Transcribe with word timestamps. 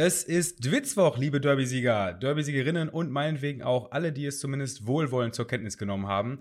Es 0.00 0.22
ist 0.22 0.64
Dwitzwoch, 0.64 1.18
liebe 1.18 1.40
Derby-Sieger, 1.40 2.12
Derby-Siegerinnen 2.12 2.88
und 2.88 3.10
meinetwegen 3.10 3.62
auch 3.62 3.90
alle, 3.90 4.12
die 4.12 4.26
es 4.26 4.38
zumindest 4.38 4.86
wohlwollend 4.86 5.34
zur 5.34 5.48
Kenntnis 5.48 5.76
genommen 5.76 6.06
haben. 6.06 6.38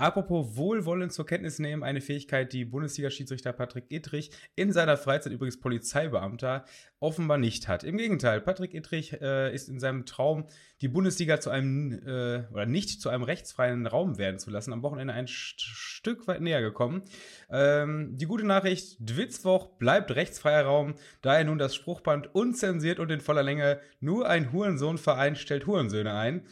Apropos 0.00 0.56
wohlwollend 0.56 1.12
zur 1.12 1.26
Kenntnis 1.26 1.58
nehmen, 1.58 1.82
eine 1.82 2.00
Fähigkeit, 2.00 2.52
die 2.52 2.64
Bundesliga-Schiedsrichter 2.64 3.52
Patrick 3.52 3.86
Ittrich 3.88 4.30
in 4.54 4.72
seiner 4.72 4.96
Freizeit 4.96 5.32
übrigens 5.32 5.58
Polizeibeamter 5.58 6.64
offenbar 7.00 7.36
nicht 7.36 7.66
hat. 7.66 7.82
Im 7.82 7.96
Gegenteil, 7.96 8.40
Patrick 8.40 8.74
Ittrich 8.74 9.20
äh, 9.20 9.52
ist 9.52 9.68
in 9.68 9.80
seinem 9.80 10.06
Traum, 10.06 10.46
die 10.82 10.86
Bundesliga 10.86 11.40
zu 11.40 11.50
einem 11.50 11.92
äh, 12.06 12.44
oder 12.52 12.64
nicht 12.64 13.00
zu 13.00 13.08
einem 13.08 13.24
rechtsfreien 13.24 13.88
Raum 13.88 14.18
werden 14.18 14.38
zu 14.38 14.50
lassen, 14.50 14.72
am 14.72 14.84
Wochenende 14.84 15.14
ein 15.14 15.26
St 15.26 15.60
Stück 15.60 16.28
weit 16.28 16.42
näher 16.42 16.60
gekommen. 16.60 17.02
Ähm, 17.50 18.16
die 18.16 18.26
gute 18.26 18.46
Nachricht, 18.46 18.98
Dwitzwoch 19.00 19.66
bleibt 19.78 20.14
rechtsfreier 20.14 20.64
Raum, 20.64 20.94
da 21.22 21.36
er 21.36 21.42
nun 21.42 21.58
das 21.58 21.74
Spruchband 21.74 22.32
unzensiert 22.36 23.00
und 23.00 23.10
in 23.10 23.20
voller 23.20 23.42
Länge 23.42 23.80
nur 23.98 24.28
ein 24.28 24.52
Hurensohnverein 24.52 25.34
stellt 25.34 25.66
Hurensöhne 25.66 26.14
ein. 26.14 26.46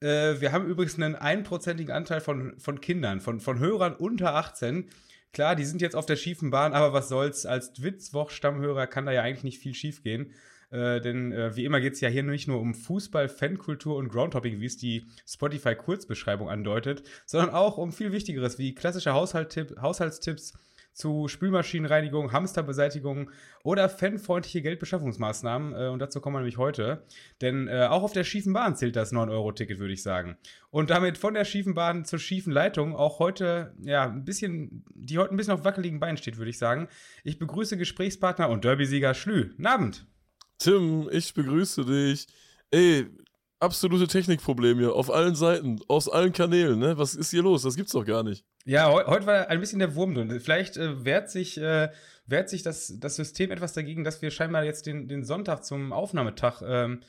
Äh, 0.00 0.40
wir 0.40 0.52
haben 0.52 0.66
übrigens 0.66 0.96
einen 0.96 1.14
einprozentigen 1.14 1.92
Anteil 1.92 2.20
von, 2.20 2.58
von 2.58 2.80
Kindern, 2.80 3.20
von, 3.20 3.40
von 3.40 3.58
Hörern 3.58 3.94
unter 3.94 4.34
18. 4.34 4.88
Klar, 5.32 5.54
die 5.54 5.64
sind 5.64 5.80
jetzt 5.80 5.94
auf 5.94 6.06
der 6.06 6.16
schiefen 6.16 6.50
Bahn, 6.50 6.72
aber 6.72 6.92
was 6.92 7.08
soll's, 7.08 7.46
als 7.46 7.72
Dwitzwoch-Stammhörer 7.74 8.86
kann 8.86 9.06
da 9.06 9.12
ja 9.12 9.22
eigentlich 9.22 9.44
nicht 9.44 9.58
viel 9.58 9.74
schiefgehen. 9.74 10.32
Äh, 10.70 11.00
denn 11.00 11.32
äh, 11.32 11.54
wie 11.56 11.64
immer 11.64 11.80
geht 11.80 11.94
es 11.94 12.00
ja 12.00 12.08
hier 12.08 12.22
nicht 12.22 12.48
nur 12.48 12.60
um 12.60 12.74
Fußball, 12.74 13.28
Fankultur 13.28 13.96
und 13.96 14.08
Groundhopping, 14.08 14.60
wie 14.60 14.66
es 14.66 14.76
die 14.76 15.06
Spotify-Kurzbeschreibung 15.26 16.48
andeutet, 16.48 17.02
sondern 17.26 17.50
auch 17.50 17.76
um 17.76 17.92
viel 17.92 18.12
Wichtigeres 18.12 18.58
wie 18.58 18.74
klassische 18.74 19.12
Haushaltstipps, 19.12 20.54
zu 20.92 21.28
Spülmaschinenreinigung, 21.28 22.32
Hamsterbeseitigung 22.32 23.30
oder 23.62 23.88
fanfreundliche 23.88 24.62
Geldbeschaffungsmaßnahmen. 24.62 25.74
Äh, 25.74 25.88
und 25.88 25.98
dazu 26.00 26.20
kommen 26.20 26.36
wir 26.36 26.40
nämlich 26.40 26.58
heute. 26.58 27.04
Denn 27.40 27.68
äh, 27.68 27.86
auch 27.88 28.02
auf 28.02 28.12
der 28.12 28.24
schiefen 28.24 28.52
Bahn 28.52 28.76
zählt 28.76 28.96
das 28.96 29.12
9-Euro-Ticket, 29.12 29.78
würde 29.78 29.92
ich 29.92 30.02
sagen. 30.02 30.36
Und 30.70 30.90
damit 30.90 31.18
von 31.18 31.34
der 31.34 31.44
schiefen 31.44 31.74
Bahn 31.74 32.04
zur 32.04 32.18
schiefen 32.18 32.52
Leitung 32.52 32.94
auch 32.94 33.18
heute, 33.18 33.74
ja, 33.82 34.04
ein 34.04 34.24
bisschen, 34.24 34.84
die 34.94 35.18
heute 35.18 35.34
ein 35.34 35.36
bisschen 35.36 35.54
auf 35.54 35.64
wackeligen 35.64 36.00
Beinen 36.00 36.16
steht, 36.16 36.38
würde 36.38 36.50
ich 36.50 36.58
sagen. 36.58 36.88
Ich 37.24 37.38
begrüße 37.38 37.76
Gesprächspartner 37.76 38.48
und 38.48 38.64
Derby-Sieger 38.64 39.14
Schlü. 39.14 39.50
Guten 39.50 39.66
Abend. 39.66 40.06
Tim, 40.58 41.08
ich 41.10 41.32
begrüße 41.32 41.84
dich. 41.86 42.26
Ey, 42.70 43.06
absolute 43.60 44.08
Technikprobleme 44.08 44.80
hier, 44.80 44.94
auf 44.94 45.10
allen 45.10 45.34
Seiten, 45.34 45.78
aus 45.88 46.08
allen 46.08 46.32
Kanälen, 46.32 46.78
ne? 46.78 46.98
Was 46.98 47.14
ist 47.14 47.30
hier 47.30 47.42
los? 47.42 47.62
Das 47.62 47.76
gibt's 47.76 47.92
doch 47.92 48.04
gar 48.04 48.22
nicht. 48.22 48.44
Ja, 48.64 48.90
he 48.90 49.04
heute 49.06 49.26
war 49.26 49.48
ein 49.48 49.60
bisschen 49.60 49.78
der 49.78 49.94
Wurm 49.94 50.14
drin. 50.14 50.40
Vielleicht 50.40 50.76
äh, 50.76 51.04
wehrt 51.04 51.30
sich, 51.30 51.58
äh, 51.58 51.90
wehrt 52.26 52.48
sich 52.48 52.62
das, 52.62 52.98
das 52.98 53.16
System 53.16 53.50
etwas 53.50 53.72
dagegen, 53.72 54.04
dass 54.04 54.22
wir 54.22 54.30
scheinbar 54.30 54.64
jetzt 54.64 54.86
den, 54.86 55.08
den 55.08 55.24
Sonntag 55.24 55.64
zum 55.64 55.92
Aufnahmetag 55.92 56.62
ähm, 56.64 57.00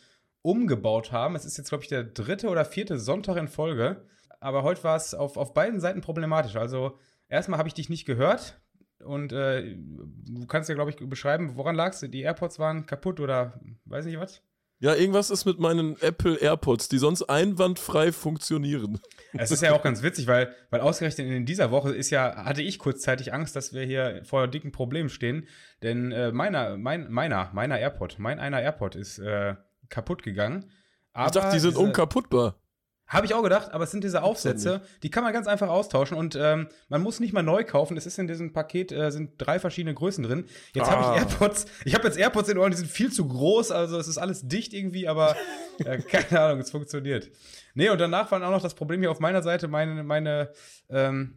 umgebaut 0.42 1.12
haben. 1.12 1.36
Es 1.36 1.46
ist 1.46 1.58
jetzt, 1.58 1.70
glaube 1.70 1.84
ich, 1.84 1.90
der 1.90 2.04
dritte 2.04 2.50
oder 2.50 2.66
vierte 2.66 3.00
Sonntag 3.00 3.38
in 3.38 3.48
Folge. 3.48 4.06
Aber 4.40 4.64
heute 4.64 4.84
war 4.84 4.96
es 4.96 5.14
auf, 5.14 5.38
auf 5.38 5.54
beiden 5.54 5.80
Seiten 5.80 6.02
problematisch. 6.02 6.56
Also, 6.56 6.98
erstmal 7.30 7.60
habe 7.60 7.70
ich 7.70 7.76
dich 7.76 7.90
nicht 7.90 8.06
gehört. 8.06 8.60
Und 9.04 9.34
äh, 9.34 9.76
du 9.76 10.46
kannst 10.48 10.70
ja, 10.70 10.76
glaube 10.76 10.92
ich, 10.92 10.98
beschreiben, 10.98 11.56
woran 11.56 11.76
lagst 11.76 12.02
du? 12.02 12.08
Die 12.08 12.22
AirPods 12.22 12.60
waren 12.60 12.86
kaputt 12.86 13.20
oder 13.20 13.60
weiß 13.86 14.06
nicht 14.06 14.20
was? 14.20 14.44
Ja, 14.82 14.96
irgendwas 14.96 15.30
ist 15.30 15.46
mit 15.46 15.60
meinen 15.60 15.96
Apple 16.02 16.38
AirPods, 16.38 16.90
die 16.90 16.98
sonst 16.98 17.22
einwandfrei 17.24 18.12
funktionieren. 18.12 19.00
Es 19.34 19.52
ist 19.52 19.62
ja 19.62 19.74
auch 19.74 19.84
ganz 19.84 20.02
witzig, 20.02 20.26
weil, 20.26 20.56
weil 20.72 20.82
ausgerechnet 20.82 21.28
in 21.28 21.46
dieser 21.46 21.70
Woche 21.70 21.92
ist 21.92 22.10
ja, 22.10 22.46
hatte 22.46 22.64
ich 22.64 22.80
kurzzeitig 22.80 23.32
Angst, 23.32 23.56
dass 23.56 23.74
wir 23.74 23.84
hier 23.84 24.22
vor 24.24 24.48
dicken 24.48 24.72
Problemen 24.72 25.10
stehen. 25.10 25.48
Denn 25.84 26.12
äh, 26.12 26.32
meiner, 26.32 26.78
mein, 26.78 27.12
meiner, 27.12 27.52
meiner 27.54 27.78
AirPod, 27.78 28.18
mein 28.18 28.40
einer 28.40 28.60
AirPod 28.60 28.96
ist 28.96 29.20
äh, 29.20 29.54
kaputt 29.90 30.24
gegangen. 30.24 30.72
Aber 31.14 31.28
ich 31.28 31.32
dachte, 31.32 31.54
die 31.54 31.60
sind 31.60 31.78
unkaputtbar. 31.78 32.56
Habe 33.12 33.26
ich 33.26 33.34
auch 33.34 33.44
gedacht, 33.44 33.74
aber 33.74 33.84
es 33.84 33.92
sind 33.92 34.06
diese 34.06 34.24
Aufsätze, 34.24 34.80
die 35.04 35.10
kann 35.10 35.26
man 35.26 35.34
ganz 35.34 35.46
einfach 35.46 35.68
austauschen 35.68 36.16
und 36.16 36.38
ähm, 36.40 36.70
man 36.88 37.02
muss 37.02 37.20
nicht 37.20 37.34
mal 37.34 37.44
neu 37.44 37.66
kaufen. 37.66 37.98
Es 37.98 38.06
ist 38.06 38.18
in 38.18 38.28
diesem 38.28 38.54
Paket 38.54 38.94
äh, 38.94 39.12
sind 39.12 39.34
drei 39.38 39.60
verschiedene 39.60 39.94
Größen 39.94 40.24
drin. 40.24 40.46
Jetzt 40.74 40.88
ah. 40.88 40.92
habe 40.92 41.18
ich 41.18 41.22
AirPods. 41.22 41.66
Ich 41.84 41.94
habe 41.94 42.08
jetzt 42.08 42.18
AirPods 42.18 42.48
in 42.48 42.58
Ohren, 42.58 42.72
die 42.72 42.78
sind 42.78 42.90
viel 42.90 43.12
zu 43.12 43.28
groß, 43.28 43.72
also 43.72 43.98
es 43.98 44.08
ist 44.08 44.18
alles 44.18 44.48
dicht 44.48 44.72
irgendwie, 44.72 45.10
aber 45.10 45.36
äh, 45.80 45.98
keine 45.98 46.40
Ahnung, 46.40 46.60
es 46.62 46.72
funktioniert. 46.72 47.30
Nee, 47.74 47.90
und 47.90 48.00
danach 48.00 48.32
war 48.32 48.42
auch 48.42 48.52
noch 48.52 48.62
das 48.62 48.76
Problem 48.76 49.02
hier 49.02 49.12
auf 49.12 49.20
meiner 49.20 49.42
Seite, 49.42 49.68
meine 49.68 50.04
meine 50.04 50.54
ähm, 50.90 51.36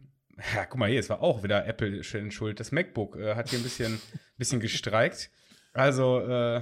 ja, 0.55 0.65
guck 0.65 0.79
mal 0.79 0.89
hier, 0.89 1.01
es 1.01 1.09
war 1.09 1.21
auch 1.21 1.43
wieder 1.43 1.65
Apple 1.65 2.03
schuld. 2.03 2.61
Das 2.61 2.71
MacBook 2.71 3.17
äh, 3.17 3.35
hat 3.35 3.49
hier 3.49 3.59
ein 3.59 3.63
bisschen 3.63 4.01
bisschen 4.37 4.61
gestreikt. 4.61 5.29
Also 5.73 6.21
äh, 6.21 6.61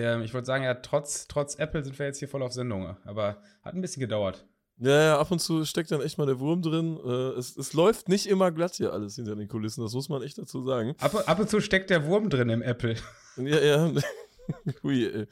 ähm, 0.00 0.22
ich 0.22 0.34
würde 0.34 0.46
sagen, 0.46 0.64
ja, 0.64 0.74
trotz, 0.74 1.26
trotz 1.28 1.56
Apple 1.56 1.84
sind 1.84 1.98
wir 1.98 2.06
jetzt 2.06 2.18
hier 2.18 2.28
voll 2.28 2.42
auf 2.42 2.52
Sendung. 2.52 2.96
Aber 3.04 3.42
hat 3.62 3.74
ein 3.74 3.80
bisschen 3.80 4.00
gedauert. 4.00 4.44
Ja, 4.78 5.02
ja, 5.02 5.18
ab 5.18 5.30
und 5.30 5.38
zu 5.38 5.64
steckt 5.64 5.90
dann 5.90 6.02
echt 6.02 6.18
mal 6.18 6.26
der 6.26 6.38
Wurm 6.38 6.60
drin. 6.60 6.98
Äh, 7.02 7.38
es, 7.38 7.56
es 7.56 7.72
läuft 7.72 8.08
nicht 8.08 8.26
immer 8.26 8.52
glatt 8.52 8.74
hier 8.74 8.92
alles 8.92 9.16
hinter 9.16 9.34
den 9.34 9.48
Kulissen, 9.48 9.82
das 9.82 9.94
muss 9.94 10.10
man 10.10 10.22
echt 10.22 10.36
dazu 10.36 10.64
sagen. 10.64 10.94
Ab, 10.98 11.24
ab 11.26 11.38
und 11.38 11.48
zu 11.48 11.60
steckt 11.60 11.88
der 11.88 12.06
Wurm 12.06 12.28
drin 12.28 12.50
im 12.50 12.62
Apple. 12.62 12.96
Ja, 13.38 13.60
ja. 13.60 13.92
Hui, 14.82 15.04
ey. 15.04 15.26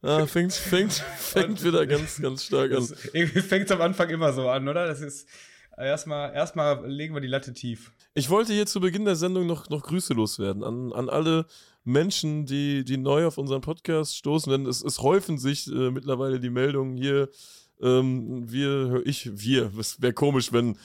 Ah, 0.00 0.24
fängt, 0.24 0.54
fängt, 0.54 0.94
fängt 0.94 1.62
wieder 1.62 1.86
ganz, 1.86 2.22
ganz 2.22 2.44
stark 2.44 2.70
an. 2.72 2.76
Das, 2.78 3.04
irgendwie 3.12 3.42
fängt 3.42 3.66
es 3.66 3.70
am 3.70 3.82
Anfang 3.82 4.08
immer 4.08 4.32
so 4.32 4.48
an, 4.48 4.66
oder? 4.66 4.86
Das 4.86 5.02
ist 5.02 5.28
erstmal, 5.76 6.32
erstmal 6.32 6.90
legen 6.90 7.12
wir 7.12 7.20
die 7.20 7.28
Latte 7.28 7.52
tief. 7.52 7.92
Ich 8.14 8.30
wollte 8.30 8.54
hier 8.54 8.64
zu 8.64 8.80
Beginn 8.80 9.04
der 9.04 9.16
Sendung 9.16 9.46
noch, 9.46 9.68
noch 9.68 9.82
Grüße 9.82 10.14
loswerden 10.14 10.64
an, 10.64 10.94
an 10.94 11.10
alle 11.10 11.44
Menschen, 11.84 12.46
die, 12.46 12.84
die 12.84 12.96
neu 12.96 13.26
auf 13.26 13.38
unseren 13.38 13.60
Podcast 13.60 14.16
stoßen, 14.16 14.50
denn 14.50 14.66
es, 14.66 14.82
es 14.82 15.00
häufen 15.00 15.38
sich 15.38 15.70
äh, 15.70 15.90
mittlerweile 15.90 16.40
die 16.40 16.50
Meldungen 16.50 16.96
hier. 16.96 17.28
Ähm, 17.80 18.50
wir, 18.50 19.02
ich, 19.04 19.30
wir, 19.32 19.70
es 19.78 20.00
wäre 20.00 20.14
komisch, 20.14 20.52
wenn, 20.52 20.76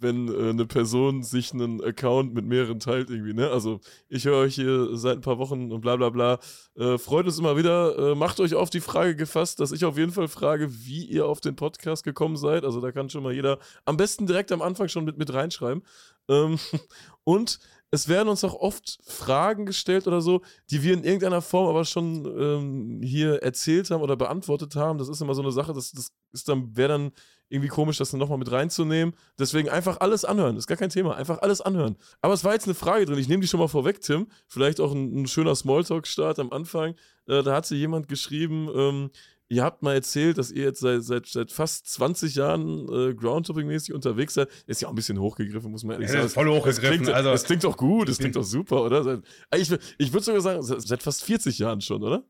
wenn 0.00 0.28
äh, 0.28 0.50
eine 0.50 0.66
Person 0.66 1.22
sich 1.22 1.52
einen 1.52 1.82
Account 1.82 2.34
mit 2.34 2.46
mehreren 2.46 2.80
teilt 2.80 3.10
irgendwie, 3.10 3.34
ne? 3.34 3.50
Also 3.50 3.80
ich 4.08 4.24
höre 4.24 4.38
euch 4.38 4.54
hier 4.54 4.96
seit 4.96 5.18
ein 5.18 5.20
paar 5.22 5.38
Wochen 5.38 5.72
und 5.72 5.80
bla 5.80 5.96
bla 5.96 6.10
bla. 6.10 6.38
Äh, 6.76 6.98
freut 6.98 7.26
uns 7.26 7.38
immer 7.38 7.56
wieder. 7.56 8.12
Äh, 8.12 8.14
macht 8.14 8.40
euch 8.40 8.54
auf 8.54 8.70
die 8.70 8.80
Frage 8.80 9.16
gefasst, 9.16 9.60
dass 9.60 9.72
ich 9.72 9.84
auf 9.84 9.98
jeden 9.98 10.12
Fall 10.12 10.28
frage, 10.28 10.68
wie 10.84 11.04
ihr 11.04 11.26
auf 11.26 11.40
den 11.40 11.56
Podcast 11.56 12.04
gekommen 12.04 12.36
seid. 12.36 12.64
Also 12.64 12.80
da 12.80 12.92
kann 12.92 13.10
schon 13.10 13.22
mal 13.22 13.34
jeder 13.34 13.58
am 13.84 13.96
besten 13.96 14.26
direkt 14.26 14.52
am 14.52 14.62
Anfang 14.62 14.88
schon 14.88 15.04
mit, 15.04 15.18
mit 15.18 15.32
reinschreiben. 15.32 15.82
Ähm, 16.28 16.58
und 17.24 17.58
es 17.90 18.08
werden 18.08 18.28
uns 18.28 18.44
auch 18.44 18.54
oft 18.54 19.00
Fragen 19.04 19.66
gestellt 19.66 20.06
oder 20.06 20.20
so, 20.20 20.42
die 20.70 20.82
wir 20.82 20.94
in 20.94 21.04
irgendeiner 21.04 21.42
Form 21.42 21.68
aber 21.68 21.84
schon 21.84 22.24
ähm, 22.24 23.00
hier 23.02 23.42
erzählt 23.42 23.90
haben 23.90 24.02
oder 24.02 24.16
beantwortet 24.16 24.76
haben. 24.76 24.98
Das 24.98 25.08
ist 25.08 25.20
immer 25.20 25.34
so 25.34 25.42
eine 25.42 25.50
Sache, 25.50 25.72
das, 25.72 25.90
das 25.92 26.12
ist 26.32 26.48
dann, 26.48 26.76
wäre 26.76 26.88
dann 26.90 27.12
irgendwie 27.48 27.68
komisch, 27.68 27.98
das 27.98 28.12
nochmal 28.12 28.38
mit 28.38 28.50
reinzunehmen. 28.50 29.14
Deswegen 29.38 29.68
einfach 29.68 29.98
alles 30.00 30.24
anhören. 30.24 30.54
Das 30.54 30.62
ist 30.62 30.68
gar 30.68 30.76
kein 30.76 30.88
Thema. 30.88 31.16
Einfach 31.16 31.42
alles 31.42 31.60
anhören. 31.60 31.96
Aber 32.20 32.32
es 32.32 32.44
war 32.44 32.52
jetzt 32.52 32.66
eine 32.66 32.74
Frage 32.74 33.06
drin. 33.06 33.18
Ich 33.18 33.28
nehme 33.28 33.40
die 33.40 33.48
schon 33.48 33.58
mal 33.58 33.66
vorweg, 33.66 34.00
Tim. 34.00 34.28
Vielleicht 34.46 34.80
auch 34.80 34.92
ein, 34.92 35.22
ein 35.22 35.26
schöner 35.26 35.56
Smalltalk-Start 35.56 36.38
am 36.38 36.52
Anfang. 36.52 36.94
Äh, 37.26 37.42
da 37.42 37.56
hat 37.56 37.66
sie 37.66 37.76
jemand 37.76 38.06
geschrieben, 38.06 38.68
ähm, 38.72 39.10
ihr 39.50 39.64
habt 39.64 39.82
mal 39.82 39.94
erzählt, 39.94 40.38
dass 40.38 40.50
ihr 40.50 40.64
jetzt 40.64 40.80
seit, 40.80 41.02
seit, 41.02 41.26
seit 41.26 41.50
fast 41.50 41.86
20 41.88 42.36
Jahren 42.36 42.88
äh, 42.88 43.12
Groundtopping-mäßig 43.12 43.92
unterwegs 43.92 44.34
seid. 44.34 44.48
Ist 44.66 44.80
ja 44.80 44.88
auch 44.88 44.92
ein 44.92 44.94
bisschen 44.94 45.18
hochgegriffen, 45.18 45.70
muss 45.70 45.82
man 45.82 45.94
ehrlich 45.94 46.08
ja, 46.08 46.14
sagen. 46.14 46.26
Ist 46.26 46.34
voll 46.34 46.48
hochgegriffen. 46.48 46.80
Das 46.80 46.90
klingt, 46.90 47.08
also, 47.10 47.32
das 47.32 47.44
klingt 47.44 47.64
doch 47.64 47.76
gut, 47.76 48.08
das 48.08 48.18
klingt 48.18 48.36
doch 48.36 48.44
super, 48.44 48.82
oder? 48.82 49.20
Ich 49.54 49.70
ich 49.98 50.12
würde 50.12 50.24
sogar 50.24 50.40
sagen, 50.40 50.62
seit 50.62 51.02
fast 51.02 51.24
40 51.24 51.58
Jahren 51.58 51.80
schon, 51.80 52.02
oder? 52.02 52.24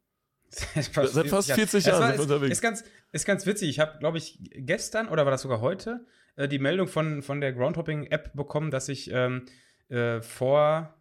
Seit 0.50 1.28
fast 1.28 1.52
40 1.52 1.84
Jahren 1.84 2.08
sind 2.08 2.16
wir 2.16 2.22
unterwegs. 2.22 2.52
Ist 2.52 2.60
ganz, 2.60 2.84
ist 3.12 3.26
ganz 3.26 3.46
witzig. 3.46 3.68
Ich 3.68 3.78
habe, 3.78 3.98
glaube 3.98 4.18
ich, 4.18 4.38
gestern 4.52 5.08
oder 5.08 5.24
war 5.24 5.30
das 5.30 5.42
sogar 5.42 5.60
heute 5.60 6.06
äh, 6.36 6.48
die 6.48 6.58
Meldung 6.58 6.88
von, 6.88 7.22
von 7.22 7.40
der 7.40 7.52
Groundhopping-App 7.52 8.32
bekommen, 8.34 8.70
dass 8.70 8.88
ich 8.88 9.10
ähm, 9.12 9.44
äh, 9.88 10.22
vor 10.22 10.94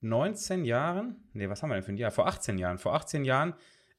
19 0.00 0.64
Jahren, 0.64 1.28
nee, 1.32 1.48
was 1.48 1.62
haben 1.62 1.70
wir 1.70 1.76
denn 1.76 1.84
für 1.84 1.92
ein 1.92 1.96
Jahr? 1.96 2.10
Vor 2.10 2.26
18 2.26 2.58
Jahren, 2.58 2.78
vor 2.78 2.94
18 2.94 3.24
Jahren 3.24 3.54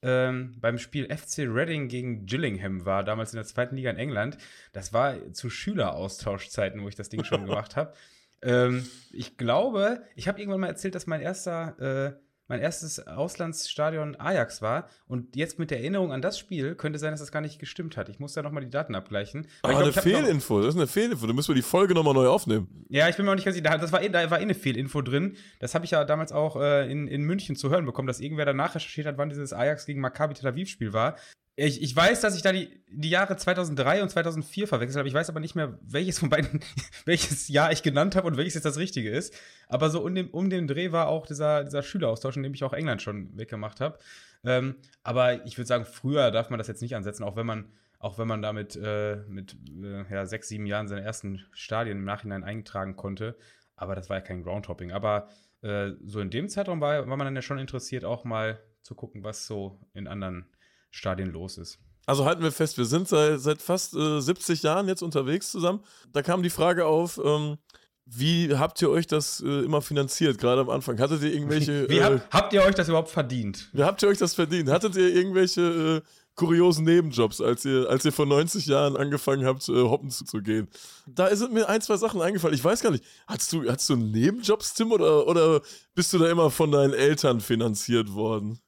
ähm, 0.05 0.55
beim 0.61 0.77
Spiel 0.77 1.05
FC 1.05 1.39
Reading 1.39 1.87
gegen 1.87 2.27
Gillingham 2.27 2.85
war, 2.85 3.03
damals 3.03 3.33
in 3.33 3.37
der 3.37 3.45
zweiten 3.45 3.75
Liga 3.75 3.89
in 3.89 3.97
England. 3.97 4.37
Das 4.71 4.93
war 4.93 5.33
zu 5.33 5.49
Schüleraustauschzeiten, 5.49 6.83
wo 6.83 6.87
ich 6.87 6.95
das 6.95 7.09
Ding 7.09 7.23
schon 7.23 7.45
gemacht 7.47 7.75
habe. 7.75 7.93
Ähm, 8.43 8.87
ich 9.11 9.37
glaube, 9.37 10.03
ich 10.15 10.27
habe 10.27 10.39
irgendwann 10.39 10.61
mal 10.61 10.67
erzählt, 10.67 10.93
dass 10.93 11.07
mein 11.07 11.21
erster 11.21 11.79
äh, 11.79 12.24
mein 12.47 12.59
erstes 12.59 13.05
Auslandsstadion 13.07 14.15
Ajax 14.19 14.61
war. 14.61 14.87
Und 15.07 15.35
jetzt 15.35 15.57
mit 15.59 15.71
der 15.71 15.79
Erinnerung 15.79 16.11
an 16.11 16.21
das 16.21 16.37
Spiel 16.37 16.75
könnte 16.75 16.99
sein, 16.99 17.11
dass 17.11 17.19
das 17.19 17.31
gar 17.31 17.41
nicht 17.41 17.59
gestimmt 17.59 17.97
hat. 17.97 18.09
Ich 18.09 18.19
muss 18.19 18.33
da 18.33 18.43
nochmal 18.43 18.63
die 18.63 18.69
Daten 18.69 18.95
abgleichen. 18.95 19.47
Aber 19.63 19.75
ah, 19.75 19.79
eine 19.79 19.93
Fehlinfo, 19.93 20.61
das 20.61 20.75
ist 20.75 20.75
eine 20.75 20.87
Fehlinfo. 20.87 21.25
Da 21.25 21.33
müssen 21.33 21.49
wir 21.49 21.55
die 21.55 21.61
Folge 21.61 21.93
nochmal 21.93 22.13
neu 22.13 22.27
aufnehmen. 22.27 22.85
Ja, 22.89 23.09
ich 23.09 23.15
bin 23.15 23.25
mir 23.25 23.31
auch 23.31 23.35
nicht 23.35 23.45
ganz 23.45 23.57
sicher. 23.57 23.77
Das 23.77 23.91
war 23.91 24.01
eh, 24.01 24.09
da 24.09 24.29
war 24.29 24.39
eh 24.39 24.43
eine 24.43 24.55
Fehlinfo 24.55 25.01
drin. 25.01 25.35
Das 25.59 25.73
habe 25.75 25.85
ich 25.85 25.91
ja 25.91 26.03
damals 26.03 26.31
auch 26.31 26.55
äh, 26.57 26.89
in, 26.91 27.07
in 27.07 27.23
München 27.23 27.55
zu 27.55 27.69
hören 27.69 27.85
bekommen, 27.85 28.07
dass 28.07 28.19
irgendwer 28.19 28.45
danach 28.45 28.75
recherchiert 28.75 29.07
hat, 29.07 29.17
wann 29.17 29.29
dieses 29.29 29.53
Ajax 29.53 29.85
gegen 29.85 30.01
Maccabi 30.01 30.35
Tel 30.35 30.47
Aviv 30.47 30.69
Spiel 30.69 30.93
war. 30.93 31.15
Ich, 31.57 31.81
ich 31.81 31.95
weiß, 31.95 32.19
dass 32.19 32.35
ich 32.35 32.41
da 32.41 32.51
die, 32.51 32.69
die 32.89 33.09
Jahre 33.09 33.37
2003 33.37 34.03
und 34.03 34.09
2004 34.09 34.67
verwechselt 34.67 34.97
habe. 34.97 35.07
Ich 35.07 35.13
weiß 35.13 35.29
aber 35.29 35.39
nicht 35.39 35.55
mehr, 35.55 35.79
welches 35.81 36.19
von 36.19 36.29
beiden, 36.29 36.59
welches 37.05 37.47
Jahr 37.47 37.71
ich 37.71 37.81
genannt 37.81 38.17
habe 38.17 38.27
und 38.27 38.35
welches 38.35 38.55
jetzt 38.55 38.65
das 38.65 38.77
Richtige 38.77 39.09
ist. 39.09 39.33
Aber 39.69 39.89
so 39.89 40.03
um 40.03 40.13
den, 40.13 40.29
um 40.31 40.49
den 40.49 40.67
Dreh 40.67 40.91
war 40.91 41.07
auch 41.07 41.25
dieser, 41.25 41.63
dieser 41.63 41.81
Schüleraustausch, 41.81 42.35
in 42.35 42.43
dem 42.43 42.53
ich 42.53 42.63
auch 42.65 42.73
England 42.73 43.01
schon 43.01 43.37
weggemacht 43.37 43.79
habe. 43.79 43.97
Ähm, 44.43 44.75
aber 45.01 45.45
ich 45.45 45.57
würde 45.57 45.67
sagen, 45.67 45.85
früher 45.85 46.29
darf 46.31 46.49
man 46.49 46.57
das 46.57 46.67
jetzt 46.67 46.81
nicht 46.81 46.95
ansetzen, 46.95 47.23
auch 47.23 47.37
wenn 47.37 47.45
man, 47.45 47.71
auch 47.99 48.17
wenn 48.17 48.27
man 48.27 48.41
damit 48.41 48.75
äh, 48.75 49.23
mit 49.29 49.55
äh, 49.81 50.03
ja, 50.11 50.25
sechs, 50.25 50.49
sieben 50.49 50.65
Jahren 50.65 50.89
seine 50.89 51.03
ersten 51.03 51.45
Stadien 51.51 51.99
im 51.99 52.03
Nachhinein 52.03 52.43
eintragen 52.43 52.97
konnte. 52.97 53.37
Aber 53.77 53.95
das 53.95 54.09
war 54.09 54.17
ja 54.17 54.21
kein 54.21 54.43
Groundhopping. 54.43 54.91
Aber 54.91 55.29
äh, 55.61 55.91
so 56.03 56.19
in 56.19 56.29
dem 56.29 56.49
Zeitraum 56.49 56.81
war, 56.81 57.07
war 57.07 57.17
man 57.17 57.25
dann 57.25 57.35
ja 57.35 57.41
schon 57.41 57.59
interessiert, 57.59 58.03
auch 58.03 58.25
mal 58.25 58.59
zu 58.81 58.93
gucken, 58.93 59.23
was 59.23 59.47
so 59.47 59.79
in 59.93 60.07
anderen 60.07 60.45
Stadien 60.95 61.31
los 61.31 61.57
ist. 61.57 61.77
Also 62.05 62.25
halten 62.25 62.41
wir 62.41 62.51
fest, 62.51 62.77
wir 62.77 62.85
sind 62.85 63.07
seit, 63.07 63.41
seit 63.41 63.61
fast 63.61 63.95
äh, 63.95 64.21
70 64.21 64.63
Jahren 64.63 64.87
jetzt 64.87 65.01
unterwegs 65.01 65.51
zusammen. 65.51 65.83
Da 66.13 66.21
kam 66.21 66.41
die 66.41 66.49
Frage 66.49 66.85
auf, 66.85 67.19
ähm, 67.23 67.57
wie 68.05 68.55
habt 68.55 68.81
ihr 68.81 68.89
euch 68.89 69.05
das 69.07 69.41
äh, 69.41 69.65
immer 69.65 69.81
finanziert, 69.81 70.37
gerade 70.37 70.61
am 70.61 70.69
Anfang? 70.69 70.97
Hattet 70.99 71.23
ihr 71.23 71.33
irgendwelche. 71.33 71.89
Wie 71.89 72.03
hab, 72.03 72.31
habt 72.31 72.53
ihr 72.53 72.61
euch 72.61 72.75
das 72.75 72.87
überhaupt 72.87 73.09
verdient? 73.09 73.69
Wie 73.73 73.83
habt 73.83 74.03
ihr 74.03 74.09
euch 74.09 74.19
das 74.19 74.35
verdient? 74.35 74.69
Hattet 74.69 74.95
ihr 74.95 75.13
irgendwelche 75.13 76.03
äh, 76.05 76.09
kuriosen 76.35 76.85
Nebenjobs, 76.85 77.41
als 77.41 77.65
ihr, 77.65 77.89
als 77.89 78.05
ihr 78.05 78.11
vor 78.11 78.27
90 78.27 78.67
Jahren 78.67 78.95
angefangen 78.95 79.43
habt, 79.43 79.67
äh, 79.67 79.73
hoppen 79.73 80.11
zu, 80.11 80.23
zu, 80.23 80.41
gehen? 80.43 80.67
Da 81.07 81.35
sind 81.35 81.51
mir 81.51 81.67
ein, 81.67 81.81
zwei 81.81 81.97
Sachen 81.97 82.21
eingefallen. 82.21 82.55
Ich 82.55 82.63
weiß 82.63 82.81
gar 82.81 82.91
nicht, 82.91 83.03
hast 83.25 83.51
du, 83.51 83.67
hast 83.67 83.89
du 83.89 83.95
Nebenjobs, 83.95 84.75
Tim, 84.75 84.91
oder, 84.91 85.27
oder 85.27 85.61
bist 85.95 86.13
du 86.13 86.19
da 86.19 86.29
immer 86.29 86.51
von 86.51 86.71
deinen 86.71 86.93
Eltern 86.93 87.41
finanziert 87.41 88.13
worden? 88.13 88.59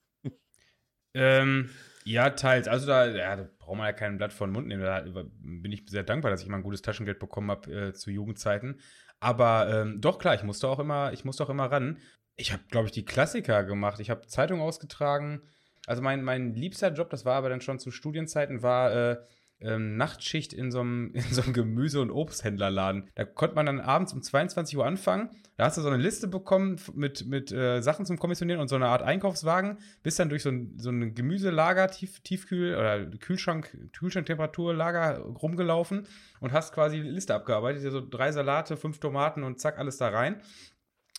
Ähm, 1.13 1.69
ja, 2.07 2.29
teils. 2.29 2.67
Also 2.67 2.87
da, 2.87 3.05
ja, 3.05 3.35
da 3.35 3.49
braucht 3.59 3.77
man 3.77 3.85
ja 3.85 3.93
kein 3.93 4.17
Blatt 4.17 4.31
vor 4.31 4.47
den 4.47 4.53
Mund 4.53 4.67
nehmen. 4.67 4.81
Da 4.81 5.03
bin 5.41 5.71
ich 5.71 5.83
sehr 5.89 6.03
dankbar, 6.03 6.31
dass 6.31 6.41
ich 6.41 6.47
immer 6.47 6.57
ein 6.57 6.63
gutes 6.63 6.81
Taschengeld 6.81 7.19
bekommen 7.19 7.51
habe 7.51 7.71
äh, 7.71 7.93
zu 7.93 8.11
Jugendzeiten. 8.11 8.79
Aber 9.19 9.69
ähm, 9.69 9.99
doch 9.99 10.17
klar, 10.17 10.33
ich 10.35 10.43
musste 10.43 10.69
auch 10.69 10.79
immer, 10.79 11.11
ich 11.11 11.25
musste 11.25 11.43
auch 11.43 11.49
immer 11.49 11.65
ran. 11.65 11.97
Ich 12.37 12.53
habe, 12.53 12.63
glaube 12.69 12.85
ich, 12.85 12.93
die 12.93 13.03
Klassiker 13.03 13.63
gemacht. 13.65 13.99
Ich 13.99 14.09
habe 14.09 14.25
Zeitung 14.27 14.61
ausgetragen. 14.61 15.41
Also 15.85 16.01
mein, 16.01 16.23
mein 16.23 16.53
liebster 16.53 16.93
Job, 16.93 17.09
das 17.09 17.25
war 17.25 17.35
aber 17.35 17.49
dann 17.49 17.61
schon 17.61 17.79
zu 17.79 17.91
Studienzeiten, 17.91 18.61
war 18.61 18.93
äh, 18.93 19.17
ähm, 19.59 19.97
Nachtschicht 19.97 20.53
in 20.53 20.71
so 20.71 20.81
einem 20.81 21.13
so 21.31 21.41
Gemüse- 21.51 22.01
und 22.01 22.11
Obsthändlerladen. 22.11 23.09
Da 23.15 23.25
konnte 23.25 23.55
man 23.55 23.65
dann 23.65 23.79
abends 23.79 24.13
um 24.13 24.21
22 24.21 24.77
Uhr 24.77 24.85
anfangen. 24.85 25.29
Da 25.55 25.65
hast 25.65 25.77
du 25.77 25.81
so 25.81 25.87
eine 25.87 26.01
Liste 26.01 26.27
bekommen 26.27 26.79
mit, 26.93 27.25
mit 27.25 27.51
äh, 27.51 27.81
Sachen 27.81 28.05
zum 28.05 28.19
Kommissionieren 28.19 28.61
und 28.61 28.67
so 28.67 28.75
eine 28.75 28.87
Art 28.87 29.01
Einkaufswagen. 29.01 29.79
Bist 30.03 30.19
dann 30.19 30.29
durch 30.29 30.43
so 30.43 30.49
ein, 30.49 30.73
so 30.77 30.89
ein 30.89 31.15
Gemüselager, 31.15 31.89
Tief, 31.89 32.19
Tiefkühl- 32.19 32.77
oder 32.77 33.05
Kühlschrank, 33.17 33.75
Kühlschranktemperaturlager 33.97 35.19
rumgelaufen 35.19 36.07
und 36.39 36.51
hast 36.51 36.73
quasi 36.73 37.01
die 37.01 37.09
Liste 37.09 37.33
abgearbeitet. 37.33 37.91
So 37.91 38.07
drei 38.07 38.31
Salate, 38.31 38.77
fünf 38.77 38.99
Tomaten 38.99 39.43
und 39.43 39.59
zack, 39.59 39.79
alles 39.79 39.97
da 39.97 40.09
rein 40.09 40.41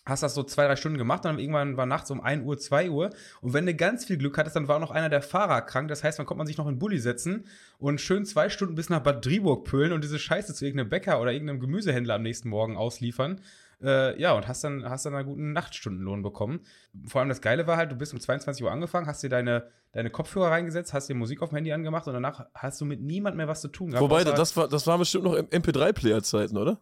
hast 0.08 0.22
das 0.22 0.34
so 0.34 0.42
zwei, 0.42 0.66
drei 0.66 0.76
Stunden 0.76 0.98
gemacht 0.98 1.24
und 1.24 1.32
dann 1.32 1.38
irgendwann 1.38 1.76
war 1.76 1.86
nachts 1.86 2.10
um 2.10 2.20
1 2.20 2.44
Uhr, 2.44 2.58
2 2.58 2.90
Uhr. 2.90 3.10
Und 3.40 3.52
wenn 3.52 3.66
du 3.66 3.74
ganz 3.74 4.04
viel 4.04 4.16
Glück 4.16 4.38
hattest, 4.38 4.56
dann 4.56 4.68
war 4.68 4.78
noch 4.78 4.90
einer 4.90 5.08
der 5.08 5.22
Fahrer 5.22 5.62
krank. 5.62 5.88
Das 5.88 6.02
heißt, 6.02 6.18
dann 6.18 6.26
konnte 6.26 6.38
man 6.38 6.46
sich 6.46 6.58
noch 6.58 6.66
in 6.66 6.74
den 6.74 6.78
Bulli 6.78 6.98
setzen 6.98 7.44
und 7.78 8.00
schön 8.00 8.24
zwei 8.24 8.48
Stunden 8.48 8.74
bis 8.74 8.88
nach 8.88 9.00
Bad 9.00 9.24
Driburg 9.24 9.64
pölen 9.64 9.92
und 9.92 10.02
diese 10.02 10.18
Scheiße 10.18 10.54
zu 10.54 10.64
irgendeinem 10.64 10.88
Bäcker 10.88 11.20
oder 11.20 11.32
irgendeinem 11.32 11.60
Gemüsehändler 11.60 12.14
am 12.14 12.22
nächsten 12.22 12.48
Morgen 12.48 12.76
ausliefern. 12.76 13.40
Äh, 13.80 14.20
ja, 14.20 14.32
und 14.32 14.48
hast 14.48 14.64
dann, 14.64 14.88
hast 14.88 15.06
dann 15.06 15.14
einen 15.14 15.28
guten 15.28 15.52
Nachtstundenlohn 15.52 16.22
bekommen. 16.22 16.60
Vor 17.06 17.20
allem 17.20 17.28
das 17.28 17.40
Geile 17.40 17.66
war 17.66 17.76
halt, 17.76 17.92
du 17.92 17.96
bist 17.96 18.12
um 18.12 18.18
22 18.18 18.64
Uhr 18.64 18.72
angefangen, 18.72 19.06
hast 19.06 19.22
dir 19.22 19.28
deine, 19.28 19.68
deine 19.92 20.10
Kopfhörer 20.10 20.50
reingesetzt, 20.50 20.92
hast 20.92 21.08
dir 21.08 21.14
Musik 21.14 21.42
auf 21.42 21.50
dem 21.50 21.56
Handy 21.56 21.72
angemacht 21.72 22.08
und 22.08 22.14
danach 22.14 22.46
hast 22.54 22.80
du 22.80 22.84
mit 22.84 23.00
niemand 23.00 23.36
mehr 23.36 23.46
was 23.46 23.60
zu 23.60 23.68
tun 23.68 23.90
gehabt. 23.90 24.02
Wobei, 24.02 24.24
das 24.24 24.56
war, 24.56 24.66
das 24.66 24.86
war 24.88 24.98
bestimmt 24.98 25.24
noch 25.24 25.36
MP3-Player-Zeiten, 25.36 26.56
oder? 26.56 26.80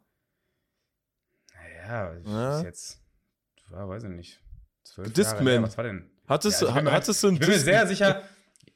Naja, 1.53 2.15
ja. 2.25 2.59
ist 2.59 2.65
jetzt 2.65 3.06
war, 3.71 3.89
weiß 3.89 4.05
ich 4.05 4.11
nicht. 4.11 4.41
Discman. 5.17 5.47
Jahre, 5.47 5.63
was 5.63 5.77
war 5.77 5.85
denn? 5.85 6.11
Hattest, 6.29 6.63
ja, 6.63 6.69
also 6.69 6.91
hattest 6.91 7.23
du 7.23 7.29
ein 7.29 7.35
Ich 7.35 7.41
bin 7.41 7.49
mir 7.49 7.59
sehr 7.59 7.87
sicher, 7.87 8.23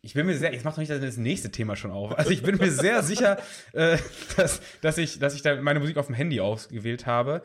ich 0.03 0.15
bin 0.15 0.27
mir 0.27 0.37
sehr, 0.37 0.53
jetzt 0.53 0.65
macht 0.65 0.77
doch 0.77 0.81
nicht 0.81 0.91
das 0.91 1.17
nächste 1.17 1.51
Thema 1.51 1.77
schon 1.77 1.91
auf. 1.91 2.19
Also 2.19 2.31
ich 2.31 2.43
bin 2.43 2.57
mir 2.57 2.71
sehr 2.71 3.03
sicher, 3.03 3.39
äh, 3.73 3.99
dass, 4.37 4.61
dass, 4.81 4.99
ich, 4.99 5.19
dass 5.19 5.35
ich 5.35 5.43
da 5.43 5.61
meine 5.61 5.81
Musik 5.81 5.97
auf 5.97 6.07
dem 6.07 6.15
Handy 6.15 6.41
ausgewählt 6.41 7.07
habe. 7.07 7.43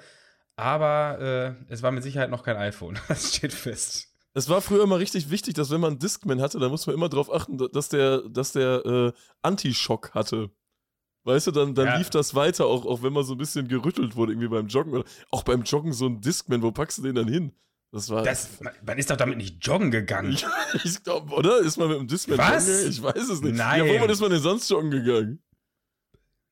Aber 0.56 1.58
äh, 1.68 1.74
es 1.74 1.84
war 1.84 1.92
mit 1.92 2.04
Sicherheit 2.04 2.30
noch 2.30 2.44
kein 2.44 2.56
iPhone. 2.58 2.98
Das 3.08 3.36
steht 3.36 3.54
fest. 3.54 4.08
Es 4.34 4.50
war 4.50 4.62
früher 4.62 4.84
immer 4.84 5.00
richtig 5.00 5.30
wichtig, 5.30 5.54
dass 5.54 5.70
wenn 5.70 5.80
man 5.80 5.92
einen 5.92 6.00
Discman 6.00 6.42
hatte, 6.42 6.60
dann 6.60 6.70
muss 6.70 6.86
man 6.88 6.96
immer 6.96 7.10
darauf 7.10 7.34
achten, 7.34 7.58
dass 7.72 7.90
der, 7.90 8.22
dass 8.30 8.52
der 8.52 8.86
äh, 8.86 9.12
Anti-Schock 9.42 10.14
hatte. 10.14 10.50
Weißt 11.26 11.48
du, 11.48 11.52
dann, 11.52 11.74
dann 11.74 11.88
ja. 11.88 11.98
lief 11.98 12.12
das 12.12 12.36
weiter, 12.36 12.68
auch, 12.68 12.86
auch 12.86 13.02
wenn 13.02 13.12
man 13.12 13.24
so 13.24 13.34
ein 13.34 13.40
bisschen 13.40 13.68
gerüttelt 13.68 14.16
wurde, 14.16 14.34
irgendwie 14.34 14.48
beim 14.48 14.68
Joggen. 14.68 14.94
Oder 14.94 15.06
auch 15.32 15.42
beim 15.42 15.64
Joggen 15.64 15.92
so 15.92 16.06
ein 16.06 16.22
Discman, 16.22 16.62
wo 16.62 16.72
packst 16.72 17.00
du 17.00 17.02
den 17.02 17.16
dann 17.16 17.28
hin? 17.28 17.52
Das 17.92 18.12
war. 18.12 18.24
Das, 18.24 18.60
man 18.86 18.98
ist 19.00 19.10
doch 19.10 19.18
damit 19.18 19.38
nicht 19.38 19.66
joggen 19.66 19.90
gegangen. 19.90 20.38
Ich 20.84 21.04
glaube, 21.04 21.34
oder? 21.34 21.60
Ist 21.60 21.78
man 21.78 21.88
mit 21.90 21.98
dem 21.98 22.08
Discman 22.08 22.38
Was? 22.38 22.68
joggen? 22.68 22.90
Ich 22.92 23.02
weiß 23.02 23.30
es 23.30 23.42
nicht. 23.42 23.56
Nein. 23.56 23.88
Ja, 23.88 24.02
wo 24.02 24.06
ist 24.06 24.22
man 24.22 24.30
denn 24.30 24.40
sonst 24.40 24.70
joggen 24.70 24.92
gegangen? 24.92 25.40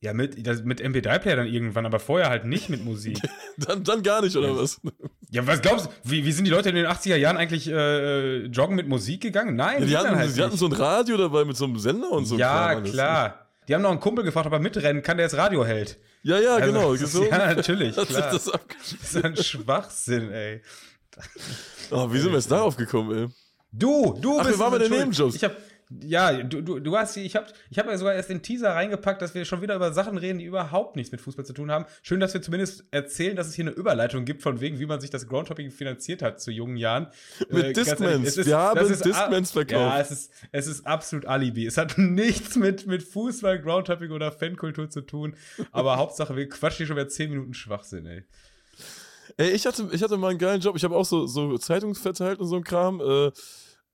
Ja, 0.02 0.14
mit, 0.14 0.46
das, 0.46 0.64
mit 0.64 0.82
MP3-Player 0.82 1.36
dann 1.36 1.48
irgendwann, 1.48 1.86
aber 1.86 2.00
vorher 2.00 2.30
halt 2.30 2.46
nicht 2.46 2.68
mit 2.70 2.84
Musik. 2.84 3.20
dann, 3.58 3.84
dann 3.84 4.02
gar 4.02 4.22
nicht, 4.22 4.36
oder 4.36 4.58
was? 4.58 4.82
Ja, 5.30 5.46
was 5.46 5.62
glaubst 5.62 5.86
du, 5.86 5.90
wie, 6.04 6.26
wie 6.26 6.32
sind 6.32 6.46
die 6.46 6.52
Leute 6.52 6.70
in 6.70 6.76
den 6.76 6.88
80er 6.88 7.16
Jahren 7.16 7.38
eigentlich 7.38 7.70
äh, 7.70 8.46
joggen 8.48 8.76
mit 8.76 8.88
Musik 8.88 9.22
gegangen? 9.22 9.56
Nein, 9.56 9.82
ja, 9.82 9.86
die, 9.86 9.98
hatten, 9.98 10.16
halt 10.16 10.36
die 10.36 10.42
hatten 10.42 10.58
so 10.58 10.66
ein 10.66 10.74
Radio 10.74 11.16
dabei 11.16 11.46
mit 11.46 11.56
so 11.56 11.66
einem 11.66 11.78
Sender 11.78 12.12
und 12.12 12.26
so. 12.26 12.38
Ja, 12.38 12.82
klar. 12.82 13.43
Die 13.68 13.76
haben 13.76 13.82
noch 13.82 13.92
einen 13.92 14.00
Kumpel 14.00 14.24
gefragt, 14.24 14.48
ob 14.48 14.54
er 14.54 14.60
mitrennen 14.60 15.04
kann, 15.04 15.18
der 15.18 15.26
jetzt 15.26 15.38
Radio 15.38 15.66
hält. 15.66 15.98
Ja, 16.24 16.40
ja, 16.40 16.56
also, 16.56 16.72
genau. 16.72 16.94
Ist. 16.94 17.14
Ja, 17.14 17.54
natürlich. 17.54 17.94
Klar. 17.96 18.32
Das, 18.32 18.46
das 18.46 18.62
ist 19.02 19.24
ein 19.24 19.36
Schwachsinn, 19.38 20.32
ey. 20.32 20.62
Oh, 21.92 22.12
wie 22.12 22.20
sind 22.20 22.32
wir 22.32 22.38
jetzt 22.38 22.52
darauf 22.52 22.76
gekommen, 22.76 23.16
ey? 23.16 23.28
Du, 23.72 24.18
du 24.20 24.40
Ach, 24.40 24.46
bist. 24.46 24.58
wir 24.58 24.60
waren 24.64 24.72
bei 24.72 24.78
den 24.80 24.92
Nebenjobs. 24.92 25.36
Ich 25.36 25.44
hab, 25.44 25.56
ja, 26.02 26.32
du, 26.44 26.62
du, 26.62 26.80
du 26.80 26.98
hast 26.98 27.16
ich 27.18 27.36
habe 27.36 27.48
ich 27.70 27.78
hab 27.78 27.88
ja 27.88 27.98
sogar 27.98 28.14
erst 28.14 28.30
den 28.30 28.42
Teaser 28.42 28.72
reingepackt, 28.72 29.22
dass 29.22 29.36
wir 29.36 29.46
schon 29.46 29.62
wieder 29.62 29.76
über 29.76 29.94
Sachen 29.94 30.18
reden, 30.18 30.40
die 30.40 30.46
überhaupt 30.46 30.96
nichts 30.96 31.12
mit 31.12 31.22
Fußball 31.22 31.46
zu 31.46 31.54
tun 31.54 31.72
haben. 31.72 31.86
Schön, 32.02 32.20
dass 32.20 32.34
wir 32.34 32.42
zumindest 32.42 32.86
erzählen, 32.92 33.36
dass 33.36 33.48
es 33.48 33.54
hier 33.54 33.66
eine 33.66 33.72
Überleitung 33.72 34.26
gibt, 34.26 34.42
von 34.42 34.62
wegen, 34.62 34.80
wie 34.80 34.86
man 34.86 35.02
sich 35.02 35.10
das 35.10 35.28
Groundhopping 35.28 35.72
finanziert 35.72 36.22
hat 36.22 36.42
zu 36.42 36.52
jungen 36.52 36.78
Jahren. 36.78 37.08
Mit 37.50 37.66
äh, 37.66 37.74
Discmans. 37.74 38.38
wir 38.38 38.58
haben 38.58 38.88
Discmans 38.88 39.52
verkauft. 39.52 39.82
Ja, 39.82 40.00
es 40.00 40.12
ist, 40.12 40.32
es 40.52 40.68
ist 40.68 40.88
absolut 40.88 41.26
Alibi. 41.26 41.66
Es 41.66 41.78
hat 41.78 41.98
nichts 41.98 42.56
mit, 42.56 42.88
mit 42.88 43.04
Fußball, 43.04 43.60
Groundhopping 43.60 44.12
oder 44.12 44.32
Fankultur 44.32 44.90
zu 44.90 45.02
tun. 45.02 45.36
Aber 45.72 45.98
Hauptsache, 45.98 46.36
wir 46.36 46.50
quatschen 46.50 46.78
hier 46.78 46.88
schon 46.88 46.96
wieder 46.98 47.10
10 47.10 47.30
Minuten 47.30 47.54
Schwachsinn, 47.54 48.06
ey. 48.06 48.24
Ey, 49.38 49.52
ich 49.52 49.66
hatte, 49.66 49.90
ich 49.92 50.04
hatte 50.04 50.18
mal 50.18 50.30
einen 50.30 50.40
geilen 50.40 50.62
Job. 50.62 50.76
Ich 50.76 50.84
habe 50.84 50.96
auch 50.96 51.06
so, 51.06 51.26
so 51.26 51.58
Zeitungen 51.58 51.96
verteilt 51.96 52.40
und 52.40 52.48
so 52.48 52.56
ein 52.56 52.64
Kram. 52.64 53.00
Äh, 53.00 53.32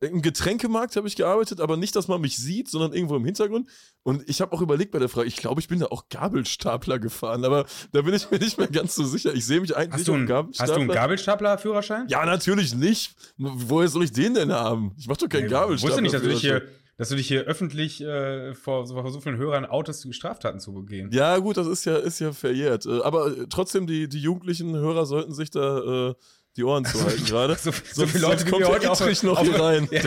im 0.01 0.22
Getränkemarkt 0.22 0.96
habe 0.96 1.07
ich 1.07 1.16
gearbeitet, 1.16 1.60
aber 1.60 1.75
nicht, 1.75 1.96
dass 1.96 2.07
man 2.07 2.22
mich 2.22 2.38
sieht, 2.38 2.69
sondern 2.69 2.94
irgendwo 2.94 3.16
im 3.16 3.26
Hintergrund. 3.26 3.68
Und 4.04 4.28
ich 4.30 4.40
habe 4.40 4.54
auch 4.54 4.62
überlegt 4.62 4.92
bei 4.92 5.00
der 5.00 5.09
Frage, 5.09 5.28
ich 5.28 5.35
glaube, 5.35 5.59
ich 5.59 5.68
bin 5.68 5.80
da 5.80 5.88
auch 5.88 6.07
Gabelstapler 6.09 7.00
gefahren, 7.00 7.44
aber 7.44 7.66
da 7.92 8.02
bin 8.02 8.14
ich 8.14 8.31
mir 8.31 8.40
nicht 8.40 8.57
mehr 8.57 8.68
ganz 8.68 8.95
so 8.95 9.04
sicher. 9.04 9.33
Ich 9.33 9.45
sehe 9.45 9.59
mich 9.59 9.76
eigentlich 9.76 9.94
hast 9.94 10.07
du 10.07 10.14
einen, 10.14 10.26
Gabelstapler. 10.26 10.73
Hast 10.73 10.78
du 10.78 10.81
einen 10.81 10.92
Gabelstapler-Führerschein? 10.92 12.07
Ja, 12.07 12.26
natürlich 12.26 12.73
nicht. 12.73 13.14
Woher 13.38 13.90
soll 13.90 14.06
ich 14.06 14.14
den 14.14 14.35
denn 14.35 14.54
haben? 14.54 14.94
Ich 14.97 15.07
mache 15.07 15.19
doch 15.19 15.30
keinen 15.30 15.44
nee, 15.44 15.50
Gabelstapler. 15.50 15.90
Wusste 15.90 16.02
nicht, 16.02 16.14
dass 16.14 16.21
du 16.21 16.30
dich 16.30 16.42
hier 16.42 16.64
dass 17.00 17.07
du 17.07 17.16
dich 17.16 17.30
hier 17.30 17.44
öffentlich 17.45 18.02
äh, 18.02 18.54
vor, 18.54 18.85
vor, 18.85 19.09
so 19.09 19.21
vielen 19.21 19.38
Hörern 19.38 19.66
Autos 19.66 20.06
Straftaten 20.12 20.59
zu 20.59 20.73
begehen. 20.73 21.09
Ja, 21.14 21.38
gut, 21.38 21.56
das 21.56 21.66
ist 21.66 21.85
ja, 21.85 21.95
ist 21.95 22.19
ja 22.19 22.33
verjährt. 22.33 22.85
Äh, 22.85 23.02
aber 23.04 23.47
trotzdem, 23.50 23.88
die, 23.88 24.09
die 24.09 24.19
jugendlichen 24.19 24.76
Hörer 24.76 25.06
sollten 25.06 25.33
sich 25.33 25.50
da 25.50 26.09
äh, 26.09 26.16
die 26.59 26.63
Ohren 26.63 26.85
zu 26.85 27.04
halten 27.04 27.25
gerade. 27.25 27.56
so, 27.56 27.71
so 27.94 28.06
viele 28.06 28.28
Leute, 28.28 28.45
die 28.45 28.51
wir 28.51 28.68
heute 28.68 28.92
auch 28.92 28.99
noch 28.99 29.37
auf, 29.37 29.47
hier 29.47 29.59
rein. 29.59 29.87
Ja, 29.92 30.01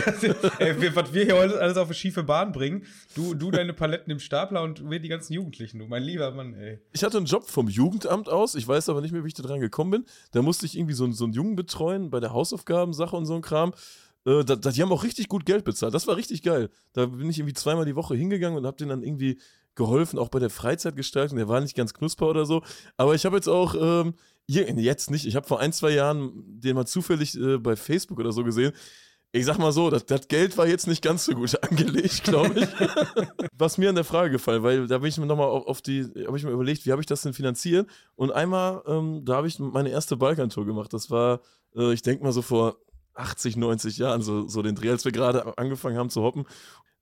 ey, 0.59 0.79
wir, 0.79 0.95
was 0.95 1.13
wir 1.13 1.25
hier 1.25 1.35
heute 1.35 1.59
alles 1.59 1.77
auf 1.77 1.87
eine 1.87 1.95
schiefe 1.95 2.23
Bahn 2.23 2.51
bringen. 2.51 2.85
Du, 3.15 3.33
du 3.33 3.51
deine 3.51 3.73
Paletten 3.73 4.11
im 4.11 4.19
Stapler 4.19 4.61
und 4.61 4.89
wir 4.89 4.99
die 4.99 5.09
ganzen 5.09 5.33
Jugendlichen, 5.33 5.79
du, 5.79 5.87
mein 5.87 6.03
lieber 6.03 6.31
Mann, 6.31 6.53
ey. 6.53 6.79
Ich 6.93 7.03
hatte 7.03 7.17
einen 7.17 7.25
Job 7.25 7.49
vom 7.49 7.67
Jugendamt 7.67 8.29
aus, 8.29 8.55
ich 8.55 8.67
weiß 8.67 8.89
aber 8.89 9.01
nicht 9.01 9.11
mehr, 9.11 9.23
wie 9.23 9.27
ich 9.27 9.33
da 9.33 9.43
dran 9.43 9.59
gekommen 9.59 9.91
bin. 9.91 10.05
Da 10.31 10.41
musste 10.41 10.65
ich 10.65 10.77
irgendwie 10.77 10.93
so, 10.93 11.11
so 11.11 11.25
einen 11.25 11.33
Jungen 11.33 11.55
betreuen 11.55 12.09
bei 12.09 12.19
der 12.19 12.33
Hausaufgabensache 12.33 13.15
und 13.15 13.25
so 13.25 13.35
ein 13.35 13.41
Kram. 13.41 13.73
Äh, 14.25 14.43
da, 14.45 14.55
die 14.55 14.81
haben 14.81 14.91
auch 14.91 15.03
richtig 15.03 15.27
gut 15.27 15.45
Geld 15.45 15.65
bezahlt. 15.65 15.93
Das 15.93 16.07
war 16.07 16.15
richtig 16.15 16.43
geil. 16.43 16.69
Da 16.93 17.07
bin 17.07 17.29
ich 17.29 17.39
irgendwie 17.39 17.53
zweimal 17.53 17.85
die 17.85 17.95
Woche 17.95 18.15
hingegangen 18.15 18.57
und 18.57 18.65
hab 18.65 18.77
denen 18.77 18.89
dann 18.89 19.03
irgendwie 19.03 19.39
geholfen, 19.75 20.19
auch 20.19 20.29
bei 20.29 20.39
der 20.39 20.49
Freizeitgestaltung. 20.49 21.37
Der 21.37 21.47
war 21.47 21.59
nicht 21.59 21.75
ganz 21.75 21.93
knusper 21.93 22.27
oder 22.27 22.45
so. 22.45 22.61
Aber 22.95 23.15
ich 23.15 23.25
habe 23.25 23.35
jetzt 23.35 23.49
auch, 23.49 23.75
ähm, 23.75 24.13
jetzt 24.47 25.11
nicht, 25.11 25.25
ich 25.25 25.35
habe 25.35 25.47
vor 25.47 25.59
ein, 25.59 25.73
zwei 25.73 25.91
Jahren 25.91 26.31
den 26.59 26.75
mal 26.75 26.85
zufällig 26.85 27.39
äh, 27.39 27.57
bei 27.57 27.75
Facebook 27.75 28.19
oder 28.19 28.31
so 28.31 28.43
gesehen. 28.43 28.73
Ich 29.35 29.45
sag 29.45 29.57
mal 29.57 29.71
so, 29.71 29.89
das, 29.89 30.05
das 30.05 30.27
Geld 30.27 30.55
war 30.57 30.67
jetzt 30.67 30.85
nicht 30.85 31.01
ganz 31.01 31.25
so 31.25 31.33
gut 31.33 31.61
angelegt, 31.69 32.23
glaube 32.23 32.59
ich. 32.59 32.67
Was 33.57 33.77
mir 33.77 33.89
an 33.89 33.95
der 33.95 34.03
Frage 34.03 34.31
gefallen, 34.31 34.61
weil 34.61 34.87
da 34.87 34.99
bin 34.99 35.09
ich 35.09 35.17
mir 35.17 35.25
nochmal 35.25 35.47
auf, 35.47 35.65
auf 35.65 35.81
die, 35.81 36.03
habe 36.27 36.37
ich 36.37 36.43
mir 36.43 36.51
überlegt, 36.51 36.85
wie 36.85 36.91
habe 36.91 37.01
ich 37.01 37.07
das 37.07 37.23
denn 37.23 37.33
finanziert? 37.33 37.89
Und 38.15 38.31
einmal, 38.31 38.83
ähm, 38.85 39.25
da 39.25 39.37
habe 39.37 39.47
ich 39.47 39.57
meine 39.57 39.89
erste 39.89 40.17
Balkantour 40.17 40.65
gemacht. 40.65 40.93
Das 40.93 41.09
war, 41.09 41.41
äh, 41.75 41.93
ich 41.93 42.03
denke 42.03 42.23
mal 42.23 42.31
so 42.31 42.43
vor 42.43 42.77
80, 43.15 43.57
90 43.57 43.97
Jahren, 43.97 44.21
so, 44.21 44.47
so 44.47 44.61
den 44.61 44.75
Dreh, 44.75 44.89
als 44.89 45.05
wir 45.05 45.11
gerade 45.11 45.57
angefangen 45.57 45.97
haben 45.97 46.09
zu 46.09 46.21
hoppen. 46.21 46.45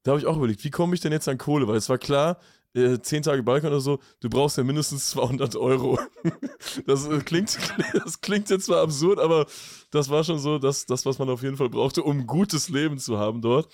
da 0.04 0.12
habe 0.12 0.20
ich 0.20 0.28
auch 0.28 0.38
überlegt, 0.38 0.64
wie 0.64 0.72
komme 0.72 0.94
ich 0.94 1.02
denn 1.02 1.12
jetzt 1.12 1.28
an 1.28 1.38
Kohle? 1.38 1.68
Weil 1.68 1.78
es 1.78 1.90
war 1.90 1.98
klar, 1.98 2.38
äh, 2.74 3.00
10 3.00 3.24
Tage 3.24 3.44
Balkan 3.44 3.72
oder 3.72 3.82
so, 3.82 4.00
du 4.20 4.30
brauchst 4.30 4.58
ja 4.58 4.64
mindestens 4.64 5.10
200 5.12 5.56
Euro. 5.56 6.00
das, 6.86 7.08
äh, 7.08 7.20
klingt, 7.20 7.58
das 7.94 8.22
klingt 8.22 8.50
jetzt 8.50 8.66
zwar 8.66 8.82
absurd, 8.82 9.20
aber 9.20 9.46
das 9.92 10.10
war 10.10 10.24
schon 10.24 10.40
so 10.40 10.60
das, 10.60 10.86
das, 10.86 11.06
was 11.06 11.20
man 11.20 11.30
auf 11.30 11.44
jeden 11.44 11.58
Fall 11.58 11.70
brauchte, 11.70 12.04
um 12.04 12.28
gutes 12.28 12.70
Leben 12.70 12.98
zu 12.98 13.18
haben 13.18 13.42
dort. 13.42 13.72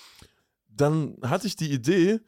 Dann 0.68 1.18
hatte 1.22 1.48
ich 1.48 1.56
die 1.56 1.72
Idee, 1.72 2.20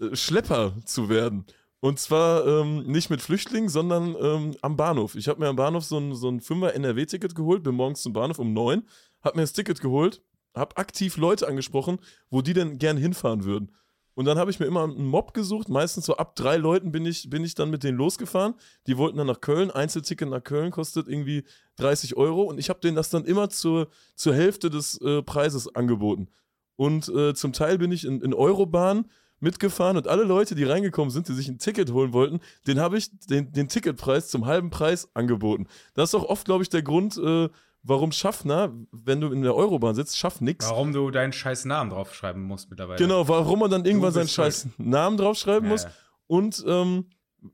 äh, 0.00 0.14
Schlepper 0.14 0.74
zu 0.84 1.08
werden. 1.08 1.44
Und 1.80 2.00
zwar 2.00 2.44
ähm, 2.44 2.86
nicht 2.86 3.08
mit 3.08 3.22
Flüchtlingen, 3.22 3.68
sondern 3.68 4.16
ähm, 4.20 4.56
am 4.62 4.76
Bahnhof. 4.76 5.14
Ich 5.14 5.28
habe 5.28 5.38
mir 5.38 5.46
am 5.46 5.54
Bahnhof 5.56 5.84
so 5.84 5.98
ein, 5.98 6.14
so 6.14 6.28
ein 6.28 6.40
5er 6.40 6.70
NRW-Ticket 6.70 7.36
geholt, 7.36 7.62
bin 7.62 7.76
morgens 7.76 8.02
zum 8.02 8.12
Bahnhof 8.12 8.40
um 8.40 8.52
9, 8.52 8.82
habe 9.22 9.36
mir 9.36 9.42
das 9.42 9.52
Ticket 9.52 9.80
geholt, 9.80 10.20
habe 10.56 10.76
aktiv 10.76 11.16
Leute 11.16 11.46
angesprochen, 11.46 11.98
wo 12.30 12.42
die 12.42 12.52
denn 12.52 12.78
gern 12.78 12.96
hinfahren 12.96 13.44
würden. 13.44 13.70
Und 14.18 14.24
dann 14.24 14.36
habe 14.36 14.50
ich 14.50 14.58
mir 14.58 14.66
immer 14.66 14.82
einen 14.82 15.06
Mob 15.06 15.32
gesucht. 15.32 15.68
Meistens 15.68 16.04
so 16.04 16.16
ab 16.16 16.34
drei 16.34 16.56
Leuten 16.56 16.90
bin 16.90 17.06
ich, 17.06 17.30
bin 17.30 17.44
ich 17.44 17.54
dann 17.54 17.70
mit 17.70 17.84
denen 17.84 17.96
losgefahren. 17.96 18.54
Die 18.88 18.98
wollten 18.98 19.16
dann 19.16 19.28
nach 19.28 19.40
Köln. 19.40 19.70
Einzelticket 19.70 20.28
nach 20.28 20.42
Köln 20.42 20.72
kostet 20.72 21.06
irgendwie 21.06 21.44
30 21.76 22.16
Euro. 22.16 22.42
Und 22.42 22.58
ich 22.58 22.68
habe 22.68 22.80
denen 22.80 22.96
das 22.96 23.10
dann 23.10 23.24
immer 23.24 23.48
zur, 23.48 23.86
zur 24.16 24.34
Hälfte 24.34 24.70
des 24.70 25.00
äh, 25.02 25.22
Preises 25.22 25.72
angeboten. 25.72 26.26
Und 26.74 27.08
äh, 27.10 27.32
zum 27.32 27.52
Teil 27.52 27.78
bin 27.78 27.92
ich 27.92 28.04
in, 28.04 28.20
in 28.20 28.34
Eurobahn 28.34 29.04
mitgefahren 29.38 29.96
und 29.96 30.08
alle 30.08 30.24
Leute, 30.24 30.56
die 30.56 30.64
reingekommen 30.64 31.12
sind, 31.12 31.28
die 31.28 31.34
sich 31.34 31.46
ein 31.46 31.58
Ticket 31.58 31.92
holen 31.92 32.12
wollten, 32.12 32.40
den 32.66 32.80
habe 32.80 32.98
ich 32.98 33.16
den, 33.28 33.52
den 33.52 33.68
Ticketpreis 33.68 34.30
zum 34.30 34.46
halben 34.46 34.70
Preis 34.70 35.08
angeboten. 35.14 35.68
Das 35.94 36.10
ist 36.10 36.16
auch 36.16 36.28
oft, 36.28 36.44
glaube 36.44 36.64
ich, 36.64 36.70
der 36.70 36.82
Grund, 36.82 37.16
äh, 37.18 37.48
warum 37.88 38.12
Schaffner, 38.12 38.72
wenn 38.92 39.20
du 39.20 39.32
in 39.32 39.42
der 39.42 39.54
Eurobahn 39.54 39.94
sitzt, 39.94 40.18
schafft 40.18 40.40
nix. 40.42 40.68
Warum 40.68 40.92
du 40.92 41.10
deinen 41.10 41.32
scheiß 41.32 41.64
Namen 41.64 41.90
draufschreiben 41.90 42.42
musst 42.42 42.70
mittlerweile. 42.70 42.98
Genau, 42.98 43.26
warum 43.28 43.60
man 43.60 43.70
dann 43.70 43.84
irgendwann 43.84 44.12
seinen 44.12 44.28
scheiß 44.28 44.68
Namen 44.76 45.16
draufschreiben 45.16 45.64
ja, 45.64 45.72
muss. 45.72 45.86
Und 46.26 46.62
ähm, 46.66 47.06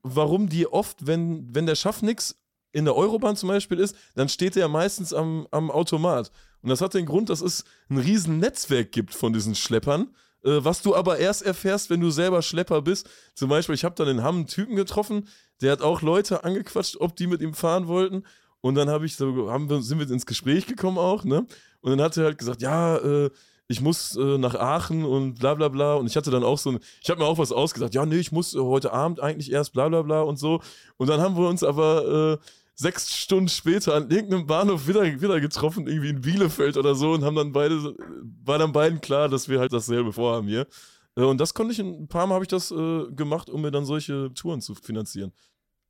warum 0.02 0.48
die 0.48 0.66
oft, 0.66 1.06
wenn, 1.06 1.54
wenn 1.54 1.66
der 1.66 1.76
Schaff 1.76 2.02
nix 2.02 2.36
in 2.72 2.84
der 2.84 2.96
Eurobahn 2.96 3.36
zum 3.36 3.48
Beispiel 3.48 3.78
ist, 3.78 3.96
dann 4.16 4.28
steht 4.28 4.56
der 4.56 4.68
meistens 4.68 5.14
am, 5.14 5.46
am 5.52 5.70
Automat. 5.70 6.32
Und 6.62 6.70
das 6.70 6.80
hat 6.80 6.94
den 6.94 7.06
Grund, 7.06 7.30
dass 7.30 7.40
es 7.40 7.64
ein 7.88 7.98
riesen 7.98 8.38
Netzwerk 8.38 8.90
gibt 8.90 9.14
von 9.14 9.32
diesen 9.32 9.54
Schleppern 9.54 10.14
äh, 10.44 10.62
was 10.62 10.82
du 10.82 10.94
aber 10.94 11.18
erst 11.18 11.42
erfährst, 11.42 11.88
wenn 11.88 12.00
du 12.00 12.10
selber 12.10 12.42
Schlepper 12.42 12.82
bist. 12.82 13.08
Zum 13.34 13.48
Beispiel, 13.48 13.74
ich 13.74 13.84
habe 13.84 13.94
dann 13.94 14.08
in 14.08 14.22
Hamm 14.22 14.36
einen 14.36 14.46
Typen 14.46 14.76
getroffen, 14.76 15.26
der 15.62 15.72
hat 15.72 15.80
auch 15.80 16.02
Leute 16.02 16.44
angequatscht, 16.44 16.96
ob 16.98 17.16
die 17.16 17.26
mit 17.26 17.40
ihm 17.40 17.54
fahren 17.54 17.88
wollten. 17.88 18.24
Und 18.64 18.76
dann 18.76 18.88
habe 18.88 19.04
ich 19.04 19.14
so, 19.14 19.50
haben 19.50 19.68
wir, 19.68 19.82
sind 19.82 19.98
wir 19.98 20.10
ins 20.10 20.24
Gespräch 20.24 20.64
gekommen 20.64 20.96
auch, 20.96 21.22
ne? 21.22 21.46
Und 21.82 21.90
dann 21.90 22.00
hat 22.00 22.16
er 22.16 22.24
halt 22.24 22.38
gesagt, 22.38 22.62
ja, 22.62 22.96
äh, 22.96 23.28
ich 23.68 23.82
muss 23.82 24.16
äh, 24.16 24.38
nach 24.38 24.54
Aachen 24.54 25.04
und 25.04 25.34
bla 25.34 25.52
bla 25.52 25.68
bla. 25.68 25.96
Und 25.96 26.06
ich 26.06 26.16
hatte 26.16 26.30
dann 26.30 26.42
auch 26.42 26.56
so 26.56 26.70
ein, 26.70 26.78
ich 27.02 27.10
habe 27.10 27.20
mir 27.20 27.26
auch 27.26 27.36
was 27.36 27.52
ausgesagt, 27.52 27.94
ja, 27.94 28.06
nee, 28.06 28.16
ich 28.16 28.32
muss 28.32 28.54
äh, 28.54 28.58
heute 28.58 28.90
Abend 28.94 29.20
eigentlich 29.20 29.52
erst 29.52 29.74
bla 29.74 29.90
bla 29.90 30.00
bla 30.00 30.22
und 30.22 30.38
so. 30.38 30.62
Und 30.96 31.10
dann 31.10 31.20
haben 31.20 31.36
wir 31.36 31.46
uns 31.46 31.62
aber 31.62 32.40
äh, 32.40 32.46
sechs 32.74 33.14
Stunden 33.14 33.50
später 33.50 33.96
an 33.96 34.10
irgendeinem 34.10 34.46
Bahnhof 34.46 34.88
wieder, 34.88 35.02
wieder 35.02 35.40
getroffen, 35.42 35.86
irgendwie 35.86 36.08
in 36.08 36.22
Bielefeld 36.22 36.78
oder 36.78 36.94
so, 36.94 37.12
und 37.12 37.22
haben 37.22 37.36
dann 37.36 37.52
beide, 37.52 37.94
war 38.44 38.56
dann 38.56 38.72
beiden 38.72 38.98
klar, 39.02 39.28
dass 39.28 39.46
wir 39.46 39.60
halt 39.60 39.74
dasselbe 39.74 40.10
vorhaben 40.10 40.48
hier. 40.48 40.66
Äh, 41.16 41.24
und 41.24 41.38
das 41.38 41.52
konnte 41.52 41.74
ich, 41.74 41.80
ein 41.80 42.08
paar 42.08 42.26
Mal 42.26 42.36
habe 42.36 42.44
ich 42.44 42.48
das 42.48 42.70
äh, 42.70 43.04
gemacht, 43.10 43.50
um 43.50 43.60
mir 43.60 43.70
dann 43.70 43.84
solche 43.84 44.32
Touren 44.32 44.62
zu 44.62 44.74
finanzieren. 44.74 45.34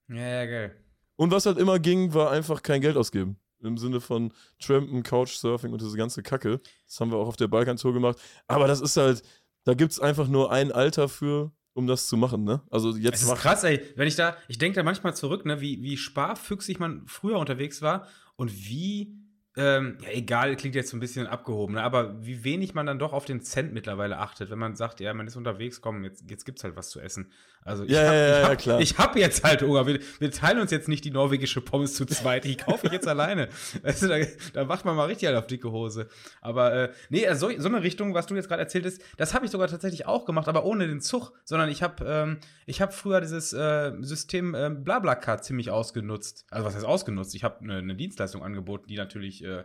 Ja, 0.09 0.17
ja, 0.17 0.47
geil. 0.47 0.84
Und 1.17 1.31
was 1.31 1.47
halt 1.47 1.59
immer 1.59 1.79
ging, 1.79 2.15
war 2.15 2.31
einfach 2.31 2.63
kein 2.63 2.81
Geld 2.81 2.97
ausgeben. 2.97 3.39
Im 3.61 3.79
Sinne 3.79 4.01
von 4.01 4.33
Trampen, 4.61 5.03
Couchsurfing 5.03 5.73
und 5.73 5.81
diese 5.81 5.97
ganze 5.97 6.23
Kacke. 6.23 6.61
Das 6.87 7.01
haben 7.01 7.11
wir 7.11 7.19
auch 7.19 7.29
auf 7.29 7.37
der 7.37 7.49
Balkan-Tour 7.49 7.95
gemacht. 7.95 8.19
Aber 8.47 8.67
das 8.67 8.81
ist 8.81 8.97
halt, 8.97 9.23
da 9.65 9.75
gibt 9.75 9.93
es 9.93 10.01
einfach 10.01 10.29
nur 10.29 10.53
ein 10.53 10.71
Alter 10.71 11.09
für 11.09 11.53
um 11.75 11.89
das 11.89 12.07
zu 12.07 12.17
machen, 12.17 12.45
ne? 12.45 12.63
Also 12.71 12.97
jetzt. 12.97 13.17
Es 13.17 13.29
ist 13.29 13.35
krass, 13.35 13.65
ey. 13.65 13.83
Wenn 13.97 14.07
ich 14.07 14.15
da, 14.15 14.37
ich 14.49 14.59
denke 14.59 14.77
da 14.77 14.83
manchmal 14.83 15.15
zurück, 15.15 15.45
ne, 15.45 15.61
wie, 15.61 15.83
wie 15.83 15.97
sparfüchsig 15.97 16.79
man 16.79 17.07
früher 17.07 17.39
unterwegs 17.39 17.83
war 17.83 18.07
und 18.37 18.53
wie 18.69 19.13
ähm, 19.57 19.99
ja, 20.03 20.11
egal, 20.11 20.57
klingt 20.57 20.75
jetzt 20.75 20.91
so 20.91 20.97
ein 20.97 21.01
bisschen 21.01 21.27
abgehoben, 21.27 21.75
ne? 21.75 21.83
aber 21.83 22.25
wie 22.25 22.43
wenig 22.43 22.75
man 22.75 22.87
dann 22.87 22.99
doch 22.99 23.13
auf 23.13 23.25
den 23.25 23.41
Cent 23.41 23.73
mittlerweile 23.73 24.19
achtet, 24.19 24.51
wenn 24.51 24.59
man 24.59 24.75
sagt, 24.75 25.01
ja, 25.01 25.15
man 25.15 25.27
ist 25.27 25.37
unterwegs, 25.37 25.81
komm, 25.81 26.03
jetzt, 26.05 26.25
jetzt 26.29 26.45
gibt's 26.45 26.65
halt 26.65 26.75
was 26.75 26.91
zu 26.91 27.01
essen. 27.01 27.31
Also 27.65 27.85
ich 27.85 27.93
ja, 27.93 28.05
habe 28.05 28.15
ja, 28.15 28.41
ja, 28.41 28.49
hab, 28.49 28.81
ich 28.81 28.99
hab 28.99 29.17
jetzt 29.17 29.43
halt 29.43 29.63
Hunger. 29.63 29.87
Wir, 29.87 29.99
wir, 30.19 30.31
teilen 30.31 30.61
uns 30.61 30.71
jetzt 30.71 30.87
nicht 30.87 31.03
die 31.05 31.11
norwegische 31.11 31.63
Pommes 31.63 31.95
zu 31.95 32.05
zweit. 32.05 32.45
Die 32.45 32.57
kaufe 32.57 32.87
ich 32.87 32.93
jetzt 32.93 33.09
alleine. 33.09 33.49
Weißt 33.83 34.03
du, 34.03 34.09
da, 34.09 34.19
da, 34.53 34.65
macht 34.67 34.85
man 34.85 34.95
mal 34.95 35.07
richtig 35.07 35.29
halt 35.29 35.39
auf 35.39 35.47
dicke 35.47 35.73
Hose. 35.73 36.09
Aber 36.43 36.75
äh, 36.75 36.93
nee, 37.09 37.27
also 37.27 37.49
so, 37.49 37.61
so 37.61 37.69
eine 37.69 37.83
Richtung, 37.83 38.13
was 38.13 38.27
du 38.27 38.35
jetzt 38.35 38.49
gerade 38.49 38.61
erzählt 38.61 38.85
hast, 38.85 39.01
das 39.17 39.33
habe 39.33 39.47
ich 39.47 39.51
sogar 39.51 39.69
tatsächlich 39.69 40.07
auch 40.07 40.27
gemacht, 40.27 40.47
aber 40.47 40.65
ohne 40.65 40.87
den 40.87 41.01
Zug, 41.01 41.33
sondern 41.45 41.71
ich 41.71 41.83
habe 41.83 42.05
ähm, 42.07 42.39
ich 42.67 42.83
hab 42.83 42.93
früher 42.93 43.23
dieses 43.23 43.55
äh, 43.55 43.93
System 44.01 44.55
äh, 44.55 44.69
Blablacar 44.69 45.41
ziemlich 45.41 45.71
ausgenutzt. 45.71 46.45
Also 46.51 46.67
was 46.67 46.75
heißt 46.75 46.85
ausgenutzt? 46.85 47.35
Ich 47.35 47.45
habe 47.45 47.61
eine, 47.63 47.79
eine 47.79 47.95
Dienstleistung 47.95 48.43
angeboten, 48.43 48.89
die 48.89 48.97
natürlich 48.97 49.43
äh, 49.45 49.65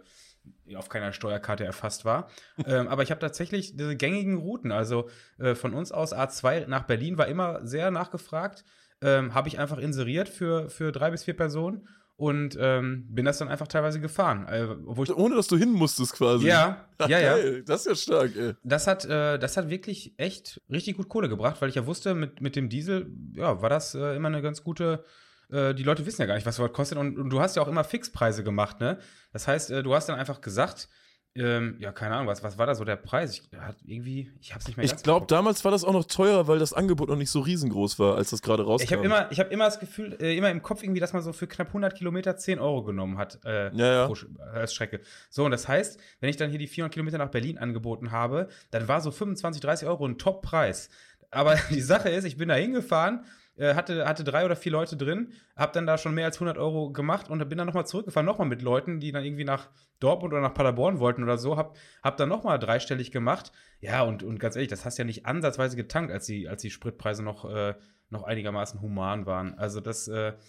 auf 0.75 0.89
keiner 0.89 1.13
Steuerkarte 1.13 1.65
erfasst 1.65 2.05
war. 2.05 2.29
ähm, 2.65 2.87
aber 2.87 3.03
ich 3.03 3.11
habe 3.11 3.19
tatsächlich 3.19 3.75
diese 3.75 3.95
gängigen 3.95 4.37
Routen, 4.37 4.71
also 4.71 5.09
äh, 5.37 5.55
von 5.55 5.73
uns 5.73 5.91
aus 5.91 6.13
A2 6.13 6.67
nach 6.67 6.83
Berlin 6.83 7.17
war 7.17 7.27
immer 7.27 7.65
sehr 7.65 7.91
nachgefragt. 7.91 8.63
Ähm, 9.01 9.33
habe 9.33 9.47
ich 9.47 9.59
einfach 9.59 9.77
inseriert 9.77 10.27
für, 10.27 10.69
für 10.69 10.91
drei 10.91 11.11
bis 11.11 11.23
vier 11.23 11.35
Personen 11.35 11.87
und 12.19 12.57
ähm, 12.59 13.05
bin 13.09 13.23
das 13.23 13.37
dann 13.37 13.47
einfach 13.47 13.69
teilweise 13.69 14.01
gefahren. 14.01 14.45
Äh, 14.49 14.67
Ohne 15.13 15.35
dass 15.35 15.47
du 15.47 15.55
hin 15.55 15.71
musstest 15.71 16.11
quasi. 16.11 16.47
Ja, 16.47 16.85
ja, 17.07 17.19
ja. 17.19 17.61
das 17.61 17.85
ist 17.85 17.87
ja 17.87 17.95
stark, 17.95 18.35
ey. 18.35 18.55
Das 18.61 18.87
hat, 18.87 19.05
äh, 19.05 19.39
das 19.39 19.55
hat 19.55 19.69
wirklich 19.69 20.15
echt 20.17 20.61
richtig 20.69 20.97
gut 20.97 21.07
Kohle 21.07 21.29
gebracht, 21.29 21.61
weil 21.61 21.69
ich 21.69 21.75
ja 21.75 21.85
wusste, 21.85 22.15
mit, 22.15 22.41
mit 22.41 22.57
dem 22.57 22.67
Diesel, 22.67 23.09
ja, 23.35 23.61
war 23.61 23.69
das 23.69 23.95
äh, 23.95 24.17
immer 24.17 24.27
eine 24.27 24.41
ganz 24.41 24.65
gute 24.65 25.05
äh, 25.51 25.73
die 25.73 25.83
Leute 25.83 26.05
wissen 26.05 26.21
ja 26.21 26.27
gar 26.27 26.35
nicht, 26.35 26.45
was 26.45 26.55
sowas 26.55 26.73
kostet. 26.73 26.97
Und, 26.97 27.17
und, 27.17 27.29
du 27.29 27.39
hast 27.39 27.55
ja 27.55 27.61
auch 27.61 27.67
immer 27.67 27.83
Fixpreise 27.83 28.43
gemacht, 28.43 28.79
ne? 28.79 28.99
Das 29.31 29.47
heißt, 29.47 29.71
äh, 29.71 29.83
du 29.83 29.93
hast 29.93 30.09
dann 30.09 30.19
einfach 30.19 30.41
gesagt, 30.41 30.89
ähm, 31.35 31.77
ja, 31.79 31.91
keine 31.91 32.15
Ahnung, 32.15 32.27
was, 32.27 32.43
was 32.43 32.57
war 32.57 32.65
da 32.65 32.73
so 32.73 32.83
der 32.83 32.95
Preis? 32.95 33.33
Ich, 33.33 33.59
hat 33.59 33.77
irgendwie, 33.85 34.31
ich 34.41 34.53
hab's 34.53 34.67
nicht 34.67 34.77
mehr 34.77 34.85
Ich 34.85 34.95
glaube, 34.97 35.27
damals 35.27 35.63
war 35.63 35.71
das 35.71 35.83
auch 35.83 35.93
noch 35.93 36.05
teurer, 36.05 36.47
weil 36.47 36.57
das 36.57 36.73
Angebot 36.73 37.07
noch 37.07 37.15
nicht 37.15 37.29
so 37.29 37.39
riesengroß 37.39 37.99
war, 37.99 38.15
als 38.15 38.31
das 38.31 38.41
gerade 38.41 38.63
rauskam. 38.63 38.83
Ich 38.83 38.93
habe 38.93 39.05
immer, 39.05 39.29
hab 39.29 39.51
immer 39.51 39.65
das 39.65 39.79
Gefühl, 39.79 40.17
äh, 40.19 40.35
immer 40.35 40.49
im 40.49 40.63
Kopf 40.63 40.81
irgendwie, 40.81 40.99
dass 40.99 41.13
man 41.13 41.21
so 41.21 41.31
für 41.31 41.47
knapp 41.47 41.67
100 41.67 41.95
Kilometer 41.95 42.35
10 42.35 42.59
Euro 42.59 42.83
genommen 42.83 43.17
hat 43.17 43.39
äh, 43.45 43.73
ja, 43.75 43.93
ja. 43.93 44.07
Pro, 44.07 44.15
als 44.53 44.73
Strecke. 44.73 45.01
So, 45.29 45.45
und 45.45 45.51
das 45.51 45.67
heißt, 45.67 45.99
wenn 46.19 46.29
ich 46.29 46.37
dann 46.37 46.49
hier 46.49 46.59
die 46.59 46.67
400 46.67 46.93
Kilometer 46.93 47.19
nach 47.19 47.29
Berlin 47.29 47.59
angeboten 47.59 48.11
habe, 48.11 48.49
dann 48.71 48.87
war 48.87 48.99
so 48.99 49.11
25, 49.11 49.61
30 49.61 49.87
Euro 49.87 50.07
ein 50.07 50.17
Top-Preis. 50.17 50.89
Aber 51.29 51.55
die 51.69 51.81
Sache 51.81 52.09
ist, 52.09 52.23
ich 52.23 52.37
bin 52.37 52.49
da 52.49 52.55
hingefahren 52.55 53.23
äh, 53.59 53.75
hatte, 53.75 54.05
hatte 54.07 54.23
drei 54.23 54.45
oder 54.45 54.55
vier 54.55 54.71
Leute 54.71 54.97
drin, 54.97 55.33
habe 55.55 55.73
dann 55.73 55.85
da 55.85 55.97
schon 55.97 56.13
mehr 56.13 56.25
als 56.25 56.37
100 56.37 56.57
Euro 56.57 56.91
gemacht 56.91 57.29
und 57.29 57.47
bin 57.49 57.57
dann 57.57 57.67
nochmal 57.67 57.85
zurückgefahren, 57.85 58.25
nochmal 58.25 58.47
mit 58.47 58.61
Leuten, 58.61 58.99
die 58.99 59.11
dann 59.11 59.23
irgendwie 59.23 59.43
nach 59.43 59.69
Dortmund 59.99 60.33
oder 60.33 60.41
nach 60.41 60.53
Paderborn 60.53 60.99
wollten 60.99 61.23
oder 61.23 61.37
so, 61.37 61.57
hab, 61.57 61.75
hab 62.01 62.17
dann 62.17 62.29
nochmal 62.29 62.57
dreistellig 62.57 63.11
gemacht. 63.11 63.51
Ja, 63.81 64.03
und, 64.03 64.23
und 64.23 64.39
ganz 64.39 64.55
ehrlich, 64.55 64.69
das 64.69 64.85
hast 64.85 64.97
ja 64.97 65.03
nicht 65.03 65.25
ansatzweise 65.25 65.75
getankt, 65.75 66.11
als 66.11 66.25
die, 66.25 66.47
als 66.47 66.61
die 66.61 66.71
Spritpreise 66.71 67.21
noch, 67.21 67.45
äh, 67.45 67.75
noch 68.09 68.23
einigermaßen 68.23 68.81
human 68.81 69.25
waren. 69.25 69.57
Also 69.59 69.81
das, 69.81 70.07
äh, 70.07 70.33
das 70.33 70.39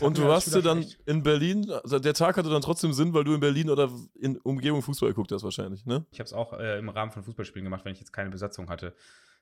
Und 0.00 0.18
du 0.18 0.24
hast 0.24 0.54
du 0.54 0.60
dann 0.60 0.84
in 1.06 1.22
Berlin, 1.22 1.70
also 1.70 1.98
der 1.98 2.14
Tag 2.14 2.36
hatte 2.36 2.50
dann 2.50 2.60
trotzdem 2.62 2.92
Sinn, 2.92 3.14
weil 3.14 3.24
du 3.24 3.34
in 3.34 3.40
Berlin 3.40 3.70
oder 3.70 3.90
in 4.14 4.36
Umgebung 4.38 4.82
Fußball 4.82 5.10
geguckt 5.10 5.32
hast 5.32 5.44
wahrscheinlich, 5.44 5.86
ne? 5.86 6.04
Ich 6.10 6.20
habe 6.20 6.26
es 6.26 6.32
auch 6.32 6.52
äh, 6.52 6.78
im 6.78 6.88
Rahmen 6.88 7.10
von 7.10 7.22
Fußballspielen 7.22 7.64
gemacht, 7.64 7.84
wenn 7.84 7.92
ich 7.92 8.00
jetzt 8.00 8.12
keine 8.12 8.30
Besatzung 8.30 8.68
hatte. 8.68 8.94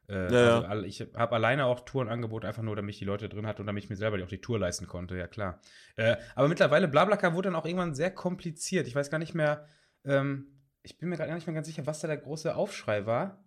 Äh, 0.08 0.32
ja, 0.32 0.60
also, 0.60 0.84
ich 0.84 1.00
habe 1.14 1.34
alleine 1.34 1.64
auch 1.64 1.80
Touren 1.80 2.08
angeboten, 2.08 2.46
einfach 2.46 2.62
nur, 2.62 2.76
damit 2.76 2.94
ich 2.94 2.98
die 2.98 3.04
Leute 3.04 3.28
drin 3.28 3.46
hatte 3.46 3.62
und 3.62 3.66
damit 3.66 3.82
ich 3.82 3.90
mir 3.90 3.96
selber 3.96 4.22
auch 4.22 4.28
die 4.28 4.40
Tour 4.40 4.58
leisten 4.58 4.86
konnte, 4.86 5.16
ja 5.16 5.26
klar. 5.26 5.60
Äh, 5.96 6.16
aber 6.36 6.48
mittlerweile, 6.48 6.86
Blablacar 6.86 7.34
wurde 7.34 7.48
dann 7.48 7.56
auch 7.56 7.66
irgendwann 7.66 7.94
sehr 7.94 8.12
kompliziert. 8.12 8.86
Ich 8.86 8.94
weiß 8.94 9.10
gar 9.10 9.18
nicht 9.18 9.34
mehr, 9.34 9.66
ähm, 10.04 10.46
ich 10.82 10.98
bin 10.98 11.08
mir 11.08 11.16
gar 11.16 11.26
nicht 11.34 11.48
mehr 11.48 11.54
ganz 11.54 11.66
sicher, 11.66 11.86
was 11.86 12.00
da 12.00 12.06
der 12.06 12.18
große 12.18 12.54
Aufschrei 12.54 13.06
war. 13.06 13.44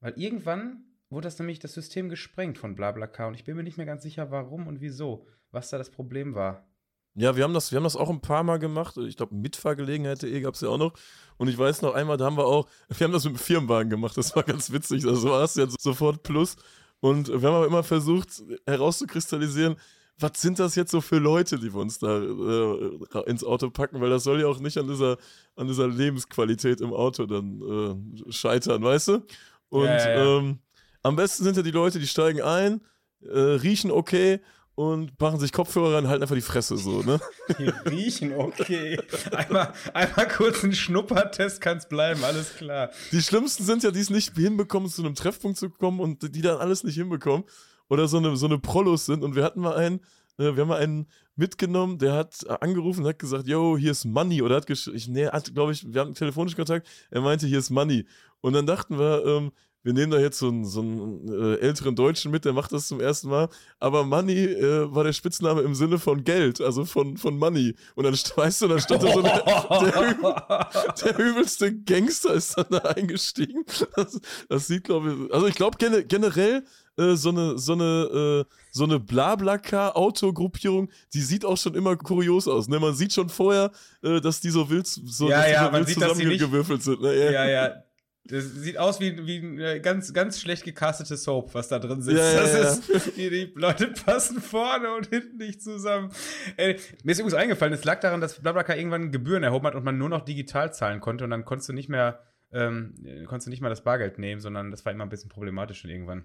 Weil 0.00 0.14
irgendwann 0.16 0.84
wurde 1.10 1.26
das 1.26 1.38
nämlich 1.38 1.58
das 1.58 1.74
System 1.74 2.08
gesprengt 2.08 2.58
von 2.58 2.74
Blablacar 2.74 3.28
und 3.28 3.34
ich 3.34 3.44
bin 3.44 3.56
mir 3.56 3.62
nicht 3.62 3.76
mehr 3.76 3.86
ganz 3.86 4.02
sicher, 4.02 4.30
warum 4.30 4.66
und 4.66 4.80
wieso, 4.80 5.26
was 5.50 5.70
da 5.70 5.78
das 5.78 5.90
Problem 5.90 6.34
war. 6.34 6.66
Ja, 7.14 7.34
wir 7.36 7.44
haben 7.44 7.54
das, 7.54 7.72
wir 7.72 7.76
haben 7.76 7.84
das 7.84 7.96
auch 7.96 8.08
ein 8.08 8.20
paar 8.20 8.44
Mal 8.44 8.58
gemacht. 8.58 8.96
Ich 8.96 9.16
glaube, 9.16 9.34
Mitfahrgelegenheit.de 9.34 10.40
gab 10.40 10.54
es 10.54 10.60
ja 10.60 10.68
auch 10.68 10.78
noch. 10.78 10.92
Und 11.38 11.48
ich 11.48 11.58
weiß 11.58 11.82
noch 11.82 11.94
einmal, 11.94 12.16
da 12.16 12.26
haben 12.26 12.36
wir 12.36 12.46
auch, 12.46 12.68
wir 12.88 13.04
haben 13.04 13.12
das 13.12 13.24
mit 13.24 13.34
dem 13.34 13.38
Firmenwagen 13.38 13.90
gemacht. 13.90 14.16
Das 14.16 14.34
war 14.36 14.42
ganz 14.44 14.70
witzig. 14.70 15.04
Also 15.06 15.30
war 15.30 15.42
es 15.42 15.56
ja 15.56 15.66
sofort 15.78 16.22
Plus. 16.22 16.56
Und 17.00 17.28
wir 17.28 17.48
haben 17.48 17.56
aber 17.56 17.66
immer 17.66 17.82
versucht 17.82 18.42
herauszukristallisieren, 18.66 19.76
was 20.18 20.32
sind 20.36 20.58
das 20.58 20.74
jetzt 20.74 20.90
so 20.90 21.00
für 21.00 21.18
Leute, 21.18 21.58
die 21.58 21.72
wir 21.72 21.80
uns 21.80 21.98
da 21.98 22.20
äh, 22.20 23.30
ins 23.30 23.42
Auto 23.42 23.70
packen, 23.70 24.00
weil 24.00 24.10
das 24.10 24.22
soll 24.22 24.40
ja 24.40 24.46
auch 24.46 24.60
nicht 24.60 24.76
an 24.76 24.86
dieser, 24.86 25.16
an 25.56 25.66
dieser 25.66 25.88
Lebensqualität 25.88 26.80
im 26.82 26.92
Auto 26.92 27.24
dann 27.26 28.26
äh, 28.28 28.32
scheitern, 28.32 28.82
weißt 28.82 29.08
du? 29.08 29.26
Und 29.70 29.86
ja, 29.86 29.96
ja, 29.96 30.08
ja. 30.10 30.38
Ähm, 30.38 30.58
am 31.02 31.16
besten 31.16 31.44
sind 31.44 31.56
ja 31.56 31.62
die 31.62 31.70
Leute, 31.70 31.98
die 31.98 32.06
steigen 32.06 32.42
ein, 32.42 32.82
äh, 33.22 33.38
riechen 33.38 33.90
okay 33.90 34.40
und 34.80 35.20
machen 35.20 35.38
sich 35.38 35.52
Kopfhörer 35.52 35.96
rein, 35.96 36.08
halten 36.08 36.22
einfach 36.22 36.34
die 36.34 36.40
Fresse 36.40 36.78
so, 36.78 37.02
ne? 37.02 37.20
Die 37.58 37.68
riechen, 37.90 38.32
okay. 38.32 38.98
Einmal, 39.30 39.74
einmal 39.92 40.26
kurz 40.26 40.64
ein 40.64 40.72
Schnuppertest 40.72 41.60
kann 41.60 41.76
es 41.76 41.86
bleiben, 41.86 42.24
alles 42.24 42.54
klar. 42.54 42.88
Die 43.12 43.20
schlimmsten 43.20 43.64
sind 43.64 43.82
ja, 43.82 43.90
die 43.90 44.00
es 44.00 44.08
nicht 44.08 44.34
hinbekommen, 44.34 44.88
zu 44.88 45.02
einem 45.02 45.14
Treffpunkt 45.14 45.58
zu 45.58 45.68
kommen 45.68 46.00
und 46.00 46.34
die 46.34 46.40
dann 46.40 46.56
alles 46.56 46.82
nicht 46.82 46.94
hinbekommen. 46.94 47.44
Oder 47.90 48.08
so 48.08 48.16
eine, 48.16 48.34
so 48.36 48.46
eine 48.46 48.58
Prolos 48.58 49.04
sind. 49.04 49.22
Und 49.22 49.34
wir 49.34 49.44
hatten 49.44 49.60
mal 49.60 49.76
einen, 49.76 50.00
äh, 50.38 50.56
wir 50.56 50.62
haben 50.62 50.68
mal 50.68 50.80
einen 50.80 51.08
mitgenommen, 51.36 51.98
der 51.98 52.14
hat 52.14 52.48
angerufen 52.62 53.02
und 53.02 53.08
hat 53.08 53.18
gesagt, 53.18 53.48
yo, 53.48 53.76
hier 53.76 53.90
ist 53.90 54.06
Money. 54.06 54.40
Oder 54.40 54.56
hat 54.56 54.66
geschrieben, 54.66 55.12
nee, 55.12 55.26
hat, 55.26 55.52
glaube 55.52 55.72
ich, 55.72 55.92
wir 55.92 56.00
hatten 56.00 56.14
telefonisch 56.14 56.56
Kontakt, 56.56 56.88
er 57.10 57.20
meinte, 57.20 57.46
hier 57.46 57.58
ist 57.58 57.68
Money. 57.68 58.06
Und 58.40 58.54
dann 58.54 58.64
dachten 58.64 58.98
wir, 58.98 59.26
ähm, 59.26 59.52
wir 59.82 59.94
nehmen 59.94 60.12
da 60.12 60.18
jetzt 60.18 60.38
so 60.38 60.48
einen, 60.48 60.64
so 60.64 60.80
einen 60.80 61.28
äh, 61.28 61.56
älteren 61.56 61.96
Deutschen 61.96 62.30
mit, 62.30 62.44
der 62.44 62.52
macht 62.52 62.72
das 62.72 62.88
zum 62.88 63.00
ersten 63.00 63.28
Mal. 63.28 63.48
Aber 63.78 64.04
Money 64.04 64.44
äh, 64.44 64.94
war 64.94 65.04
der 65.04 65.12
Spitzname 65.12 65.62
im 65.62 65.74
Sinne 65.74 65.98
von 65.98 66.22
Geld, 66.22 66.60
also 66.60 66.84
von, 66.84 67.16
von 67.16 67.38
Money. 67.38 67.74
Und 67.94 68.04
dann, 68.04 68.12
weißt 68.14 68.62
du, 68.62 68.68
dann 68.68 68.80
stand 68.80 69.02
da 69.02 69.12
so 69.12 69.22
der, 69.22 69.42
der, 69.42 70.70
der, 71.02 71.18
übelste 71.18 71.74
Gangster 71.74 72.34
ist 72.34 72.58
dann 72.58 72.66
da 72.70 72.78
eingestiegen. 72.78 73.64
Das, 73.96 74.20
das 74.48 74.66
sieht, 74.66 74.84
glaube 74.84 75.12
ich, 75.12 75.34
also 75.34 75.46
ich 75.46 75.54
glaube 75.54 75.78
generell 75.78 76.64
äh, 76.98 77.14
so 77.16 77.30
eine, 77.30 77.58
so 77.58 77.72
eine, 77.72 78.44
äh, 78.46 78.54
so 78.72 78.84
eine 78.84 79.00
Blablacar-Autogruppierung, 79.00 80.90
die 81.14 81.22
sieht 81.22 81.44
auch 81.44 81.56
schon 81.56 81.74
immer 81.74 81.96
kurios 81.96 82.46
aus. 82.48 82.68
Ne? 82.68 82.78
Man 82.78 82.94
sieht 82.94 83.14
schon 83.14 83.30
vorher, 83.30 83.70
äh, 84.02 84.20
dass 84.20 84.40
die 84.40 84.50
so 84.50 84.68
wild, 84.68 84.86
so, 84.86 85.28
ja, 85.30 85.46
ja, 85.48 85.66
so 85.66 85.72
wild 85.72 85.88
zusammengewürfelt 85.88 86.82
sind. 86.82 87.00
Ne? 87.00 87.14
Ja, 87.14 87.30
ja. 87.30 87.48
ja. 87.48 87.82
Das 88.30 88.44
sieht 88.44 88.78
aus 88.78 89.00
wie, 89.00 89.26
wie 89.26 89.38
eine 89.38 89.80
ganz, 89.80 90.12
ganz 90.12 90.40
schlecht 90.40 90.64
gecastete 90.64 91.16
Soap, 91.16 91.52
was 91.54 91.68
da 91.68 91.78
drin 91.78 92.00
sitzt. 92.00 92.18
Ja, 92.18 92.40
das 92.40 92.52
ja, 92.88 92.94
ist, 92.96 93.16
die, 93.16 93.30
die, 93.30 93.52
Leute 93.56 93.88
passen 93.88 94.40
vorne 94.40 94.94
und 94.94 95.08
hinten 95.08 95.38
nicht 95.38 95.62
zusammen. 95.62 96.10
Ey, 96.56 96.78
mir 97.02 97.12
ist 97.12 97.18
übrigens 97.18 97.34
eingefallen, 97.34 97.74
es 97.74 97.84
lag 97.84 98.00
daran, 98.00 98.20
dass 98.20 98.40
BlaBlaCar 98.40 98.76
irgendwann 98.76 99.10
Gebühren 99.10 99.42
erhoben 99.42 99.66
hat 99.66 99.74
und 99.74 99.84
man 99.84 99.98
nur 99.98 100.08
noch 100.08 100.24
digital 100.24 100.72
zahlen 100.72 101.00
konnte 101.00 101.24
und 101.24 101.30
dann 101.30 101.44
konntest 101.44 101.68
du 101.68 101.72
nicht 101.72 101.88
mehr, 101.88 102.20
ähm, 102.52 102.94
konntest 103.26 103.46
du 103.46 103.50
nicht 103.50 103.62
mal 103.62 103.68
das 103.68 103.82
Bargeld 103.82 104.18
nehmen, 104.18 104.40
sondern 104.40 104.70
das 104.70 104.84
war 104.84 104.92
immer 104.92 105.04
ein 105.04 105.10
bisschen 105.10 105.30
problematisch 105.30 105.80
schon 105.80 105.90
irgendwann. 105.90 106.24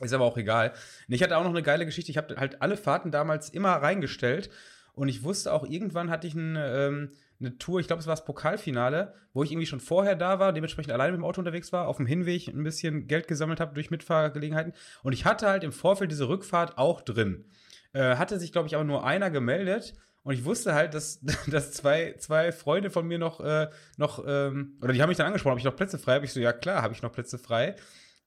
Ist 0.00 0.12
aber 0.12 0.24
auch 0.24 0.36
egal. 0.36 0.74
Und 1.08 1.14
ich 1.14 1.22
hatte 1.22 1.38
auch 1.38 1.44
noch 1.44 1.50
eine 1.50 1.62
geile 1.62 1.86
Geschichte. 1.86 2.10
Ich 2.10 2.18
habe 2.18 2.36
halt 2.36 2.60
alle 2.60 2.76
Fahrten 2.76 3.10
damals 3.10 3.48
immer 3.48 3.70
reingestellt 3.70 4.50
und 4.92 5.08
ich 5.08 5.22
wusste 5.22 5.52
auch, 5.52 5.64
irgendwann 5.66 6.10
hatte 6.10 6.26
ich 6.26 6.34
ein, 6.34 6.56
ähm, 6.58 7.12
eine 7.40 7.58
Tour, 7.58 7.80
ich 7.80 7.86
glaube, 7.86 8.00
es 8.00 8.06
war 8.06 8.14
das 8.14 8.24
Pokalfinale, 8.24 9.14
wo 9.32 9.42
ich 9.42 9.52
irgendwie 9.52 9.66
schon 9.66 9.80
vorher 9.80 10.16
da 10.16 10.38
war, 10.38 10.52
dementsprechend 10.52 10.92
alleine 10.92 11.12
mit 11.12 11.20
dem 11.20 11.24
Auto 11.24 11.40
unterwegs 11.40 11.72
war, 11.72 11.88
auf 11.88 11.98
dem 11.98 12.06
Hinweg 12.06 12.48
ein 12.48 12.62
bisschen 12.62 13.06
Geld 13.06 13.28
gesammelt 13.28 13.60
habe 13.60 13.74
durch 13.74 13.90
Mitfahrgelegenheiten. 13.90 14.72
Und 15.02 15.12
ich 15.12 15.24
hatte 15.24 15.48
halt 15.48 15.64
im 15.64 15.72
Vorfeld 15.72 16.10
diese 16.10 16.28
Rückfahrt 16.28 16.78
auch 16.78 17.02
drin. 17.02 17.44
Äh, 17.92 18.16
hatte 18.16 18.38
sich, 18.38 18.52
glaube 18.52 18.68
ich, 18.68 18.74
aber 18.74 18.84
nur 18.84 19.04
einer 19.04 19.30
gemeldet. 19.30 19.94
Und 20.22 20.34
ich 20.34 20.44
wusste 20.44 20.74
halt, 20.74 20.94
dass, 20.94 21.20
dass 21.46 21.72
zwei, 21.72 22.14
zwei 22.18 22.52
Freunde 22.52 22.90
von 22.90 23.06
mir 23.06 23.18
noch, 23.18 23.40
äh, 23.40 23.68
noch 23.96 24.24
ähm, 24.26 24.78
oder 24.82 24.92
die 24.92 25.02
haben 25.02 25.08
mich 25.08 25.18
dann 25.18 25.26
angesprochen, 25.26 25.52
ob 25.52 25.58
ich 25.58 25.64
noch 25.64 25.76
Plätze 25.76 25.98
frei 25.98 26.14
habe. 26.14 26.24
Ich 26.24 26.32
so, 26.32 26.40
ja 26.40 26.52
klar, 26.52 26.82
habe 26.82 26.94
ich 26.94 27.02
noch 27.02 27.12
Plätze 27.12 27.38
frei 27.38 27.76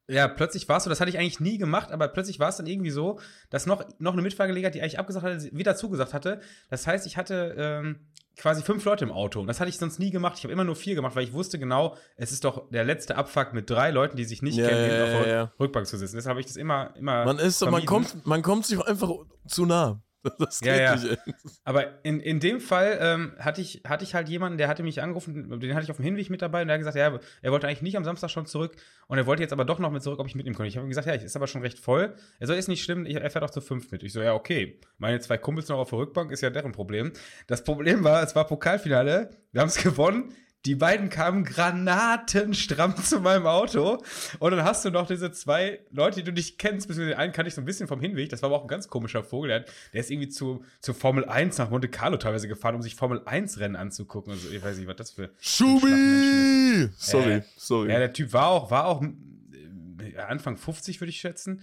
ja, 0.09 0.27
plötzlich 0.27 0.67
war 0.67 0.77
es 0.77 0.83
so, 0.83 0.89
das 0.89 0.99
hatte 0.99 1.11
ich 1.11 1.19
eigentlich 1.19 1.39
nie 1.39 1.57
gemacht, 1.57 1.91
aber 1.91 2.07
plötzlich 2.07 2.39
war 2.39 2.49
es 2.49 2.57
dann 2.57 2.65
irgendwie 2.65 2.89
so, 2.89 3.19
dass 3.51 3.67
noch, 3.67 3.85
noch 3.99 4.13
eine 4.13 4.23
Mitfahrgelegenheit, 4.23 4.73
die 4.73 4.81
eigentlich 4.81 4.97
abgesagt 4.97 5.23
hatte, 5.23 5.49
wieder 5.55 5.75
zugesagt 5.75 6.15
hatte. 6.15 6.41
Das 6.69 6.87
heißt, 6.87 7.05
ich 7.05 7.15
hatte 7.15 7.55
ähm, 7.57 7.99
quasi 8.39 8.63
fünf 8.63 8.83
Leute 8.85 9.05
im 9.05 9.11
Auto. 9.11 9.39
Und 9.39 9.47
das 9.47 9.59
hatte 9.59 9.69
ich 9.69 9.77
sonst 9.77 9.99
nie 9.99 10.11
gemacht. 10.11 10.35
Ich 10.37 10.43
habe 10.43 10.53
immer 10.53 10.63
nur 10.63 10.75
vier 10.75 10.95
gemacht, 10.95 11.15
weil 11.15 11.23
ich 11.23 11.33
wusste 11.33 11.59
genau, 11.59 11.95
es 12.15 12.31
ist 12.31 12.45
doch 12.45 12.69
der 12.69 12.83
letzte 12.83 13.17
Abfuck 13.17 13.53
mit 13.53 13.69
drei 13.69 13.91
Leuten, 13.91 14.17
die 14.17 14.23
sich 14.23 14.41
nicht 14.41 14.57
ja, 14.57 14.67
kennen, 14.67 14.89
ja, 14.89 15.03
auf 15.03 15.23
der 15.23 15.33
ja. 15.33 15.51
Rückbank 15.59 15.87
zu 15.87 15.97
sitzen. 15.97 16.15
Deshalb 16.15 16.31
habe 16.31 16.39
ich 16.39 16.47
das 16.47 16.55
immer, 16.55 16.95
immer. 16.95 17.25
Man 17.25 17.37
ist, 17.37 17.61
man 17.69 17.85
kommt, 17.85 18.25
man 18.25 18.41
kommt 18.41 18.65
sich 18.65 18.81
einfach 18.81 19.09
zu 19.45 19.65
nah. 19.65 20.01
Das 20.39 20.59
geht 20.59 20.69
ja, 20.69 20.95
ja. 20.95 20.95
nicht. 20.95 21.17
Aber 21.63 22.03
in, 22.03 22.19
in 22.19 22.39
dem 22.39 22.59
Fall 22.59 22.97
ähm, 23.01 23.33
hatte, 23.39 23.61
ich, 23.61 23.81
hatte 23.87 24.03
ich 24.03 24.15
halt 24.15 24.29
jemanden, 24.29 24.57
der 24.57 24.67
hatte 24.67 24.83
mich 24.83 25.01
angerufen, 25.01 25.59
den 25.59 25.73
hatte 25.73 25.83
ich 25.83 25.91
auf 25.91 25.97
dem 25.97 26.05
Hinweg 26.05 26.29
mit 26.29 26.41
dabei 26.41 26.61
und 26.61 26.67
der 26.67 26.75
hat 26.75 26.81
gesagt, 26.81 26.97
ja, 26.97 27.19
er 27.41 27.51
wollte 27.51 27.67
eigentlich 27.67 27.81
nicht 27.81 27.97
am 27.97 28.03
Samstag 28.03 28.29
schon 28.29 28.45
zurück 28.45 28.75
und 29.07 29.17
er 29.17 29.25
wollte 29.25 29.41
jetzt 29.41 29.53
aber 29.53 29.65
doch 29.65 29.79
noch 29.79 29.91
mit 29.91 30.03
zurück, 30.03 30.19
ob 30.19 30.27
ich 30.27 30.35
mit 30.35 30.45
ihm 30.45 30.53
konnte. 30.53 30.67
Ich 30.67 30.77
habe 30.77 30.85
ihm 30.85 30.89
gesagt, 30.89 31.07
ja, 31.07 31.15
ich 31.15 31.23
ist 31.23 31.35
aber 31.35 31.47
schon 31.47 31.61
recht 31.61 31.79
voll. 31.79 32.15
Er 32.39 32.47
soll, 32.47 32.57
ist 32.57 32.67
nicht 32.67 32.83
schlimm, 32.83 33.05
er 33.05 33.29
fährt 33.29 33.43
auch 33.43 33.49
zu 33.49 33.61
fünf 33.61 33.91
mit. 33.91 34.03
Ich 34.03 34.13
so, 34.13 34.21
ja, 34.21 34.33
okay. 34.33 34.79
Meine 34.97 35.19
zwei 35.19 35.37
Kumpels 35.37 35.69
noch 35.69 35.77
auf 35.77 35.89
der 35.89 35.99
Rückbank 35.99 36.31
ist 36.31 36.41
ja 36.41 36.49
deren 36.49 36.71
Problem. 36.71 37.11
Das 37.47 37.63
Problem 37.63 38.03
war, 38.03 38.21
es 38.23 38.35
war 38.35 38.45
Pokalfinale, 38.45 39.29
wir 39.51 39.61
haben 39.61 39.69
es 39.69 39.77
gewonnen. 39.81 40.33
Die 40.65 40.75
beiden 40.75 41.09
kamen 41.09 41.45
granatenstramm 41.45 42.97
zu 42.97 43.21
meinem 43.21 43.45
Auto. 43.45 44.03
Und 44.39 44.51
dann 44.51 44.63
hast 44.63 44.83
du 44.83 44.89
noch 44.89 45.07
diese 45.07 45.31
zwei 45.31 45.79
Leute, 45.89 46.17
die 46.17 46.25
du 46.25 46.31
nicht 46.33 46.59
kennst, 46.59 46.87
beziehungsweise 46.87 47.15
den 47.15 47.19
einen 47.19 47.31
kannte 47.31 47.47
ich 47.47 47.55
so 47.55 47.61
ein 47.61 47.65
bisschen 47.65 47.87
vom 47.87 48.01
Hinweg. 48.01 48.29
Das 48.29 48.41
war 48.41 48.47
aber 48.47 48.57
auch 48.57 48.63
ein 48.63 48.67
ganz 48.67 48.89
komischer 48.89 49.23
Vogel. 49.23 49.47
Der, 49.49 49.65
der 49.93 50.01
ist 50.01 50.11
irgendwie 50.11 50.27
zu, 50.27 50.63
zu 50.81 50.93
Formel 50.93 51.23
1 51.23 51.57
nach 51.59 51.69
Monte 51.69 51.87
Carlo 51.87 52.17
teilweise 52.17 52.49
gefahren, 52.49 52.75
um 52.75 52.81
sich 52.81 52.95
Formel 52.95 53.21
1 53.25 53.59
Rennen 53.59 53.77
anzugucken. 53.77 54.33
Also, 54.33 54.49
ich 54.49 54.61
weiß 54.61 54.77
nicht, 54.77 54.87
was 54.87 54.97
das 54.97 55.11
für. 55.11 55.29
Schubi! 55.39 56.89
Sorry, 56.97 57.33
äh, 57.33 57.41
sorry. 57.55 57.91
Ja, 57.91 57.99
der 57.99 58.11
Typ 58.11 58.33
war 58.33 58.47
auch, 58.47 58.69
war 58.69 58.87
auch 58.87 59.01
äh, 59.01 60.17
Anfang 60.17 60.57
50, 60.57 60.99
würde 60.99 61.09
ich 61.09 61.21
schätzen. 61.21 61.61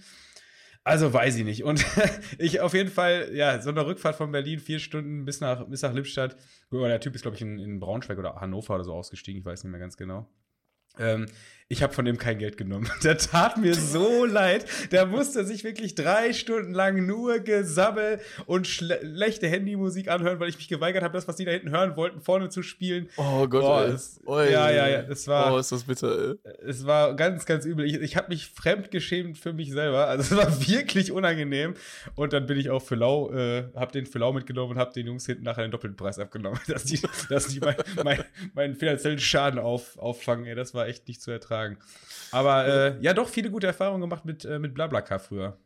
Also 0.87 1.11
weiß 1.11 1.35
ich 1.35 1.43
nicht. 1.43 1.65
Und 1.65 1.85
ich 2.37 2.61
auf 2.61 2.73
jeden 2.73 2.89
Fall, 2.89 3.31
ja, 3.33 3.61
so 3.61 3.69
eine 3.71 3.85
Rückfahrt 3.85 4.15
von 4.15 4.31
Berlin, 4.31 4.59
vier 4.59 4.79
Stunden 4.79 5.25
bis 5.25 5.41
nach, 5.41 5.65
bis 5.67 5.81
nach 5.81 5.93
Lippstadt. 5.93 6.37
Der 6.71 6.99
Typ 7.01 7.13
ist, 7.13 7.23
glaube 7.23 7.35
ich, 7.35 7.41
in, 7.41 7.59
in 7.59 7.81
Braunschweig 7.81 8.17
oder 8.17 8.35
Hannover 8.35 8.75
oder 8.75 8.85
so 8.85 8.93
ausgestiegen, 8.93 9.41
ich 9.41 9.45
weiß 9.45 9.65
nicht 9.65 9.71
mehr 9.71 9.81
ganz 9.81 9.97
genau. 9.97 10.29
Ähm, 10.97 11.25
ich 11.69 11.83
habe 11.83 11.93
von 11.93 12.05
dem 12.05 12.17
kein 12.17 12.37
Geld 12.39 12.55
genommen. 12.55 12.89
Der 13.03 13.17
tat 13.17 13.57
mir 13.57 13.75
so 13.75 14.23
leid. 14.23 14.65
Der 14.91 15.05
musste 15.05 15.45
sich 15.45 15.65
wirklich 15.65 15.95
drei 15.95 16.31
Stunden 16.31 16.73
lang 16.73 17.05
nur 17.05 17.39
gesammelt 17.39 18.21
und 18.45 18.67
schlechte 18.67 19.47
Handymusik 19.47 20.07
anhören, 20.07 20.39
weil 20.39 20.47
ich 20.47 20.55
mich 20.55 20.69
geweigert 20.69 21.03
habe, 21.03 21.13
das, 21.13 21.27
was 21.27 21.35
die 21.35 21.43
da 21.43 21.51
hinten 21.51 21.71
hören 21.71 21.97
wollten, 21.97 22.21
vorne 22.21 22.47
zu 22.47 22.63
spielen. 22.63 23.09
Oh 23.17 23.45
Gott, 23.47 23.63
oh, 23.63 23.93
es, 23.93 24.21
ja, 24.25 24.71
ja, 24.71 24.87
ja. 24.87 25.01
Es 25.09 25.27
war, 25.27 25.53
oh, 25.53 25.57
ist 25.57 25.73
das 25.73 25.83
bitter, 25.83 26.29
ey. 26.29 26.35
Es 26.65 26.85
war 26.85 27.15
ganz, 27.15 27.45
ganz 27.45 27.65
übel. 27.65 27.85
Ich, 27.85 27.95
ich 27.95 28.15
habe 28.15 28.29
mich 28.29 28.47
fremdgeschämt 28.47 29.37
für 29.37 29.51
mich 29.51 29.71
selber. 29.71 30.07
Also 30.07 30.35
es 30.35 30.41
war 30.41 30.61
wirklich 30.67 31.11
unangenehm. 31.11 31.73
Und 32.15 32.31
dann 32.31 32.45
bin 32.45 32.57
ich 32.57 32.69
auch 32.69 32.81
für 32.81 32.95
Lau, 32.95 33.33
äh, 33.33 33.65
habe 33.75 33.91
den 33.91 34.05
für 34.05 34.19
Lau 34.19 34.31
mitgenommen 34.31 34.71
und 34.71 34.77
habe 34.77 34.93
den 34.93 35.05
Jungs 35.05 35.25
hinten 35.25 35.43
nachher 35.43 35.63
den 35.63 35.71
doppelten 35.71 35.97
Preis 35.97 36.17
abgenommen, 36.17 36.59
dass 36.67 36.85
die, 36.85 37.01
dass 37.27 37.47
die 37.47 37.59
mein, 37.59 37.75
mein, 38.05 38.23
meinen 38.53 38.75
finanziellen 38.75 39.19
Schaden 39.19 39.59
auf, 39.59 39.97
auffangen. 39.99 40.45
Ey, 40.45 40.55
das 40.55 40.73
war 40.73 40.87
echt 40.87 41.05
nicht 41.09 41.21
zu 41.21 41.29
ertragen 41.29 41.56
sagen. 41.57 41.77
Aber 42.31 42.67
äh, 42.67 42.97
ja, 43.01 43.13
doch 43.13 43.29
viele 43.29 43.49
gute 43.49 43.67
Erfahrungen 43.67 44.01
gemacht 44.01 44.25
mit, 44.25 44.45
äh, 44.45 44.59
mit 44.59 44.73
Blablacar 44.73 45.19
früher. 45.19 45.57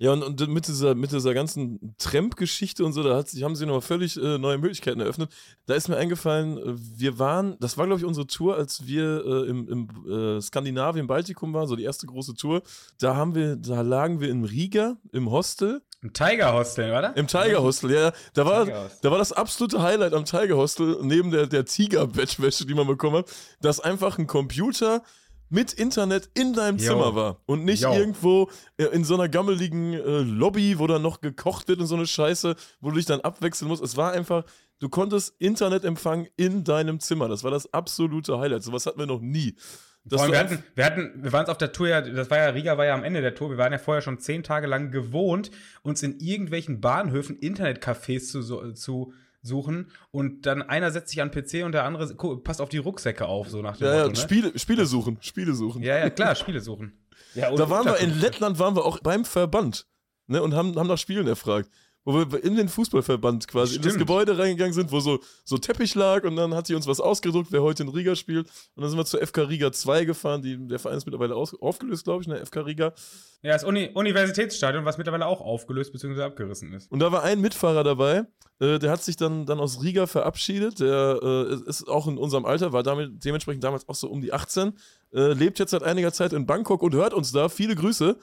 Ja, 0.00 0.12
und, 0.12 0.22
und 0.22 0.48
mit, 0.48 0.68
dieser, 0.68 0.94
mit 0.94 1.10
dieser 1.10 1.34
ganzen 1.34 1.94
Tramp-Geschichte 1.98 2.84
und 2.84 2.92
so, 2.92 3.02
da 3.02 3.16
hat, 3.16 3.28
haben 3.42 3.56
sie 3.56 3.66
nochmal 3.66 3.80
völlig 3.80 4.16
äh, 4.16 4.38
neue 4.38 4.56
Möglichkeiten 4.56 5.00
eröffnet. 5.00 5.28
Da 5.66 5.74
ist 5.74 5.88
mir 5.88 5.96
eingefallen, 5.96 6.56
äh, 6.56 6.74
wir 6.76 7.18
waren, 7.18 7.56
das 7.58 7.76
war, 7.76 7.86
glaube 7.86 8.00
ich, 8.00 8.06
unsere 8.06 8.28
Tour, 8.28 8.56
als 8.56 8.86
wir 8.86 9.24
äh, 9.26 9.48
im, 9.48 9.68
im 9.68 10.36
äh, 10.38 10.40
Skandinavien, 10.40 11.08
Baltikum 11.08 11.52
waren, 11.52 11.66
so 11.66 11.74
die 11.74 11.82
erste 11.82 12.06
große 12.06 12.34
Tour. 12.34 12.62
Da 13.00 13.16
haben 13.16 13.34
wir, 13.34 13.56
da 13.56 13.80
lagen 13.80 14.20
wir 14.20 14.30
in 14.30 14.44
Riga 14.44 14.96
im 15.10 15.32
Hostel. 15.32 15.82
Im 16.00 16.12
Tiger 16.12 16.52
Hostel, 16.52 16.92
oder? 16.92 17.16
Im 17.16 17.26
Tiger 17.26 17.60
Hostel, 17.60 17.90
ja. 17.90 18.12
Da 18.34 18.46
war, 18.46 18.66
da 19.02 19.10
war 19.10 19.18
das 19.18 19.32
absolute 19.32 19.82
Highlight 19.82 20.14
am 20.14 20.24
Tiger 20.24 20.56
Hostel, 20.56 20.98
neben 21.02 21.32
der, 21.32 21.48
der 21.48 21.64
Tiger-Bettwäsche, 21.64 22.66
die 22.66 22.74
man 22.74 22.86
bekommen 22.86 23.16
hat, 23.16 23.32
dass 23.60 23.80
einfach 23.80 24.16
ein 24.16 24.28
Computer 24.28 25.02
mit 25.50 25.72
Internet 25.72 26.30
in 26.34 26.52
deinem 26.52 26.78
Yo. 26.78 26.84
Zimmer 26.84 27.14
war 27.14 27.40
und 27.46 27.64
nicht 27.64 27.82
Yo. 27.82 27.92
irgendwo 27.92 28.50
äh, 28.76 28.84
in 28.84 29.04
so 29.04 29.14
einer 29.14 29.28
gammeligen 29.28 29.94
äh, 29.94 30.20
Lobby, 30.20 30.78
wo 30.78 30.86
dann 30.86 31.02
noch 31.02 31.20
gekocht 31.20 31.68
wird 31.68 31.80
und 31.80 31.86
so 31.86 31.94
eine 31.94 32.06
Scheiße, 32.06 32.56
wo 32.80 32.90
du 32.90 32.96
dich 32.96 33.06
dann 33.06 33.20
abwechseln 33.20 33.68
musst. 33.68 33.82
Es 33.82 33.96
war 33.96 34.12
einfach, 34.12 34.44
du 34.78 34.88
konntest 34.88 35.34
Internetempfang 35.38 36.28
in 36.36 36.64
deinem 36.64 37.00
Zimmer. 37.00 37.28
Das 37.28 37.44
war 37.44 37.50
das 37.50 37.72
absolute 37.72 38.38
Highlight. 38.38 38.62
Sowas 38.62 38.86
hatten 38.86 38.98
wir 38.98 39.06
noch 39.06 39.20
nie. 39.20 39.56
wir 40.04 40.38
hatten, 40.38 40.62
wir 40.74 40.84
hatten, 40.84 41.12
wir 41.22 41.32
waren 41.32 41.46
auf 41.46 41.58
der 41.58 41.72
Tour 41.72 41.88
ja, 41.88 42.00
das 42.00 42.30
war 42.30 42.38
ja, 42.38 42.46
Riga 42.46 42.78
war 42.78 42.86
ja 42.86 42.94
am 42.94 43.04
Ende 43.04 43.20
der 43.20 43.34
Tour, 43.34 43.50
wir 43.50 43.58
waren 43.58 43.72
ja 43.72 43.78
vorher 43.78 44.02
schon 44.02 44.18
zehn 44.18 44.42
Tage 44.42 44.66
lang 44.66 44.90
gewohnt, 44.90 45.50
uns 45.82 46.02
in 46.02 46.18
irgendwelchen 46.18 46.80
Bahnhöfen 46.80 47.38
Internetcafés 47.38 48.30
zu, 48.30 48.72
zu 48.72 49.12
suchen 49.42 49.90
und 50.10 50.46
dann 50.46 50.62
einer 50.62 50.90
setzt 50.90 51.10
sich 51.10 51.22
an 51.22 51.30
den 51.30 51.44
PC 51.44 51.64
und 51.64 51.72
der 51.72 51.84
andere 51.84 52.14
passt 52.42 52.60
auf 52.60 52.68
die 52.68 52.78
Rucksäcke 52.78 53.26
auf, 53.26 53.48
so 53.48 53.62
nach 53.62 53.76
dem 53.76 53.86
ja, 53.86 53.92
Motto, 53.92 54.06
ja, 54.06 54.08
ne? 54.08 54.16
Spiele, 54.16 54.58
Spiele 54.58 54.86
suchen, 54.86 55.18
Spiele 55.20 55.54
suchen. 55.54 55.82
Ja, 55.82 55.98
ja, 55.98 56.10
klar, 56.10 56.34
Spiele 56.34 56.60
suchen. 56.60 56.98
Ja, 57.34 57.54
da 57.54 57.70
waren 57.70 57.86
wir 57.86 57.98
in 57.98 58.18
Lettland, 58.20 58.58
waren 58.58 58.74
wir 58.74 58.84
auch 58.84 59.00
beim 59.00 59.24
Verband 59.24 59.86
ne, 60.26 60.42
und 60.42 60.54
haben, 60.54 60.76
haben 60.76 60.88
nach 60.88 60.98
Spielen 60.98 61.26
erfragt 61.26 61.70
wo 62.08 62.32
wir 62.32 62.42
in 62.42 62.56
den 62.56 62.70
Fußballverband 62.70 63.48
quasi 63.48 63.72
Stimmt. 63.72 63.84
in 63.84 63.90
das 63.90 63.98
Gebäude 63.98 64.38
reingegangen 64.38 64.72
sind, 64.72 64.90
wo 64.90 65.00
so, 65.00 65.20
so 65.44 65.58
Teppich 65.58 65.94
lag 65.94 66.24
und 66.24 66.36
dann 66.36 66.54
hat 66.54 66.66
sie 66.66 66.74
uns 66.74 66.86
was 66.86 67.00
ausgedruckt, 67.00 67.52
wer 67.52 67.62
heute 67.62 67.82
in 67.82 67.90
Riga 67.90 68.16
spielt. 68.16 68.46
Und 68.74 68.82
dann 68.82 68.88
sind 68.88 68.98
wir 68.98 69.04
zur 69.04 69.20
FK 69.20 69.42
Riga 69.42 69.70
2 69.70 70.06
gefahren, 70.06 70.40
die, 70.40 70.56
der 70.68 70.78
Verein 70.78 70.96
ist 70.96 71.04
mittlerweile 71.04 71.34
aus, 71.34 71.54
aufgelöst, 71.60 72.04
glaube 72.04 72.22
ich, 72.22 72.28
ne, 72.28 72.44
FK 72.44 72.60
Riga. 72.60 72.94
Ja, 73.42 73.52
das 73.52 73.62
Uni 73.62 73.90
Universitätsstadion, 73.92 74.86
was 74.86 74.96
mittlerweile 74.96 75.26
auch 75.26 75.42
aufgelöst 75.42 75.92
bzw. 75.92 76.22
abgerissen 76.22 76.72
ist. 76.72 76.90
Und 76.90 77.00
da 77.00 77.12
war 77.12 77.24
ein 77.24 77.42
Mitfahrer 77.42 77.84
dabei, 77.84 78.24
äh, 78.58 78.78
der 78.78 78.90
hat 78.90 79.02
sich 79.02 79.16
dann, 79.16 79.44
dann 79.44 79.60
aus 79.60 79.82
Riga 79.82 80.06
verabschiedet, 80.06 80.80
der 80.80 81.20
äh, 81.22 81.68
ist 81.68 81.88
auch 81.88 82.06
in 82.06 82.16
unserem 82.16 82.46
Alter, 82.46 82.72
war 82.72 82.82
damit, 82.82 83.22
dementsprechend 83.22 83.64
damals 83.64 83.86
auch 83.86 83.94
so 83.94 84.08
um 84.08 84.22
die 84.22 84.32
18, 84.32 84.72
äh, 85.12 85.34
lebt 85.34 85.58
jetzt 85.58 85.72
seit 85.72 85.82
einiger 85.82 86.12
Zeit 86.14 86.32
in 86.32 86.46
Bangkok 86.46 86.82
und 86.82 86.94
hört 86.94 87.12
uns 87.12 87.32
da, 87.32 87.50
viele 87.50 87.76
Grüße, 87.76 88.16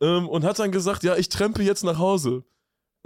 ähm, 0.00 0.26
und 0.26 0.44
hat 0.44 0.58
dann 0.58 0.72
gesagt, 0.72 1.02
ja, 1.02 1.16
ich 1.16 1.28
trempe 1.28 1.62
jetzt 1.62 1.84
nach 1.84 1.98
Hause. 1.98 2.44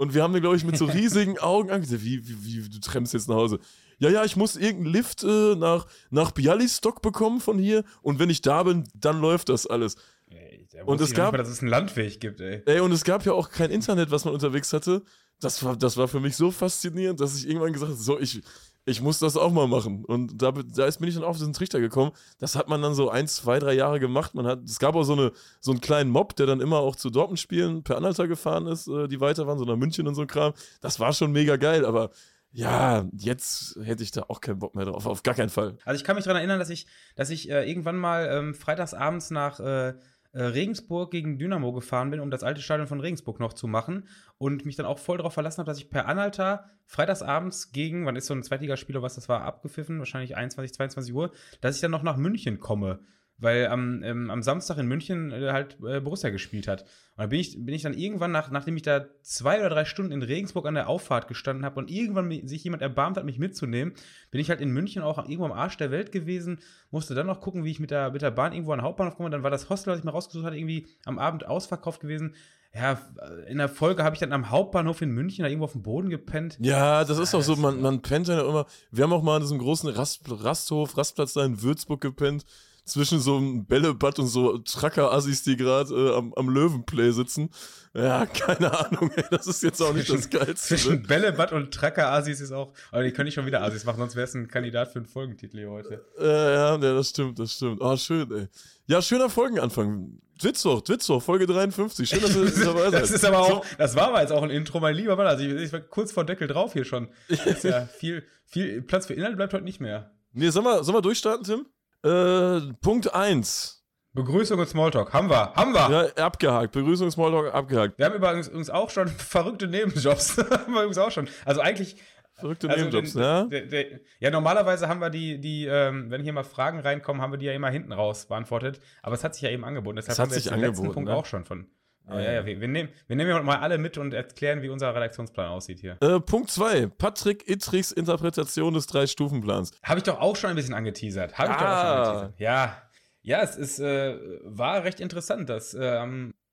Und 0.01 0.15
wir 0.15 0.23
haben 0.23 0.33
den, 0.33 0.41
glaube 0.41 0.55
ich, 0.55 0.63
mit 0.65 0.79
so 0.79 0.85
riesigen 0.85 1.37
Augen 1.37 1.69
angesehen. 1.69 2.01
Wie, 2.01 2.27
wie, 2.27 2.65
wie, 2.65 2.69
du 2.69 2.79
trennst 2.79 3.13
jetzt 3.13 3.29
nach 3.29 3.35
Hause. 3.35 3.59
Ja, 3.99 4.09
ja, 4.09 4.23
ich 4.25 4.35
muss 4.35 4.55
irgendeinen 4.55 4.91
Lift 4.93 5.23
äh, 5.23 5.55
nach, 5.55 5.85
nach 6.09 6.31
Bialystok 6.31 7.03
bekommen 7.03 7.39
von 7.39 7.59
hier. 7.59 7.83
Und 8.01 8.17
wenn 8.17 8.31
ich 8.31 8.41
da 8.41 8.63
bin, 8.63 8.83
dann 8.95 9.21
läuft 9.21 9.49
das 9.49 9.67
alles. 9.67 9.97
Ey, 10.27 10.67
Und 10.85 11.01
es 11.01 11.13
gab- 11.13 11.33
Mal, 11.33 11.37
dass 11.37 11.49
es 11.49 11.59
einen 11.59 11.69
Landweg 11.69 12.19
gibt, 12.19 12.41
ey. 12.41 12.63
Ey, 12.65 12.79
und 12.79 12.91
es 12.91 13.03
gab 13.03 13.23
ja 13.27 13.33
auch 13.33 13.51
kein 13.51 13.69
Internet, 13.69 14.09
was 14.09 14.25
man 14.25 14.33
unterwegs 14.33 14.73
hatte. 14.73 15.03
Das 15.39 15.63
war, 15.63 15.77
das 15.77 15.97
war 15.97 16.07
für 16.07 16.19
mich 16.19 16.35
so 16.35 16.49
faszinierend, 16.49 17.19
dass 17.19 17.37
ich 17.37 17.47
irgendwann 17.47 17.71
gesagt 17.71 17.91
habe, 17.91 18.01
so, 18.01 18.19
ich, 18.19 18.41
ich 18.85 19.01
muss 19.01 19.19
das 19.19 19.37
auch 19.37 19.51
mal 19.51 19.67
machen. 19.67 20.03
Und 20.05 20.41
da, 20.41 20.51
da 20.51 20.85
ist, 20.85 20.99
bin 20.99 21.07
ich 21.07 21.15
dann 21.15 21.23
auf 21.23 21.37
diesen 21.37 21.53
Trichter 21.53 21.79
gekommen. 21.79 22.11
Das 22.39 22.55
hat 22.55 22.67
man 22.67 22.81
dann 22.81 22.95
so 22.95 23.09
ein, 23.09 23.27
zwei, 23.27 23.59
drei 23.59 23.73
Jahre 23.73 23.99
gemacht. 23.99 24.33
Man 24.33 24.47
hat, 24.47 24.63
es 24.65 24.79
gab 24.79 24.95
auch 24.95 25.03
so, 25.03 25.13
eine, 25.13 25.31
so 25.59 25.71
einen 25.71 25.81
kleinen 25.81 26.09
Mob, 26.09 26.35
der 26.35 26.47
dann 26.47 26.61
immer 26.61 26.79
auch 26.79 26.95
zu 26.95 27.09
Dortmund-Spielen 27.09 27.83
per 27.83 27.97
Anhalter 27.97 28.27
gefahren 28.27 28.65
ist, 28.67 28.87
äh, 28.87 29.07
die 29.07 29.21
weiter 29.21 29.45
waren, 29.45 29.59
so 29.59 29.65
nach 29.65 29.75
München 29.75 30.07
und 30.07 30.15
so 30.15 30.21
ein 30.21 30.27
Kram. 30.27 30.53
Das 30.81 30.99
war 30.99 31.13
schon 31.13 31.31
mega 31.31 31.57
geil, 31.57 31.85
aber 31.85 32.09
ja, 32.53 33.05
jetzt 33.13 33.77
hätte 33.83 34.03
ich 34.03 34.11
da 34.11 34.25
auch 34.27 34.41
keinen 34.41 34.59
Bock 34.59 34.75
mehr 34.75 34.85
drauf. 34.85 35.05
Auf 35.05 35.23
gar 35.23 35.35
keinen 35.35 35.49
Fall. 35.49 35.77
Also 35.85 35.97
ich 35.97 36.03
kann 36.03 36.15
mich 36.15 36.25
daran 36.25 36.37
erinnern, 36.37 36.59
dass 36.59 36.69
ich, 36.69 36.85
dass 37.15 37.29
ich 37.29 37.49
äh, 37.49 37.69
irgendwann 37.69 37.97
mal 37.97 38.27
ähm, 38.31 38.53
freitagsabends 38.53 39.31
nach 39.31 39.59
äh, 39.59 39.93
äh, 40.33 40.43
Regensburg 40.43 41.11
gegen 41.11 41.37
Dynamo 41.37 41.73
gefahren 41.73 42.09
bin, 42.09 42.19
um 42.19 42.31
das 42.31 42.43
alte 42.43 42.61
Stadion 42.61 42.87
von 42.87 42.99
Regensburg 42.99 43.39
noch 43.39 43.53
zu 43.53 43.67
machen 43.67 44.07
und 44.37 44.65
mich 44.65 44.75
dann 44.75 44.85
auch 44.85 44.99
voll 44.99 45.17
darauf 45.17 45.33
verlassen 45.33 45.59
habe, 45.59 45.67
dass 45.67 45.77
ich 45.77 45.89
per 45.89 46.07
Anhalter 46.07 46.69
freitagsabends 46.85 47.71
gegen, 47.71 48.05
wann 48.05 48.15
ist 48.15 48.27
so 48.27 48.33
ein 48.33 48.43
Zweitligaspiel 48.43 48.95
oder 48.95 49.03
was 49.03 49.15
das 49.15 49.29
war, 49.29 49.41
abgepfiffen, 49.41 49.99
wahrscheinlich 49.99 50.35
21, 50.35 50.73
22 50.73 51.13
Uhr, 51.13 51.31
dass 51.59 51.75
ich 51.75 51.81
dann 51.81 51.91
noch 51.91 52.03
nach 52.03 52.17
München 52.17 52.59
komme. 52.59 52.99
Weil 53.41 53.67
am, 53.67 54.01
ähm, 54.03 54.29
am 54.29 54.41
Samstag 54.41 54.77
in 54.77 54.87
München 54.87 55.31
äh, 55.31 55.51
halt 55.51 55.77
äh, 55.83 55.99
Borussia 55.99 56.29
gespielt 56.29 56.67
hat. 56.67 56.83
Und 56.83 57.23
dann 57.23 57.29
bin 57.29 57.39
ich, 57.39 57.65
bin 57.65 57.73
ich 57.73 57.81
dann 57.81 57.93
irgendwann, 57.93 58.31
nach, 58.31 58.51
nachdem 58.51 58.77
ich 58.77 58.83
da 58.83 59.05
zwei 59.23 59.59
oder 59.59 59.69
drei 59.69 59.83
Stunden 59.83 60.13
in 60.13 60.21
Regensburg 60.21 60.65
an 60.65 60.75
der 60.75 60.87
Auffahrt 60.87 61.27
gestanden 61.27 61.65
habe 61.65 61.79
und 61.79 61.91
irgendwann 61.91 62.29
sich 62.47 62.63
jemand 62.63 62.81
erbarmt 62.81 63.17
hat, 63.17 63.25
mich 63.25 63.39
mitzunehmen, 63.39 63.93
bin 64.29 64.39
ich 64.39 64.49
halt 64.49 64.61
in 64.61 64.71
München 64.71 65.01
auch 65.01 65.17
irgendwo 65.17 65.45
am 65.45 65.51
Arsch 65.51 65.75
der 65.75 65.91
Welt 65.91 66.13
gewesen, 66.13 66.59
musste 66.91 67.15
dann 67.15 67.27
noch 67.27 67.41
gucken, 67.41 67.65
wie 67.65 67.71
ich 67.71 67.79
mit 67.79 67.91
der, 67.91 68.11
mit 68.11 68.21
der 68.21 68.31
Bahn 68.31 68.53
irgendwo 68.53 68.71
an 68.71 68.79
den 68.79 68.85
Hauptbahnhof 68.85 69.17
komme. 69.17 69.29
Dann 69.29 69.43
war 69.43 69.51
das 69.51 69.69
Hostel, 69.69 69.91
was 69.91 69.99
ich 69.99 70.05
mir 70.05 70.11
rausgesucht 70.11 70.45
hatte, 70.45 70.57
irgendwie 70.57 70.87
am 71.05 71.19
Abend 71.19 71.45
ausverkauft 71.45 71.99
gewesen. 71.99 72.35
Ja, 72.73 73.01
in 73.47 73.57
der 73.57 73.67
Folge 73.67 74.03
habe 74.03 74.15
ich 74.15 74.21
dann 74.21 74.31
am 74.31 74.49
Hauptbahnhof 74.49 75.01
in 75.01 75.11
München 75.11 75.43
da 75.43 75.49
irgendwo 75.49 75.65
auf 75.65 75.73
dem 75.73 75.83
Boden 75.83 76.09
gepennt. 76.09 76.57
Ja, 76.61 77.03
das 77.03 77.17
ist 77.17 77.35
auch 77.35 77.41
so, 77.41 77.57
man, 77.57 77.81
man 77.81 78.01
pennt 78.01 78.29
ja 78.29 78.39
immer. 78.47 78.65
Wir 78.91 79.03
haben 79.03 79.11
auch 79.11 79.23
mal 79.23 79.35
an 79.35 79.41
diesem 79.41 79.57
großen 79.57 79.89
Rast, 79.89 80.21
Rasthof, 80.25 80.97
Rastplatz 80.97 81.33
da 81.33 81.43
in 81.43 81.61
Würzburg 81.61 81.99
gepennt, 81.99 82.45
zwischen 82.85 83.19
so 83.19 83.37
einem 83.37 83.65
Bällebad 83.65 84.19
und 84.19 84.27
so 84.27 84.57
Tracker-Assis, 84.57 85.43
die 85.43 85.55
gerade 85.55 85.93
äh, 85.93 86.15
am, 86.15 86.33
am 86.33 86.49
Löwenplay 86.49 87.11
sitzen. 87.11 87.49
Ja, 87.93 88.25
keine 88.27 88.77
Ahnung, 88.77 89.11
ey, 89.15 89.23
das 89.29 89.47
ist 89.47 89.63
jetzt 89.63 89.81
auch 89.81 89.93
nicht 89.93 90.09
das 90.09 90.29
Geilste. 90.29 90.55
Zwischen 90.55 90.93
Ne? 90.93 91.07
Bällebad 91.07 91.51
und 91.53 91.73
Tracker-Asis 91.73 92.41
ist 92.41 92.51
auch. 92.51 92.73
Aber 92.91 93.03
die 93.03 93.11
können 93.11 93.25
nicht 93.25 93.35
schon 93.35 93.45
wieder 93.45 93.61
Asis 93.61 93.85
machen, 93.85 93.99
sonst 93.99 94.15
wäre 94.15 94.25
es 94.25 94.33
ein 94.33 94.47
Kandidat 94.47 94.91
für 94.91 94.99
einen 94.99 95.05
Folgentitel 95.05 95.57
hier 95.59 95.69
heute. 95.69 96.05
Äh, 96.19 96.25
ja, 96.25 96.71
ja, 96.71 96.77
das 96.77 97.09
stimmt, 97.09 97.39
das 97.39 97.53
stimmt. 97.53 97.81
Ah, 97.81 97.97
schön, 97.97 98.31
ey. 98.31 98.47
Ja, 98.87 99.01
schöner 99.01 99.29
Folgenanfang. 99.29 100.19
Dwitzwoch, 100.41 100.81
Dwitzwoch, 100.81 101.21
Folge 101.21 101.45
53. 101.45 102.09
Schön, 102.09 102.21
dass 102.21 102.35
ihr 102.35 102.45
dabei 102.65 102.89
seid. 102.89 103.03
Das 103.03 103.11
ist 103.11 103.23
aber 103.23 103.39
auch, 103.39 103.65
das 103.77 103.95
war 103.95 104.07
aber 104.07 104.21
jetzt 104.21 104.31
auch 104.31 104.41
ein 104.41 104.49
Intro, 104.49 104.79
mein 104.79 104.95
lieber 104.95 105.15
Mann. 105.15 105.27
Also 105.27 105.43
ich, 105.43 105.53
ich 105.53 105.73
war 105.73 105.81
kurz 105.81 106.11
vor 106.11 106.25
Deckel 106.25 106.47
drauf 106.47 106.73
hier 106.73 106.83
schon. 106.83 107.09
Das 107.29 107.45
ist 107.45 107.63
ja 107.63 107.85
viel, 107.85 108.23
viel 108.45 108.81
Platz 108.81 109.05
für 109.05 109.13
Inhalt 109.13 109.35
bleibt 109.35 109.53
heute 109.53 109.63
nicht 109.63 109.79
mehr. 109.79 110.11
Nee, 110.33 110.49
sollen 110.49 110.65
wir, 110.65 110.83
sollen 110.83 110.97
wir 110.97 111.01
durchstarten, 111.01 111.45
Tim? 111.45 111.67
Äh, 112.03 112.73
Punkt 112.81 113.13
1. 113.13 113.77
Begrüßung 114.13 114.59
und 114.59 114.67
Smalltalk. 114.67 115.13
Haben 115.13 115.29
wir, 115.29 115.53
haben 115.53 115.73
wir. 115.73 116.11
Ja, 116.17 116.25
abgehakt. 116.25 116.73
Begrüßung, 116.73 117.09
Smalltalk, 117.11 117.53
abgehakt. 117.53 117.97
Wir 117.97 118.05
haben 118.07 118.15
übrigens 118.15 118.69
auch 118.69 118.89
schon 118.89 119.07
verrückte 119.17 119.67
Nebenjobs. 119.67 120.37
haben 120.51 120.73
wir 120.73 120.81
übrigens 120.81 120.97
auch 120.97 121.11
schon. 121.11 121.29
Also 121.45 121.61
eigentlich. 121.61 121.95
Verrückte 122.33 122.69
also 122.69 122.85
Nebenjobs, 122.85 123.13
den- 123.13 123.21
ja? 123.21 123.43
der- 123.45 123.65
der- 123.67 123.99
ja, 124.19 124.31
normalerweise 124.31 124.87
haben 124.87 124.99
wir 124.99 125.09
die, 125.11 125.39
die 125.39 125.65
ähm, 125.65 126.09
wenn 126.09 126.23
hier 126.23 126.33
mal 126.33 126.43
Fragen 126.43 126.79
reinkommen, 126.79 127.21
haben 127.21 127.31
wir 127.31 127.37
die 127.37 127.45
ja 127.45 127.53
immer 127.53 127.69
hinten 127.69 127.91
raus 127.93 128.25
beantwortet. 128.27 128.79
Aber 129.03 129.13
es 129.13 129.23
hat 129.23 129.35
sich 129.35 129.43
ja 129.43 129.49
eben 129.49 129.63
angeboten. 129.63 129.97
Deshalb 129.97 130.13
Es 130.13 130.19
hat 130.19 130.23
haben 130.25 130.31
wir 130.31 130.39
sich 130.41 130.51
den 130.51 130.59
letzten 130.59 130.77
angeboten, 130.85 130.93
Punkt 130.95 131.09
ne? 131.09 131.15
auch 131.15 131.25
schon 131.25 131.45
von. 131.45 131.69
Aber 132.07 132.21
Ja, 132.21 132.31
ja, 132.33 132.45
wir, 132.45 132.59
wir, 132.59 132.67
nehmen, 132.67 132.89
wir 133.07 133.15
nehmen 133.15 133.33
heute 133.33 133.45
mal 133.45 133.57
alle 133.59 133.77
mit 133.77 133.97
und 133.97 134.13
erklären, 134.13 134.61
wie 134.61 134.69
unser 134.69 134.93
Redaktionsplan 134.93 135.49
aussieht 135.49 135.79
hier. 135.79 135.97
Äh, 136.01 136.19
Punkt 136.19 136.49
2. 136.51 136.87
Patrick 136.87 137.47
Ittrichs 137.49 137.91
Interpretation 137.91 138.73
des 138.73 138.87
Drei-Stufen-Plans. 138.87 139.71
Habe 139.83 139.99
ich 139.99 140.03
doch 140.03 140.19
auch 140.19 140.35
schon 140.35 140.49
ein 140.49 140.55
bisschen 140.55 140.73
angeteasert. 140.73 141.37
Habe 141.37 141.51
ich 141.51 141.57
doch 141.57 141.63
auch 141.65 141.67
Ah. 141.67 141.81
schon 141.81 142.01
angeteasert. 142.05 142.39
Ja. 142.39 142.81
Ja, 143.23 143.41
es 143.43 143.55
ist, 143.55 143.79
äh, 143.79 144.17
war 144.43 144.83
recht 144.83 144.99
interessant, 144.99 145.47
dass 145.47 145.73
äh, 145.75 146.05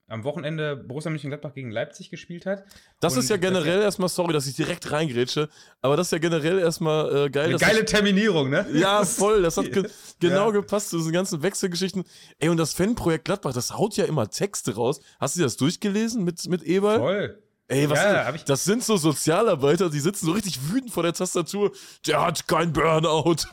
am, 0.09 0.25
Wochenende 0.25 0.75
Borussia 0.77 1.11
Mönchengladbach 1.11 1.55
gegen 1.55 1.71
Leipzig 1.71 2.11
gespielt 2.11 2.47
hat. 2.47 2.65
Das 3.01 3.15
Und 3.15 3.21
ist 3.21 3.31
ja 3.31 3.37
generell 3.37 3.81
erstmal, 3.83 4.09
sorry, 4.09 4.33
dass 4.33 4.47
ich 4.47 4.57
direkt 4.57 4.91
reingrätsche, 4.91 5.49
aber 5.83 5.97
das 5.97 6.09
ist 6.09 6.13
ja 6.13 6.19
generell 6.19 6.59
erstmal 6.59 7.27
äh, 7.27 7.31
geil. 7.31 7.47
Eine 7.51 7.59
geile 7.59 7.85
Terminierung, 7.85 8.51
ne? 8.51 8.67
Ja, 8.73 9.05
voll. 9.05 9.43
Das 9.43 9.57
hat 9.57 9.65
ge 9.73 9.89
genau 10.19 10.47
Ja. 10.47 10.51
gepasst 10.53 10.91
zu 10.91 10.97
diesen 10.99 11.13
ganzen 11.13 11.43
Wechselgeschichten. 11.43 12.05
Ey, 12.39 12.49
und 12.49 12.57
das 12.57 12.75
Fanprojekt 12.75 13.27
Gladbach, 13.27 13.53
das 13.53 13.73
haut 13.77 13.97
ja 13.97 14.05
immer 14.07 14.29
Texte 14.31 14.75
raus. 14.75 15.01
Hast 15.21 15.37
du 15.37 15.43
das 15.43 15.57
durchgelesen 15.57 16.25
mit, 16.25 16.47
mit 16.49 16.63
Eberl? 16.63 16.99
Voll. 16.99 17.43
Ey, 17.71 17.91
was 17.91 17.99
Ja, 17.99 18.35
ich- 18.35 18.45
das 18.45 18.65
sind 18.65 18.83
so 18.83 18.97
Sozialarbeiter, 18.97 19.91
die 19.91 20.01
sitzen 20.01 20.25
so 20.25 20.33
richtig 20.33 20.59
wütend 20.73 20.91
vor 20.91 21.03
der 21.03 21.13
Tastatur. 21.13 21.73
Der 22.07 22.25
hat 22.25 22.49
kein 22.49 22.73
Burnout. 22.73 23.37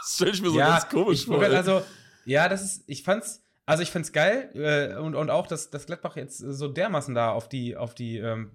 Das 0.00 0.14
stelle 0.14 0.30
ich 0.30 0.40
mir 0.40 0.48
so 0.50 0.56
ganz 0.56 0.88
komisch 0.88 1.26
vor. 1.26 1.42
ey. 1.42 1.54
Also, 1.54 1.82
ja, 2.24 2.48
das 2.48 2.62
ist, 2.62 2.84
ich 2.86 3.02
fand's, 3.02 3.42
also 3.68 3.82
ich 3.82 3.90
fand's 3.90 4.12
geil 4.12 4.50
äh, 4.54 4.96
und, 4.98 5.14
und 5.14 5.30
auch, 5.30 5.46
dass, 5.46 5.70
dass 5.70 5.86
Gladbach 5.86 6.16
jetzt 6.16 6.38
so 6.38 6.68
dermaßen 6.68 7.14
da 7.14 7.30
auf 7.32 7.48
die, 7.48 7.76
auf 7.76 7.94
die 7.94 8.16
ähm, 8.18 8.50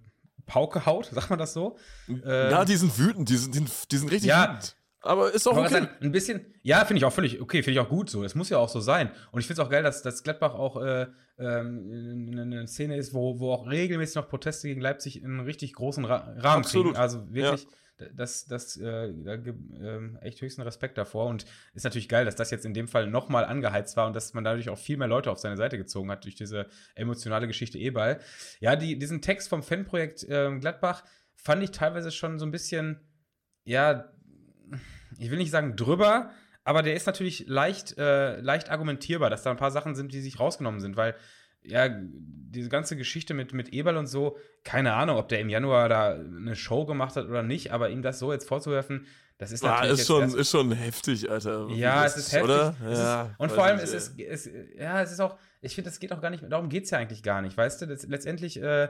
Pauke 0.45 0.86
haut, 0.86 1.06
sagt 1.13 1.30
man 1.30 1.39
das 1.39 1.54
so? 1.54 1.78
Äh, 2.10 2.52
ja, 2.52 2.65
die 2.65 2.76
sind 2.76 2.97
wütend, 2.97 3.30
die 3.30 3.38
sind, 3.38 3.56
die, 3.56 3.65
die 3.91 3.97
sind 3.97 4.12
richtig 4.12 4.30
Ja. 4.30 4.43
wütend. 4.49 4.76
Aber 5.04 5.34
ist 5.34 5.48
auch 5.48 5.58
okay. 5.58 5.88
ein 6.02 6.12
bisschen, 6.13 6.46
ja, 6.62 6.86
finde 6.86 7.00
ich 7.00 7.06
auch 7.06 7.12
völlig 7.12 7.42
okay, 7.42 7.62
finde 7.62 7.80
ich 7.80 7.86
auch 7.86 7.89
gut 7.89 8.10
so. 8.10 8.24
Es 8.24 8.36
muss 8.36 8.50
ja 8.50 8.58
auch 8.58 8.70
so 8.70 8.80
sein. 8.80 9.12
Und 9.32 9.42
ich 9.42 9.48
finde 9.48 9.62
es 9.62 9.68
auch 9.68 9.70
geil, 9.70 9.84
dass, 9.84 10.02
dass 10.02 10.24
Gladbach 10.24 10.54
auch 10.54 10.82
äh, 10.82 11.08
ähm, 11.38 12.32
eine 12.32 12.68
Szene 12.68 12.96
ist, 12.96 13.13
wo, 13.13 13.38
wo 13.39 13.52
auch 13.52 13.70
regelmäßig 13.70 14.16
noch 14.16 14.30
Proteste 14.30 14.70
gegen 14.70 14.80
Leipzig 14.80 15.22
in 15.22 15.26
einen 15.26 15.39
richtig 15.42 15.74
großen 15.74 16.06
Ra 16.06 16.34
Rahmen 16.38 16.63
Absolut. 16.63 16.94
kriegen. 16.94 16.98
Also 16.98 17.34
wirklich, 17.34 17.68
das, 18.16 18.46
das, 18.46 18.78
äh, 18.78 19.13
da 19.24 19.36
gibt 19.36 19.60
ähm, 19.78 20.18
echt 20.22 20.42
höchsten 20.42 20.62
Respekt 20.62 20.98
davor. 20.98 21.28
Und 21.28 21.46
ist 21.74 21.84
natürlich 21.84 22.08
geil, 22.08 22.24
dass 22.24 22.36
das 22.36 22.50
jetzt 22.52 22.66
in 22.66 22.74
dem 22.74 22.88
Fall 22.88 23.08
nochmal 23.08 23.44
angeheizt 23.44 23.98
war 23.98 24.08
und 24.08 24.16
dass 24.16 24.34
man 24.34 24.46
dadurch 24.46 24.70
auch 24.70 24.78
viel 24.78 24.96
mehr 24.96 25.10
Leute 25.10 25.32
auf 25.32 25.39
seine 25.39 25.58
Seite 25.58 25.78
gezogen 25.78 26.10
hat 26.12 26.24
durch 26.24 26.36
diese 26.36 26.68
emotionale 26.96 27.48
Geschichte 27.48 27.78
E-Ball. 27.78 28.20
Ja, 28.62 28.78
die, 28.78 28.98
diesen 28.98 29.22
Text 29.22 29.50
vom 29.50 29.63
Fanprojekt 29.63 30.26
ähm, 30.30 30.62
Gladbach 30.62 31.04
fand 31.36 31.62
ich 31.62 31.72
teilweise 31.72 32.12
schon 32.12 32.39
so 32.39 32.46
ein 32.46 32.52
bisschen, 32.52 33.02
ja, 33.66 34.10
ich 35.19 35.29
will 35.31 35.38
nicht 35.38 35.51
sagen 35.51 35.75
drüber, 35.75 36.31
aber 36.63 36.81
der 36.81 36.95
ist 36.95 37.05
natürlich 37.07 37.45
leicht, 37.47 37.97
äh, 37.97 38.39
leicht 38.39 38.69
argumentierbar, 38.69 39.29
dass 39.29 39.43
da 39.43 39.51
ein 39.51 39.57
paar 39.57 39.71
Sachen 39.71 39.95
sind, 39.95 40.13
die 40.13 40.21
sich 40.21 40.39
rausgenommen 40.39 40.79
sind, 40.79 40.95
weil 40.97 41.15
ja, 41.65 41.88
diese 41.89 42.67
ganze 42.69 42.97
Geschichte 42.97 43.33
mit, 43.33 43.53
mit 43.53 43.73
Eberl 43.73 43.95
und 43.95 44.07
so, 44.07 44.38
keine 44.65 44.93
Ahnung, 44.93 45.17
ob 45.17 45.29
der 45.29 45.39
im 45.39 45.49
Januar 45.49 45.88
da 45.88 46.12
eine 46.13 46.55
Show 46.57 46.86
gemacht 46.86 47.15
hat 47.15 47.25
oder 47.27 47.41
nicht, 47.41 47.71
aber 47.71 47.89
ihm 47.89 48.01
das 48.01 48.19
so 48.19 48.33
jetzt 48.33 48.47
vorzuwerfen, 48.47 49.05
das 49.38 49.51
ist 49.53 49.63
Ah, 49.63 49.67
natürlich. 49.69 49.91
ist 49.93 49.97
jetzt 49.99 50.07
schon, 50.07 50.21
erst- 50.23 50.36
ist 50.36 50.49
schon 50.51 50.71
heftig, 50.73 51.31
Alter. 51.31 51.67
ja, 51.71 52.03
Das 52.03 52.17
es 52.17 52.27
ist 52.27 52.33
heftig. 52.33 52.43
Oder? 52.43 52.75
Es 52.89 52.99
ja, 52.99 53.23
ist, 53.23 53.39
und 53.39 53.51
vor 53.51 53.63
allem, 53.63 53.77
nicht, 53.77 53.86
es 53.86 53.93
ist, 53.93 54.19
es, 54.19 54.49
ja, 54.77 55.01
es 55.01 55.12
ist 55.13 55.19
auch, 55.21 55.38
ich 55.62 55.73
finde, 55.73 55.89
es 55.89 55.99
geht 55.99 56.12
auch 56.12 56.21
gar 56.21 56.29
nicht, 56.29 56.43
darum 56.49 56.67
geht 56.69 56.83
es 56.83 56.89
ja 56.91 56.97
eigentlich 56.97 57.23
gar 57.23 57.41
nicht, 57.41 57.55
weißt 57.57 57.81
du? 57.81 57.88
Das, 57.88 58.05
letztendlich 58.07 58.62
äh, 58.62 58.89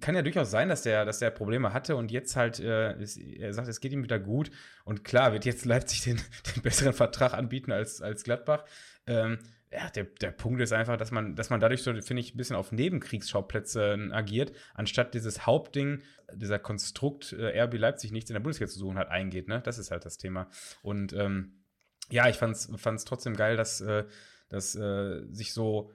kann 0.00 0.14
ja 0.14 0.22
durchaus 0.22 0.50
sein, 0.50 0.68
dass 0.68 0.82
der, 0.82 1.04
dass 1.04 1.18
der 1.18 1.30
Probleme 1.30 1.72
hatte 1.72 1.96
und 1.96 2.10
jetzt 2.10 2.36
halt, 2.36 2.60
äh, 2.60 2.92
es, 2.94 3.16
er 3.16 3.52
sagt, 3.52 3.68
es 3.68 3.80
geht 3.80 3.92
ihm 3.92 4.04
wieder 4.04 4.18
gut. 4.18 4.50
Und 4.84 5.04
klar, 5.04 5.32
wird 5.32 5.44
jetzt 5.44 5.64
Leipzig 5.66 6.02
den, 6.02 6.20
den 6.54 6.62
besseren 6.62 6.92
Vertrag 6.92 7.34
anbieten 7.34 7.72
als, 7.72 8.00
als 8.00 8.24
Gladbach. 8.24 8.64
Ähm, 9.06 9.38
ja, 9.70 9.88
der, 9.90 10.04
der 10.04 10.30
Punkt 10.32 10.60
ist 10.60 10.72
einfach, 10.72 10.96
dass 10.96 11.10
man, 11.10 11.34
dass 11.34 11.48
man 11.50 11.58
dadurch 11.58 11.82
so, 11.82 11.92
finde 12.02 12.20
ich, 12.20 12.34
ein 12.34 12.36
bisschen 12.36 12.56
auf 12.56 12.72
Nebenkriegsschauplätzen 12.72 14.12
agiert, 14.12 14.52
anstatt 14.74 15.14
dieses 15.14 15.46
Hauptding, 15.46 16.02
dieser 16.34 16.58
Konstrukt 16.58 17.32
äh, 17.32 17.58
RB 17.62 17.78
Leipzig 17.78 18.12
nichts 18.12 18.30
in 18.30 18.34
der 18.34 18.40
Bundesliga 18.40 18.70
zu 18.70 18.78
suchen 18.78 18.98
hat, 18.98 19.08
eingeht. 19.08 19.48
Ne? 19.48 19.60
Das 19.64 19.78
ist 19.78 19.90
halt 19.90 20.04
das 20.04 20.18
Thema. 20.18 20.48
Und 20.82 21.14
ähm, 21.14 21.64
ja, 22.10 22.28
ich 22.28 22.36
fand's, 22.36 22.70
fand's 22.76 23.04
trotzdem 23.04 23.34
geil, 23.34 23.56
dass, 23.56 23.80
äh, 23.80 24.04
dass 24.50 24.74
äh, 24.74 25.22
sich 25.30 25.54
so 25.54 25.90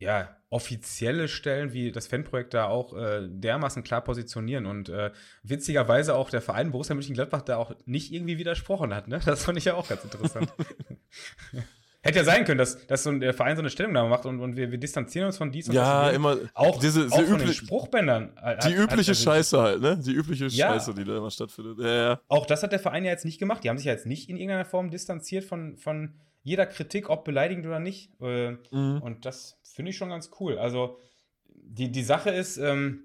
ja, 0.00 0.34
offizielle 0.48 1.28
Stellen 1.28 1.72
wie 1.72 1.92
das 1.92 2.08
Fanprojekt 2.08 2.54
da 2.54 2.66
auch 2.66 2.92
äh, 2.96 3.28
dermaßen 3.28 3.84
klar 3.84 4.00
positionieren 4.02 4.66
und 4.66 4.88
äh, 4.88 5.12
witzigerweise 5.44 6.16
auch 6.16 6.28
der 6.30 6.40
Verein 6.42 6.72
Borussia 6.72 6.94
Mönchengladbach 6.96 7.42
da 7.42 7.56
auch 7.58 7.72
nicht 7.86 8.12
irgendwie 8.12 8.36
widersprochen 8.38 8.92
hat, 8.92 9.06
ne? 9.06 9.20
Das 9.24 9.44
fand 9.44 9.58
ich 9.58 9.66
ja 9.66 9.74
auch 9.74 9.88
ganz 9.88 10.02
interessant. 10.02 10.52
Hätte 12.02 12.20
ja 12.20 12.24
sein 12.24 12.46
können, 12.46 12.56
dass, 12.56 12.86
dass 12.86 13.02
so 13.02 13.10
ein, 13.10 13.20
der 13.20 13.34
Verein 13.34 13.56
so 13.56 13.60
eine 13.60 13.68
Stellungnahme 13.68 14.08
macht 14.08 14.24
und, 14.24 14.40
und 14.40 14.56
wir, 14.56 14.70
wir 14.70 14.78
distanzieren 14.78 15.26
uns 15.26 15.36
von 15.36 15.52
dies 15.52 15.68
und 15.68 15.74
Ja, 15.74 16.06
das. 16.06 16.14
immer. 16.16 16.38
Auch, 16.54 16.80
diese, 16.80 17.06
auch 17.10 17.18
diese 17.18 17.26
von 17.26 17.38
den 17.38 17.52
Spruchbändern. 17.52 18.32
Hat- 18.36 18.64
die 18.64 18.72
übliche 18.72 19.14
Scheiße 19.14 19.60
halt, 19.60 19.82
ne? 19.82 19.98
Die 19.98 20.12
übliche 20.12 20.46
Ja. 20.46 20.72
Scheiße, 20.72 20.94
die 20.94 21.04
da 21.04 21.18
immer 21.18 21.30
stattfindet. 21.30 21.78
Ja, 21.78 21.94
ja. 21.94 22.20
Auch 22.28 22.46
das 22.46 22.62
hat 22.62 22.72
der 22.72 22.78
Verein 22.78 23.04
ja 23.04 23.10
jetzt 23.10 23.26
nicht 23.26 23.38
gemacht. 23.38 23.62
Die 23.62 23.68
haben 23.68 23.76
sich 23.76 23.84
ja 23.84 23.92
jetzt 23.92 24.06
nicht 24.06 24.30
in 24.30 24.36
irgendeiner 24.38 24.64
Form 24.64 24.90
distanziert 24.90 25.44
von, 25.44 25.76
von 25.76 26.14
jeder 26.42 26.66
Kritik, 26.66 27.10
ob 27.10 27.24
beleidigend 27.24 27.66
oder 27.66 27.80
nicht. 27.80 28.10
Äh, 28.20 28.52
Mhm. 28.70 29.02
Und 29.02 29.24
das 29.26 29.58
finde 29.62 29.90
ich 29.90 29.96
schon 29.96 30.08
ganz 30.08 30.30
cool. 30.40 30.58
Also, 30.58 30.98
die, 31.46 31.90
die 31.92 32.02
Sache 32.02 32.30
ist, 32.30 32.56
ähm, 32.56 33.04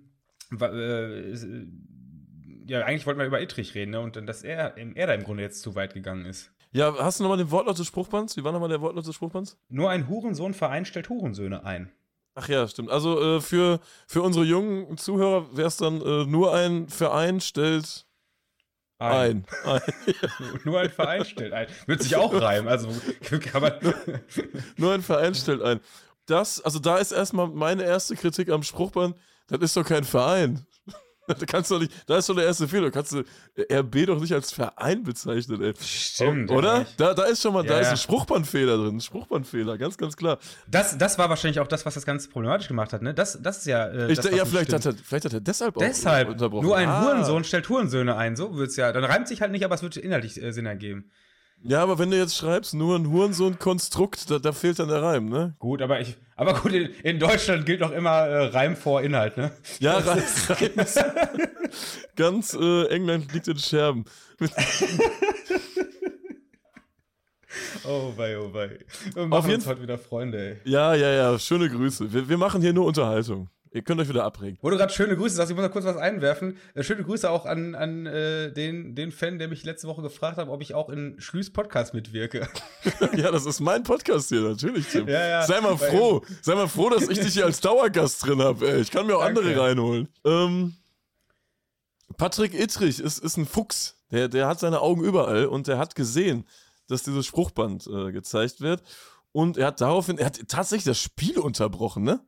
äh, 0.60 1.34
ja, 2.68 2.84
eigentlich 2.84 3.06
wollten 3.06 3.20
wir 3.20 3.28
über 3.28 3.42
Ittrich 3.42 3.76
reden, 3.76 3.92
ne? 3.92 4.00
Und 4.00 4.16
dass 4.28 4.44
er, 4.44 4.78
er 4.78 5.08
da 5.08 5.14
im 5.14 5.24
Grunde 5.24 5.44
jetzt 5.44 5.62
zu 5.62 5.76
weit 5.76 5.94
gegangen 5.94 6.26
ist. 6.26 6.52
Ja, 6.72 6.94
hast 7.00 7.20
du 7.20 7.24
nochmal 7.24 7.38
den 7.38 7.52
Wortlaut 7.52 7.80
des 7.80 7.88
Spruchbands? 7.88 8.36
Wie 8.36 8.44
war 8.44 8.52
nochmal 8.52 8.70
der 8.70 8.82
Wortlaut 8.82 9.08
des 9.08 9.16
Spruchbands? 9.16 9.58
Nur 9.70 9.90
ein 9.90 10.10
Hurensohnverein 10.10 10.86
stellt 10.86 11.10
Hurensöhne 11.10 11.64
ein. 11.64 11.92
Ach 12.34 12.50
ja, 12.50 12.68
stimmt. 12.68 12.90
Also 12.90 13.38
äh, 13.38 13.40
für, 13.42 13.80
für 14.08 14.22
unsere 14.22 14.44
jungen 14.44 14.98
Zuhörer 14.98 15.56
wäre 15.56 15.70
es 15.70 15.78
dann 15.78 16.02
äh, 16.02 16.26
nur 16.26 16.54
ein 16.54 16.90
Verein 16.90 17.40
stellt 17.40 18.05
ein. 19.00 19.46
ein. 19.66 19.82
nur 20.64 20.80
ein 20.80 20.90
Verein 20.90 21.26
stellt 21.26 21.54
ein. 21.54 21.68
Wird 21.86 22.04
sich 22.04 22.16
auch 22.16 22.34
reimen. 22.34 22.68
Also 22.68 22.90
kann 23.52 23.62
man. 23.62 23.74
nur 24.78 24.94
ein 24.94 25.02
Verein 25.02 25.36
stellt 25.36 25.62
ein. 25.62 25.80
Das, 26.26 26.62
also 26.62 26.80
da 26.80 26.98
ist 26.98 27.12
erstmal 27.12 27.48
meine 27.48 27.84
erste 27.84 28.16
Kritik 28.16 28.50
am 28.50 28.64
Spruchband. 28.64 29.16
Das 29.48 29.60
ist 29.62 29.78
doch 29.78 29.86
kein 29.86 30.04
Verein. 30.04 30.66
Da 31.36 31.46
kannst 31.46 31.72
du 31.72 31.80
nicht, 31.80 31.92
da 32.08 32.18
ist 32.18 32.28
schon 32.28 32.36
der 32.36 32.46
erste 32.46 32.68
Fehler. 32.68 32.92
Kannst 32.92 33.12
du 33.12 33.24
RB 33.72 34.06
doch 34.06 34.20
nicht 34.20 34.34
als 34.34 34.52
Verein 34.52 35.04
bezeichnen, 35.04 35.62
ey. 35.62 35.74
Stimmt. 35.80 36.52
Oder? 36.52 36.86
Da, 36.98 37.14
da 37.14 37.24
ist 37.24 37.42
schon 37.42 37.54
mal, 37.54 37.66
ja, 37.66 37.72
da 37.72 37.80
ist 37.80 37.90
ein 37.90 37.98
Spruchbandfehler 37.98 38.78
drin. 38.78 38.98
Ein 38.98 39.02
Spruchbandfehler, 39.02 39.78
ganz, 39.78 39.98
ganz 39.98 40.16
klar. 40.16 40.38
Das, 40.68 40.98
das 40.98 41.18
war 41.18 41.30
wahrscheinlich 41.30 41.60
auch 41.60 41.68
das, 41.68 41.86
was 41.86 41.96
das 41.96 42.06
Ganze 42.06 42.30
problematisch 42.30 42.68
gemacht 42.68 42.94
hat, 42.94 43.02
ne? 43.02 43.14
Das, 43.14 43.42
das 43.42 43.60
ist 43.60 43.66
ja. 43.66 43.88
Äh, 43.88 44.12
ich, 44.12 44.20
das, 44.20 44.30
ja, 44.30 44.46
vielleicht 44.46 44.72
hat, 44.72 44.86
er, 44.86 44.94
vielleicht 44.94 45.26
hat 45.26 45.34
er 45.34 45.42
deshalb, 45.42 45.76
deshalb 45.76 46.28
auch 46.28 46.32
unterbrochen. 46.34 46.66
Nur 46.66 46.78
ein 46.78 46.90
ah. 46.90 47.04
Hurensohn 47.04 47.44
stellt 47.44 47.68
Hurensöhne 47.70 48.16
ein, 48.16 48.36
so 48.36 48.56
wird's 48.56 48.76
ja. 48.76 48.92
Dann 48.92 49.04
reimt 49.04 49.28
sich 49.28 49.42
halt 49.42 49.52
nicht, 49.52 49.66
aber 49.66 49.76
es 49.76 49.84
wird 49.84 49.98
inhaltlich 49.98 50.42
äh, 50.42 50.52
Sinn 50.52 50.66
ergeben. 50.66 51.12
Ja, 51.62 51.82
aber 51.82 51.98
wenn 51.98 52.12
du 52.12 52.18
jetzt 52.18 52.36
schreibst, 52.38 52.74
nur 52.76 52.96
ein 52.96 53.10
Hurensohn-Konstrukt, 53.10 54.30
da, 54.30 54.38
da, 54.38 54.52
fehlt 54.52 54.78
dann 54.80 54.90
der 54.90 55.02
Reim, 55.02 55.30
ne? 55.30 55.56
Gut, 55.58 55.82
aber 55.82 56.00
ich, 56.00 56.16
aber 56.36 56.54
gut, 56.54 56.74
in, 56.74 56.90
in 57.04 57.18
Deutschland 57.20 57.66
gilt 57.66 57.82
doch 57.82 57.92
immer 57.92 58.12
äh, 58.12 58.46
Reim 58.48 58.76
vor 58.76 59.02
Inhalt, 59.02 59.36
ne? 59.38 59.52
Ja, 59.80 59.98
Reim, 59.98 60.22
ganz 62.16 62.54
äh, 62.54 62.86
England 62.90 63.34
liegt 63.34 63.48
in 63.48 63.58
Scherben. 63.58 64.06
oh 67.88 68.14
wei, 68.16 68.38
oh 68.38 68.54
wei. 68.54 68.78
Wir 69.14 69.26
machen 69.26 69.34
Auf 69.34 69.46
jeden 69.46 69.56
uns 69.56 69.66
heute 69.66 69.82
wieder 69.82 69.98
Freunde, 69.98 70.38
ey. 70.38 70.58
Ja, 70.72 70.94
ja, 70.94 71.10
ja, 71.10 71.40
schöne 71.40 71.68
Grüße. 71.70 72.14
Wir, 72.14 72.30
wir 72.30 72.38
machen 72.38 72.62
hier 72.62 72.74
nur 72.74 72.86
Unterhaltung. 72.86 73.50
Ihr 73.76 73.82
könnt 73.82 74.00
euch 74.00 74.08
wieder 74.08 74.24
abregen. 74.24 74.58
Wo 74.62 74.70
du 74.70 74.78
gerade 74.78 74.94
schöne 74.94 75.18
Grüße 75.18 75.36
sagst, 75.36 75.52
ich 75.52 75.58
muss 75.58 75.66
da 75.66 75.68
kurz 75.68 75.84
was 75.84 75.98
einwerfen. 75.98 76.56
Äh, 76.76 76.84
schöne 76.84 77.04
Grüße 77.04 77.30
auch 77.30 77.46
an, 77.46 77.76
an 77.76 78.06
äh, 78.06 78.54
den, 78.54 78.96
den 78.96 79.12
Fan, 79.12 79.38
der 79.38 79.50
mich 79.50 79.66
letzte 79.66 79.90
Woche 79.90 80.02
gefragt 80.02 80.38
hat, 80.38 80.48
ob 80.48 80.62
ich 80.62 80.74
auch 80.74 80.88
in 80.88 81.20
Schlüs 81.20 81.52
Podcast 81.52 81.94
mitwirke. 81.94 82.48
ja, 83.18 83.32
das 83.32 83.46
ist 83.46 83.60
mein 83.60 83.84
Podcast 83.84 84.30
hier, 84.30 84.40
natürlich, 84.40 84.88
Tim. 84.88 85.10
Ja, 85.10 85.28
ja. 85.28 85.42
Sei 85.46 85.60
mal 85.60 85.78
froh. 85.78 86.24
Sei 86.42 86.56
mal 86.56 86.70
froh, 86.70 86.90
dass 86.90 87.10
ich 87.10 87.20
dich 87.20 87.34
hier 87.34 87.44
als 87.44 87.60
Dauergast 87.60 88.26
drin 88.26 88.42
habe. 88.42 88.78
Ich 88.78 88.92
kann 88.92 89.08
mir 89.08 89.18
auch 89.18 89.26
Danke. 89.26 89.42
andere 89.42 89.62
reinholen. 89.62 90.08
Ähm, 90.24 90.76
Patrick 92.16 92.54
Ittrich 92.54 93.02
ist, 93.02 93.20
ist 93.20 93.36
ein 93.36 93.46
Fuchs. 93.46 93.98
Der, 94.10 94.30
der 94.30 94.48
hat 94.48 94.62
seine 94.62 94.80
Augen 94.80 95.04
überall 95.04 95.48
und 95.48 95.68
der 95.68 95.80
hat 95.80 95.96
gesehen, 95.96 96.46
dass 96.88 97.04
dieses 97.04 97.26
Spruchband 97.26 97.88
äh, 97.88 98.14
gezeigt 98.14 98.62
wird. 98.62 98.84
Und 99.34 99.58
er 99.58 99.68
hat 99.68 99.82
daraufhin, 99.82 100.18
er 100.18 100.28
hat 100.28 100.48
tatsächlich 100.48 100.86
das 100.86 101.02
Spiel 101.02 101.40
unterbrochen, 101.40 102.04
ne? 102.04 102.22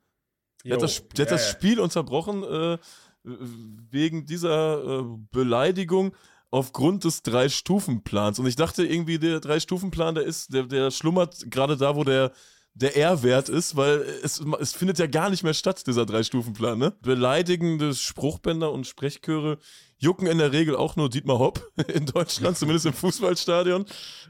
Der 0.65 0.75
hat 0.75 0.81
das, 0.81 1.07
der 1.09 1.25
hat 1.25 1.31
das 1.31 1.49
Spiel 1.49 1.79
unterbrochen 1.79 2.43
äh, 2.43 2.77
wegen 3.23 4.25
dieser 4.25 4.99
äh, 4.99 5.03
Beleidigung 5.31 6.13
aufgrund 6.49 7.03
des 7.03 7.23
Drei-Stufen-Plans. 7.23 8.39
Und 8.39 8.47
ich 8.47 8.55
dachte 8.55 8.85
irgendwie, 8.85 9.19
der 9.19 9.39
Drei-Stufen-Plan, 9.39 10.15
der 10.15 10.23
ist, 10.23 10.53
der, 10.53 10.63
der 10.63 10.91
schlummert 10.91 11.51
gerade 11.51 11.75
da, 11.75 11.95
wo 11.95 12.03
der, 12.03 12.31
der 12.73 12.95
R-Wert 12.95 13.49
ist, 13.49 13.75
weil 13.75 14.01
es, 14.23 14.41
es 14.59 14.73
findet 14.73 14.99
ja 14.99 15.07
gar 15.07 15.29
nicht 15.29 15.43
mehr 15.43 15.53
statt, 15.53 15.85
dieser 15.87 16.05
Drei-Stufen-Plan, 16.05 16.77
ne? 16.77 16.93
Beleidigende 17.01 17.93
Spruchbänder 17.93 18.71
und 18.71 18.87
Sprechchöre 18.87 19.57
jucken 19.97 20.27
in 20.27 20.37
der 20.37 20.53
Regel 20.53 20.75
auch 20.75 20.95
nur 20.95 21.09
Dietmar 21.09 21.39
Hopp 21.39 21.69
in 21.87 22.05
Deutschland, 22.05 22.57
zumindest 22.57 22.85
im 22.85 22.93
Fußballstadion. 22.93 23.85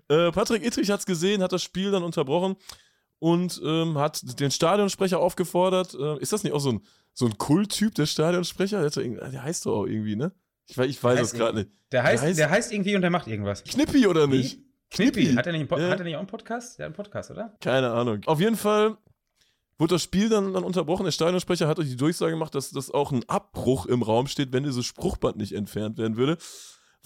Äh, 0.08 0.32
Patrick 0.32 0.66
Ittrich 0.66 0.90
hat 0.90 1.02
es 1.02 1.06
gesehen, 1.06 1.44
hat 1.44 1.52
das 1.52 1.64
Spiel 1.64 1.92
dann 1.92 2.04
unterbrochen 2.04 2.56
und 3.20 3.62
ähm, 3.64 3.98
hat 3.98 4.40
den 4.40 4.52
Stadionsprecher 4.52 5.20
aufgefordert. 5.20 5.94
Äh, 5.94 6.20
ist 6.20 6.34
das 6.34 6.44
nicht 6.44 6.54
auch 6.54 6.60
so 6.60 6.74
ein, 6.74 6.82
so 7.14 7.26
ein 7.26 7.38
Kulttyp, 7.38 7.96
der 7.96 8.06
Stadionsprecher? 8.06 8.88
Der, 8.90 9.30
der 9.30 9.44
heißt 9.44 9.66
doch 9.66 9.80
auch 9.80 9.86
irgendwie, 9.86 10.16
ne? 10.16 10.32
Ich, 10.68 10.78
ich 10.78 11.04
weiß 11.04 11.20
es 11.20 11.34
gerade 11.34 11.60
nicht. 11.60 11.72
Der 11.92 12.04
heißt, 12.04 12.22
der 12.22 12.30
heißt, 12.30 12.40
der 12.40 12.50
heißt 12.50 12.74
irgendwie 12.74 12.96
und 12.96 13.02
der 13.02 13.10
macht 13.10 13.28
irgendwas. 13.28 13.64
Knippi 13.64 14.08
oder 14.08 14.28
nicht? 14.28 14.60
Knippi. 14.92 15.24
Knippi. 15.24 15.36
Hat, 15.36 15.48
er 15.48 15.54
nicht 15.54 15.72
ja. 15.72 15.90
hat 15.90 16.00
er 16.00 16.04
nicht 16.04 16.16
auch 16.16 16.20
einen 16.20 16.28
Podcast? 16.28 16.78
Der 16.78 16.86
hat 16.86 16.88
einen 16.88 16.96
Podcast, 16.96 17.32
oder? 17.32 17.56
Keine 17.62 17.92
Ahnung. 17.92 18.22
Auf 18.26 18.40
jeden 18.40 18.58
Fall 18.58 18.98
wurde 19.78 19.96
das 19.96 20.04
Spiel 20.04 20.30
dann, 20.30 20.54
dann 20.54 20.64
unterbrochen. 20.64 21.06
Der 21.06 21.12
Stadionsprecher 21.12 21.68
hat 21.68 21.80
euch 21.80 21.88
die 21.88 21.96
Durchsage 21.96 22.32
gemacht, 22.32 22.56
dass, 22.56 22.72
dass 22.72 22.92
auch 22.92 23.12
ein 23.12 23.28
Abbruch 23.28 23.86
im 23.86 24.02
Raum 24.02 24.28
steht, 24.28 24.52
wenn 24.52 24.64
dieses 24.64 24.86
Spruchband 24.86 25.38
nicht 25.38 25.54
entfernt 25.54 25.98
werden 25.98 26.18
würde. 26.18 26.38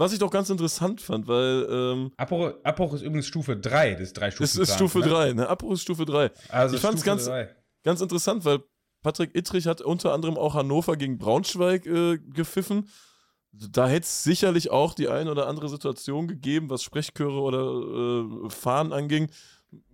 Was 0.02 0.14
ich 0.14 0.18
doch 0.18 0.32
ganz 0.32 0.50
interessant 0.50 1.00
fand, 1.00 1.28
weil. 1.28 1.68
Ähm, 1.70 2.12
Abbruch, 2.18 2.54
Abbruch 2.64 2.96
ist 2.96 3.04
übrigens 3.04 3.28
Stufe 3.28 3.56
3 3.56 3.94
des 3.94 4.14
drei 4.14 4.32
Stufen. 4.32 4.46
Es 4.46 4.56
ist 4.56 4.74
Stufe 4.74 4.98
ne? 4.98 5.06
3, 5.06 5.34
ne? 5.34 5.48
Abbruch 5.48 5.74
ist 5.74 5.84
Stufe 5.84 6.06
3. 6.06 6.32
Also 6.50 6.76
ich 6.76 6.82
fand 6.82 6.98
es 6.98 7.04
ganz, 7.04 7.30
ganz 7.84 8.02
interessant, 8.02 8.44
weil 8.44 8.64
Patrick 9.04 9.36
Ittrich 9.36 9.68
hat 9.68 9.80
unter 9.80 10.12
anderem 10.12 10.38
auch 10.38 10.56
Hannover 10.56 10.98
gegen 10.98 11.20
Braunschweig 11.20 11.86
äh, 11.86 12.18
gepfiffen. 12.18 12.90
Da 13.52 13.88
hätte 13.88 14.06
es 14.06 14.24
sicherlich 14.24 14.72
auch 14.72 14.96
die 14.96 15.08
eine 15.08 15.30
oder 15.30 15.46
andere 15.46 15.70
Situation 15.70 16.28
gegeben, 16.28 16.72
was 16.72 16.82
Sprechchöre 16.82 17.40
oder 17.40 18.48
äh, 18.48 18.50
Fahnen 18.50 18.94
anging, 18.94 19.30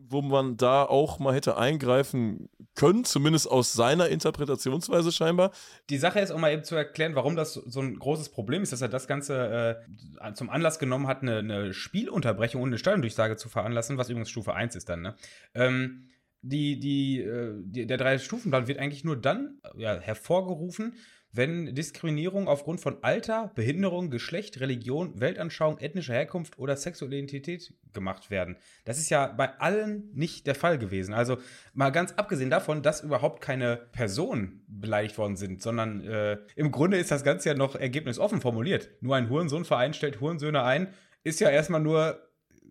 wo 0.10 0.22
man 0.22 0.58
da 0.58 0.84
auch 0.84 1.20
mal 1.20 1.34
hätte 1.36 1.58
eingreifen 1.58 2.50
können, 2.76 3.04
zumindest 3.04 3.50
aus 3.50 3.74
seiner 3.74 4.10
Interpretationsweise 4.10 5.12
scheinbar. 5.12 5.52
Die 5.90 5.98
Sache 5.98 6.20
ist, 6.20 6.32
um 6.32 6.42
mal 6.42 6.54
eben 6.54 6.64
zu 6.64 6.76
erklären, 6.76 7.16
warum 7.16 7.36
das 7.36 7.54
so 7.54 7.82
ein 7.82 7.98
großes 7.98 8.30
Problem 8.30 8.64
ist, 8.64 8.72
dass 8.72 8.82
er 8.82 8.90
das 8.90 9.08
Ganze 9.08 9.86
äh, 10.22 10.34
zum 10.34 10.50
Anlass 10.50 10.80
genommen 10.80 11.08
hat, 11.08 11.22
eine, 11.22 11.40
eine 11.40 11.74
Spielunterbrechung 11.74 12.62
und 12.62 12.70
eine 12.70 12.78
Steuerdurchsage 12.78 13.36
zu 13.36 13.50
veranlassen, 13.50 13.98
was 13.98 14.10
übrigens 14.10 14.30
Stufe 14.30 14.54
1 14.54 14.76
ist 14.76 14.90
dann, 14.90 15.02
ne? 15.02 15.16
Ähm, 15.54 16.10
die, 16.42 16.80
die, 16.80 17.20
äh, 17.20 17.56
die, 17.64 17.88
der 17.88 17.98
Drei-Stufen-Plan 17.98 18.68
wird 18.68 18.80
eigentlich 18.80 19.04
nur 19.04 19.18
dann 19.18 19.60
ja, 19.76 20.00
hervorgerufen, 20.00 20.94
wenn 21.32 21.76
Diskriminierung 21.76 22.48
aufgrund 22.48 22.82
von 22.82 23.04
Alter, 23.04 23.52
Behinderung, 23.56 24.10
Geschlecht, 24.10 24.60
Religion, 24.60 25.20
Weltanschauung, 25.20 25.78
ethnischer 25.80 26.14
Herkunft 26.14 26.58
oder 26.58 26.76
sexueller 26.76 27.14
Identität 27.14 27.74
gemacht 27.94 28.30
werden. 28.32 28.58
Das 28.86 28.98
ist 28.98 29.10
ja 29.10 29.28
bei 29.28 29.60
allen 29.60 30.10
nicht 30.14 30.48
der 30.48 30.56
Fall 30.56 30.78
gewesen. 30.78 31.14
Also 31.14 31.38
mal 31.74 31.92
ganz 31.92 32.14
abgesehen 32.14 32.50
davon, 32.50 32.82
dass 32.82 33.02
überhaupt 33.02 33.42
keine 33.42 33.78
Personen 33.92 34.64
beleidigt 34.68 35.18
worden 35.18 35.36
sind, 35.36 35.62
sondern 35.62 36.02
äh, 36.02 36.38
im 36.56 36.72
Grunde 36.72 36.98
ist 36.98 37.12
das 37.12 37.24
Ganze 37.24 37.50
ja 37.50 37.56
noch 37.56 37.76
ergebnisoffen 37.76 38.42
formuliert. 38.42 38.90
Nur 39.02 39.16
ein 39.16 39.30
Hurensohnverein 39.30 39.94
stellt 39.94 40.22
Hurensöhne 40.22 40.64
ein, 40.64 40.94
ist 41.24 41.40
ja 41.40 41.50
erstmal 41.50 41.82
nur 41.82 42.24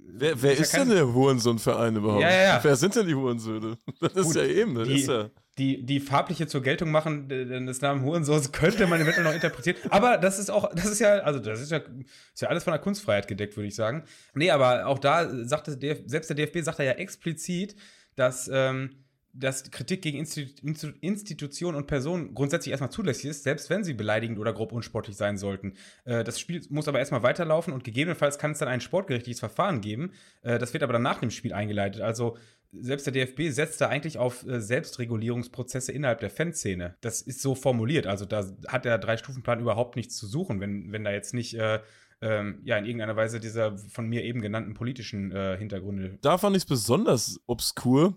Wer, 0.08 0.40
wer 0.40 0.52
ist, 0.52 0.60
ist 0.60 0.72
ja 0.72 0.78
denn 0.80 0.90
der 0.90 1.12
Hurensohnverein 1.12 1.96
überhaupt? 1.96 2.22
Ja, 2.22 2.30
ja, 2.30 2.42
ja. 2.42 2.60
Wer 2.62 2.76
sind 2.76 2.94
denn 2.94 3.06
die 3.06 3.14
Hurensöhne? 3.14 3.76
Das 4.00 4.14
ist 4.14 4.26
Gut, 4.26 4.36
ja 4.36 4.44
eben, 4.44 4.74
das 4.76 4.86
die, 4.86 5.00
ist 5.00 5.08
ja 5.08 5.30
die, 5.58 5.86
die 5.86 6.00
farbliche 6.00 6.46
zur 6.46 6.62
Geltung 6.62 6.90
machen 6.90 7.28
des 7.28 7.80
Namen 7.80 8.02
Hurensohns 8.02 8.52
könnte 8.52 8.86
man 8.86 9.00
eventuell 9.00 9.24
noch 9.24 9.32
interpretieren. 9.32 9.76
Aber 9.90 10.18
das 10.18 10.38
ist 10.38 10.50
auch, 10.50 10.74
das 10.74 10.86
ist 10.86 10.98
ja, 10.98 11.18
also 11.20 11.38
das 11.38 11.60
ist 11.60 11.70
ja, 11.70 11.78
ist 11.78 12.42
ja 12.42 12.48
alles 12.48 12.64
von 12.64 12.72
der 12.72 12.80
Kunstfreiheit 12.80 13.26
gedeckt, 13.26 13.56
würde 13.56 13.68
ich 13.68 13.74
sagen. 13.74 14.04
Nee, 14.34 14.50
aber 14.50 14.86
auch 14.86 14.98
da 14.98 15.28
sagte 15.46 15.78
selbst 16.06 16.28
der 16.28 16.36
DFB 16.36 16.58
sagt 16.60 16.78
ja 16.78 16.92
explizit, 16.92 17.74
dass, 18.16 18.50
ähm, 18.52 19.05
dass 19.38 19.70
Kritik 19.70 20.02
gegen 20.02 20.18
Institu 20.18 20.92
Institutionen 21.00 21.76
und 21.76 21.86
Personen 21.86 22.34
grundsätzlich 22.34 22.70
erstmal 22.70 22.90
zulässig 22.90 23.30
ist, 23.30 23.44
selbst 23.44 23.70
wenn 23.70 23.84
sie 23.84 23.94
beleidigend 23.94 24.38
oder 24.38 24.52
grob 24.52 24.72
unsportlich 24.72 25.16
sein 25.16 25.36
sollten. 25.36 25.74
Äh, 26.04 26.24
das 26.24 26.40
Spiel 26.40 26.62
muss 26.70 26.88
aber 26.88 26.98
erstmal 26.98 27.22
weiterlaufen 27.22 27.72
und 27.72 27.84
gegebenenfalls 27.84 28.38
kann 28.38 28.52
es 28.52 28.58
dann 28.58 28.68
ein 28.68 28.80
sportgerichtliches 28.80 29.40
Verfahren 29.40 29.80
geben. 29.80 30.12
Äh, 30.42 30.58
das 30.58 30.72
wird 30.72 30.82
aber 30.82 30.94
dann 30.94 31.02
nach 31.02 31.20
dem 31.20 31.30
Spiel 31.30 31.52
eingeleitet. 31.52 32.02
Also 32.02 32.36
selbst 32.72 33.06
der 33.06 33.12
DFB 33.12 33.50
setzt 33.50 33.80
da 33.80 33.88
eigentlich 33.88 34.18
auf 34.18 34.46
äh, 34.46 34.60
Selbstregulierungsprozesse 34.60 35.92
innerhalb 35.92 36.20
der 36.20 36.30
Fanszene. 36.30 36.96
Das 37.00 37.22
ist 37.22 37.40
so 37.40 37.54
formuliert. 37.54 38.06
Also 38.06 38.24
da 38.24 38.44
hat 38.68 38.84
der 38.84 38.98
Drei-Stufen-Plan 38.98 39.60
überhaupt 39.60 39.96
nichts 39.96 40.16
zu 40.16 40.26
suchen, 40.26 40.60
wenn, 40.60 40.92
wenn 40.92 41.04
da 41.04 41.10
jetzt 41.10 41.34
nicht 41.34 41.54
äh, 41.54 41.80
ähm, 42.20 42.60
ja, 42.64 42.76
in 42.78 42.86
irgendeiner 42.86 43.16
Weise 43.16 43.40
dieser 43.40 43.76
von 43.76 44.08
mir 44.08 44.24
eben 44.24 44.40
genannten 44.40 44.74
politischen 44.74 45.32
äh, 45.32 45.56
Hintergründe. 45.58 46.18
Da 46.22 46.38
fand 46.38 46.56
ich 46.56 46.62
es 46.62 46.68
besonders 46.68 47.40
obskur, 47.46 48.16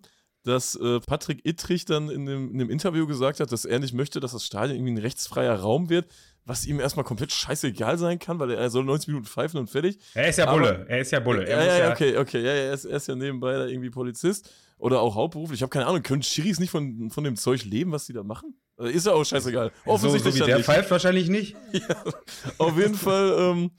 dass 0.50 0.76
äh, 0.76 1.00
Patrick 1.00 1.46
Ittrich 1.46 1.86
dann 1.86 2.10
in 2.10 2.26
dem, 2.26 2.52
in 2.52 2.60
dem, 2.60 2.70
Interview 2.70 3.08
gesagt 3.08 3.40
hat, 3.40 3.52
dass 3.52 3.66
er 3.66 3.80
nicht 3.80 3.94
möchte, 3.94 4.20
dass 4.20 4.34
das 4.34 4.46
Stadion 4.46 4.78
irgendwie 4.78 4.94
ein 4.94 4.98
rechtsfreier 4.98 5.56
Raum 5.56 5.90
wird, 5.90 6.08
was 6.46 6.66
ihm 6.66 6.80
erstmal 6.80 7.06
komplett 7.06 7.32
scheißegal 7.32 7.98
sein 7.98 8.20
kann, 8.20 8.40
weil 8.40 8.52
er 8.52 8.70
soll 8.70 8.84
90 8.84 9.10
Minuten 9.10 9.26
pfeifen 9.26 9.60
und 9.60 9.70
fertig. 9.70 10.00
Er 10.14 10.30
ist 10.30 10.38
ja 10.38 10.52
Bulle, 10.52 10.70
Aber, 10.70 10.90
er 10.90 11.00
ist 11.00 11.12
ja 11.12 11.20
Bulle. 11.20 11.50
ja, 11.50 11.78
ja, 11.78 11.92
okay, 11.92 12.18
okay, 12.18 12.42
ja, 12.42 12.52
er 12.52 12.74
ist, 12.74 12.86
er 12.86 12.98
ist 12.98 13.08
ja 13.08 13.16
nebenbei 13.16 13.54
da 13.54 13.66
irgendwie 13.66 13.90
Polizist 13.90 14.52
oder 14.78 15.02
auch 15.02 15.16
hauptberuflich. 15.16 15.60
Ich 15.60 15.62
habe 15.62 15.70
keine 15.70 15.86
Ahnung, 15.86 16.02
können 16.02 16.24
Schiris 16.24 16.60
nicht 16.60 16.72
von, 16.72 17.10
von 17.12 17.24
dem 17.24 17.36
Zeug 17.36 17.64
leben, 17.66 17.92
was 17.92 18.06
die 18.06 18.14
da 18.14 18.24
machen? 18.24 18.56
Also 18.78 18.92
ist 18.92 19.06
ja 19.06 19.14
auch 19.14 19.24
scheißegal. 19.24 19.72
Offensichtlich 19.86 20.34
so, 20.34 20.40
so 20.40 20.46
wie 20.46 20.50
der 20.50 20.58
nicht. 20.58 20.66
pfeift 20.66 20.90
wahrscheinlich 20.90 21.30
nicht. 21.30 21.56
ja, 21.72 22.04
auf 22.58 22.78
jeden 22.78 22.96
Fall, 22.96 23.36
ähm, 23.38 23.72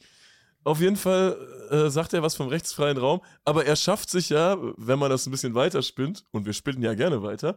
auf 0.62 0.80
jeden 0.80 0.96
Fall 0.96 1.36
äh, 1.70 1.90
sagt 1.90 2.12
er 2.12 2.22
was 2.22 2.34
vom 2.34 2.48
rechtsfreien 2.48 2.98
Raum, 2.98 3.20
aber 3.44 3.64
er 3.64 3.76
schafft 3.76 4.10
sich 4.10 4.28
ja, 4.28 4.56
wenn 4.76 4.98
man 4.98 5.10
das 5.10 5.26
ein 5.26 5.30
bisschen 5.30 5.54
weiter 5.54 5.82
spinnt, 5.82 6.24
und 6.32 6.44
wir 6.46 6.52
spinnen 6.52 6.82
ja 6.82 6.94
gerne 6.94 7.22
weiter, 7.22 7.56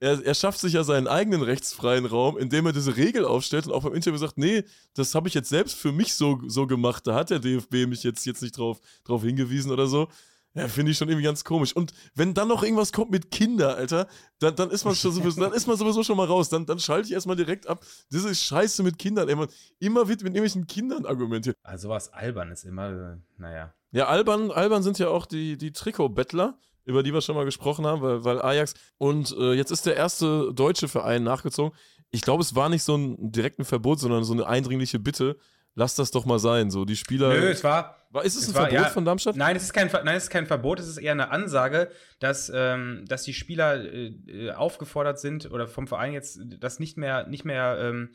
er, 0.00 0.24
er 0.24 0.34
schafft 0.34 0.60
sich 0.60 0.72
ja 0.72 0.82
seinen 0.82 1.06
eigenen 1.06 1.42
rechtsfreien 1.42 2.06
Raum, 2.06 2.38
indem 2.38 2.66
er 2.66 2.72
diese 2.72 2.96
Regel 2.96 3.24
aufstellt 3.24 3.66
und 3.66 3.72
auch 3.72 3.82
beim 3.82 3.94
Interview 3.94 4.18
sagt, 4.18 4.38
nee, 4.38 4.64
das 4.94 5.14
habe 5.14 5.28
ich 5.28 5.34
jetzt 5.34 5.50
selbst 5.50 5.76
für 5.76 5.92
mich 5.92 6.14
so, 6.14 6.40
so 6.46 6.66
gemacht, 6.66 7.06
da 7.06 7.14
hat 7.14 7.30
der 7.30 7.38
DFB 7.38 7.86
mich 7.86 8.02
jetzt, 8.02 8.24
jetzt 8.24 8.42
nicht 8.42 8.56
drauf, 8.56 8.80
drauf 9.04 9.22
hingewiesen 9.22 9.70
oder 9.70 9.86
so. 9.86 10.08
Ja, 10.54 10.66
finde 10.66 10.90
ich 10.90 10.98
schon 10.98 11.08
irgendwie 11.08 11.24
ganz 11.24 11.44
komisch. 11.44 11.74
Und 11.74 11.92
wenn 12.14 12.34
dann 12.34 12.48
noch 12.48 12.64
irgendwas 12.64 12.92
kommt 12.92 13.12
mit 13.12 13.30
Kinder, 13.30 13.76
Alter, 13.76 14.08
dann, 14.40 14.56
dann, 14.56 14.70
ist, 14.70 14.84
man 14.84 14.96
schon 14.96 15.12
sowieso, 15.12 15.40
dann 15.40 15.52
ist 15.52 15.68
man 15.68 15.76
sowieso 15.76 16.02
schon 16.02 16.16
mal 16.16 16.26
raus. 16.26 16.48
Dann, 16.48 16.66
dann 16.66 16.80
schalte 16.80 17.06
ich 17.06 17.12
erstmal 17.12 17.36
direkt 17.36 17.68
ab. 17.68 17.84
Das 18.10 18.24
ist 18.24 18.42
Scheiße 18.42 18.82
mit 18.82 18.98
Kindern. 18.98 19.28
Ey, 19.28 19.36
man, 19.36 19.48
immer 19.78 20.08
wird 20.08 20.22
mit 20.22 20.34
irgendwelchen 20.34 20.66
Kindern 20.66 21.06
argumentiert. 21.06 21.56
Also 21.62 21.88
was 21.88 22.12
albern 22.12 22.50
ist 22.50 22.64
immer, 22.64 22.88
äh, 22.88 23.16
naja. 23.36 23.72
Ja, 23.92 24.08
albern, 24.08 24.50
albern 24.50 24.82
sind 24.82 24.98
ja 24.98 25.08
auch 25.08 25.26
die, 25.26 25.56
die 25.56 25.72
Trikotbettler, 25.72 26.58
über 26.84 27.04
die 27.04 27.12
wir 27.12 27.20
schon 27.20 27.36
mal 27.36 27.44
gesprochen 27.44 27.86
haben, 27.86 28.02
weil, 28.02 28.24
weil 28.24 28.42
Ajax. 28.42 28.74
Und 28.98 29.32
äh, 29.38 29.52
jetzt 29.52 29.70
ist 29.70 29.86
der 29.86 29.94
erste 29.94 30.52
deutsche 30.52 30.88
Verein 30.88 31.22
nachgezogen. 31.22 31.76
Ich 32.10 32.22
glaube, 32.22 32.42
es 32.42 32.56
war 32.56 32.68
nicht 32.68 32.82
so 32.82 32.96
ein 32.96 33.30
direkten 33.30 33.64
Verbot, 33.64 34.00
sondern 34.00 34.24
so 34.24 34.32
eine 34.32 34.48
eindringliche 34.48 34.98
Bitte. 34.98 35.36
Lass 35.74 35.94
das 35.94 36.10
doch 36.10 36.26
mal 36.26 36.38
sein. 36.38 36.70
So, 36.70 36.84
die 36.84 36.96
Spieler. 36.96 37.28
Nö, 37.28 37.48
es 37.48 37.62
war. 37.62 37.96
war 38.10 38.24
ist 38.24 38.36
es, 38.36 38.42
es 38.42 38.48
ein 38.50 38.54
war, 38.54 38.62
Verbot 38.68 38.86
ja, 38.86 38.90
von 38.90 39.04
Darmstadt? 39.04 39.36
Nein, 39.36 39.56
es 39.56 39.62
ist 39.62 39.72
kein, 39.72 39.88
nein, 40.04 40.16
es 40.16 40.24
ist 40.24 40.30
kein 40.30 40.46
Verbot, 40.46 40.80
es 40.80 40.88
ist 40.88 40.98
eher 40.98 41.12
eine 41.12 41.30
Ansage, 41.30 41.90
dass, 42.18 42.50
ähm, 42.54 43.04
dass 43.08 43.22
die 43.22 43.34
Spieler 43.34 43.84
äh, 43.84 44.08
äh, 44.26 44.52
aufgefordert 44.52 45.20
sind 45.20 45.50
oder 45.50 45.68
vom 45.68 45.86
Verein 45.86 46.12
jetzt 46.12 46.40
das 46.58 46.80
nicht 46.80 46.96
mehr, 46.96 47.26
nicht 47.26 47.44
mehr, 47.44 47.78
ähm, 47.80 48.10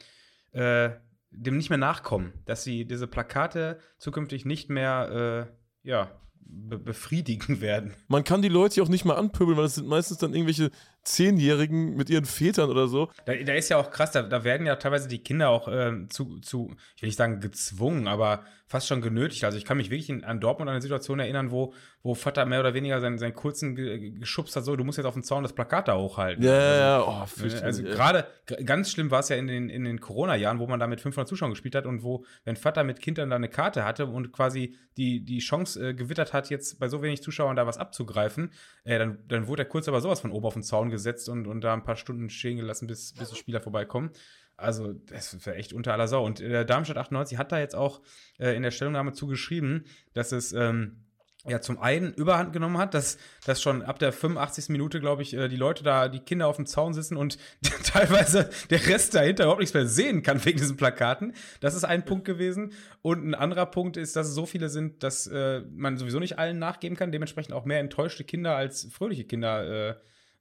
äh, 0.52 0.92
dem 1.32 1.58
nicht 1.58 1.70
mehr 1.70 1.78
nachkommen, 1.78 2.34
dass 2.46 2.64
sie 2.64 2.86
diese 2.86 3.08
Plakate 3.08 3.80
zukünftig 3.98 4.46
nicht 4.46 4.70
mehr, 4.70 5.48
äh, 5.84 5.88
ja, 5.88 6.12
be 6.40 6.78
befriedigen 6.78 7.62
werden. 7.62 7.94
Man 8.08 8.24
kann 8.24 8.42
die 8.42 8.50
Leute 8.50 8.78
ja 8.78 8.84
auch 8.84 8.90
nicht 8.90 9.06
mal 9.06 9.16
anpöbeln, 9.16 9.58
weil 9.58 9.66
es 9.66 9.76
sind 9.76 9.88
meistens 9.88 10.18
dann 10.18 10.34
irgendwelche 10.34 10.72
Zehnjährigen 11.06 11.96
mit 11.96 12.10
ihren 12.10 12.26
Vätern 12.26 12.70
oder 12.70 12.88
so. 12.88 13.10
Da, 13.26 13.34
da 13.36 13.54
ist 13.54 13.70
ja 13.70 13.78
auch 13.78 13.92
krass, 13.92 14.12
da, 14.12 14.24
da 14.24 14.44
werden 14.44 14.66
ja 14.68 14.76
teilweise 14.76 15.08
die 15.08 15.20
Kinder 15.20 15.50
auch 15.50 15.68
ähm, 15.72 16.10
zu, 16.10 16.40
zu, 16.40 16.76
ich 16.96 17.02
will 17.02 17.08
nicht 17.08 17.18
sagen 17.18 17.40
gezwungen, 17.40 18.08
aber 18.08 18.44
fast 18.68 18.88
schon 18.88 19.02
genötigt. 19.02 19.44
Also 19.44 19.58
ich 19.58 19.66
kann 19.66 19.78
mich 19.78 19.92
wirklich 19.92 20.10
in, 20.10 20.24
an 20.24 20.40
Dortmund 20.40 20.68
an 20.70 20.74
eine 20.74 20.82
Situation 20.82 21.20
erinnern, 21.20 21.52
wo, 21.52 21.74
wo 22.02 22.16
Vater 22.16 22.46
mehr 22.48 22.60
oder 22.60 22.74
weniger 22.74 23.00
seinen, 23.00 23.20
seinen 23.20 23.36
kurzen 23.36 23.76
ge- 23.76 24.10
geschubst 24.12 24.56
hat, 24.56 24.66
so, 24.66 24.76
du 24.76 24.84
musst 24.84 24.98
jetzt 24.98 25.06
auf 25.06 25.14
dem 25.14 25.22
Zaun 25.24 25.44
das 25.44 25.54
Plakat 25.54 25.88
da 25.88 25.96
hochhalten. 25.98 26.44
Ja, 26.44 26.52
also, 26.52 26.66
ja, 26.72 26.78
ja. 26.78 27.04
Oh, 27.04 27.26
fürchterlich, 27.28 27.64
Also 27.64 27.84
gerade, 27.84 28.28
ganz 28.66 28.90
schlimm 28.92 29.12
war 29.12 29.20
es 29.20 29.30
ja 29.30 29.36
in 29.36 29.46
den, 29.48 29.70
in 29.70 29.84
den 29.84 30.00
Corona-Jahren, 30.02 30.58
wo 30.60 30.66
man 30.66 30.80
da 30.80 30.88
mit 30.88 31.00
500 31.00 31.28
Zuschauern 31.28 31.52
gespielt 31.52 31.76
hat 31.76 31.86
und 31.86 32.02
wo, 32.04 32.26
wenn 32.44 32.56
Vater 32.56 32.84
mit 32.84 33.00
Kindern 33.02 33.30
da 33.30 33.36
eine 33.36 33.50
Karte 33.50 33.86
hatte 33.86 34.08
und 34.08 34.32
quasi 34.32 34.76
die, 34.98 35.24
die 35.24 35.40
Chance 35.40 35.90
äh, 35.90 35.94
gewittert 35.94 36.34
hat, 36.34 36.50
jetzt 36.50 36.80
bei 36.80 36.88
so 36.90 37.04
wenig 37.04 37.22
Zuschauern 37.22 37.56
da 37.56 37.68
was 37.68 37.78
abzugreifen, 37.78 38.52
äh, 38.84 38.98
dann, 38.98 39.20
dann 39.28 39.46
wurde 39.48 39.62
er 39.64 39.70
kurz 39.70 39.88
aber 39.88 40.02
sowas 40.02 40.22
von 40.22 40.32
oben 40.32 40.46
auf 40.48 40.54
den 40.54 40.64
Zaun 40.64 40.90
gesetzt 40.96 41.30
und, 41.30 41.48
und 41.48 41.62
da 41.62 41.74
ein 41.74 41.84
paar 41.84 41.96
Stunden 41.96 42.30
stehen 42.30 42.58
gelassen, 42.58 42.88
bis, 42.88 43.14
bis 43.14 43.30
die 43.30 43.36
Spieler 43.36 43.62
vorbeikommen. 43.62 44.12
Also, 44.58 44.94
das 44.94 45.46
wäre 45.46 45.58
echt 45.58 45.74
unter 45.74 45.94
aller 45.94 46.08
Sau. 46.08 46.26
Und 46.26 46.40
äh, 46.40 46.66
Darmstadt 46.66 46.98
98 46.98 47.38
hat 47.38 47.52
da 47.52 47.60
jetzt 47.60 47.76
auch 47.76 48.02
äh, 48.40 48.56
in 48.56 48.64
der 48.64 48.72
Stellungnahme 48.72 49.14
zugeschrieben, 49.14 49.86
dass 50.14 50.32
es 50.32 50.54
ähm, 50.54 51.06
ja 51.48 51.62
zum 51.62 51.80
einen 51.80 52.14
überhand 52.14 52.54
genommen 52.54 52.78
hat, 52.78 52.94
dass, 52.94 53.18
dass 53.46 53.62
schon 53.62 53.82
ab 53.84 54.00
der 54.00 54.12
85. 54.12 54.70
Minute, 54.70 55.00
glaube 55.00 55.22
ich, 55.22 55.34
äh, 55.34 55.48
die 55.48 55.58
Leute 55.58 55.84
da, 55.84 56.08
die 56.08 56.20
Kinder 56.20 56.48
auf 56.48 56.56
dem 56.56 56.66
Zaun 56.66 56.94
sitzen 56.94 57.18
und 57.18 57.38
teilweise 57.84 58.50
der 58.70 58.86
Rest 58.88 59.14
dahinter 59.14 59.44
überhaupt 59.44 59.60
nichts 59.60 59.74
mehr 59.74 59.88
sehen 59.88 60.24
kann 60.24 60.44
wegen 60.46 60.58
diesen 60.58 60.78
Plakaten. 60.78 61.34
Das 61.60 61.76
ist 61.76 61.84
ein 61.84 62.06
Punkt 62.06 62.26
gewesen. 62.26 62.74
Und 63.02 63.28
ein 63.28 63.36
anderer 63.36 63.66
Punkt 63.66 63.98
ist, 63.98 64.16
dass 64.16 64.28
es 64.28 64.34
so 64.34 64.46
viele 64.46 64.70
sind, 64.70 65.04
dass 65.04 65.28
äh, 65.28 65.62
man 65.72 65.98
sowieso 65.98 66.20
nicht 66.20 66.40
allen 66.40 66.60
nachgeben 66.60 66.98
kann, 66.98 67.12
dementsprechend 67.12 67.54
auch 67.54 67.66
mehr 67.66 67.80
enttäuschte 67.80 68.24
Kinder 68.24 68.56
als 68.56 68.88
fröhliche 68.92 69.26
Kinder 69.26 69.90
äh, 69.90 69.96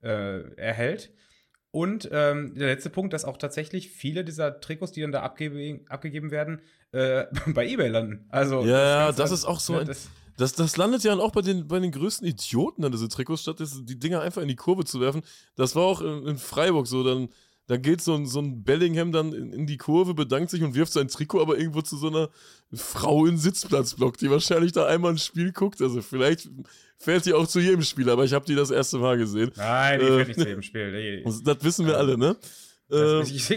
äh, 0.05 0.55
erhält. 0.57 1.11
Und 1.71 2.09
ähm, 2.13 2.55
der 2.55 2.69
letzte 2.69 2.89
Punkt, 2.91 3.13
dass 3.13 3.25
auch 3.25 3.37
tatsächlich 3.37 3.91
viele 3.91 4.25
dieser 4.25 4.61
Trikots, 4.61 4.93
die 4.93 5.01
dann 5.01 5.11
da 5.11 5.23
abgebe 5.23 5.81
abgegeben 5.89 6.31
werden, 6.31 6.61
äh, 6.93 7.25
bei 7.53 7.67
eBay 7.67 7.89
landen. 7.89 8.27
Also 8.29 8.65
Ja, 8.65 9.07
Ganze- 9.07 9.23
das 9.23 9.31
ist 9.33 9.45
auch 9.45 9.59
so 9.59 9.79
ein- 9.79 9.87
das, 9.87 10.09
Das, 10.37 10.53
das 10.53 10.77
landet 10.77 11.03
ja 11.05 11.11
dann 11.13 11.21
auch 11.21 11.31
bei 11.33 11.43
den, 11.43 11.67
bei 11.69 11.79
den 11.81 11.91
größten 11.93 12.27
Idioten 12.27 12.83
dann, 12.83 12.91
diese 12.93 13.09
Trikots, 13.09 13.43
statt 13.43 13.61
das, 13.61 13.85
die 13.85 13.99
Dinger 13.99 14.21
einfach 14.21 14.43
in 14.43 14.49
die 14.49 14.57
Kurve 14.57 14.85
zu 14.85 15.01
werfen. 15.01 15.23
Das 15.57 15.75
war 15.77 15.85
auch 15.85 16.01
in, 16.01 16.27
in 16.27 16.39
Freiburg 16.39 16.87
so. 16.89 17.03
Dann, 17.05 17.29
dann 17.67 17.81
geht 17.83 18.01
so 18.03 18.15
ein, 18.15 18.27
so 18.27 18.41
ein 18.41 18.63
Bellingham 18.63 19.11
dann 19.13 19.33
in, 19.33 19.53
in 19.53 19.67
die 19.67 19.77
Kurve, 19.79 20.13
bedankt 20.15 20.51
sich 20.51 20.63
und 20.63 20.75
wirft 20.75 20.93
sein 20.93 21.09
Trikot 21.09 21.41
aber 21.41 21.59
irgendwo 21.59 21.81
zu 21.83 21.97
so 21.97 22.09
einer 22.09 22.29
Frau 22.73 23.25
in 23.27 23.39
Sitzplatzblock, 23.39 24.19
die 24.19 24.31
wahrscheinlich 24.31 24.73
da 24.73 24.87
einmal 24.87 25.13
ein 25.13 25.19
Spiel 25.19 25.53
guckt. 25.53 25.81
Also 25.81 26.03
vielleicht 26.03 26.49
fällt 26.99 27.25
die 27.27 27.33
auch 27.33 27.47
zu 27.47 27.61
jedem 27.61 27.83
Spiel, 27.83 28.11
aber 28.11 28.25
ich 28.25 28.33
habe 28.35 28.45
die 28.47 28.55
das 28.55 28.71
erste 28.71 28.99
Mal 28.99 29.17
gesehen. 29.17 29.51
Nein, 29.57 30.01
die 30.01 30.07
Äh, 30.07 30.17
fährt 30.17 30.29
nicht 30.29 30.41
zu 30.41 30.47
jedem 30.49 30.63
Spiel. 30.63 30.93
Nee. 30.93 31.25
Das 31.45 31.63
wissen 31.65 31.87
wir 31.87 31.97
alle, 31.99 32.19
ne? 32.19 32.37
Ähm, 32.91 33.23
ich, 33.23 33.51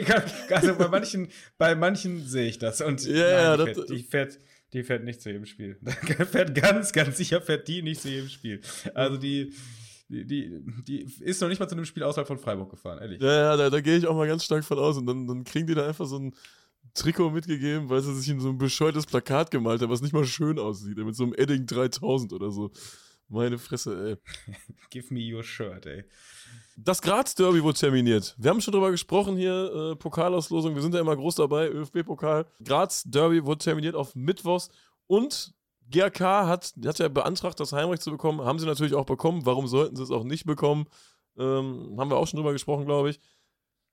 also 0.52 0.76
bei 0.76 0.88
manchen, 0.88 1.28
bei 1.58 1.76
manchen 1.76 2.26
sehe 2.26 2.48
ich 2.48 2.60
das. 2.60 2.80
Und 2.82 3.04
Ja, 3.06 3.56
ja, 3.56 3.58
die, 3.58 3.66
das- 3.66 3.76
fährt, 3.76 3.90
die, 3.90 4.04
fährt, 4.04 4.40
die 4.74 4.84
fährt 4.84 5.04
nicht 5.04 5.22
zu 5.22 5.30
jedem 5.30 5.46
Spiel. 5.46 5.78
fährt 6.32 6.56
ganz, 6.56 6.94
ganz 6.94 7.18
sicher 7.18 7.42
fährt 7.42 7.68
die 7.68 7.82
nicht 7.82 8.02
zu 8.02 8.08
jedem 8.10 8.30
Spiel. 8.30 8.62
Also 8.94 9.18
die, 9.18 9.54
die, 10.10 10.26
die, 10.26 10.64
die 10.84 11.02
ist 11.24 11.42
noch 11.42 11.50
nicht 11.50 11.60
mal 11.60 11.68
zu 11.68 11.76
einem 11.76 11.86
Spiel 11.86 12.04
außerhalb 12.04 12.28
von 12.28 12.38
Freiburg 12.38 12.70
gefahren, 12.70 13.00
ehrlich. 13.00 13.22
Ja, 13.22 13.34
ja, 13.34 13.58
da, 13.58 13.70
da 13.70 13.82
gehe 13.82 13.98
ich 13.98 14.08
auch 14.08 14.16
mal 14.16 14.28
ganz 14.28 14.44
stark 14.44 14.64
von 14.64 14.80
aus. 14.80 14.98
Und 14.98 15.06
dann, 15.06 15.28
dann 15.28 15.44
kriegen 15.44 15.68
die 15.68 15.76
da 15.76 15.88
einfach 15.88 16.06
so 16.06 16.18
ein 16.18 16.34
Trikot 16.94 17.32
mitgegeben, 17.32 17.90
weil 17.90 18.02
sie 18.02 18.16
sich 18.16 18.30
in 18.30 18.40
so 18.40 18.50
ein 18.50 18.58
bescheuertes 18.58 19.06
Plakat 19.06 19.52
gemalt 19.52 19.82
haben, 19.82 19.92
was 19.92 20.02
nicht 20.02 20.14
mal 20.14 20.26
schön 20.26 20.60
aussieht. 20.60 20.98
Mit 20.98 21.16
so 21.16 21.24
einem 21.24 21.34
Edding 21.34 21.66
3000 21.66 22.34
oder 22.34 22.52
so. 22.52 22.72
Meine 23.30 23.58
Fresse, 23.58 24.20
ey. 24.48 24.56
Give 24.90 25.14
me 25.14 25.34
your 25.34 25.44
shirt, 25.44 25.86
ey. 25.86 26.06
Das 26.78 27.02
Graz-Derby 27.02 27.62
wurde 27.62 27.78
terminiert. 27.78 28.36
Wir 28.38 28.52
haben 28.52 28.62
schon 28.62 28.72
drüber 28.72 28.92
gesprochen 28.92 29.36
hier, 29.36 29.92
äh, 29.92 29.96
Pokalauslosung. 29.96 30.76
Wir 30.76 30.82
sind 30.82 30.94
ja 30.94 31.02
immer 31.02 31.16
groß 31.16 31.36
dabei, 31.36 31.70
ÖFB-Pokal. 31.70 32.46
Graz-Derby 32.64 33.44
wurde 33.44 33.64
terminiert 33.64 33.96
auf 33.96 34.16
Mittwochs. 34.16 34.70
Und 35.08 35.54
GRK 35.92 36.48
hat, 36.48 36.74
hat 36.86 37.00
ja 37.00 37.08
beantragt, 37.08 37.60
das 37.60 37.74
Heimrecht 37.74 38.02
zu 38.02 38.12
bekommen. 38.12 38.42
Haben 38.42 38.60
sie 38.60 38.66
natürlich 38.66 38.94
auch 38.94 39.06
bekommen. 39.06 39.46
Warum 39.46 39.68
sollten 39.68 39.96
sie 39.96 40.04
es 40.04 40.12
auch 40.12 40.24
nicht 40.24 40.46
bekommen? 40.46 40.86
Ähm, 41.38 41.96
haben 41.98 42.10
wir 42.10 42.18
auch 42.18 42.28
schon 42.28 42.38
drüber 42.38 42.54
gesprochen, 42.54 42.86
glaube 42.86 43.10
ich. 43.10 43.20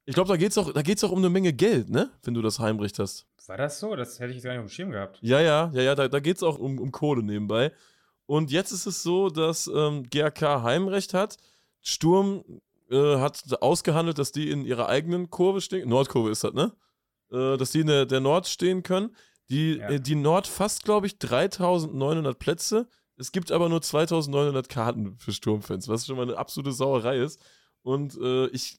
Ich 0.06 0.14
glaube, 0.14 0.28
da 0.28 0.36
geht 0.36 0.50
es 0.50 0.58
auch, 0.58 0.72
da 0.72 0.82
geht's 0.82 1.02
auch 1.02 1.10
um 1.10 1.18
eine 1.18 1.30
Menge 1.30 1.52
Geld, 1.52 1.88
ne? 1.88 2.10
Wenn 2.22 2.34
du 2.34 2.42
das 2.42 2.58
Heimrecht 2.58 2.98
hast. 2.98 3.26
War 3.46 3.56
das 3.56 3.80
so? 3.80 3.96
Das 3.96 4.18
hätte 4.18 4.30
ich 4.30 4.36
jetzt 4.36 4.44
gar 4.44 4.52
nicht 4.52 4.60
auf 4.60 4.66
dem 4.66 4.70
Schirm 4.70 4.90
gehabt. 4.90 5.18
Ja, 5.22 5.40
ja, 5.40 5.70
ja, 5.72 5.82
ja, 5.82 5.94
da, 5.94 6.08
da 6.08 6.20
geht 6.20 6.36
es 6.36 6.42
auch 6.42 6.58
um, 6.58 6.78
um 6.78 6.92
Kohle 6.92 7.22
nebenbei. 7.22 7.72
Und 8.26 8.50
jetzt 8.50 8.72
ist 8.72 8.86
es 8.86 9.02
so, 9.02 9.28
dass 9.28 9.66
ähm, 9.66 10.04
GRK 10.10 10.62
Heimrecht 10.62 11.14
hat. 11.14 11.36
Sturm 11.80 12.44
äh, 12.90 13.16
hat 13.16 13.42
ausgehandelt, 13.60 14.18
dass 14.18 14.32
die 14.32 14.50
in 14.50 14.64
ihrer 14.64 14.88
eigenen 14.88 15.30
Kurve 15.30 15.60
stehen. 15.60 15.88
Nordkurve 15.88 16.30
ist 16.30 16.44
das, 16.44 16.52
ne? 16.52 16.72
Äh, 17.30 17.56
dass 17.56 17.70
die 17.70 17.80
in 17.80 17.86
der, 17.86 18.06
der 18.06 18.20
Nord 18.20 18.46
stehen 18.46 18.82
können. 18.82 19.14
Die, 19.50 19.74
Ja. 19.78 19.88
äh, 19.90 20.00
die 20.00 20.14
Nord 20.14 20.46
fasst, 20.46 20.84
glaube 20.84 21.06
ich, 21.06 21.18
3900 21.18 22.38
Plätze. 22.38 22.88
Es 23.16 23.30
gibt 23.32 23.52
aber 23.52 23.68
nur 23.68 23.80
2900 23.82 24.68
Karten 24.68 25.16
für 25.18 25.32
Sturmfans, 25.32 25.88
was 25.88 26.06
schon 26.06 26.16
mal 26.16 26.22
eine 26.22 26.36
absolute 26.36 26.72
Sauerei 26.72 27.18
ist. 27.18 27.40
Und 27.82 28.16
äh, 28.20 28.46
ich, 28.48 28.78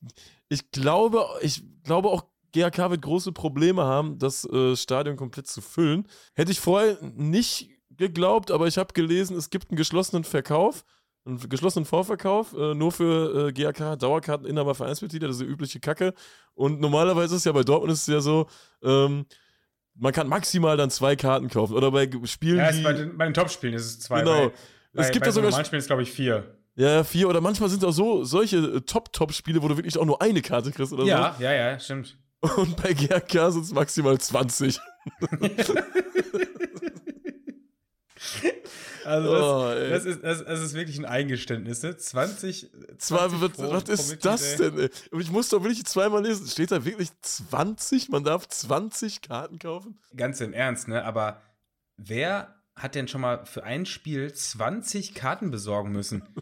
ich, 0.50 0.72
glaube, 0.72 1.24
ich 1.42 1.64
glaube 1.84 2.10
auch, 2.10 2.24
GRK 2.52 2.90
wird 2.90 3.02
große 3.02 3.32
Probleme 3.34 3.84
haben, 3.84 4.18
das 4.18 4.46
äh, 4.46 4.76
Stadion 4.76 5.16
komplett 5.18 5.48
zu 5.48 5.62
füllen. 5.62 6.08
Hätte 6.34 6.52
ich 6.52 6.60
vorher 6.60 6.98
nicht 7.02 7.70
geglaubt, 7.92 8.50
aber 8.52 8.68
ich 8.68 8.78
habe 8.78 8.94
gelesen, 8.94 9.38
es 9.38 9.50
gibt 9.50 9.70
einen 9.70 9.78
geschlossenen 9.78 10.24
Verkauf, 10.24 10.84
einen 11.26 11.38
geschlossenen 11.50 11.86
Vorverkauf, 11.86 12.54
äh, 12.54 12.74
nur 12.74 12.92
für 12.92 13.48
äh, 13.48 13.52
GRK 13.54 13.96
Dauerkarteninhaber 13.98 14.74
Vereinsmitglieder, 14.76 15.28
das 15.28 15.38
ist 15.38 15.42
die 15.44 15.52
übliche 15.52 15.80
Kacke. 15.80 16.14
Und 16.54 16.80
normalerweise 16.82 17.36
ist 17.36 17.42
es 17.42 17.46
ja 17.46 17.52
bei 17.52 17.64
Dortmund 17.64 17.92
ist 17.94 18.02
es 18.08 18.14
ja 18.14 18.22
so, 18.22 18.48
ähm, 18.84 19.26
man 19.96 20.14
kann 20.14 20.28
maximal 20.28 20.78
dann 20.78 20.90
zwei 20.90 21.16
Karten 21.16 21.50
kaufen. 21.50 21.74
Oder 21.74 21.92
bei 21.92 22.10
Spielen, 22.26 22.58
Ja, 22.58 22.68
ist 22.68 22.84
bei, 22.84 22.94
den, 22.94 23.18
bei 23.18 23.26
den 23.26 23.34
Topspielen 23.34 23.76
ist 23.76 23.86
es 23.86 24.00
zwei. 24.00 24.20
Genau. 24.20 24.52
Bei, 24.94 25.04
es 25.04 25.12
gibt 25.12 25.22
bei 25.24 25.28
ja 25.28 25.32
sogar 25.32 25.66
Spielen 25.66 25.80
ist 25.80 25.88
glaube 25.88 26.04
ich 26.04 26.12
vier. 26.12 26.56
ja, 26.76 27.04
vier 27.04 27.30
oder 27.30 27.42
manchmal 27.42 27.70
sind 27.70 27.84
es 27.84 27.90
auch 27.90 27.92
so 27.92 28.24
solche 28.24 28.58
äh, 28.58 28.82
Top-Top-Spiele, 28.82 29.62
wo 29.62 29.68
du 29.68 29.78
wirklich 29.78 29.98
auch 29.98 30.06
nur 30.06 30.22
eine 30.22 30.42
Karte 30.42 30.72
kriegst 30.72 30.94
oder 30.94 31.06
Ja, 31.06 31.36
ja, 31.40 31.54
ja, 31.54 31.80
stimmt. 31.80 32.18
so. 32.42 32.62
Und 32.62 32.82
bei 32.82 32.94
GRK 32.94 33.52
sind 33.52 33.64
es 33.64 33.74
maximal 33.74 34.18
20. 34.18 34.80
Also 39.06 39.32
das, 39.32 39.44
Oh, 39.44 39.90
das, 39.90 40.06
ist, 40.06 40.24
das, 40.24 40.46
das 40.46 40.62
ist 40.62 40.74
wirklich 40.74 40.98
ein 40.98 41.06
Eingeständnis. 41.06 41.84
Ne? 41.84 41.96
20, 41.96 42.72
20 42.72 43.00
Zwar, 43.00 43.32
was, 43.42 43.52
was 43.58 43.84
ist 43.90 44.26
das 44.26 44.56
denn? 44.58 44.80
Ey? 44.80 44.90
Ich 45.20 45.32
musste 45.32 45.56
doch 45.58 45.64
wirklich 45.64 45.86
zweimal 45.86 46.26
lesen. 46.26 46.48
Steht 46.48 46.72
da 46.72 46.84
wirklich 46.84 47.10
20? 47.22 48.10
Man 48.10 48.24
darf 48.24 48.48
20 48.48 49.22
Karten 49.22 49.60
kaufen? 49.60 50.00
Ganz 50.16 50.42
im 50.42 50.54
Ernst, 50.54 50.88
ne? 50.88 51.04
Aber 51.06 51.42
wer 51.98 52.56
hat 52.76 52.96
denn 52.96 53.08
schon 53.08 53.22
mal 53.22 53.46
für 53.46 53.64
ein 53.64 53.86
Spiel 53.86 54.34
20 54.34 55.14
Karten 55.14 55.52
besorgen 55.52 55.92
müssen? 55.92 56.24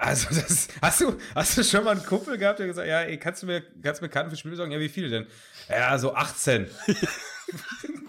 Also, 0.00 0.28
das, 0.28 0.68
hast, 0.80 1.00
du, 1.00 1.18
hast 1.34 1.58
du 1.58 1.64
schon 1.64 1.82
mal 1.82 1.90
einen 1.90 2.06
Kumpel 2.06 2.38
gehabt, 2.38 2.60
der 2.60 2.68
gesagt 2.68 2.86
hat, 2.86 2.88
ja, 2.88 3.00
ey, 3.00 3.18
kannst 3.18 3.42
du 3.42 3.46
mir, 3.46 3.64
kannst 3.82 4.00
du 4.00 4.04
mir 4.04 4.08
Karten 4.08 4.30
fürs 4.30 4.38
Spiel 4.38 4.52
besorgen? 4.52 4.70
Ja, 4.70 4.78
wie 4.78 4.88
viele 4.88 5.08
denn? 5.08 5.26
Ja, 5.68 5.98
so 5.98 6.14
18. 6.14 6.68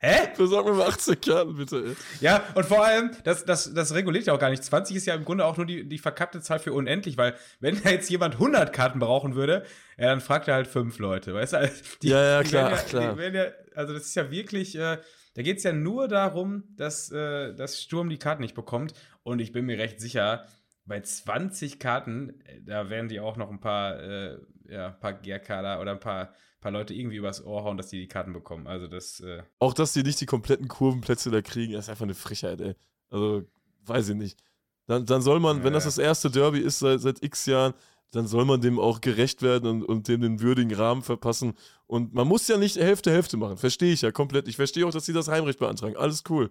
Hä? 0.00 0.28
Besorg 0.36 0.66
mir 0.66 0.74
mal 0.74 0.88
18 0.88 1.20
Karten, 1.20 1.56
bitte. 1.56 1.96
Ja, 2.20 2.44
und 2.54 2.64
vor 2.64 2.84
allem, 2.84 3.10
das, 3.24 3.44
das, 3.44 3.74
das 3.74 3.94
reguliert 3.94 4.26
ja 4.26 4.32
auch 4.32 4.38
gar 4.38 4.50
nicht. 4.50 4.62
20 4.62 4.96
ist 4.96 5.06
ja 5.06 5.14
im 5.14 5.24
Grunde 5.24 5.44
auch 5.44 5.56
nur 5.56 5.66
die, 5.66 5.88
die 5.88 5.98
verkappte 5.98 6.40
Zahl 6.40 6.60
für 6.60 6.72
unendlich, 6.72 7.16
weil 7.16 7.34
wenn 7.58 7.82
da 7.82 7.90
jetzt 7.90 8.08
jemand 8.08 8.34
100 8.34 8.72
Karten 8.72 9.00
brauchen 9.00 9.34
würde, 9.34 9.64
ja, 9.96 10.06
dann 10.06 10.20
fragt 10.20 10.46
er 10.46 10.54
halt 10.54 10.68
fünf 10.68 10.98
Leute, 10.98 11.34
weißt 11.34 11.54
du? 11.54 11.70
Die, 12.02 12.08
ja, 12.08 12.22
ja, 12.22 12.42
klar, 12.44 12.70
ja, 12.70 12.76
klar. 12.76 13.20
Ja, 13.20 13.46
also 13.74 13.92
das 13.92 14.04
ist 14.04 14.14
ja 14.14 14.30
wirklich, 14.30 14.76
äh, 14.76 14.98
da 15.34 15.42
geht 15.42 15.58
es 15.58 15.64
ja 15.64 15.72
nur 15.72 16.06
darum, 16.06 16.64
dass, 16.76 17.10
äh, 17.10 17.54
dass 17.54 17.82
Sturm 17.82 18.08
die 18.08 18.18
Karten 18.18 18.42
nicht 18.42 18.54
bekommt. 18.54 18.94
Und 19.24 19.40
ich 19.40 19.50
bin 19.50 19.66
mir 19.66 19.78
recht 19.78 20.00
sicher, 20.00 20.46
bei 20.84 21.00
20 21.00 21.78
Karten, 21.80 22.40
äh, 22.44 22.60
da 22.64 22.88
werden 22.88 23.08
die 23.08 23.20
auch 23.20 23.36
noch 23.36 23.50
ein 23.50 23.60
paar, 23.60 24.00
äh, 24.00 24.38
ja, 24.68 24.88
ein 24.88 25.00
paar 25.00 25.14
Gärkader 25.14 25.80
oder 25.80 25.92
ein 25.92 26.00
paar 26.00 26.34
paar 26.68 26.80
Leute 26.80 26.94
irgendwie 26.94 27.16
übers 27.16 27.44
Ohr 27.44 27.64
hauen, 27.64 27.76
dass 27.76 27.88
die 27.88 28.00
die 28.00 28.08
Karten 28.08 28.32
bekommen. 28.32 28.66
Also 28.66 28.86
das. 28.86 29.20
Äh 29.20 29.42
auch, 29.58 29.72
dass 29.72 29.92
die 29.92 30.02
nicht 30.02 30.20
die 30.20 30.26
kompletten 30.26 30.68
Kurvenplätze 30.68 31.30
da 31.30 31.40
kriegen, 31.40 31.74
ist 31.74 31.88
einfach 31.88 32.04
eine 32.04 32.14
Frechheit, 32.14 32.60
ey. 32.60 32.74
Also, 33.10 33.44
weiß 33.86 34.10
ich 34.10 34.16
nicht. 34.16 34.38
Dann, 34.86 35.06
dann 35.06 35.22
soll 35.22 35.40
man, 35.40 35.58
ja, 35.58 35.64
wenn 35.64 35.72
das 35.72 35.84
das 35.84 35.98
erste 35.98 36.30
Derby 36.30 36.60
ist 36.60 36.78
seit, 36.78 37.00
seit 37.00 37.22
x 37.22 37.46
Jahren, 37.46 37.74
dann 38.10 38.26
soll 38.26 38.44
man 38.46 38.60
dem 38.60 38.78
auch 38.78 39.00
gerecht 39.00 39.42
werden 39.42 39.68
und, 39.68 39.82
und 39.82 40.08
dem 40.08 40.20
den 40.22 40.40
würdigen 40.40 40.74
Rahmen 40.74 41.02
verpassen. 41.02 41.54
Und 41.86 42.14
man 42.14 42.26
muss 42.26 42.48
ja 42.48 42.56
nicht 42.56 42.76
Hälfte 42.76 43.10
Hälfte 43.10 43.36
machen. 43.36 43.58
Verstehe 43.58 43.92
ich 43.92 44.02
ja 44.02 44.12
komplett. 44.12 44.48
Ich 44.48 44.56
verstehe 44.56 44.86
auch, 44.86 44.92
dass 44.92 45.06
sie 45.06 45.12
das 45.12 45.28
Heimrecht 45.28 45.58
beantragen. 45.58 45.96
Alles 45.96 46.22
cool. 46.28 46.50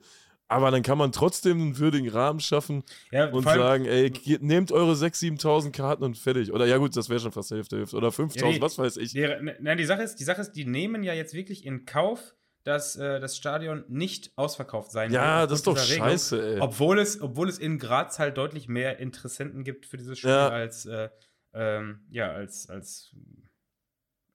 Aber 0.49 0.71
dann 0.71 0.81
kann 0.81 0.97
man 0.97 1.11
trotzdem 1.11 1.59
einen 1.59 1.77
würdigen 1.77 2.09
Rahmen 2.09 2.39
schaffen 2.39 2.83
ja, 3.11 3.29
und 3.29 3.43
sagen, 3.43 3.85
ey, 3.85 4.13
nehmt 4.39 4.71
eure 4.71 4.93
6.000, 4.93 5.41
7.000 5.41 5.71
Karten 5.71 6.03
und 6.03 6.17
fertig. 6.17 6.53
Oder 6.53 6.65
ja 6.65 6.77
gut, 6.77 6.95
das 6.95 7.09
wäre 7.09 7.19
schon 7.19 7.33
fast 7.33 7.51
Hälfte, 7.51 7.77
Hälfte. 7.77 7.97
Oder 7.97 8.09
5.000, 8.09 8.55
ja, 8.55 8.61
was 8.61 8.77
weiß 8.77 8.97
ich. 8.97 9.11
Die, 9.11 9.27
nein, 9.59 9.77
die 9.77 9.85
Sache, 9.85 10.03
ist, 10.03 10.15
die 10.15 10.23
Sache 10.23 10.41
ist, 10.41 10.53
die 10.53 10.65
nehmen 10.65 11.03
ja 11.03 11.13
jetzt 11.13 11.33
wirklich 11.33 11.65
in 11.65 11.85
Kauf, 11.85 12.33
dass 12.63 12.95
äh, 12.95 13.19
das 13.19 13.35
Stadion 13.35 13.83
nicht 13.89 14.31
ausverkauft 14.37 14.91
sein 14.91 15.11
wird. 15.11 15.21
Ja, 15.21 15.47
das 15.47 15.59
ist 15.59 15.67
doch 15.67 15.77
scheiße, 15.77 16.55
ey. 16.55 16.59
Obwohl 16.61 16.99
es, 16.99 17.21
obwohl 17.21 17.49
es 17.49 17.59
in 17.59 17.77
Graz 17.77 18.19
halt 18.19 18.37
deutlich 18.37 18.69
mehr 18.69 18.99
Interessenten 18.99 19.63
gibt 19.63 19.85
für 19.85 19.97
dieses 19.97 20.19
Spiel 20.19 20.31
ja. 20.31 20.49
als, 20.49 20.85
äh, 20.85 21.09
ähm, 21.53 22.05
ja, 22.09 22.31
als, 22.31 22.69
als, 22.69 23.15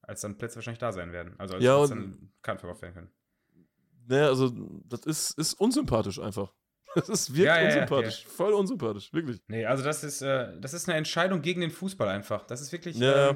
als 0.01 0.21
dann 0.21 0.37
Plätze 0.37 0.55
wahrscheinlich 0.55 0.79
da 0.79 0.91
sein 0.91 1.11
werden. 1.11 1.33
Also 1.39 1.55
als 1.55 1.63
ja, 1.63 1.85
dann 1.87 2.31
Karten 2.41 2.59
verkauft 2.59 2.81
werden 2.83 2.93
können. 2.93 3.11
Naja, 4.07 4.27
also, 4.27 4.51
das 4.85 5.01
ist, 5.05 5.37
ist 5.37 5.53
unsympathisch 5.55 6.19
einfach. 6.19 6.53
Das 6.95 7.09
ist 7.09 7.29
wirklich 7.31 7.45
ja, 7.47 7.59
ja, 7.59 7.65
unsympathisch. 7.65 8.23
Ja, 8.23 8.29
Voll 8.29 8.53
unsympathisch, 8.53 9.11
wirklich. 9.13 9.41
Nee, 9.47 9.65
also 9.65 9.83
das 9.83 10.03
ist, 10.03 10.21
äh, 10.21 10.59
das 10.59 10.73
ist 10.73 10.87
eine 10.87 10.95
Entscheidung 10.95 11.41
gegen 11.41 11.61
den 11.61 11.71
Fußball 11.71 12.07
einfach. 12.07 12.45
Das 12.45 12.61
ist 12.61 12.71
wirklich. 12.71 12.97
Ja. 12.97 13.31
Äh, 13.31 13.35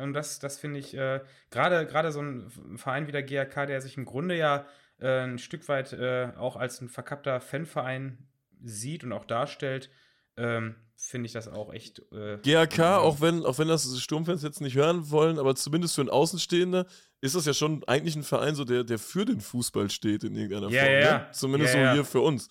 und 0.00 0.14
das, 0.14 0.40
das 0.40 0.58
finde 0.58 0.80
ich, 0.80 0.96
äh, 0.96 1.20
gerade 1.50 2.10
so 2.10 2.20
ein 2.20 2.50
Verein 2.76 3.06
wie 3.06 3.12
der 3.12 3.22
GAK, 3.22 3.66
der 3.68 3.80
sich 3.80 3.96
im 3.96 4.04
Grunde 4.04 4.36
ja 4.36 4.66
äh, 5.00 5.22
ein 5.24 5.38
Stück 5.38 5.68
weit 5.68 5.92
äh, 5.92 6.32
auch 6.36 6.56
als 6.56 6.80
ein 6.80 6.88
verkappter 6.88 7.40
Fanverein 7.40 8.26
sieht 8.62 9.04
und 9.04 9.12
auch 9.12 9.24
darstellt, 9.24 9.90
ähm, 10.36 10.76
finde 11.00 11.26
ich 11.26 11.32
das 11.32 11.48
auch 11.48 11.72
echt. 11.72 12.02
Äh, 12.12 12.38
GAK, 12.42 12.80
auch 12.80 13.20
wenn, 13.20 13.44
auch 13.44 13.58
wenn 13.58 13.68
das 13.68 13.98
Sturmfans 14.00 14.42
jetzt 14.42 14.60
nicht 14.60 14.76
hören 14.76 15.10
wollen, 15.10 15.38
aber 15.38 15.54
zumindest 15.54 15.94
für 15.94 16.02
einen 16.02 16.10
Außenstehender 16.10 16.86
ist 17.20 17.34
das 17.34 17.46
ja 17.46 17.54
schon 17.54 17.82
eigentlich 17.84 18.16
ein 18.16 18.22
Verein, 18.22 18.54
so 18.54 18.64
der, 18.64 18.84
der 18.84 18.98
für 18.98 19.24
den 19.24 19.40
Fußball 19.40 19.90
steht 19.90 20.24
in 20.24 20.34
irgendeiner 20.34 20.70
ja, 20.70 20.82
Form. 20.82 20.92
Ja, 20.92 21.18
ne? 21.18 21.26
Zumindest 21.32 21.74
ja, 21.74 21.90
so 21.90 21.94
hier 21.94 22.04
für 22.04 22.20
uns. 22.20 22.48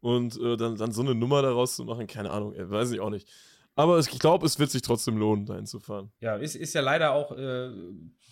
Und 0.00 0.40
äh, 0.40 0.56
dann, 0.56 0.76
dann 0.76 0.92
so 0.92 1.02
eine 1.02 1.14
Nummer 1.14 1.42
daraus 1.42 1.76
zu 1.76 1.84
machen, 1.84 2.06
keine 2.06 2.30
Ahnung, 2.30 2.54
ey, 2.54 2.68
weiß 2.68 2.90
ich 2.92 3.00
auch 3.00 3.10
nicht. 3.10 3.28
Aber 3.76 3.98
ich 3.98 4.08
glaube, 4.08 4.46
es 4.46 4.58
wird 4.58 4.70
sich 4.70 4.82
trotzdem 4.82 5.16
lohnen, 5.16 5.46
dahin 5.46 5.66
zu 5.66 5.78
fahren. 5.78 6.10
Ja, 6.20 6.36
ist, 6.36 6.56
ist 6.56 6.74
ja 6.74 6.80
leider 6.80 7.12
auch 7.12 7.36
äh, 7.36 7.70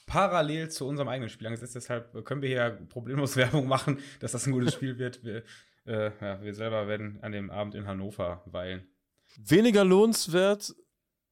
parallel 0.06 0.70
zu 0.70 0.86
unserem 0.86 1.08
eigenen 1.08 1.28
Spiel 1.28 1.46
angesetzt. 1.46 1.74
Deshalb 1.74 2.24
können 2.24 2.42
wir 2.42 2.48
hier 2.48 2.78
problemlos 2.88 3.36
Werbung 3.36 3.66
machen, 3.68 3.98
dass 4.20 4.32
das 4.32 4.46
ein 4.46 4.52
gutes 4.52 4.74
Spiel 4.74 4.98
wird. 4.98 5.22
Wir, 5.22 5.42
äh, 5.86 6.10
ja, 6.20 6.42
wir 6.42 6.54
selber 6.54 6.88
werden 6.88 7.18
an 7.22 7.32
dem 7.32 7.50
Abend 7.50 7.74
in 7.74 7.86
Hannover 7.86 8.42
weilen. 8.46 8.88
Weniger 9.36 9.84
lohnenswert 9.84 10.74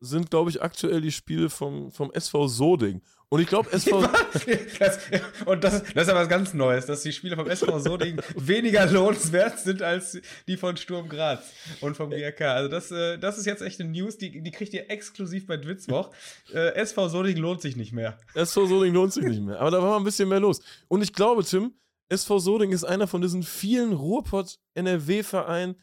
sind, 0.01 0.31
glaube 0.31 0.51
ich, 0.51 0.63
aktuell 0.63 1.01
die 1.01 1.13
Spiele 1.13 1.51
vom, 1.51 1.91
vom 1.91 2.13
SV 2.13 2.49
Soding. 2.49 3.03
Und 3.29 3.41
ich 3.41 3.49
glaube, 3.49 3.73
SV. 3.73 4.03
das, 4.79 4.99
und 5.47 5.65
das, 5.65 5.83
das 5.83 6.03
ist 6.03 6.09
ja 6.09 6.15
was 6.15 6.29
ganz 6.29 6.55
Neues, 6.55 6.87
dass 6.87 7.03
die 7.03 7.13
Spiele 7.13 7.35
vom 7.35 7.49
SV 7.49 7.81
Soding 7.81 8.21
weniger 8.37 8.87
lohnenswert 8.87 9.59
sind 9.59 9.83
als 9.83 10.21
die 10.47 10.57
von 10.57 10.77
Sturm 10.77 11.09
Graz 11.09 11.41
und 11.81 11.97
vom 11.97 12.11
GRK. 12.11 12.43
Also, 12.43 12.69
das, 12.69 12.91
äh, 12.93 13.19
das 13.19 13.37
ist 13.37 13.47
jetzt 13.47 13.63
echt 13.63 13.81
eine 13.81 13.91
News, 13.91 14.17
die, 14.17 14.43
die 14.43 14.51
kriegt 14.53 14.73
ihr 14.75 14.91
exklusiv 14.91 15.47
bei 15.47 15.57
Dwitzwoch. 15.57 16.13
Äh, 16.53 16.75
SV 16.75 17.09
Soding 17.09 17.39
lohnt 17.39 17.63
sich 17.63 17.75
nicht 17.75 17.93
mehr. 17.93 18.17
SV 18.35 18.67
Soding 18.67 18.95
lohnt 18.95 19.13
sich 19.13 19.25
nicht 19.25 19.43
mehr. 19.43 19.59
Aber 19.59 19.73
da 19.73 19.83
war 19.83 19.91
mal 19.91 19.97
ein 19.97 20.05
bisschen 20.05 20.29
mehr 20.29 20.41
los. 20.41 20.61
Und 20.87 21.03
ich 21.03 21.13
glaube, 21.13 21.43
Tim, 21.43 21.75
SV 22.09 22.39
Soding 22.39 22.71
ist 22.71 22.85
einer 22.85 23.09
von 23.09 23.23
diesen 23.23 23.43
vielen 23.43 23.93
Ruhrpott-NRW-Vereinen, 23.93 25.75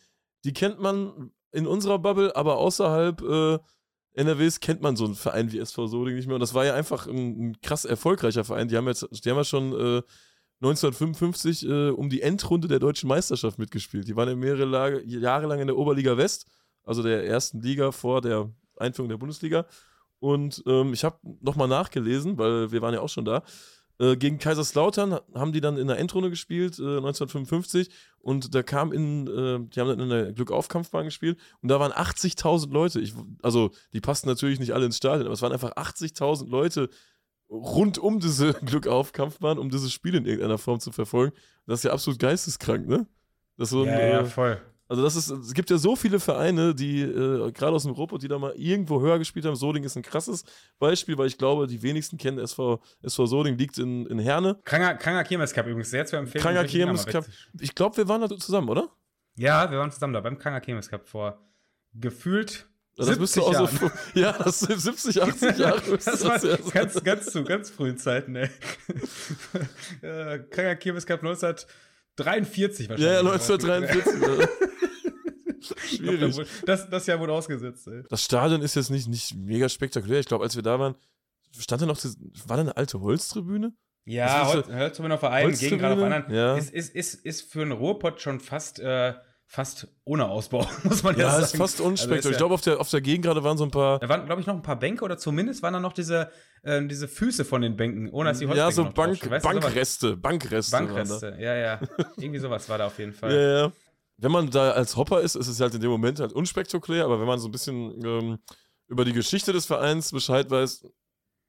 die 0.45 0.53
kennt 0.53 0.80
man 0.80 1.32
in 1.54 1.68
unserer 1.68 1.99
Bubble, 1.99 2.36
aber 2.36 2.58
außerhalb 2.58 3.22
äh, 3.22 3.60
NRWs 4.16 4.60
kennt 4.60 4.82
man 4.82 4.95
so 4.95 5.06
einen 5.06 5.16
Verein 5.16 5.51
wie 5.51 5.60
SV 5.60 5.88
Soding 5.88 6.16
nicht 6.16 6.28
mehr. 6.28 6.36
Und 6.36 6.41
das 6.41 6.54
war 6.54 6.66
ja 6.66 6.74
einfach 6.74 7.08
ein, 7.08 7.49
ein 7.49 7.62
krass 7.62 7.86
erfolgreicher 7.86 8.43
Verein. 8.43 8.68
Die 8.68 8.76
haben 8.76 8.88
jetzt, 8.88 9.08
die 9.12 9.30
haben 9.30 9.38
ja 9.38 9.43
schon 9.43 9.72
äh, 9.72 10.01
1955 10.62 11.68
äh, 11.68 11.89
um 11.89 12.10
die 12.10 12.22
Endrunde 12.22 12.68
der 12.68 12.80
deutschen 12.80 13.08
Meisterschaft 13.08 13.60
mitgespielt. 13.60 14.08
Die 14.08 14.16
waren 14.16 14.30
ja 14.30 14.36
mehrere 14.36 14.66
Lage, 14.66 15.04
Jahre 15.06 15.47
lang 15.47 15.60
in 15.60 15.68
der 15.68 15.78
Oberliga 15.78 16.18
West, 16.18 16.47
also 16.84 17.04
der 17.04 17.26
ersten 17.26 17.62
Liga 17.62 17.91
vor 17.91 18.22
der 18.22 18.51
Einführung 18.78 19.10
der 19.10 19.18
Bundesliga. 19.18 19.66
Und 20.20 20.64
ähm, 20.68 20.93
ich 20.93 21.04
habe 21.04 21.18
nochmal 21.41 21.68
nachgelesen, 21.68 22.38
weil 22.38 22.72
wir 22.72 22.82
waren 22.82 22.93
ja 22.93 23.01
auch 23.01 23.10
schon 23.10 23.26
da. 23.26 23.43
Äh, 24.04 24.18
gegen 24.18 24.38
Kaiserslautern 24.38 25.20
haben 25.34 25.54
die 25.54 25.62
dann 25.62 25.78
in 25.78 25.88
der 25.88 25.97
Endrunde 25.97 26.30
gespielt, 26.30 26.78
äh, 26.80 26.97
1955. 26.97 27.89
Und 28.20 28.54
da 28.54 28.64
kam 28.64 28.91
in, 28.91 29.28
äh, 29.28 29.60
die 29.70 29.80
haben 29.80 29.88
dann 29.88 29.99
in 29.99 30.10
der 30.10 30.34
Glückaufkampfbahn 30.34 31.06
gespielt. 31.06 31.39
Und 31.62 31.70
da 31.70 31.80
waren 31.80 31.91
80.000 31.91 32.72
Leute. 32.74 32.99
Ich, 32.99 33.14
also, 33.41 33.72
die 33.93 34.01
passten 34.01 34.28
natürlich 34.28 34.60
nicht 34.60 34.74
alle 34.74 34.86
ins 34.86 34.97
Stadion, 34.97 35.26
aber 35.26 35.34
es 35.34 35.41
waren 35.41 35.54
einfach 35.54 35.76
80.000 35.76 36.49
Leute 36.49 36.89
rund 37.49 37.97
um 37.97 38.20
diese 38.20 38.54
Glückaufkampfbahn, 38.66 39.58
um 39.58 39.70
dieses 39.70 39.93
Spiel 39.93 40.16
in 40.16 40.26
irgendeiner 40.26 40.58
Form 40.58 40.80
zu 40.80 40.91
verfolgen. 40.91 41.34
Das 41.66 41.80
ist 41.80 41.84
ja 41.84 41.93
absolut 41.93 42.20
geisteskrank, 42.20 42.88
ne? 42.88 43.08
Das 43.58 43.70
so 43.70 43.84
ein, 43.84 43.88
ja, 43.88 43.99
ja, 43.99 44.20
äh, 44.22 44.26
voll. 44.26 44.62
Also 44.93 45.01
das 45.03 45.15
ist, 45.15 45.31
es 45.31 45.55
gibt 45.55 45.71
ja 45.71 45.79
so 45.79 45.95
viele 45.95 46.19
Vereine, 46.19 46.75
die 46.75 47.01
äh, 47.01 47.51
gerade 47.51 47.75
aus 47.75 47.81
dem 47.81 47.93
Robot, 47.93 48.21
die 48.21 48.27
da 48.27 48.37
mal 48.37 48.53
irgendwo 48.55 49.01
höher 49.01 49.17
gespielt 49.17 49.43
haben. 49.43 49.55
Soding 49.55 49.83
ist 49.83 49.95
ein 49.95 50.03
krasses 50.03 50.43
Beispiel, 50.77 51.17
weil 51.17 51.25
ich 51.25 51.39
glaube, 51.39 51.65
die 51.65 51.81
wenigsten 51.81 52.19
kennen 52.19 52.37
SV, 52.37 52.79
SV 53.01 53.25
Soding, 53.25 53.57
liegt 53.57 53.79
in, 53.79 54.05
in 54.05 54.19
Herne. 54.19 54.59
Kranger, 54.65 54.93
Kranger 54.93 55.23
Kirmes 55.23 55.51
Cup 55.51 55.65
übrigens, 55.65 55.89
sehr 55.89 56.05
zu 56.05 56.15
empfehlen. 56.15 56.43
Kranger 56.43 56.65
Kirmes 56.65 57.07
Cup. 57.07 57.25
Ich 57.59 57.73
glaube, 57.73 57.97
wir 57.97 58.07
waren 58.07 58.21
da 58.21 58.29
zusammen, 58.37 58.69
oder? 58.69 58.91
Ja, 59.35 59.71
wir 59.71 59.79
waren 59.79 59.91
zusammen 59.91 60.13
da 60.13 60.21
beim 60.21 60.37
Kranger 60.37 60.61
Kirmes 60.61 60.87
Cup 60.91 61.07
vor 61.07 61.39
gefühlt 61.95 62.67
das 62.95 63.07
70 63.07 63.41
auch 63.41 63.51
Jahren. 63.51 63.67
so, 63.75 63.91
ja, 64.19 64.33
das 64.33 64.59
sind 64.59 64.79
70, 64.79 65.23
80 65.23 65.57
Jahre. 65.57 65.81
das, 65.89 66.05
das 66.05 66.23
war 66.23 66.45
ja 66.45 66.55
ganz, 66.71 67.03
ganz 67.03 67.25
zu 67.31 67.43
ganz 67.43 67.71
frühen 67.71 67.97
Zeiten, 67.97 68.35
ey. 68.35 68.47
Kranger 70.51 70.75
Kirmes 70.75 71.07
Cup 71.07 71.21
1943 71.21 72.89
wahrscheinlich. 72.89 73.11
Ja, 73.11 73.19
1943. 73.21 74.62
Schwierig. 76.04 76.47
Das, 76.66 76.89
das 76.89 77.08
Jahr 77.08 77.20
wurde 77.20 77.34
ausgesetzt, 77.34 77.88
ey. 77.88 78.04
Das 78.10 78.24
Stadion 78.24 78.62
ist 78.62 78.76
jetzt 78.76 78.89
nicht, 78.89 79.08
nicht 79.08 79.36
mega 79.36 79.70
spektakulär. 79.70 80.20
Ich 80.20 80.26
glaube, 80.26 80.43
als 80.43 80.56
wir 80.56 80.64
da 80.64 80.80
waren, 80.80 80.95
stand 81.58 81.82
da 81.82 81.86
noch, 81.86 81.99
war 82.47 82.58
da 82.58 82.62
eine 82.62 82.78
alte 82.78 82.99
Holztribüne? 82.99 83.74
Ja, 84.06 84.47
Holz, 84.47 84.68
Holztribüne 84.68 85.14
auf 85.14 85.24
einen, 85.24 85.58
gegen 85.58 85.78
gerade 85.78 85.95
auf 85.95 86.01
anderen. 86.01 86.34
Ja. 86.34 86.58
Ist, 86.58 86.74
ist, 86.74 86.93
ist, 86.93 87.14
ist 87.26 87.51
für 87.51 87.62
einen 87.62 87.72
Ruhrpott 87.72 88.22
schon 88.22 88.39
fast, 88.39 88.80
äh, 88.80 89.14
fast 89.45 89.88
ohne 90.04 90.28
Ausbau, 90.28 90.68
muss 90.84 91.04
man 91.04 91.16
ja, 91.16 91.22
ja 91.22 91.30
sagen. 91.30 91.41
Ja, 91.41 91.45
ist 91.45 91.58
fast 91.58 91.80
unspektakulär. 91.80 92.18
Also 92.18 92.30
ich 92.32 92.38
glaube, 92.38 92.54
auf 92.54 92.62
der, 92.62 92.80
auf 92.80 92.89
der 92.89 93.01
Gegend 93.01 93.26
gerade 93.26 93.43
waren 93.43 93.58
so 93.58 93.64
ein 93.64 93.72
paar. 93.72 93.99
Da 93.99 94.10
waren, 94.10 94.26
glaube 94.26 94.41
ich, 94.41 94.47
noch 94.47 94.56
ein 94.56 94.62
paar 94.62 94.80
Bänke 94.80 95.06
oder 95.06 95.18
zumindest 95.18 95.64
waren 95.64 95.74
da 95.74 95.80
noch 95.80 95.93
diese, 95.93 96.30
äh, 96.64 96.86
diese 96.86 97.08
Füße 97.08 97.45
von 97.45 97.62
den 97.62 97.78
Bänken, 97.78 98.10
ohne 98.10 98.30
dass 98.30 98.39
die 98.39 98.47
Holzbänke 98.47 98.70
Ja, 98.70 98.72
so 98.72 98.89
Bank, 98.89 99.30
Bankreste, 99.41 100.18
Bankreste. 100.18 100.76
Bankreste, 100.76 101.38
ja, 101.39 101.56
ja. 101.56 101.80
Irgendwie 102.18 102.39
sowas 102.39 102.68
war 102.68 102.78
da 102.78 102.88
auf 102.88 102.99
jeden 102.99 103.14
Fall. 103.14 103.32
Ja, 103.32 103.60
ja 103.66 103.72
wenn 104.18 104.32
man 104.32 104.49
da 104.49 104.72
als 104.72 104.95
Hopper 104.95 105.22
ist, 105.22 105.36
ist 105.36 105.47
es 105.47 105.59
halt 105.59 105.74
in 105.74 105.82
dem 105.82 105.91
Moment 105.91 106.20
halt 106.20 106.34
unspektakulär, 106.34 107.05
aber 107.05 107.20
wenn 107.20 107.28
man 107.28 107.39
so 107.39 107.47
ein 107.47 107.51
bisschen 107.51 108.03
ähm, 108.05 108.39
über 108.88 109.05
die 109.05 109.14
Geschichte 109.14 109.53
des 109.53 109.66
Vereins 109.66 110.11
Bescheid 110.11 110.49
weiß, 110.49 110.86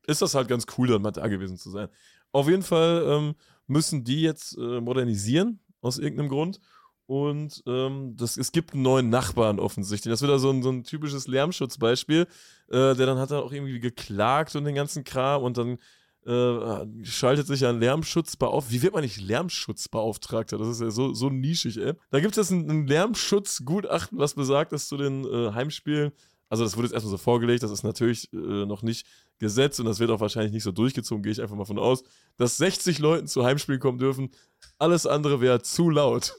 ist 0.06 0.22
das 0.22 0.34
halt 0.34 0.48
ganz 0.48 0.66
cool, 0.76 0.88
dann 0.88 1.02
mal 1.02 1.10
da 1.10 1.26
gewesen 1.28 1.56
zu 1.56 1.70
sein. 1.70 1.88
Auf 2.32 2.48
jeden 2.48 2.62
Fall 2.62 3.04
ähm, 3.06 3.34
müssen 3.66 4.04
die 4.04 4.22
jetzt 4.22 4.56
äh, 4.58 4.80
modernisieren, 4.80 5.60
aus 5.80 5.98
irgendeinem 5.98 6.28
Grund. 6.28 6.60
Und 7.06 7.62
ähm, 7.66 8.16
das, 8.16 8.38
es 8.38 8.50
gibt 8.50 8.72
einen 8.72 8.82
neuen 8.82 9.10
Nachbarn 9.10 9.60
offensichtlich. 9.60 10.10
Das 10.10 10.22
ist 10.22 10.26
wieder 10.26 10.38
so 10.38 10.50
ein, 10.50 10.62
so 10.62 10.70
ein 10.70 10.84
typisches 10.84 11.26
Lärmschutzbeispiel. 11.26 12.26
Äh, 12.68 12.94
der 12.94 13.06
dann 13.06 13.18
hat 13.18 13.30
er 13.30 13.42
auch 13.42 13.52
irgendwie 13.52 13.78
geklagt 13.78 14.56
und 14.56 14.64
den 14.64 14.74
ganzen 14.74 15.04
Kram 15.04 15.42
und 15.42 15.58
dann 15.58 15.78
äh, 16.26 17.04
schaltet 17.04 17.46
sich 17.46 17.66
ein 17.66 17.80
Lärmschutzbeauftragter. 17.80 18.72
Wie 18.72 18.82
wird 18.82 18.94
man 18.94 19.02
nicht 19.02 19.20
Lärmschutzbeauftragter? 19.20 20.58
Das 20.58 20.68
ist 20.68 20.80
ja 20.80 20.90
so, 20.90 21.12
so 21.12 21.28
nischig, 21.30 21.76
ey. 21.78 21.92
Da 22.10 22.20
gibt 22.20 22.36
es 22.36 22.50
ein, 22.50 22.70
ein 22.70 22.86
Lärmschutzgutachten, 22.86 24.18
was 24.18 24.34
besagt, 24.34 24.72
dass 24.72 24.88
zu 24.88 24.96
den 24.96 25.24
äh, 25.24 25.52
Heimspielen 25.52 26.12
Also 26.48 26.64
das 26.64 26.76
wurde 26.76 26.86
jetzt 26.86 26.94
erstmal 26.94 27.10
so 27.10 27.18
vorgelegt, 27.18 27.62
das 27.62 27.70
ist 27.70 27.82
natürlich 27.82 28.32
äh, 28.32 28.36
noch 28.36 28.82
nicht 28.82 29.06
Gesetz 29.38 29.78
und 29.78 29.86
das 29.86 29.98
wird 29.98 30.10
auch 30.10 30.20
wahrscheinlich 30.20 30.52
nicht 30.52 30.62
so 30.62 30.72
durchgezogen, 30.72 31.22
gehe 31.22 31.32
ich 31.32 31.42
einfach 31.42 31.56
mal 31.56 31.64
von 31.64 31.78
aus, 31.78 32.04
dass 32.36 32.56
60 32.56 32.98
Leuten 33.00 33.26
zu 33.26 33.44
Heimspielen 33.44 33.80
kommen 33.80 33.98
dürfen. 33.98 34.30
Alles 34.78 35.06
andere 35.06 35.40
wäre 35.40 35.62
zu 35.62 35.90
laut. 35.90 36.34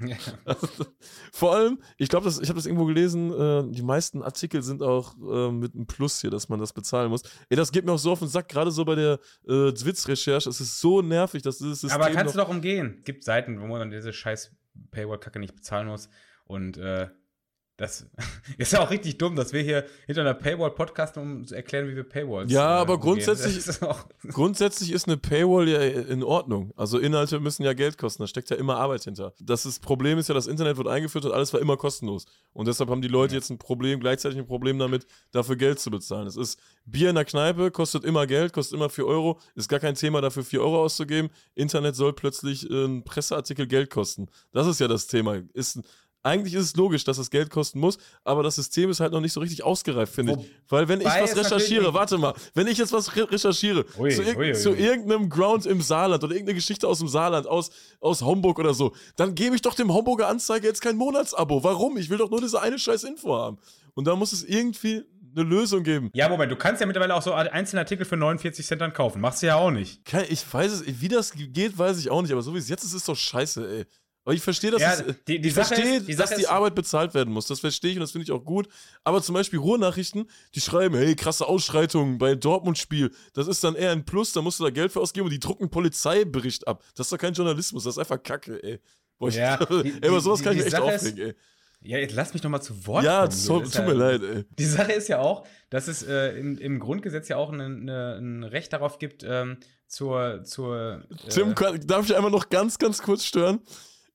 Ja. 0.00 0.16
Also, 0.44 0.68
vor 1.32 1.54
allem, 1.54 1.82
ich 1.96 2.08
glaube, 2.08 2.28
ich 2.28 2.48
habe 2.48 2.54
das 2.54 2.66
irgendwo 2.66 2.86
gelesen, 2.86 3.32
äh, 3.32 3.64
die 3.70 3.82
meisten 3.82 4.22
Artikel 4.22 4.62
sind 4.62 4.82
auch 4.82 5.16
äh, 5.18 5.50
mit 5.50 5.74
einem 5.74 5.86
Plus 5.86 6.20
hier, 6.20 6.30
dass 6.30 6.48
man 6.48 6.58
das 6.58 6.72
bezahlen 6.72 7.10
muss. 7.10 7.22
Ey, 7.48 7.56
das 7.56 7.72
geht 7.72 7.84
mir 7.84 7.92
auch 7.92 7.98
so 7.98 8.12
auf 8.12 8.20
den 8.20 8.28
Sack, 8.28 8.48
gerade 8.48 8.70
so 8.70 8.84
bei 8.84 8.94
der 8.94 9.18
äh, 9.48 9.72
Zwitz-Recherche. 9.74 10.48
Es 10.48 10.60
ist 10.60 10.80
so 10.80 11.02
nervig, 11.02 11.42
dass 11.42 11.58
dieses 11.58 11.80
System. 11.80 12.00
Aber 12.00 12.12
kannst 12.12 12.34
du 12.34 12.38
doch 12.38 12.48
umgehen. 12.48 12.96
Es 12.98 13.04
gibt 13.04 13.24
Seiten, 13.24 13.60
wo 13.60 13.66
man 13.66 13.90
diese 13.90 14.12
scheiß 14.12 14.52
Paywall-Kacke 14.90 15.38
nicht 15.38 15.54
bezahlen 15.54 15.88
muss. 15.88 16.08
Und 16.44 16.78
äh, 16.78 17.08
das 17.78 18.04
ist 18.58 18.72
ja 18.72 18.80
auch 18.80 18.90
richtig 18.90 19.18
dumm, 19.18 19.36
dass 19.36 19.52
wir 19.52 19.62
hier 19.62 19.86
hinter 20.06 20.22
einer 20.22 20.34
Paywall 20.34 20.72
podcasten, 20.72 21.22
um 21.22 21.46
zu 21.46 21.54
erklären, 21.54 21.88
wie 21.88 21.94
wir 21.94 22.02
Paywalls 22.02 22.50
Ja, 22.50 22.76
äh, 22.76 22.80
aber 22.80 22.98
grundsätzlich 22.98 23.56
ist, 23.56 23.80
grundsätzlich 24.28 24.92
ist 24.92 25.06
eine 25.06 25.16
Paywall 25.16 25.68
ja 25.68 25.80
in 25.80 26.24
Ordnung. 26.24 26.72
Also 26.76 26.98
Inhalte 26.98 27.38
müssen 27.38 27.62
ja 27.62 27.74
Geld 27.74 27.96
kosten, 27.96 28.24
da 28.24 28.26
steckt 28.26 28.50
ja 28.50 28.56
immer 28.56 28.76
Arbeit 28.78 29.04
hinter. 29.04 29.32
Das 29.40 29.64
ist, 29.64 29.80
Problem 29.80 30.18
ist 30.18 30.28
ja, 30.28 30.34
das 30.34 30.48
Internet 30.48 30.76
wird 30.76 30.88
eingeführt 30.88 31.24
und 31.24 31.32
alles 31.32 31.52
war 31.52 31.60
immer 31.60 31.76
kostenlos. 31.76 32.26
Und 32.52 32.66
deshalb 32.66 32.90
haben 32.90 33.00
die 33.00 33.08
Leute 33.08 33.36
jetzt 33.36 33.48
ein 33.50 33.58
Problem, 33.58 34.00
gleichzeitig 34.00 34.38
ein 34.38 34.46
Problem 34.46 34.80
damit, 34.80 35.06
dafür 35.30 35.54
Geld 35.54 35.78
zu 35.78 35.92
bezahlen. 35.92 36.26
Es 36.26 36.36
ist 36.36 36.58
Bier 36.84 37.10
in 37.10 37.14
der 37.14 37.24
Kneipe, 37.26 37.70
kostet 37.70 38.04
immer 38.04 38.26
Geld, 38.26 38.52
kostet 38.52 38.76
immer 38.76 38.90
4 38.90 39.06
Euro, 39.06 39.38
ist 39.54 39.68
gar 39.68 39.78
kein 39.78 39.94
Thema 39.94 40.20
dafür 40.20 40.42
4 40.42 40.60
Euro 40.60 40.82
auszugeben. 40.82 41.30
Internet 41.54 41.94
soll 41.94 42.12
plötzlich 42.12 42.68
äh, 42.68 42.86
ein 42.86 43.04
Presseartikel 43.04 43.68
Geld 43.68 43.90
kosten. 43.90 44.26
Das 44.50 44.66
ist 44.66 44.80
ja 44.80 44.88
das 44.88 45.06
Thema. 45.06 45.42
Ist 45.52 45.80
eigentlich 46.22 46.54
ist 46.54 46.64
es 46.64 46.76
logisch, 46.76 47.04
dass 47.04 47.18
es 47.18 47.30
Geld 47.30 47.50
kosten 47.50 47.78
muss, 47.80 47.98
aber 48.24 48.42
das 48.42 48.56
System 48.56 48.90
ist 48.90 49.00
halt 49.00 49.12
noch 49.12 49.20
nicht 49.20 49.32
so 49.32 49.40
richtig 49.40 49.62
ausgereift, 49.62 50.14
finde 50.14 50.38
ich. 50.40 50.50
Weil 50.68 50.88
wenn 50.88 51.00
ich 51.00 51.06
was 51.06 51.36
recherchiere, 51.36 51.94
warte 51.94 52.18
mal, 52.18 52.34
wenn 52.54 52.66
ich 52.66 52.78
jetzt 52.78 52.92
was 52.92 53.14
re 53.16 53.30
recherchiere 53.30 53.84
ui, 53.98 54.10
zu, 54.10 54.22
ir 54.22 54.36
ui, 54.36 54.48
ui, 54.48 54.54
zu, 54.54 54.74
irgendeinem 54.74 55.28
Ground 55.28 55.66
im 55.66 55.80
Saarland 55.80 56.22
oder 56.24 56.34
irgendeine 56.34 56.56
Geschichte 56.56 56.88
aus 56.88 56.98
dem 56.98 57.08
Saarland, 57.08 57.46
aus, 57.46 57.70
aus 58.00 58.22
Homburg 58.22 58.58
oder 58.58 58.74
so, 58.74 58.94
dann 59.16 59.34
gebe 59.34 59.54
ich 59.54 59.62
doch 59.62 59.74
dem 59.74 59.92
Homburger 59.92 60.28
Anzeiger 60.28 60.66
jetzt 60.66 60.82
kein 60.82 60.96
Monatsabo. 60.96 61.62
Warum? 61.62 61.96
Ich 61.96 62.10
will 62.10 62.18
doch 62.18 62.30
nur 62.30 62.40
diese 62.40 62.60
eine 62.60 62.78
scheiß 62.78 63.04
Info 63.04 63.34
haben. 63.36 63.58
Und 63.94 64.06
da 64.06 64.16
muss 64.16 64.32
es 64.32 64.44
irgendwie 64.44 65.04
eine 65.34 65.48
Lösung 65.48 65.82
geben. 65.82 66.10
Ja, 66.14 66.28
Moment, 66.28 66.50
du 66.50 66.56
kannst 66.56 66.80
ja 66.80 66.86
mittlerweile 66.86 67.14
auch 67.14 67.22
so 67.22 67.32
einzelne 67.32 67.80
Artikel 67.80 68.04
für 68.04 68.16
49 68.16 68.66
Cent 68.66 68.80
dann 68.80 68.92
kaufen. 68.92 69.20
Machst 69.20 69.42
du 69.42 69.46
ja 69.46 69.56
auch 69.56 69.70
nicht. 69.70 70.00
Ich 70.28 70.52
weiß 70.52 70.72
es, 70.72 71.00
wie 71.00 71.08
das 71.08 71.32
geht, 71.32 71.78
weiß 71.78 71.98
ich 71.98 72.10
auch 72.10 72.22
nicht, 72.22 72.32
aber 72.32 72.42
so 72.42 72.54
wie 72.54 72.58
es 72.58 72.68
jetzt 72.68 72.84
ist, 72.84 72.94
ist 72.94 73.08
doch 73.08 73.16
scheiße, 73.16 73.78
ey. 73.78 73.86
Aber 74.28 74.34
ich 74.34 74.42
verstehe, 74.42 74.70
dass, 74.70 74.82
ja, 74.82 74.92
es, 74.92 75.04
die, 75.26 75.40
die 75.40 75.48
ich 75.48 75.54
verstehe, 75.54 75.96
ist, 75.96 76.06
die 76.06 76.14
dass 76.14 76.34
die 76.34 76.46
Arbeit 76.46 76.74
bezahlt 76.74 77.14
werden 77.14 77.32
muss. 77.32 77.46
Das 77.46 77.60
verstehe 77.60 77.92
ich 77.92 77.96
und 77.96 78.02
das 78.02 78.10
finde 78.10 78.24
ich 78.24 78.30
auch 78.30 78.44
gut. 78.44 78.68
Aber 79.02 79.22
zum 79.22 79.34
Beispiel 79.34 79.58
Ruhrnachrichten, 79.58 80.28
die 80.54 80.60
schreiben, 80.60 80.94
hey, 80.96 81.16
krasse 81.16 81.46
Ausschreitungen 81.46 82.18
bei 82.18 82.34
Dortmund-Spiel. 82.34 83.10
Das 83.32 83.48
ist 83.48 83.64
dann 83.64 83.74
eher 83.74 83.90
ein 83.90 84.04
Plus, 84.04 84.34
da 84.34 84.42
musst 84.42 84.60
du 84.60 84.64
da 84.64 84.70
Geld 84.70 84.92
für 84.92 85.00
ausgeben 85.00 85.24
und 85.24 85.32
die 85.32 85.40
drucken 85.40 85.70
Polizeibericht 85.70 86.68
ab. 86.68 86.84
Das 86.94 87.06
ist 87.06 87.12
doch 87.12 87.16
kein 87.16 87.32
Journalismus, 87.32 87.84
das 87.84 87.94
ist 87.94 87.98
einfach 88.00 88.22
Kacke, 88.22 88.62
ey. 88.62 88.80
Boah, 89.18 89.30
ja, 89.30 89.56
die, 89.64 89.94
ey, 89.98 90.08
aber 90.10 90.20
sowas 90.20 90.42
kann 90.42 90.52
ich 90.52 90.58
mir 90.58 90.64
echt 90.66 90.72
Sache 90.72 90.82
aufregen, 90.82 91.28
ey. 91.28 91.34
Ja, 91.80 91.96
jetzt 91.96 92.14
lass 92.14 92.34
mich 92.34 92.42
doch 92.42 92.50
mal 92.50 92.60
zu 92.60 92.86
Wort 92.86 93.04
ja, 93.04 93.26
kommen. 93.26 93.64
Ja, 93.64 93.70
tut 93.70 93.86
mir 93.86 93.94
leid, 93.94 94.20
ey. 94.22 94.44
Die 94.58 94.66
Sache 94.66 94.92
ist 94.92 95.08
ja 95.08 95.20
auch, 95.20 95.46
dass 95.70 95.88
es 95.88 96.02
äh, 96.02 96.38
im, 96.38 96.58
im, 96.58 96.80
Grundgesetz 96.80 97.28
ja 97.28 97.38
auch 97.38 97.50
eine, 97.50 98.18
ein 98.18 98.44
Recht 98.44 98.74
darauf 98.74 98.98
gibt, 98.98 99.24
ähm, 99.26 99.56
zur. 99.86 100.44
zur 100.44 101.02
äh, 101.08 101.30
Tim, 101.30 101.54
darf 101.86 102.04
ich 102.04 102.14
einmal 102.14 102.30
noch 102.30 102.50
ganz, 102.50 102.78
ganz 102.78 103.00
kurz 103.00 103.24
stören? 103.24 103.60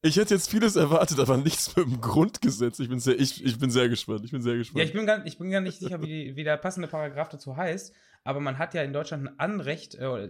Ich 0.05 0.17
hätte 0.17 0.33
jetzt 0.33 0.49
vieles 0.49 0.75
erwartet, 0.75 1.17
aber 1.17 1.37
nichts 1.37 1.77
mit 1.77 1.85
dem 1.85 2.01
Grundgesetz. 2.01 2.77
Ich 2.79 2.89
bin 2.89 2.99
sehr, 2.99 3.17
ich, 3.17 3.43
ich 3.43 3.57
bin 3.57 3.71
sehr 3.71 3.87
gespannt. 3.87 4.25
Ich 4.25 4.31
bin 4.31 4.41
sehr 4.41 4.57
gespannt. 4.57 4.79
Ja, 4.79 4.85
ich 4.85 4.91
bin 4.91 5.05
gar, 5.05 5.25
ich 5.25 5.37
bin 5.37 5.49
gar 5.49 5.61
nicht 5.61 5.79
sicher, 5.79 6.01
wie, 6.01 6.35
wie 6.35 6.43
der 6.43 6.57
passende 6.57 6.89
Paragraph 6.89 7.29
dazu 7.29 7.55
heißt. 7.55 7.93
Aber 8.25 8.41
man 8.41 8.57
hat 8.57 8.73
ja 8.73 8.83
in 8.83 8.91
Deutschland 8.91 9.25
ein 9.27 9.39
Anrecht 9.39 9.95
äh, 9.95 10.29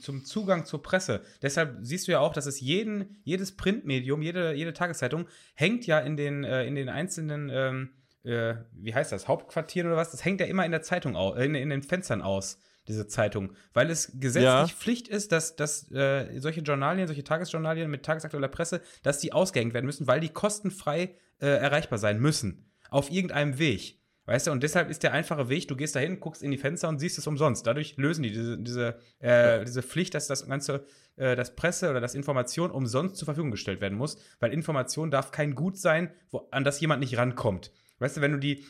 zum 0.00 0.24
Zugang 0.24 0.64
zur 0.64 0.82
Presse. 0.82 1.22
Deshalb 1.40 1.78
siehst 1.82 2.08
du 2.08 2.12
ja 2.12 2.18
auch, 2.18 2.32
dass 2.32 2.46
es 2.46 2.60
jeden, 2.60 3.20
jedes 3.22 3.56
Printmedium, 3.56 4.22
jede, 4.22 4.54
jede 4.54 4.72
Tageszeitung 4.72 5.28
hängt 5.54 5.86
ja 5.86 6.00
in 6.00 6.16
den, 6.16 6.42
äh, 6.42 6.64
in 6.66 6.74
den 6.74 6.88
einzelnen, 6.88 7.48
ähm, 7.48 7.90
äh, 8.24 8.56
wie 8.72 8.92
heißt 8.92 9.12
das, 9.12 9.28
Hauptquartieren 9.28 9.88
oder 9.88 9.98
was? 9.98 10.10
Das 10.10 10.24
hängt 10.24 10.40
ja 10.40 10.46
immer 10.46 10.64
in 10.64 10.72
der 10.72 10.82
Zeitung 10.82 11.14
aus, 11.14 11.38
in, 11.38 11.54
in 11.54 11.70
den 11.70 11.84
Fenstern 11.84 12.22
aus 12.22 12.58
diese 12.90 13.06
Zeitung, 13.06 13.52
weil 13.72 13.90
es 13.90 14.12
gesetzlich 14.14 14.44
ja. 14.44 14.66
Pflicht 14.66 15.08
ist, 15.08 15.32
dass, 15.32 15.56
dass 15.56 15.90
äh, 15.92 16.38
solche 16.38 16.60
Journalien, 16.60 17.06
solche 17.06 17.24
Tagesjournalien 17.24 17.90
mit 17.90 18.04
tagesaktueller 18.04 18.48
Presse, 18.48 18.82
dass 19.02 19.18
die 19.18 19.32
ausgehängt 19.32 19.72
werden 19.72 19.86
müssen, 19.86 20.06
weil 20.06 20.20
die 20.20 20.28
kostenfrei 20.28 21.14
äh, 21.40 21.46
erreichbar 21.46 21.98
sein 21.98 22.20
müssen. 22.20 22.66
Auf 22.90 23.10
irgendeinem 23.10 23.58
Weg. 23.58 24.00
Weißt 24.26 24.46
du, 24.46 24.52
und 24.52 24.62
deshalb 24.62 24.90
ist 24.90 25.02
der 25.02 25.12
einfache 25.12 25.48
Weg, 25.48 25.66
du 25.66 25.74
gehst 25.74 25.96
dahin, 25.96 26.20
guckst 26.20 26.42
in 26.42 26.50
die 26.50 26.58
Fenster 26.58 26.88
und 26.88 26.98
siehst 27.00 27.18
es 27.18 27.26
umsonst. 27.26 27.66
Dadurch 27.66 27.96
lösen 27.96 28.22
die 28.22 28.30
diese, 28.30 28.58
diese, 28.58 28.98
äh, 29.18 29.64
diese 29.64 29.82
Pflicht, 29.82 30.14
dass 30.14 30.28
das 30.28 30.46
ganze, 30.46 30.84
äh, 31.16 31.34
das 31.34 31.56
Presse 31.56 31.90
oder 31.90 32.00
das 32.00 32.14
Information 32.14 32.70
umsonst 32.70 33.16
zur 33.16 33.26
Verfügung 33.26 33.50
gestellt 33.50 33.80
werden 33.80 33.98
muss, 33.98 34.18
weil 34.38 34.52
Information 34.52 35.10
darf 35.10 35.32
kein 35.32 35.54
Gut 35.54 35.78
sein, 35.78 36.12
wo, 36.30 36.46
an 36.50 36.64
das 36.64 36.80
jemand 36.80 37.00
nicht 37.00 37.16
rankommt. 37.16 37.72
Weißt 37.98 38.18
du, 38.18 38.20
wenn 38.20 38.32
du 38.32 38.38
die 38.38 38.64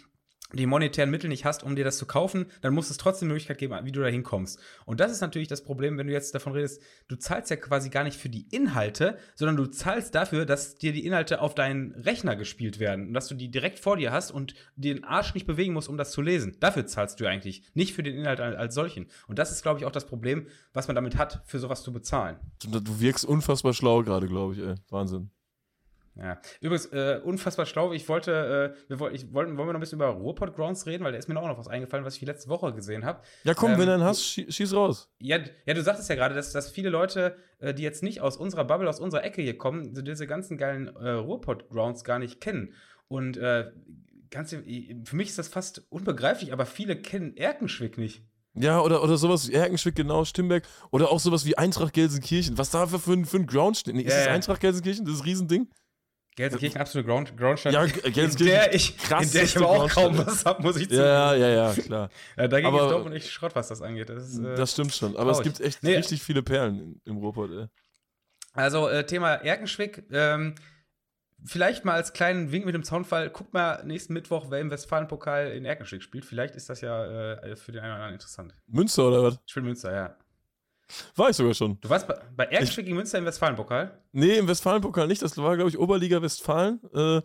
die 0.53 0.67
monetären 0.67 1.11
Mittel 1.11 1.29
nicht 1.29 1.45
hast, 1.45 1.63
um 1.63 1.77
dir 1.77 1.85
das 1.85 1.99
zu 1.99 2.07
kaufen, 2.07 2.47
dann 2.61 2.75
muss 2.75 2.91
es 2.91 2.97
trotzdem 2.97 3.27
eine 3.27 3.35
Möglichkeit 3.35 3.59
geben, 3.59 3.75
wie 3.85 3.93
du 3.93 4.01
da 4.01 4.09
hinkommst. 4.09 4.59
Und 4.85 5.01
das 5.01 5.13
ist 5.13 5.21
natürlich 5.21 5.49
das 5.49 5.63
Problem, 5.63 5.99
wenn 5.99 6.07
du 6.07 6.13
jetzt 6.13 6.35
davon 6.35 6.53
redest, 6.53 6.83
du 7.09 7.17
zahlst 7.17 7.51
ja 7.51 7.57
quasi 7.57 7.91
gar 7.91 8.05
nicht 8.05 8.17
für 8.17 8.29
die 8.29 8.47
Inhalte, 8.51 9.19
sondern 9.35 9.57
du 9.57 9.67
zahlst 9.67 10.15
dafür, 10.15 10.47
dass 10.47 10.77
dir 10.77 10.93
die 10.93 11.07
Inhalte 11.07 11.41
auf 11.41 11.55
deinen 11.55 11.93
Rechner 11.93 12.37
gespielt 12.37 12.79
werden 12.81 13.09
und 13.09 13.15
dass 13.15 13.29
du 13.29 13.35
die 13.35 13.51
direkt 13.51 13.79
vor 13.79 13.97
dir 13.97 14.13
hast 14.13 14.31
und 14.31 14.55
den 14.77 15.05
Arsch 15.05 15.35
nicht 15.35 15.47
bewegen 15.47 15.73
musst, 15.73 15.89
um 15.89 15.97
das 15.97 16.13
zu 16.13 16.23
lesen. 16.23 16.57
Dafür 16.61 16.87
zahlst 16.87 17.21
du 17.21 17.27
eigentlich, 17.27 17.63
nicht 17.75 17.95
für 17.95 18.03
den 18.03 18.17
Inhalt 18.17 18.41
als 18.41 18.75
solchen. 18.75 19.07
Und 19.29 19.39
das 19.39 19.51
ist, 19.51 19.63
glaube 19.63 19.79
ich, 19.81 19.87
auch 19.87 19.93
das 19.93 20.07
Problem, 20.07 20.47
was 20.73 20.89
man 20.89 20.95
damit 20.95 21.17
hat, 21.17 21.43
für 21.45 21.59
sowas 21.59 21.83
zu 21.83 21.93
bezahlen. 21.93 22.37
Du 22.63 23.01
wirkst 23.01 23.25
unfassbar 23.25 23.75
schlau 23.75 24.03
gerade, 24.03 24.27
glaube 24.27 24.55
ich, 24.55 24.61
ey. 24.61 24.75
Wahnsinn. 24.89 25.31
Ja, 26.21 26.39
übrigens, 26.61 26.87
äh, 26.87 27.19
unfassbar 27.25 27.65
schlau. 27.65 27.93
Ich 27.93 28.07
wollte, 28.09 28.75
äh, 28.77 28.91
wir 28.91 29.01
wollten, 29.01 29.17
ich 29.17 29.33
wollten, 29.33 29.57
wollen 29.57 29.69
wir 29.69 29.73
noch 29.73 29.79
ein 29.79 29.81
bisschen 29.81 29.99
über 29.99 30.09
Ruhrpott 30.09 30.55
Grounds 30.55 30.85
reden, 30.87 31.03
weil 31.03 31.13
da 31.13 31.19
ist 31.19 31.29
mir 31.29 31.41
auch 31.41 31.49
noch 31.49 31.59
was 31.59 31.69
eingefallen, 31.69 32.05
was 32.05 32.17
ich 32.17 32.23
letzte 32.23 32.51
Woche 32.51 32.75
gesehen 32.75 33.07
habe. 33.07 33.23
Ja, 33.45 33.55
komm, 33.55 33.73
ähm, 33.73 33.79
wenn 33.79 33.87
du 33.87 33.95
einen 33.95 34.05
hast, 34.05 34.23
schieß 34.23 34.75
raus. 34.75 35.11
Ja, 35.19 35.39
ja, 35.65 35.75
du 35.75 35.83
sagtest 35.83 36.11
ja 36.11 36.17
gerade, 36.17 36.35
dass, 36.35 36.53
dass 36.53 36.71
viele 36.71 36.91
Leute, 36.91 37.37
äh, 37.59 37.73
die 37.73 37.83
jetzt 37.83 38.03
nicht 38.03 38.21
aus 38.21 38.37
unserer 38.37 38.65
Bubble, 38.65 38.89
aus 38.89 39.01
unserer 39.01 39.25
Ecke 39.25 39.41
hier 39.41 39.57
kommen, 39.57 39.95
diese 40.05 40.27
ganzen 40.27 40.59
geilen 40.59 40.95
äh, 40.97 41.11
Ruhrpott 41.13 41.71
Grounds 41.71 42.05
gar 42.05 42.19
nicht 42.19 42.43
kennen. 42.43 42.75
Und 43.09 43.39
äh, 43.39 43.71
ganz, 44.31 44.51
für 44.51 45.17
mich 45.17 45.31
ist 45.31 45.39
das 45.39 45.49
fast 45.49 45.87
unbegreiflich, 45.89 46.53
aber 46.53 46.67
viele 46.67 46.97
kennen 46.97 47.35
Erkenschwick 47.35 47.97
nicht. 47.97 48.23
Ja, 48.55 48.81
oder, 48.81 49.03
oder 49.03 49.17
sowas 49.17 49.49
wie 49.49 49.55
Erkenschwick, 49.55 49.95
genau, 49.95 50.25
Stimberg. 50.25 50.65
Oder 50.91 51.11
auch 51.11 51.21
sowas 51.21 51.47
wie 51.47 51.57
Eintracht 51.57 51.95
Gelsenkirchen. 51.95 52.59
Was 52.59 52.71
da 52.71 52.87
für, 52.87 52.99
für, 52.99 53.25
für 53.25 53.37
ein 53.37 53.47
Ground 53.47 53.77
steht. 53.77 53.95
Nee, 53.95 54.03
ist 54.03 54.13
ja, 54.13 54.25
das 54.25 54.29
Eintracht 54.29 54.61
Gelsenkirchen, 54.61 55.07
das 55.07 55.25
Riesending? 55.25 55.69
Gelsenkirchen 56.41 56.81
absolute 56.81 57.07
Ground, 57.07 57.37
Groundstadt. 57.37 57.73
Ja, 57.73 57.85
Gelsenkirchen. 57.85 58.39
In 58.39 58.47
der 58.47 58.75
ich, 58.75 58.97
in 59.11 59.31
der 59.33 59.43
ich 59.43 59.57
aber 59.57 59.69
auch 59.69 59.89
kaum 59.89 60.19
was 60.19 60.45
habe, 60.45 60.63
muss 60.63 60.77
ich 60.77 60.85
zugeben. 60.85 61.03
Ja, 61.03 61.35
ja, 61.35 61.49
ja, 61.49 61.75
klar. 61.75 62.11
ja, 62.37 62.49
dagegen 62.49 62.69
aber, 62.69 62.85
ist 62.85 62.91
Dortmund 62.91 63.15
echt 63.17 63.31
Schrott, 63.31 63.55
was 63.55 63.69
das 63.69 63.83
angeht. 63.83 64.09
Das, 64.09 64.29
ist, 64.29 64.39
äh, 64.39 64.55
das 64.55 64.73
stimmt 64.73 64.95
schon. 64.95 65.17
Aber 65.17 65.33
traurig. 65.33 65.47
es 65.47 65.59
gibt 65.59 65.61
echt 65.61 65.83
nee, 65.83 65.97
richtig 65.97 66.23
viele 66.23 66.43
Perlen 66.43 67.01
im 67.05 67.19
Ruhrpott, 67.19 67.51
ey. 67.51 67.67
Also, 68.53 68.89
äh, 68.89 69.05
Thema 69.05 69.35
Erkenschwick. 69.35 70.05
Ähm, 70.11 70.55
vielleicht 71.45 71.85
mal 71.85 71.95
als 71.95 72.13
kleinen 72.13 72.53
Wink 72.53 72.65
mit 72.65 72.75
dem 72.75 72.85
Zaunfall. 72.85 73.31
Guckt 73.31 73.53
mal 73.53 73.85
nächsten 73.85 74.13
Mittwoch, 74.15 74.47
wer 74.49 74.61
im 74.61 74.71
Westfalenpokal 74.71 75.53
in 75.53 75.65
Erkenschwick 75.65 76.03
spielt. 76.03 76.25
Vielleicht 76.25 76.57
ist 76.57 76.71
das 76.71 76.81
ja 76.81 77.35
äh, 77.35 77.57
für 77.57 77.73
den 77.73 77.83
einen 77.83 77.91
oder 77.91 77.97
anderen 77.97 78.15
interessant. 78.15 78.55
Münster 78.67 79.09
oder 79.09 79.23
was? 79.23 79.35
Ich 79.45 79.51
spiele 79.51 79.67
Münster, 79.67 79.95
ja. 79.95 80.17
War 81.17 81.31
ich 81.31 81.37
sogar 81.37 81.55
schon. 81.55 81.79
Du 81.81 81.89
warst 81.89 82.07
bei, 82.07 82.15
bei 82.37 82.45
Erkenschwick 82.45 82.87
gegen 82.87 82.97
Münster 82.97 83.19
im 83.19 83.25
Westfalenpokal? 83.25 83.99
Nee, 84.13 84.39
im 84.39 84.49
Westfalenpokal 84.49 85.07
nicht. 85.07 85.23
Das 85.23 85.37
war, 85.37 85.57
glaube 85.57 85.71
ich, 85.71 85.79
Oberliga 85.79 86.23
Westfalen. 86.23 86.81
Äh, 86.95 87.23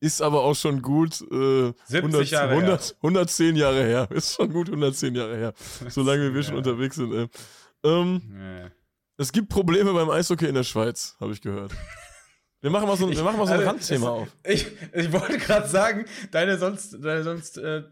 ist 0.00 0.22
aber 0.22 0.44
auch 0.44 0.54
schon 0.54 0.80
gut 0.80 1.20
äh, 1.22 1.72
100, 1.92 2.30
Jahre 2.30 2.50
100, 2.50 2.80
her. 2.80 2.96
110 3.02 3.56
Jahre 3.56 3.84
her. 3.84 4.08
Ist 4.12 4.34
schon 4.34 4.52
gut 4.52 4.68
110 4.68 5.14
Jahre 5.14 5.36
her. 5.36 5.52
Solange 5.88 6.32
wir 6.32 6.42
schon 6.42 6.56
unterwegs 6.56 6.96
sind. 6.96 7.12
Äh. 7.12 7.28
Ähm, 7.82 8.22
ja. 8.32 8.70
Es 9.16 9.32
gibt 9.32 9.48
Probleme 9.48 9.92
beim 9.92 10.10
Eishockey 10.10 10.46
in 10.46 10.54
der 10.54 10.62
Schweiz, 10.62 11.16
habe 11.20 11.32
ich 11.32 11.40
gehört. 11.40 11.72
Wir 12.60 12.70
machen 12.70 12.88
mal 12.88 12.96
so, 12.96 13.08
wir 13.08 13.22
machen 13.22 13.38
mal 13.38 13.46
so 13.46 13.52
ein 13.52 13.60
also, 13.60 13.70
Randthema 13.70 14.08
auf. 14.08 14.28
Ich, 14.44 14.66
ich 14.92 15.12
wollte 15.12 15.38
gerade 15.38 15.68
sagen, 15.68 16.06
deine 16.32 16.58
sonst, 16.58 16.96
deine 17.00 17.22
sonst 17.22 17.56
äh, 17.56 17.84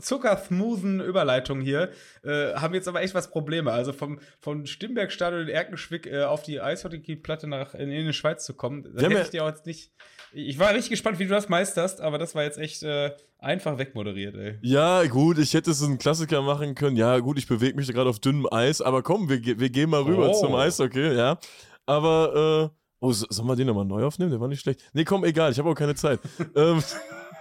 zuckersmoothen 0.00 1.00
Überleitungen 1.00 1.64
hier 1.64 1.90
äh, 2.22 2.54
haben 2.54 2.72
jetzt 2.74 2.86
aber 2.86 3.02
echt 3.02 3.14
was 3.14 3.30
Probleme. 3.30 3.72
Also 3.72 3.92
vom, 3.92 4.20
vom 4.38 4.66
Stimbergstadion 4.66 5.42
in 5.42 5.48
Erkenschwick 5.48 6.06
äh, 6.06 6.22
auf 6.22 6.44
die 6.44 6.60
Eishockeyplatte 6.60 7.48
nach 7.48 7.74
in, 7.74 7.90
in 7.90 8.06
die 8.06 8.12
Schweiz 8.12 8.44
zu 8.44 8.54
kommen, 8.54 8.84
das 8.94 9.02
hätte 9.02 9.22
ich 9.22 9.30
dir 9.30 9.44
auch 9.44 9.48
jetzt 9.48 9.66
nicht. 9.66 9.90
Ich 10.32 10.60
war 10.60 10.70
richtig 10.70 10.90
gespannt, 10.90 11.18
wie 11.18 11.24
du 11.24 11.30
das 11.30 11.48
meisterst, 11.48 12.00
aber 12.00 12.16
das 12.16 12.36
war 12.36 12.44
jetzt 12.44 12.58
echt 12.58 12.84
äh, 12.84 13.10
einfach 13.40 13.78
wegmoderiert, 13.78 14.36
ey. 14.36 14.58
Ja, 14.62 15.04
gut, 15.06 15.38
ich 15.38 15.52
hätte 15.52 15.72
es 15.72 15.82
einen 15.82 15.98
Klassiker 15.98 16.42
machen 16.42 16.76
können. 16.76 16.94
Ja, 16.94 17.18
gut, 17.18 17.38
ich 17.38 17.48
bewege 17.48 17.74
mich 17.74 17.88
gerade 17.88 18.08
auf 18.08 18.20
dünnem 18.20 18.46
Eis, 18.52 18.80
aber 18.80 19.02
komm, 19.02 19.28
wir, 19.28 19.42
wir 19.42 19.70
gehen 19.70 19.90
mal 19.90 20.02
rüber 20.02 20.30
oh. 20.30 20.40
zum 20.40 20.54
Eishockey, 20.54 21.16
ja. 21.16 21.40
Aber 21.86 22.70
äh, 22.72 22.79
Oh, 23.00 23.12
sollen 23.12 23.48
wir 23.48 23.56
den 23.56 23.66
nochmal 23.66 23.86
neu 23.86 24.04
aufnehmen? 24.04 24.30
Der 24.30 24.40
war 24.40 24.48
nicht 24.48 24.60
schlecht. 24.60 24.82
Nee, 24.92 25.04
komm, 25.04 25.24
egal, 25.24 25.50
ich 25.50 25.58
habe 25.58 25.70
auch 25.70 25.74
keine 25.74 25.94
Zeit. 25.94 26.20
ähm, 26.54 26.82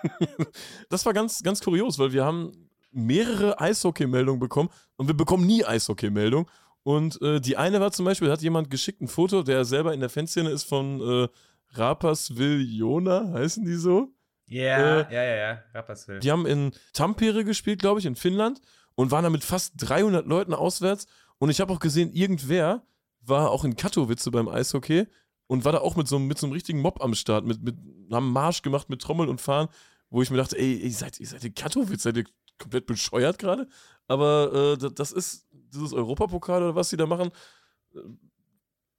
das 0.89 1.05
war 1.05 1.13
ganz, 1.13 1.43
ganz 1.43 1.61
kurios, 1.61 1.99
weil 1.99 2.13
wir 2.13 2.25
haben 2.25 2.69
mehrere 2.91 3.59
Eishockey-Meldungen 3.59 4.39
bekommen 4.39 4.69
und 4.95 5.07
wir 5.07 5.15
bekommen 5.15 5.45
nie 5.45 5.65
Eishockey-Meldungen. 5.65 6.47
Und 6.83 7.21
äh, 7.21 7.41
die 7.41 7.57
eine 7.57 7.81
war 7.81 7.91
zum 7.91 8.05
Beispiel, 8.05 8.31
hat 8.31 8.41
jemand 8.41 8.71
geschickt 8.71 9.01
ein 9.01 9.07
Foto, 9.07 9.43
der 9.43 9.65
selber 9.65 9.93
in 9.93 9.99
der 9.99 10.09
Fanszene 10.09 10.49
ist 10.49 10.63
von 10.63 11.01
äh, 11.01 11.27
Rapperswil 11.73 12.61
Jona, 12.61 13.31
heißen 13.33 13.65
die 13.65 13.75
so? 13.75 14.13
Ja, 14.47 15.01
äh, 15.01 15.13
ja, 15.13 15.23
ja, 15.23 15.35
ja, 15.35 15.63
Rapperswil. 15.73 16.19
Die 16.19 16.31
haben 16.31 16.45
in 16.45 16.71
Tampere 16.93 17.43
gespielt, 17.43 17.79
glaube 17.79 17.99
ich, 17.99 18.05
in 18.05 18.15
Finnland 18.15 18.61
und 18.95 19.11
waren 19.11 19.23
da 19.23 19.29
mit 19.29 19.43
fast 19.43 19.73
300 19.77 20.25
Leuten 20.25 20.53
auswärts. 20.53 21.05
Und 21.37 21.49
ich 21.49 21.61
habe 21.61 21.71
auch 21.71 21.79
gesehen, 21.79 22.11
irgendwer 22.11 22.83
war 23.21 23.51
auch 23.51 23.63
in 23.63 23.75
Katowice 23.75 24.29
beim 24.31 24.47
Eishockey 24.47 25.05
und 25.49 25.65
war 25.65 25.71
da 25.71 25.79
auch 25.79 25.95
mit 25.95 26.07
so, 26.07 26.19
mit 26.19 26.37
so 26.37 26.45
einem 26.45 26.53
richtigen 26.53 26.79
Mob 26.79 27.01
am 27.03 27.15
Start, 27.15 27.43
mit, 27.43 27.61
mit, 27.63 27.75
haben 28.11 28.31
Marsch 28.31 28.61
gemacht 28.61 28.87
mit 28.87 29.01
Trommeln 29.01 29.29
und 29.29 29.41
Fahren, 29.41 29.67
wo 30.11 30.21
ich 30.21 30.29
mir 30.29 30.37
dachte, 30.37 30.57
ey, 30.57 30.75
ihr 30.75 30.91
seid, 30.91 31.19
ihr 31.19 31.25
seid 31.25 31.43
in 31.43 31.55
Katowice, 31.55 32.03
seid 32.03 32.17
ihr 32.17 32.25
komplett 32.59 32.85
bescheuert 32.85 33.39
gerade? 33.39 33.67
Aber 34.07 34.77
äh, 34.79 34.91
das 34.93 35.11
ist 35.11 35.47
dieses 35.51 35.91
Europapokal 35.91 36.61
oder 36.61 36.75
was 36.75 36.91
sie 36.91 36.97
da 36.97 37.07
machen. 37.07 37.31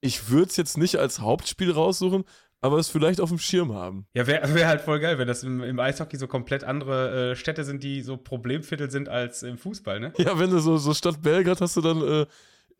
Ich 0.00 0.28
würde 0.28 0.50
es 0.50 0.56
jetzt 0.56 0.76
nicht 0.76 0.96
als 0.96 1.20
Hauptspiel 1.20 1.70
raussuchen, 1.70 2.24
aber 2.60 2.78
es 2.78 2.88
vielleicht 2.88 3.20
auf 3.20 3.28
dem 3.28 3.38
Schirm 3.38 3.72
haben. 3.72 4.06
Ja, 4.12 4.26
wäre 4.26 4.52
wär 4.52 4.66
halt 4.66 4.80
voll 4.80 4.98
geil, 4.98 5.18
wenn 5.18 5.28
das 5.28 5.44
im, 5.44 5.62
im 5.62 5.78
Eishockey 5.78 6.16
so 6.16 6.26
komplett 6.26 6.64
andere 6.64 7.30
äh, 7.30 7.36
Städte 7.36 7.62
sind, 7.62 7.84
die 7.84 8.02
so 8.02 8.16
Problemviertel 8.16 8.90
sind 8.90 9.08
als 9.08 9.44
im 9.44 9.56
Fußball, 9.56 10.00
ne? 10.00 10.12
Ja, 10.18 10.36
wenn 10.36 10.50
du 10.50 10.58
so, 10.58 10.78
so 10.78 10.94
Stadt 10.94 11.22
Belgrad 11.22 11.60
hast 11.60 11.76
du 11.76 11.80
dann 11.80 12.02
äh, 12.02 12.26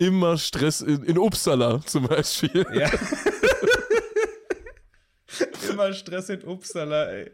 immer 0.01 0.37
Stress 0.39 0.81
in, 0.81 1.05
in 1.05 1.19
Uppsala 1.19 1.81
zum 1.85 2.09
Beispiel. 2.09 2.67
Ja. 2.73 2.91
immer 5.71 5.93
Stress 5.93 6.31
in 6.31 6.43
Uppsala, 6.45 7.11
ey. 7.11 7.31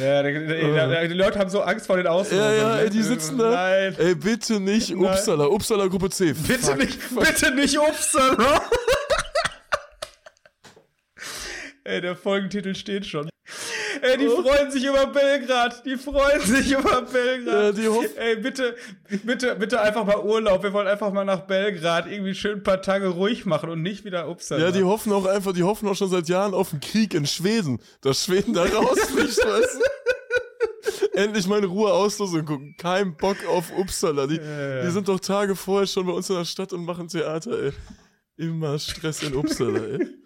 Ja, 0.00 0.22
die, 0.22 0.32
die, 0.32 1.08
die, 1.08 1.14
Leute 1.14 1.38
haben 1.38 1.50
so 1.50 1.60
Angst 1.60 1.86
vor 1.86 1.96
den 1.96 2.06
Auslosungen. 2.06 2.52
Ja, 2.52 2.56
ja, 2.56 2.76
ne? 2.76 2.82
ey, 2.82 2.90
die 2.90 3.02
sitzen 3.02 3.38
da. 3.38 3.50
Nein. 3.50 3.94
Ey, 3.98 4.14
bitte 4.14 4.58
nicht 4.58 4.90
Nein. 4.90 5.04
Uppsala. 5.04 5.46
Uppsala 5.46 5.86
Gruppe 5.86 6.10
C. 6.10 6.32
Bitte 6.32 6.58
fuck, 6.58 6.78
nicht, 6.78 6.98
bitte 7.14 7.54
nicht 7.54 7.78
Uppsala. 7.78 8.62
ey, 11.84 12.00
der 12.00 12.16
Folgentitel 12.16 12.74
steht 12.74 13.06
schon. 13.06 13.28
Ey, 14.02 14.18
die 14.18 14.28
oh. 14.28 14.42
freuen 14.42 14.70
sich 14.70 14.84
über 14.84 15.06
Belgrad. 15.06 15.84
Die 15.84 15.96
freuen 15.96 16.40
sich 16.40 16.72
über 16.72 17.02
Belgrad. 17.02 17.76
Ja, 17.76 17.92
Ey, 18.16 18.36
bitte, 18.36 18.76
bitte, 19.24 19.56
bitte 19.56 19.80
einfach 19.80 20.04
mal 20.04 20.18
Urlaub. 20.18 20.62
Wir 20.62 20.72
wollen 20.72 20.86
einfach 20.86 21.12
mal 21.12 21.24
nach 21.24 21.40
Belgrad 21.40 22.10
irgendwie 22.10 22.34
schön 22.34 22.58
ein 22.58 22.62
paar 22.62 22.82
Tage 22.82 23.08
ruhig 23.08 23.46
machen 23.46 23.70
und 23.70 23.82
nicht 23.82 24.04
wieder 24.04 24.28
Uppsala. 24.28 24.64
Ja, 24.64 24.70
die 24.70 24.84
hoffen 24.84 25.12
auch 25.12 25.26
einfach, 25.26 25.52
die 25.52 25.62
hoffen 25.62 25.88
auch 25.88 25.96
schon 25.96 26.10
seit 26.10 26.28
Jahren 26.28 26.54
auf 26.54 26.72
einen 26.72 26.80
Krieg 26.80 27.14
in 27.14 27.26
Schweden, 27.26 27.80
dass 28.00 28.24
Schweden 28.24 28.54
da 28.54 28.64
rausfliegt, 28.64 29.38
weißt 29.44 29.80
du? 29.80 31.18
Endlich 31.18 31.46
mal 31.46 31.58
eine 31.58 31.66
Ruhe 31.66 31.92
auslösen 31.92 32.44
gucken. 32.44 32.74
Kein 32.78 33.16
Bock 33.16 33.36
auf 33.48 33.72
Uppsala. 33.76 34.26
Die, 34.26 34.36
ja, 34.36 34.82
die 34.82 34.90
sind 34.90 35.08
doch 35.08 35.20
Tage 35.20 35.56
vorher 35.56 35.86
schon 35.86 36.06
bei 36.06 36.12
uns 36.12 36.30
in 36.30 36.36
der 36.36 36.44
Stadt 36.44 36.72
und 36.72 36.84
machen 36.84 37.08
Theater, 37.08 37.60
ey. 37.60 37.72
Immer 38.36 38.78
Stress 38.78 39.22
in 39.22 39.34
Uppsala, 39.34 39.80
ey. 39.80 40.17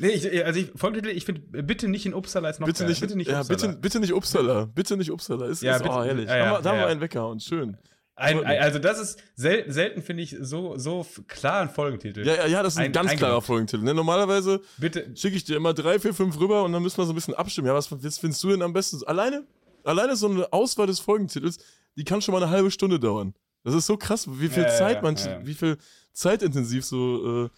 Nee, 0.00 0.08
ich, 0.08 0.44
also 0.44 0.60
ich, 0.60 0.72
Folgentitel, 0.74 1.14
ich 1.14 1.24
finde, 1.24 1.40
bitte 1.62 1.86
nicht 1.86 2.06
in 2.06 2.14
Uppsala 2.14 2.48
ist 2.48 2.58
noch 2.58 2.66
bitte 2.66 2.86
Nicht, 2.86 3.00
bitte 3.00 3.16
nicht 3.16 3.30
ja, 3.30 3.40
Uppsala. 3.40 3.58
Bitte, 3.58 3.78
bitte 3.80 4.00
nicht 4.00 4.12
Uppsala. 4.14 4.64
Bitte 4.64 4.96
nicht 4.96 5.10
Uppsala. 5.10 5.46
Ist, 5.46 5.62
ja, 5.62 5.76
ist, 5.76 5.82
bitte, 5.82 5.94
oh, 5.94 6.02
herrlich. 6.02 6.28
Ja, 6.28 6.36
ja, 6.36 6.60
da 6.60 6.70
haben 6.70 6.78
wir 6.78 6.86
einen 6.86 7.00
weggehauen. 7.00 7.38
Schön. 7.38 7.76
Ein, 8.16 8.44
ein, 8.44 8.60
also 8.60 8.78
das 8.78 8.98
ist 8.98 9.18
selten, 9.34 9.72
selten 9.72 10.02
finde 10.02 10.22
ich, 10.22 10.36
so, 10.40 10.76
so 10.76 11.06
klar 11.26 11.62
ein 11.62 11.70
Folgentitel. 11.70 12.26
Ja, 12.26 12.34
ja, 12.34 12.46
ja, 12.46 12.62
das 12.62 12.74
ist 12.74 12.78
ein, 12.78 12.86
ein 12.86 12.92
ganz 12.92 13.14
klarer 13.16 13.40
Folgentitel. 13.40 13.82
Ne? 13.82 13.94
Normalerweise 13.94 14.60
schicke 15.14 15.36
ich 15.36 15.44
dir 15.44 15.56
immer 15.56 15.72
drei, 15.74 15.98
vier, 15.98 16.12
fünf 16.12 16.38
rüber 16.38 16.64
und 16.64 16.72
dann 16.72 16.82
müssen 16.82 16.98
wir 16.98 17.06
so 17.06 17.12
ein 17.12 17.14
bisschen 17.14 17.34
abstimmen. 17.34 17.68
Ja, 17.68 17.74
was, 17.74 17.86
findest 17.86 18.42
du 18.42 18.48
denn 18.48 18.62
am 18.62 18.72
besten? 18.72 19.02
Alleine, 19.06 19.44
alleine 19.84 20.16
so 20.16 20.28
eine 20.28 20.52
Auswahl 20.52 20.86
des 20.86 21.00
Folgentitels, 21.00 21.58
die 21.96 22.04
kann 22.04 22.20
schon 22.20 22.32
mal 22.32 22.42
eine 22.42 22.50
halbe 22.50 22.70
Stunde 22.70 23.00
dauern. 23.00 23.34
Das 23.64 23.74
ist 23.74 23.86
so 23.86 23.96
krass, 23.96 24.26
wie 24.30 24.48
viel 24.48 24.62
ja, 24.62 24.68
Zeit 24.70 25.02
manche, 25.02 25.40
wie 25.44 25.54
viel 25.54 25.76
zeitintensiv 26.12 26.84
so 26.84 27.44
äh, 27.44 27.48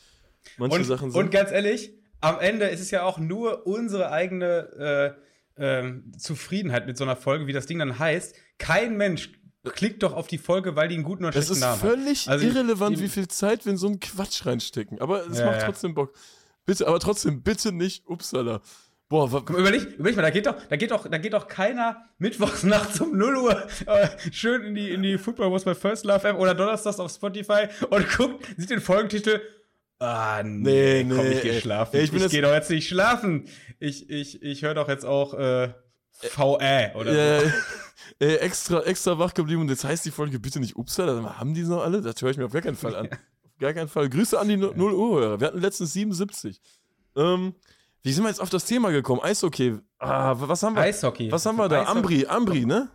manche 0.59 0.79
und, 0.79 0.85
Sachen 0.85 1.11
sind. 1.11 1.21
Und 1.21 1.31
ganz 1.31 1.51
ehrlich, 1.51 1.93
am 2.23 2.41
Ende 2.41 2.67
ist 2.67 2.81
es 2.81 2.91
ja 2.91 3.03
auch 3.03 3.19
nur 3.19 3.67
unsere 3.67 4.11
eigene 4.11 5.17
äh, 5.59 5.81
äh, 5.81 5.93
Zufriedenheit 6.17 6.87
mit 6.87 6.97
so 6.97 7.05
einer 7.05 7.17
Folge, 7.17 7.47
wie 7.47 7.53
das 7.53 7.67
Ding 7.67 7.79
dann 7.79 7.99
heißt. 7.99 8.35
Kein 8.59 8.97
Mensch 8.97 9.31
klickt 9.65 10.03
doch 10.03 10.15
auf 10.15 10.27
die 10.29 10.39
Folge, 10.39 10.75
weil 10.77 10.89
die 10.89 10.95
einen 10.95 11.05
guten 11.05 11.25
oder 11.25 11.33
schlechten 11.33 11.61
Namen 11.61 11.83
hat. 11.83 11.89
Es 11.89 11.93
ist 11.93 12.25
völlig 12.25 12.29
also 12.29 12.47
irrelevant, 12.47 13.01
wie 13.01 13.09
viel 13.09 13.29
Zeit 13.29 13.65
wir 13.65 13.73
in 13.73 13.79
so 13.79 13.89
einen 13.89 14.01
Quatsch 14.01 14.47
reinstecken. 14.47 15.01
Aber 15.01 15.27
es 15.27 15.39
ja, 15.39 15.47
macht 15.47 15.63
trotzdem 15.63 15.95
Bock. 15.95 16.13
Bitte, 16.65 16.87
aber 16.87 17.01
trotzdem, 17.01 17.43
bitte 17.43 17.73
nicht 17.73 18.07
Upsala. 18.07 18.61
Boah, 19.09 19.45
Komm, 19.45 19.57
überleg, 19.57 19.99
überleg 19.99 20.17
mal, 20.17 20.23
da 20.23 20.31
geht 20.31 20.47
doch, 20.47 20.57
da 20.71 20.77
geht 20.77 20.91
doch, 20.91 21.07
da 21.07 21.19
geht 21.19 21.35
doch 21.35 21.47
keiner 21.47 22.09
mittwochs 22.19 22.63
nachts 22.63 22.99
um 22.99 23.15
0 23.15 23.37
Uhr 23.37 23.67
äh, 23.85 24.09
schön 24.31 24.63
in 24.63 24.75
die, 24.75 24.91
in 24.91 25.03
die 25.03 25.19
Football 25.19 25.53
Was 25.53 25.67
My 25.67 25.75
First 25.75 26.07
Love 26.07 26.27
App 26.27 26.39
oder 26.39 26.55
donnerstags 26.55 26.99
auf 26.99 27.13
Spotify 27.13 27.67
und 27.91 28.09
guckt, 28.17 28.47
sieht 28.57 28.71
den 28.71 28.81
Folgentitel 28.81 29.43
Ah, 30.03 30.43
nee, 30.45 31.05
nee 31.05 31.15
komm, 31.15 31.27
ich 31.31 31.43
geh 31.43 31.61
schlafen. 31.61 32.01
ich, 32.01 32.13
ich 32.13 32.29
gehe 32.29 32.43
doch 32.43 32.53
jetzt 32.53 32.71
nicht 32.71 32.89
schlafen. 32.89 33.47
Ich, 33.79 34.11
ich, 34.11 34.43
ich 34.43 34.63
höre 34.63 34.75
doch 34.75 34.89
jetzt 34.89 35.05
auch 35.05 35.33
äh, 35.35 35.73
VE 36.23 36.93
oder 36.97 37.13
äh, 37.13 37.41
so. 37.41 37.47
Äh, 38.19 38.37
extra, 38.37 38.83
extra 38.83 39.19
wach 39.19 39.33
geblieben 39.33 39.63
und 39.63 39.69
jetzt 39.69 39.85
heißt 39.85 40.05
die 40.05 40.11
Folge 40.11 40.41
bitte 40.41 40.59
nicht 40.59 40.77
Upsala. 40.77 41.39
Haben 41.39 41.55
die 41.55 41.63
noch 41.63 41.85
alle? 41.85 42.01
Das 42.01 42.21
höre 42.21 42.31
ich 42.31 42.37
mir 42.37 42.47
auf 42.47 42.53
gar 42.53 42.63
keinen 42.63 42.77
Fall 42.77 42.97
an. 42.97 43.07
auf 43.13 43.59
gar 43.61 43.73
keinen 43.73 43.89
Fall. 43.89 44.09
Grüße 44.09 44.39
an 44.39 44.49
die 44.49 44.57
0 44.57 44.75
Uhr-Hörer. 44.77 45.41
Wir 45.41 45.47
hatten 45.47 45.61
letztens 45.61 45.93
77. 45.93 46.61
Ähm, 47.17 47.55
wie 48.03 48.13
sind 48.13 48.25
wir 48.25 48.29
jetzt 48.29 48.41
auf 48.41 48.51
das 48.51 48.65
Thema 48.65 48.91
gekommen? 48.91 49.21
Eishockey. 49.23 49.79
Ah, 49.99 50.35
was 50.37 50.65
haben 50.65 50.75
wir? 50.75 50.83
Eishockey. 50.83 51.31
Was 51.31 51.47
haben 51.47 51.57
wir 51.57 51.69
da? 51.69 51.83
Eishockey. 51.83 51.97
Ambri, 51.97 52.27
Ambri, 52.27 52.67
ne? 52.67 52.91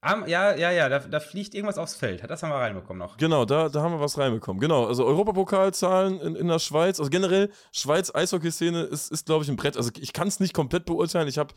Um, 0.00 0.28
ja, 0.28 0.54
ja, 0.54 0.70
ja, 0.70 0.88
da, 0.88 1.00
da, 1.00 1.18
fliegt 1.18 1.54
irgendwas 1.54 1.76
aufs 1.76 1.96
Feld. 1.96 2.22
Das 2.28 2.44
haben 2.44 2.50
wir 2.50 2.56
reinbekommen 2.56 3.00
noch. 3.00 3.16
Genau, 3.16 3.44
da, 3.44 3.68
da 3.68 3.82
haben 3.82 3.94
wir 3.94 4.00
was 4.00 4.16
reinbekommen. 4.16 4.60
Genau, 4.60 4.86
also 4.86 5.04
Europapokalzahlen 5.04 6.20
in, 6.20 6.36
in 6.36 6.46
der 6.46 6.60
Schweiz. 6.60 7.00
Also 7.00 7.10
generell, 7.10 7.50
Schweiz 7.72 8.14
Eishockey-Szene 8.14 8.82
ist, 8.82 9.10
ist 9.10 9.26
glaube 9.26 9.42
ich, 9.42 9.50
ein 9.50 9.56
Brett. 9.56 9.76
Also 9.76 9.90
ich 9.98 10.12
kann 10.12 10.28
es 10.28 10.38
nicht 10.38 10.54
komplett 10.54 10.84
beurteilen. 10.84 11.26
Ich 11.26 11.36
habe 11.36 11.52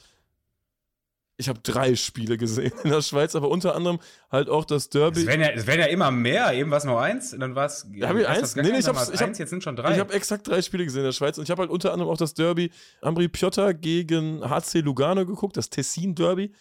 ich 1.41 1.49
habe 1.49 1.59
drei 1.61 1.95
Spiele 1.95 2.37
gesehen 2.37 2.71
in 2.83 2.89
der 2.89 3.01
Schweiz, 3.01 3.35
aber 3.35 3.49
unter 3.49 3.75
anderem 3.75 3.99
halt 4.31 4.49
auch 4.49 4.65
das 4.65 4.89
Derby. 4.89 5.21
Es 5.21 5.27
werden 5.27 5.41
ja, 5.41 5.49
es 5.49 5.67
werden 5.67 5.81
ja 5.81 5.87
immer 5.87 6.11
mehr, 6.11 6.53
eben 6.53 6.71
war 6.71 6.77
es 6.77 6.83
nur 6.83 7.01
eins, 7.01 7.35
dann 7.37 7.55
war 7.55 7.65
es. 7.65 7.87
Ja, 7.93 8.09
hab 8.09 8.15
ich 8.15 8.27
eins? 8.27 8.55
Nee, 8.55 8.63
nee, 8.63 8.79
ich 8.79 8.87
habe 8.87 8.97
hab, 8.99 9.37
jetzt 9.37 9.49
sind 9.49 9.63
schon 9.63 9.75
drei. 9.75 9.93
Ich 9.93 9.99
habe 9.99 10.13
exakt 10.13 10.47
drei 10.47 10.61
Spiele 10.61 10.85
gesehen 10.85 11.01
in 11.01 11.05
der 11.05 11.13
Schweiz 11.13 11.37
und 11.37 11.43
ich 11.43 11.51
habe 11.51 11.61
halt 11.61 11.71
unter 11.71 11.93
anderem 11.93 12.11
auch 12.11 12.17
das 12.17 12.33
Derby 12.33 12.71
Ambri 13.01 13.27
Piotta 13.27 13.71
gegen 13.73 14.47
HC 14.47 14.79
Lugano 14.81 15.25
geguckt, 15.25 15.57
das 15.57 15.69
Tessin 15.69 16.15
Derby. 16.15 16.51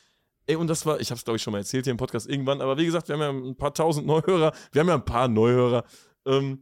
Ey, 0.50 0.56
und 0.56 0.66
das 0.66 0.84
war, 0.84 1.00
ich 1.00 1.10
habe 1.10 1.18
es 1.18 1.24
glaube 1.24 1.36
ich 1.36 1.42
schon 1.42 1.52
mal 1.52 1.58
erzählt 1.58 1.84
hier 1.84 1.92
im 1.92 1.96
Podcast 1.96 2.28
irgendwann, 2.28 2.60
aber 2.60 2.76
wie 2.76 2.84
gesagt, 2.84 3.08
wir 3.08 3.14
haben 3.14 3.20
ja 3.20 3.50
ein 3.50 3.56
paar 3.56 3.72
tausend 3.72 4.04
Neuhörer, 4.04 4.52
wir 4.72 4.80
haben 4.80 4.88
ja 4.88 4.94
ein 4.94 5.04
paar 5.04 5.28
Neuhörer. 5.28 5.84
Ähm, 6.26 6.60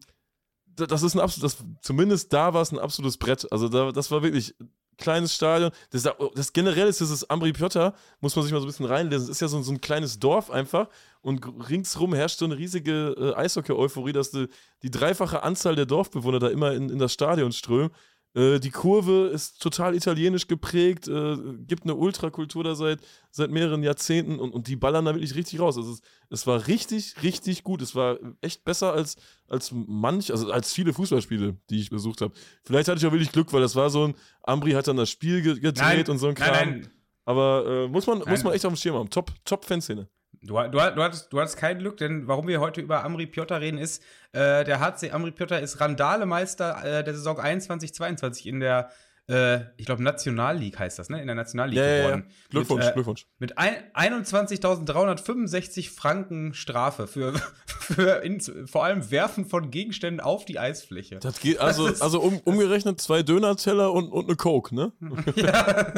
das 0.67 1.03
ist 1.03 1.15
ein 1.15 1.21
absolutes, 1.21 1.65
zumindest 1.81 2.31
da 2.35 2.53
war 2.53 2.61
es 2.61 2.71
ein 2.71 2.79
absolutes 2.79 3.17
Brett. 3.17 3.51
Also 3.51 3.71
da, 3.71 3.91
das 3.91 4.11
war 4.11 4.23
wirklich 4.23 4.55
kleines 4.99 5.35
Stadion. 5.35 5.71
Das, 5.91 6.07
das 6.35 6.53
generell 6.53 6.87
ist 6.89 7.01
dieses 7.01 7.29
Ambri 7.31 7.53
Piotta, 7.55 7.95
muss 8.21 8.37
man 8.37 8.45
sich 8.45 8.53
mal 8.53 8.61
so 8.61 8.67
ein 8.67 8.69
bisschen 8.69 8.87
reinlesen. 8.87 9.25
Es 9.25 9.31
ist 9.31 9.41
ja 9.41 9.49
so, 9.49 9.63
so, 9.63 9.73
ein 9.73 9.81
kleines 9.81 10.19
Dorf 10.19 10.51
einfach 10.51 10.89
und 11.23 11.47
ringsrum 11.71 12.13
herrscht 12.13 12.39
so 12.39 12.45
eine 12.45 12.59
riesige 12.59 13.15
äh, 13.19 13.35
Eishockey-Euphorie, 13.35 14.13
dass 14.13 14.33
die, 14.33 14.49
die, 14.83 14.91
dreifache 14.91 15.43
Anzahl 15.43 15.77
der 15.77 15.87
Dorfbewohner 15.87 16.41
da 16.41 16.49
immer 16.49 16.73
in, 16.73 16.91
in 16.91 16.99
das 16.99 17.15
Stadion 17.15 17.53
strömen. 17.53 17.91
Äh, 18.35 18.61
die 18.61 18.71
Kurve 18.71 19.29
ist 19.29 19.63
total 19.63 19.95
italienisch 19.95 20.47
geprägt, 20.47 21.09
äh, 21.09 21.37
gibt 21.67 21.85
eine 21.85 21.95
Ultrakultur 21.95 22.63
da 22.63 22.75
seit, 22.75 23.01
seit 23.31 23.51
mehreren 23.51 23.83
Jahrzehnten 23.83 24.39
und, 24.39 24.53
und 24.53 24.69
die 24.69 24.77
ballern 24.77 25.05
da 25.05 25.15
wirklich 25.15 25.35
richtig 25.35 25.61
raus. 25.61 25.77
Also 25.77 25.93
es, 25.93 26.03
es 26.31 26.47
war 26.47 26.67
richtig, 26.67 27.23
richtig 27.23 27.65
gut. 27.65 27.81
Es 27.83 27.95
war 27.95 28.19
echt 28.41 28.65
besser 28.65 28.93
als, 28.93 29.17
als 29.49 29.73
manch, 29.73 30.31
also 30.31 30.53
als 30.53 30.73
viele 30.73 30.93
Fußballspiele, 30.93 31.57
die 31.71 31.81
ich 31.81 31.91
besucht 31.91 32.21
habe. 32.21 32.35
Vielleicht 32.65 32.89
hatte 32.89 32.99
ich 32.99 33.07
auch 33.07 33.13
wirklich 33.13 33.33
Glück, 33.33 33.53
weil 33.53 33.63
das 33.63 33.77
war 33.77 33.91
so 33.91 34.09
ein, 34.09 34.15
Ambri 34.43 34.73
hat 34.73 34.89
dann 34.89 34.97
das 34.97 35.11
Spiel 35.11 35.43
gedreht 35.43 35.79
nein, 35.79 36.07
und 36.09 36.19
so 36.19 36.29
ein 36.29 36.35
Kram. 36.35 36.53
Nein, 36.53 36.81
nein. 36.81 36.91
Aber 37.25 37.67
äh, 37.67 37.89
muss, 37.89 38.07
man, 38.07 38.21
muss 38.27 38.43
man 38.43 38.55
echt 38.55 38.65
auf 38.65 38.73
dem 38.73 38.77
Schirm 38.77 38.95
haben. 38.95 39.11
Top, 39.11 39.33
top 39.45 39.65
Fanszene. 39.65 40.09
Du, 40.43 40.55
du, 40.55 40.71
du, 40.71 40.81
hattest, 40.81 41.33
du 41.33 41.41
hattest 41.41 41.57
kein 41.57 41.79
Glück, 41.79 41.97
denn 41.97 42.29
warum 42.29 42.47
wir 42.47 42.61
heute 42.61 42.81
über 42.81 43.05
Amri 43.05 43.27
Piotta 43.27 43.57
reden, 43.57 43.79
ist, 43.79 44.03
äh, 44.33 44.65
der 44.65 44.81
HC 44.81 45.11
Amri 45.13 45.33
Piotta 45.33 45.57
ist 45.57 45.81
Randalemeister 45.81 46.85
äh, 46.85 47.05
der 47.05 47.15
Saison 47.15 47.41
21-22 47.41 48.47
in 48.47 48.61
der, 48.61 48.91
äh, 49.29 49.61
ich 49.77 49.85
glaube, 49.85 50.03
Nationalleague 50.03 50.79
heißt 50.79 50.99
das, 50.99 51.11
ne? 51.11 51.21
In 51.21 51.27
der 51.27 51.37
Nationalleague 51.37 51.83
ja, 51.83 51.99
geworden. 51.99 52.25
Ja, 52.27 52.31
ja. 52.31 52.37
Glückwunsch, 52.51 52.85
mit, 52.85 52.91
äh, 52.91 52.95
Glückwunsch. 52.95 53.27
Mit 53.39 53.59
21.365 53.59 55.95
Franken 55.95 56.55
Strafe 56.55 57.07
für, 57.07 57.35
für 57.67 58.23
in, 58.23 58.41
vor 58.41 58.85
allem 58.85 59.11
Werfen 59.11 59.45
von 59.45 59.71
Gegenständen 59.71 60.21
auf 60.21 60.47
die 60.47 60.59
Eisfläche. 60.59 61.19
Das 61.19 61.41
geht 61.41 61.61
also, 61.61 61.89
das 61.89 62.01
also 62.01 62.21
um, 62.21 62.39
umgerechnet 62.39 63.03
zwei 63.03 63.23
Dönerteller 63.23 63.93
und, 63.93 64.11
und 64.11 64.29
eine 64.29 64.37
Coke, 64.37 64.75
ne? 64.75 64.93
ja. 65.37 65.93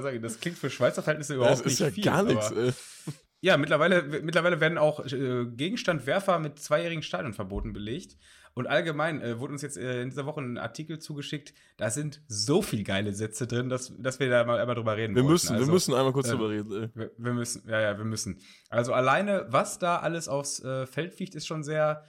sagen, 0.00 0.22
das 0.22 0.40
klingt 0.40 0.56
für 0.56 0.70
Schweizer 0.70 1.02
Verhältnisse 1.02 1.34
überhaupt 1.34 1.60
das 1.60 1.60
ist 1.60 1.80
nicht 1.80 1.80
ja 1.80 1.90
viel. 1.90 2.04
Gar 2.04 2.22
nichts, 2.22 2.50
ey. 2.50 2.72
Ja, 3.44 3.58
mittlerweile, 3.58 4.04
mittlerweile 4.22 4.58
werden 4.60 4.78
auch 4.78 5.04
äh, 5.04 5.44
Gegenstandwerfer 5.44 6.38
mit 6.38 6.58
zweijährigen 6.58 7.02
Stadionverboten 7.02 7.74
belegt. 7.74 8.16
Und 8.56 8.68
allgemein 8.68 9.20
äh, 9.20 9.38
wurde 9.40 9.52
uns 9.52 9.62
jetzt 9.62 9.76
äh, 9.76 10.02
in 10.02 10.10
dieser 10.10 10.26
Woche 10.26 10.40
ein 10.40 10.58
Artikel 10.58 11.00
zugeschickt, 11.00 11.54
da 11.76 11.90
sind 11.90 12.22
so 12.28 12.62
viele 12.62 12.84
geile 12.84 13.12
Sätze 13.12 13.48
drin, 13.48 13.68
dass, 13.68 13.92
dass 13.98 14.20
wir 14.20 14.30
da 14.30 14.44
mal 14.44 14.60
einmal 14.60 14.76
drüber 14.76 14.96
reden 14.96 15.16
Wir 15.16 15.22
wollten. 15.22 15.32
müssen, 15.32 15.54
also, 15.54 15.66
wir 15.66 15.72
müssen 15.72 15.94
einmal 15.94 16.12
kurz 16.12 16.28
äh, 16.28 16.30
drüber 16.32 16.50
reden. 16.50 16.72
Ey. 16.72 16.88
Wir, 16.94 17.10
wir 17.16 17.32
müssen, 17.32 17.68
ja, 17.68 17.80
ja, 17.80 17.98
wir 17.98 18.04
müssen. 18.04 18.40
Also 18.70 18.92
alleine, 18.92 19.46
was 19.48 19.80
da 19.80 19.98
alles 19.98 20.28
aufs 20.28 20.62
äh, 20.62 20.86
Feld 20.86 21.14
fliegt, 21.14 21.34
ist 21.34 21.48
schon 21.48 21.64
sehr, 21.64 22.04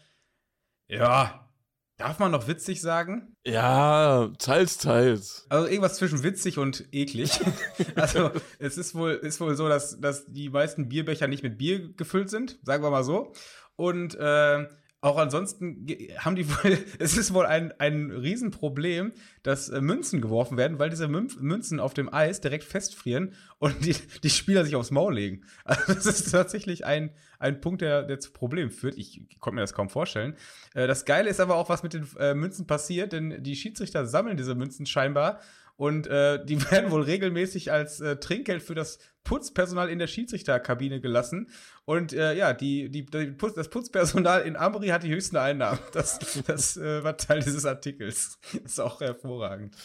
ja, 0.87 1.49
darf 1.97 2.19
man 2.19 2.31
noch 2.31 2.47
witzig 2.47 2.79
sagen? 2.79 3.35
Ja, 3.43 4.29
teils, 4.37 4.77
teils. 4.77 5.47
Also 5.49 5.67
irgendwas 5.67 5.95
zwischen 5.95 6.21
witzig 6.21 6.59
und 6.59 6.87
eklig. 6.91 7.39
also 7.95 8.29
es 8.59 8.77
ist 8.77 8.93
wohl, 8.93 9.13
ist 9.13 9.39
wohl 9.41 9.55
so, 9.55 9.67
dass, 9.67 9.99
dass 9.99 10.25
die 10.27 10.49
meisten 10.49 10.89
Bierbecher 10.89 11.27
nicht 11.27 11.41
mit 11.41 11.57
Bier 11.57 11.91
gefüllt 11.93 12.29
sind, 12.29 12.59
sagen 12.61 12.83
wir 12.83 12.91
mal 12.91 13.03
so. 13.03 13.33
Und 13.75 14.13
äh, 14.15 14.67
auch 15.05 15.17
ansonsten 15.17 15.85
haben 16.17 16.35
die 16.35 16.49
wohl, 16.49 16.77
es 16.99 17.15
ist 17.15 17.33
wohl 17.33 17.45
ein, 17.45 17.71
ein 17.79 18.09
Riesenproblem, 18.09 19.13
dass 19.43 19.69
äh, 19.69 19.79
Münzen 19.79 20.19
geworfen 20.19 20.57
werden, 20.57 20.79
weil 20.79 20.89
diese 20.89 21.07
Münzen 21.07 21.79
auf 21.79 21.93
dem 21.93 22.11
Eis 22.11 22.41
direkt 22.41 22.63
festfrieren 22.63 23.33
und 23.59 23.85
die, 23.85 23.95
die 24.23 24.29
Spieler 24.31 24.65
sich 24.65 24.75
aufs 24.75 24.91
Maul 24.91 25.13
legen. 25.13 25.43
Also 25.63 25.93
das 25.93 26.05
ist 26.05 26.31
tatsächlich 26.31 26.85
ein, 26.85 27.11
ein 27.37 27.61
Punkt, 27.61 27.81
der, 27.81 28.03
der 28.03 28.19
zu 28.19 28.31
Problemen 28.31 28.71
führt. 28.71 28.97
Ich 28.97 29.21
konnte 29.39 29.55
mir 29.55 29.61
das 29.61 29.73
kaum 29.73 29.89
vorstellen. 29.89 30.35
Äh, 30.73 30.87
das 30.87 31.05
Geile 31.05 31.29
ist 31.29 31.39
aber 31.39 31.55
auch, 31.55 31.69
was 31.69 31.83
mit 31.83 31.93
den 31.93 32.07
äh, 32.17 32.33
Münzen 32.33 32.65
passiert, 32.65 33.13
denn 33.13 33.43
die 33.43 33.55
Schiedsrichter 33.55 34.07
sammeln 34.07 34.37
diese 34.37 34.55
Münzen 34.55 34.87
scheinbar 34.87 35.39
und 35.77 36.07
äh, 36.07 36.43
die 36.45 36.59
werden 36.71 36.91
wohl 36.91 37.03
regelmäßig 37.03 37.71
als 37.71 37.99
äh, 37.99 38.17
Trinkgeld 38.17 38.63
für 38.63 38.75
das 38.75 38.99
Putzpersonal 39.23 39.89
in 39.89 39.99
der 39.99 40.07
Schiedsrichterkabine 40.07 41.01
gelassen. 41.01 41.49
Und 41.85 42.13
äh, 42.13 42.33
ja, 42.35 42.53
die, 42.53 42.89
die, 42.89 43.05
die 43.05 43.31
Putz, 43.31 43.55
das 43.55 43.69
Putzpersonal 43.69 44.43
in 44.43 44.55
Ambri 44.55 44.87
hat 44.89 45.03
die 45.03 45.09
höchsten 45.09 45.37
Einnahmen. 45.37 45.79
Das, 45.93 46.19
das 46.47 46.77
äh, 46.77 47.03
war 47.03 47.17
Teil 47.17 47.41
dieses 47.41 47.65
Artikels. 47.65 48.39
Das 48.53 48.61
ist 48.65 48.79
auch 48.79 49.01
hervorragend. 49.01 49.75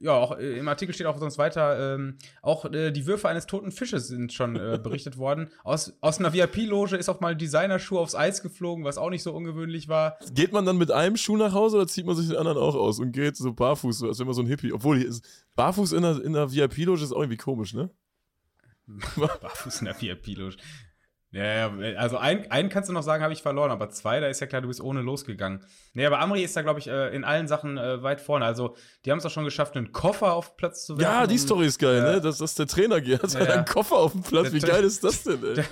Ja, 0.00 0.12
auch 0.12 0.38
äh, 0.38 0.58
im 0.58 0.68
Artikel 0.68 0.94
steht 0.94 1.08
auch 1.08 1.18
sonst 1.18 1.38
weiter, 1.38 1.94
ähm, 1.94 2.18
auch 2.40 2.64
äh, 2.66 2.92
die 2.92 3.06
Würfe 3.06 3.28
eines 3.28 3.46
toten 3.46 3.72
Fisches 3.72 4.06
sind 4.06 4.32
schon 4.32 4.54
äh, 4.54 4.78
berichtet 4.82 5.18
worden. 5.18 5.50
Aus, 5.64 5.92
aus 6.00 6.20
einer 6.20 6.32
VIP-Loge 6.32 6.96
ist 6.96 7.08
auch 7.08 7.20
mal 7.20 7.32
ein 7.32 7.38
Designerschuh 7.38 7.98
aufs 7.98 8.14
Eis 8.14 8.40
geflogen, 8.40 8.84
was 8.84 8.96
auch 8.96 9.10
nicht 9.10 9.24
so 9.24 9.34
ungewöhnlich 9.34 9.88
war. 9.88 10.18
Geht 10.32 10.52
man 10.52 10.64
dann 10.64 10.78
mit 10.78 10.92
einem 10.92 11.16
Schuh 11.16 11.36
nach 11.36 11.52
Hause 11.52 11.78
oder 11.78 11.88
zieht 11.88 12.06
man 12.06 12.14
sich 12.14 12.28
den 12.28 12.36
anderen 12.36 12.58
auch 12.58 12.76
aus 12.76 13.00
und 13.00 13.10
geht 13.10 13.36
so 13.36 13.52
barfuß, 13.52 14.04
als 14.04 14.20
wenn 14.20 14.26
man 14.26 14.34
so 14.34 14.42
ein 14.42 14.46
Hippie. 14.46 14.72
Obwohl, 14.72 14.98
hier 14.98 15.08
ist, 15.08 15.24
barfuß 15.56 15.92
in 15.92 16.04
einer, 16.04 16.22
in 16.22 16.36
einer 16.36 16.52
VIP-Loge 16.52 17.02
ist 17.02 17.12
auch 17.12 17.20
irgendwie 17.20 17.36
komisch, 17.36 17.74
ne? 17.74 17.90
Barfuß 19.16 19.80
in 19.80 19.86
der 19.86 20.00
VIP-Loge. 20.00 20.56
Ja, 21.30 21.44
ja, 21.44 21.98
also 21.98 22.16
ein, 22.16 22.50
einen 22.50 22.70
kannst 22.70 22.88
du 22.88 22.94
noch 22.94 23.02
sagen, 23.02 23.22
habe 23.22 23.34
ich 23.34 23.42
verloren, 23.42 23.70
aber 23.70 23.90
zwei, 23.90 24.18
da 24.18 24.28
ist 24.28 24.40
ja 24.40 24.46
klar, 24.46 24.62
du 24.62 24.68
bist 24.68 24.80
ohne 24.80 25.02
losgegangen. 25.02 25.62
Nee, 25.92 26.06
aber 26.06 26.20
Amri 26.20 26.42
ist 26.42 26.56
da, 26.56 26.62
glaube 26.62 26.80
ich, 26.80 26.88
äh, 26.88 27.14
in 27.14 27.22
allen 27.24 27.48
Sachen 27.48 27.76
äh, 27.76 28.02
weit 28.02 28.22
vorne. 28.22 28.46
Also, 28.46 28.76
die 29.04 29.10
haben 29.10 29.18
es 29.18 29.26
auch 29.26 29.30
schon 29.30 29.44
geschafft, 29.44 29.76
einen 29.76 29.92
Koffer 29.92 30.32
auf 30.32 30.56
Platz 30.56 30.86
zu 30.86 30.96
werfen. 30.98 31.12
Ja, 31.12 31.26
die 31.26 31.36
Story 31.36 31.66
ist 31.66 31.78
geil, 31.78 31.98
Ja. 31.98 32.12
ne? 32.12 32.20
Dass, 32.22 32.38
dass 32.38 32.54
der 32.54 32.66
Trainer 32.66 33.02
geht, 33.02 33.22
hat 33.22 33.34
Ja, 33.34 33.40
einen 33.40 33.66
Koffer 33.66 33.96
auf 33.96 34.12
dem 34.12 34.22
Platz. 34.22 34.52
Wie 34.52 34.58
geil 34.60 34.82
ist 34.84 35.04
das 35.04 35.24
denn, 35.24 35.42
ey? 35.44 35.54
Der- 35.56 35.64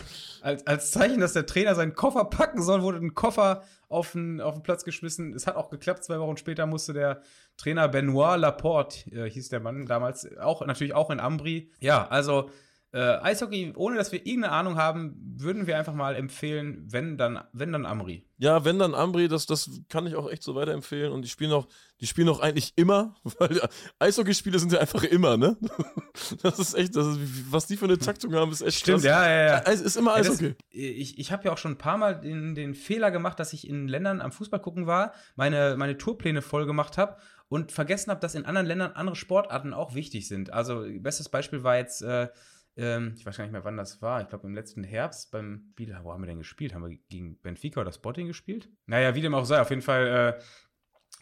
Als, 0.42 0.64
als 0.66 0.90
Zeichen, 0.92 1.20
dass 1.20 1.32
der 1.32 1.46
Trainer 1.46 1.74
seinen 1.74 1.94
Koffer 1.94 2.26
packen 2.26 2.62
soll, 2.62 2.82
wurde 2.82 2.98
ein 2.98 3.14
Koffer 3.14 3.62
auf 3.88 4.12
den, 4.12 4.40
auf 4.40 4.54
den 4.54 4.62
Platz 4.62 4.84
geschmissen. 4.84 5.32
Es 5.34 5.46
hat 5.46 5.56
auch 5.56 5.70
geklappt. 5.70 6.04
Zwei 6.04 6.20
Wochen 6.20 6.36
später 6.36 6.66
musste 6.66 6.92
der 6.92 7.22
Trainer 7.56 7.88
Benoit 7.88 8.38
Laporte, 8.38 9.10
äh, 9.10 9.28
hieß 9.28 9.48
der 9.48 9.60
Mann 9.60 9.86
damals, 9.86 10.28
auch 10.38 10.64
natürlich 10.64 10.94
auch 10.94 11.10
in 11.10 11.18
Ambri. 11.18 11.72
Ja, 11.80 12.06
also 12.08 12.50
äh, 12.96 13.18
Eishockey, 13.20 13.74
ohne 13.76 13.96
dass 13.96 14.10
wir 14.10 14.24
irgendeine 14.26 14.52
Ahnung 14.54 14.76
haben, 14.78 15.16
würden 15.38 15.66
wir 15.66 15.76
einfach 15.76 15.92
mal 15.92 16.16
empfehlen, 16.16 16.86
wenn 16.90 17.18
dann, 17.18 17.44
wenn 17.52 17.70
dann 17.72 17.84
Ambri. 17.84 18.24
Ja, 18.38 18.64
wenn 18.64 18.78
dann 18.78 18.94
Ambri, 18.94 19.28
das, 19.28 19.44
das 19.44 19.70
kann 19.90 20.06
ich 20.06 20.14
auch 20.16 20.30
echt 20.30 20.42
so 20.42 20.54
weiterempfehlen. 20.54 21.12
Und 21.12 21.22
die 21.22 21.28
spielen 21.28 21.52
auch, 21.52 21.66
die 22.00 22.06
spielen 22.06 22.28
auch 22.30 22.40
eigentlich 22.40 22.72
immer, 22.76 23.14
weil 23.38 23.60
Eishockeyspiele 23.98 24.58
sind 24.58 24.72
ja 24.72 24.78
einfach 24.80 25.02
immer, 25.04 25.36
ne? 25.36 25.56
Das 26.42 26.58
ist 26.58 26.74
echt, 26.74 26.96
das 26.96 27.06
ist, 27.08 27.52
was 27.52 27.66
die 27.66 27.76
für 27.76 27.84
eine 27.84 27.98
Taktung 27.98 28.34
haben, 28.34 28.50
ist 28.50 28.62
echt 28.62 28.84
krass. 28.84 29.02
ja, 29.04 29.28
ja, 29.28 29.46
ja. 29.46 29.62
Es 29.66 29.82
ist 29.82 29.96
immer 29.96 30.12
Ja, 30.16 30.22
das- 30.22 30.40
Eishockey. 30.40 30.54
ich 30.70 31.18
ich 31.18 31.32
habe 31.32 31.44
ja 31.44 31.52
auch 31.52 31.58
schon 31.58 31.72
ein 31.72 31.78
paar 31.78 31.98
Mal 31.98 32.18
den, 32.20 32.54
den 32.54 32.74
Fehler 32.74 33.10
gemacht, 33.10 33.38
dass 33.38 33.52
ich 33.52 33.68
in 33.68 33.88
Ländern 33.88 34.22
am 34.22 34.32
Fußball 34.32 34.60
gucken 34.60 34.86
war, 34.86 35.12
meine, 35.34 35.76
meine 35.76 35.98
Tourpläne 35.98 36.40
voll 36.40 36.64
gemacht 36.64 36.96
habe 36.96 37.16
und 37.48 37.72
vergessen 37.72 38.10
habe, 38.10 38.20
dass 38.20 38.34
in 38.34 38.46
anderen 38.46 38.66
Ländern 38.66 38.92
andere 38.92 39.16
Sportarten 39.16 39.74
auch 39.74 39.94
wichtig 39.94 40.26
sind. 40.28 40.52
Also, 40.52 40.84
bestes 40.98 41.28
Beispiel 41.28 41.62
war 41.62 41.76
jetzt, 41.76 42.00
äh, 42.02 42.28
ähm, 42.76 43.14
ich 43.16 43.24
weiß 43.26 43.36
gar 43.36 43.44
nicht 43.44 43.52
mehr, 43.52 43.64
wann 43.64 43.76
das 43.76 44.02
war. 44.02 44.20
Ich 44.22 44.28
glaube, 44.28 44.46
im 44.46 44.54
letzten 44.54 44.84
Herbst 44.84 45.30
beim 45.30 45.68
Spiel, 45.72 45.96
wo 46.02 46.12
haben 46.12 46.22
wir 46.22 46.26
denn 46.26 46.38
gespielt? 46.38 46.74
Haben 46.74 46.88
wir 46.88 46.98
gegen 47.08 47.38
Benfica 47.40 47.80
oder 47.80 47.92
Sporting 47.92 48.26
gespielt? 48.26 48.68
Naja, 48.86 49.14
wie 49.14 49.20
dem 49.22 49.34
auch 49.34 49.44
sei, 49.44 49.60
auf 49.60 49.70
jeden 49.70 49.82
Fall. 49.82 50.36
Äh, 50.38 50.42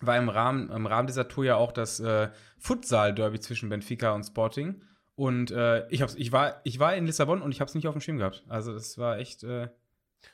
war 0.00 0.18
im 0.18 0.28
Rahmen, 0.28 0.70
im 0.70 0.86
Rahmen 0.86 1.06
dieser 1.06 1.28
Tour 1.28 1.44
ja 1.44 1.56
auch 1.56 1.70
das 1.72 2.00
äh, 2.00 2.28
Futsal-Derby 2.58 3.38
zwischen 3.40 3.68
Benfica 3.68 4.12
und 4.12 4.24
Sporting. 4.24 4.82
Und 5.14 5.52
äh, 5.52 5.86
ich, 5.88 6.02
hab's, 6.02 6.16
ich, 6.16 6.32
war, 6.32 6.60
ich 6.64 6.80
war 6.80 6.94
in 6.96 7.06
Lissabon 7.06 7.40
und 7.40 7.52
ich 7.52 7.60
habe 7.60 7.68
es 7.68 7.74
nicht 7.74 7.86
auf 7.86 7.94
dem 7.94 8.00
Schirm 8.00 8.18
gehabt. 8.18 8.44
Also 8.48 8.72
das 8.72 8.98
war 8.98 9.18
echt. 9.18 9.44
Äh, 9.44 9.68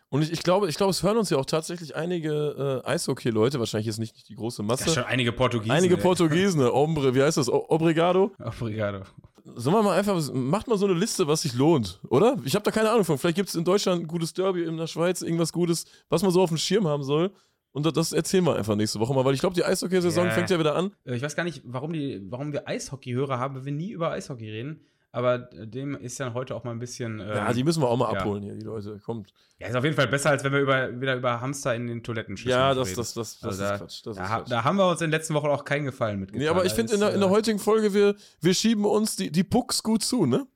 Und 0.09 0.23
ich, 0.23 0.33
ich 0.33 0.43
glaube, 0.43 0.68
ich 0.68 0.77
glaube, 0.77 0.91
es 0.91 1.03
hören 1.03 1.18
uns 1.18 1.29
ja 1.29 1.37
auch 1.37 1.45
tatsächlich 1.45 1.95
einige 1.95 2.83
äh, 2.85 2.89
Eishockey-Leute, 2.89 3.59
wahrscheinlich 3.59 3.87
jetzt 3.87 3.99
nicht 3.99 4.29
die 4.31 4.35
große 4.35 4.62
ist 4.62 4.66
Masse. 4.66 4.89
schon 4.89 5.05
einige 5.05 5.33
Portugiesen. 5.33 5.73
Einige. 5.73 5.99
Portugiesen? 5.99 6.62
Ombre, 6.62 7.14
wie 7.14 7.23
heißt 7.23 7.37
das? 7.37 7.51
O 7.51 7.66
Obrigado? 7.68 8.33
Obrigado. 8.39 9.03
Sollen 9.45 9.76
wir 9.76 9.82
mal 9.82 9.99
einfach, 9.99 10.32
macht 10.32 10.68
mal 10.68 10.78
so 10.78 10.86
eine 10.86 10.95
Liste, 10.95 11.26
was 11.26 11.43
sich 11.43 11.55
lohnt, 11.55 12.01
oder? 12.09 12.36
Ich 12.45 12.55
habe 12.55 12.62
da 12.64 12.70
keine 12.70 12.91
Ahnung 12.91 13.05
von. 13.05 13.18
Vielleicht 13.18 13.36
gibt 13.36 13.49
es 13.49 13.55
in 13.55 13.64
Deutschland 13.64 14.03
ein 14.03 14.07
gutes 14.07 14.32
Derby, 14.32 14.62
in 14.64 14.76
der 14.76 14.86
Schweiz 14.86 15.22
irgendwas 15.22 15.53
Gutes, 15.53 15.84
was 16.09 16.22
man 16.22 16.30
so 16.30 16.43
auf 16.43 16.51
dem 16.51 16.59
Schirm 16.59 16.86
haben 16.86 17.03
soll. 17.03 17.30
Und 17.72 17.86
das- 17.86 17.93
das 17.93 18.12
erzählen 18.12 18.45
wir 18.45 18.57
einfach 18.57 18.74
nächste 18.74 18.99
Woche 18.99 19.14
mal, 19.14 19.24
weil 19.24 19.34
ich 19.34 19.41
glaube, 19.41 19.55
die 19.55 19.64
Eishockey-Saison 19.64 20.26
Ja. 20.26 20.30
fängt 20.32 20.51
ja 20.51 20.59
wieder 20.59 20.74
an. 20.74 20.93
Äh, 21.05 21.14
Ich 21.16 21.22
weiß 21.22 21.36
gar 21.36 21.45
nicht, 21.45 21.62
warum, 21.64 21.93
die, 21.93 22.20
warum 22.28 22.53
wir 22.53 22.66
Eishockey-Hörer 22.68 23.38
haben, 23.38 23.55
wenn 23.57 23.64
wir 23.64 23.72
nie 23.72 23.91
über 23.93 24.11
Eishockey 24.11 24.51
reden. 24.51 24.80
Aber 25.12 25.38
dem 25.38 25.96
ist 25.96 26.18
ja 26.18 26.32
heute 26.34 26.54
auch 26.54 26.62
mal 26.62 26.70
ein 26.70 26.78
bisschen. 26.78 27.18
Ähm, 27.18 27.28
Ja, 27.28 27.52
die 27.52 27.64
müssen 27.64 27.82
wir 27.82 27.88
auch 27.88 27.96
mal 27.96 28.12
ja. 28.12 28.20
abholen 28.20 28.42
hier, 28.44 28.54
die 28.54 28.64
Leute. 28.64 28.98
Kommt. 29.04 29.32
ja, 29.58 29.66
ist 29.66 29.74
auf 29.74 29.82
jeden 29.82 29.96
Fall 29.96 30.06
besser, 30.06 30.30
als 30.30 30.44
wenn 30.44 30.52
wir 30.52 30.61
über, 30.61 31.00
wieder 31.00 31.16
über 31.16 31.40
Hamster 31.40 31.74
in 31.74 31.88
den 31.88 32.02
Toilettenschüsseln 32.04 32.56
Ja, 32.58 32.74
das, 32.74 32.94
das, 32.94 33.14
das, 33.14 33.40
das 33.40 33.44
Also 33.50 33.62
ist 33.64 33.70
da, 33.70 33.76
Quatsch. 33.78 34.06
Das 34.06 34.16
da, 34.16 34.22
ist 34.22 34.30
Quatsch. 34.30 34.50
da 34.52 34.64
haben 34.64 34.76
wir 34.76 34.88
uns 34.88 35.00
in 35.00 35.06
den 35.06 35.11
letzten 35.11 35.34
Wochen 35.34 35.48
auch 35.48 35.64
keinen 35.64 35.84
Gefallen 35.86 36.20
mitgetan. 36.20 36.42
Nee, 36.42 36.48
aber 36.48 36.64
ich 36.64 36.72
finde, 36.74 36.94
in, 36.94 37.00
der- 37.00 37.12
in 37.12 37.20
der 37.20 37.28
äh, 37.28 37.32
heutigen 37.32 37.58
Folge, 37.58 37.92
wir, 37.92 38.14
wir 38.40 38.54
schieben 38.54 38.84
uns 38.84 39.16
die, 39.16 39.32
die 39.32 39.42
Pucks 39.42 39.82
gut 39.82 40.04
zu, 40.04 40.26
ne? 40.26 40.46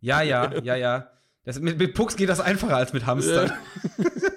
Ja, 0.00 0.20
ja, 0.20 0.52
ja, 0.62 0.76
ja. 0.76 1.10
Das, 1.44 1.58
mit, 1.58 1.78
mit 1.78 1.94
Pucks 1.94 2.16
geht 2.16 2.28
das 2.28 2.40
einfacher 2.40 2.76
als 2.76 2.92
mit 2.92 3.06
Hamstern. 3.06 3.50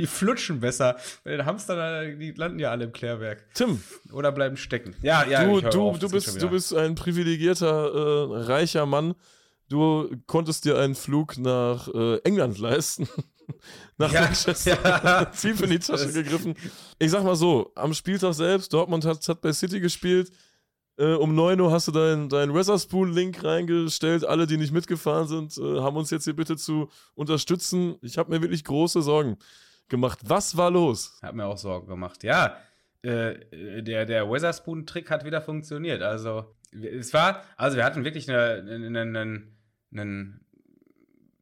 die 0.00 0.06
flutschen 0.06 0.60
besser. 0.60 0.96
Bei 1.24 1.32
den 1.36 1.44
Hamstern, 1.44 2.18
die 2.18 2.32
landen 2.32 2.58
ja 2.58 2.70
alle 2.70 2.84
im 2.84 2.92
Klärwerk. 2.92 3.44
Tim, 3.54 3.82
Oder 4.12 4.32
bleiben 4.32 4.56
stecken. 4.56 4.96
Ja, 5.02 5.26
ja, 5.26 5.44
du, 5.44 5.60
du, 5.60 5.88
auf, 5.88 5.98
du, 5.98 6.08
bist, 6.08 6.40
du 6.40 6.48
bist 6.48 6.74
ein 6.74 6.94
privilegierter, 6.94 7.68
äh, 7.68 8.42
reicher 8.44 8.86
Mann. 8.86 9.14
Du 9.68 10.10
konntest 10.26 10.64
dir 10.64 10.78
einen 10.78 10.94
Flug 10.94 11.38
nach 11.38 11.88
äh, 11.88 12.16
England 12.24 12.58
leisten. 12.58 13.08
nach 13.98 14.12
Ja, 14.12 14.22
Manchester. 14.22 14.78
ja. 14.82 15.24
Tief 15.40 15.60
in 15.60 15.70
die 15.70 15.78
Tasche 15.78 16.12
gegriffen. 16.12 16.54
Ich 16.98 17.10
sag 17.10 17.22
mal 17.22 17.36
so, 17.36 17.70
am 17.74 17.92
Spieltag 17.94 18.34
selbst, 18.34 18.72
Dortmund 18.72 19.04
hat, 19.04 19.28
hat 19.28 19.40
bei 19.42 19.52
City 19.52 19.80
gespielt. 19.80 20.30
Äh, 20.96 21.14
um 21.14 21.34
9 21.34 21.60
Uhr 21.60 21.70
hast 21.70 21.88
du 21.88 21.92
deinen 21.92 22.28
dein 22.28 22.52
Weatherspoon-Link 22.52 23.44
reingestellt. 23.44 24.24
Alle, 24.24 24.46
die 24.46 24.56
nicht 24.56 24.72
mitgefahren 24.72 25.28
sind, 25.28 25.56
äh, 25.56 25.80
haben 25.80 25.96
uns 25.96 26.10
jetzt 26.10 26.24
hier 26.24 26.34
bitte 26.36 26.56
zu 26.56 26.88
unterstützen. 27.14 27.96
Ich 28.02 28.18
habe 28.18 28.30
mir 28.30 28.42
wirklich 28.42 28.64
große 28.64 29.02
Sorgen 29.02 29.38
gemacht. 29.90 30.20
Was 30.24 30.56
war 30.56 30.70
los? 30.70 31.18
Hat 31.22 31.34
mir 31.34 31.44
auch 31.44 31.58
Sorgen 31.58 31.88
gemacht. 31.88 32.22
Ja, 32.24 32.56
äh, 33.02 33.82
der, 33.82 34.06
der 34.06 34.30
Weatherspoon-Trick 34.30 35.10
hat 35.10 35.24
wieder 35.24 35.40
funktioniert. 35.40 36.02
Also, 36.02 36.54
es 36.72 37.12
war, 37.12 37.42
also 37.56 37.76
wir 37.76 37.84
hatten 37.84 38.04
wirklich 38.04 38.30
einen, 38.30 38.96
einen, 38.96 39.16
einen, 39.16 39.56
einen 39.92 40.44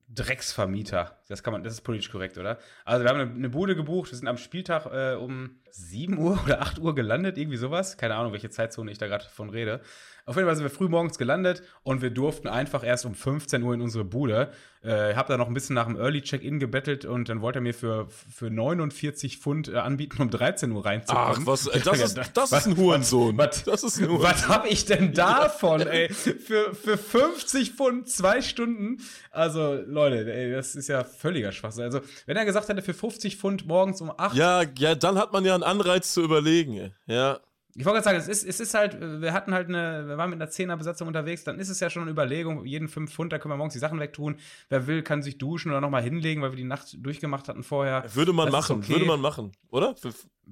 Drecksvermieter. 0.08 1.18
Das 1.28 1.42
kann 1.42 1.52
man, 1.52 1.62
das 1.62 1.74
ist 1.74 1.82
politisch 1.82 2.10
korrekt, 2.10 2.38
oder? 2.38 2.58
Also 2.84 3.04
wir 3.04 3.10
haben 3.10 3.20
eine, 3.20 3.30
eine 3.30 3.50
Bude 3.50 3.76
gebucht, 3.76 4.10
wir 4.10 4.16
sind 4.18 4.26
am 4.26 4.38
Spieltag 4.38 4.86
äh, 4.86 5.14
um 5.16 5.60
7 5.70 6.16
Uhr 6.18 6.40
oder 6.44 6.62
8 6.62 6.78
Uhr 6.78 6.94
gelandet, 6.94 7.36
irgendwie 7.38 7.58
sowas. 7.58 7.98
Keine 7.98 8.14
Ahnung, 8.14 8.32
welche 8.32 8.50
Zeitzone 8.50 8.90
ich 8.90 8.98
da 8.98 9.06
gerade 9.06 9.26
von 9.26 9.50
rede. 9.50 9.80
Auf 10.28 10.36
jeden 10.36 10.46
Fall 10.46 10.56
sind 10.56 10.64
wir 10.64 10.70
früh 10.70 10.88
morgens 10.88 11.16
gelandet 11.18 11.62
und 11.82 12.02
wir 12.02 12.10
durften 12.10 12.48
einfach 12.48 12.84
erst 12.84 13.06
um 13.06 13.14
15 13.14 13.62
Uhr 13.62 13.72
in 13.74 13.80
unsere 13.80 14.04
Bude. 14.04 14.50
Äh, 14.82 15.14
hab 15.14 15.26
da 15.26 15.36
noch 15.36 15.48
ein 15.48 15.54
bisschen 15.54 15.74
nach 15.74 15.86
dem 15.86 15.96
Early 15.96 16.22
Check-In 16.22 16.60
gebettelt 16.60 17.04
und 17.04 17.28
dann 17.28 17.40
wollte 17.40 17.58
er 17.58 17.62
mir 17.62 17.74
für, 17.74 18.06
für 18.08 18.48
49 18.50 19.38
Pfund 19.38 19.68
äh, 19.68 19.76
anbieten, 19.78 20.22
um 20.22 20.30
13 20.30 20.70
Uhr 20.70 20.84
reinzukommen. 20.84 21.34
Ach, 21.40 21.46
was, 21.46 21.66
äh, 21.66 21.80
das, 21.80 22.00
ist, 22.00 22.16
das 22.34 22.52
Was- 22.52 22.60
ist 22.60 22.66
ein 22.72 22.76
Hurensohn. 22.76 23.36
was- 23.38 23.64
das 23.64 23.82
ist 23.82 23.98
ein 23.98 24.06
Hurensohn. 24.08 24.30
Was 24.30 24.48
hab 24.48 24.66
ich 24.70 24.84
denn 24.84 25.14
davon, 25.14 25.80
ey? 25.80 26.08
Für, 26.10 26.74
für 26.74 26.96
50 26.96 27.72
Pfund 27.72 28.08
zwei 28.08 28.40
Stunden. 28.42 28.98
Also, 29.30 29.74
Leute, 29.86 30.32
ey, 30.32 30.52
das 30.52 30.76
ist 30.76 30.88
ja 30.88 31.02
völliger 31.04 31.50
Schwachsinn. 31.52 31.84
Also, 31.84 32.00
wenn 32.26 32.36
er 32.36 32.44
gesagt 32.44 32.68
hätte, 32.68 32.82
für 32.82 32.94
50 32.94 33.36
Pfund 33.36 33.66
morgens 33.66 34.00
um 34.00 34.12
8. 34.16 34.36
Ja, 34.36 34.62
ja, 34.78 34.94
dann 34.94 35.18
hat 35.18 35.32
man 35.32 35.44
ja 35.44 35.54
einen 35.54 35.64
Anreiz 35.64 36.12
zu 36.14 36.22
überlegen. 36.22 36.74
ey. 36.76 36.92
Ja. 37.06 37.40
Ich 37.78 37.84
wollte 37.84 38.02
gerade 38.02 38.18
sagen, 38.18 38.18
es 38.18 38.26
ist, 38.26 38.44
es 38.44 38.58
ist 38.58 38.74
halt, 38.74 39.00
wir 39.00 39.32
hatten 39.32 39.54
halt 39.54 39.68
eine, 39.68 40.08
wir 40.08 40.18
waren 40.18 40.30
mit 40.30 40.42
einer 40.42 40.50
Zehnerbesatzung 40.50 41.06
unterwegs, 41.06 41.44
dann 41.44 41.60
ist 41.60 41.68
es 41.68 41.78
ja 41.78 41.88
schon 41.88 42.02
eine 42.02 42.10
Überlegung, 42.10 42.64
jeden 42.64 42.88
fünf 42.88 43.12
Pfund, 43.12 43.32
da 43.32 43.38
können 43.38 43.52
wir 43.52 43.56
morgens 43.56 43.74
die 43.74 43.78
Sachen 43.78 44.00
wegtun. 44.00 44.36
Wer 44.68 44.88
will, 44.88 45.02
kann 45.02 45.22
sich 45.22 45.38
duschen 45.38 45.70
oder 45.70 45.80
nochmal 45.80 46.02
hinlegen, 46.02 46.42
weil 46.42 46.50
wir 46.50 46.56
die 46.56 46.64
Nacht 46.64 46.96
durchgemacht 46.98 47.48
hatten 47.48 47.62
vorher. 47.62 48.02
Würde 48.14 48.32
man 48.32 48.46
das 48.46 48.52
machen, 48.52 48.78
okay. 48.78 48.88
würde 48.88 49.04
man 49.04 49.20
machen, 49.20 49.52
oder? 49.70 49.94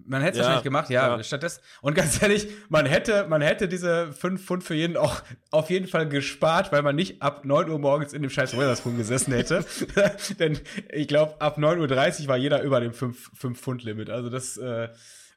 Man 0.04 0.22
hätte 0.22 0.32
es 0.32 0.36
ja, 0.36 0.42
wahrscheinlich 0.42 0.62
gemacht, 0.62 0.88
ja, 0.88 1.16
ja. 1.16 1.22
Stattdessen, 1.24 1.62
und 1.80 1.94
ganz 1.94 2.22
ehrlich, 2.22 2.46
man 2.68 2.86
hätte, 2.86 3.26
man 3.28 3.42
hätte 3.42 3.66
diese 3.66 4.12
fünf 4.12 4.44
Pfund 4.44 4.62
für 4.62 4.74
jeden 4.74 4.96
auch 4.96 5.20
auf 5.50 5.68
jeden 5.68 5.88
Fall 5.88 6.08
gespart, 6.08 6.70
weil 6.70 6.82
man 6.82 6.94
nicht 6.94 7.22
ab 7.22 7.44
9 7.44 7.68
Uhr 7.70 7.80
morgens 7.80 8.12
in 8.12 8.22
dem 8.22 8.30
scheiß 8.30 8.56
Weatherspoon 8.56 8.98
gesessen 8.98 9.32
hätte. 9.32 9.64
Denn 10.38 10.60
ich 10.92 11.08
glaube, 11.08 11.40
ab 11.40 11.58
9.30 11.58 12.22
Uhr 12.22 12.28
war 12.28 12.36
jeder 12.36 12.62
über 12.62 12.78
dem 12.78 12.92
5-Pfund-Limit. 12.92 14.10
Also 14.10 14.30
das, 14.30 14.58
äh, 14.58 14.90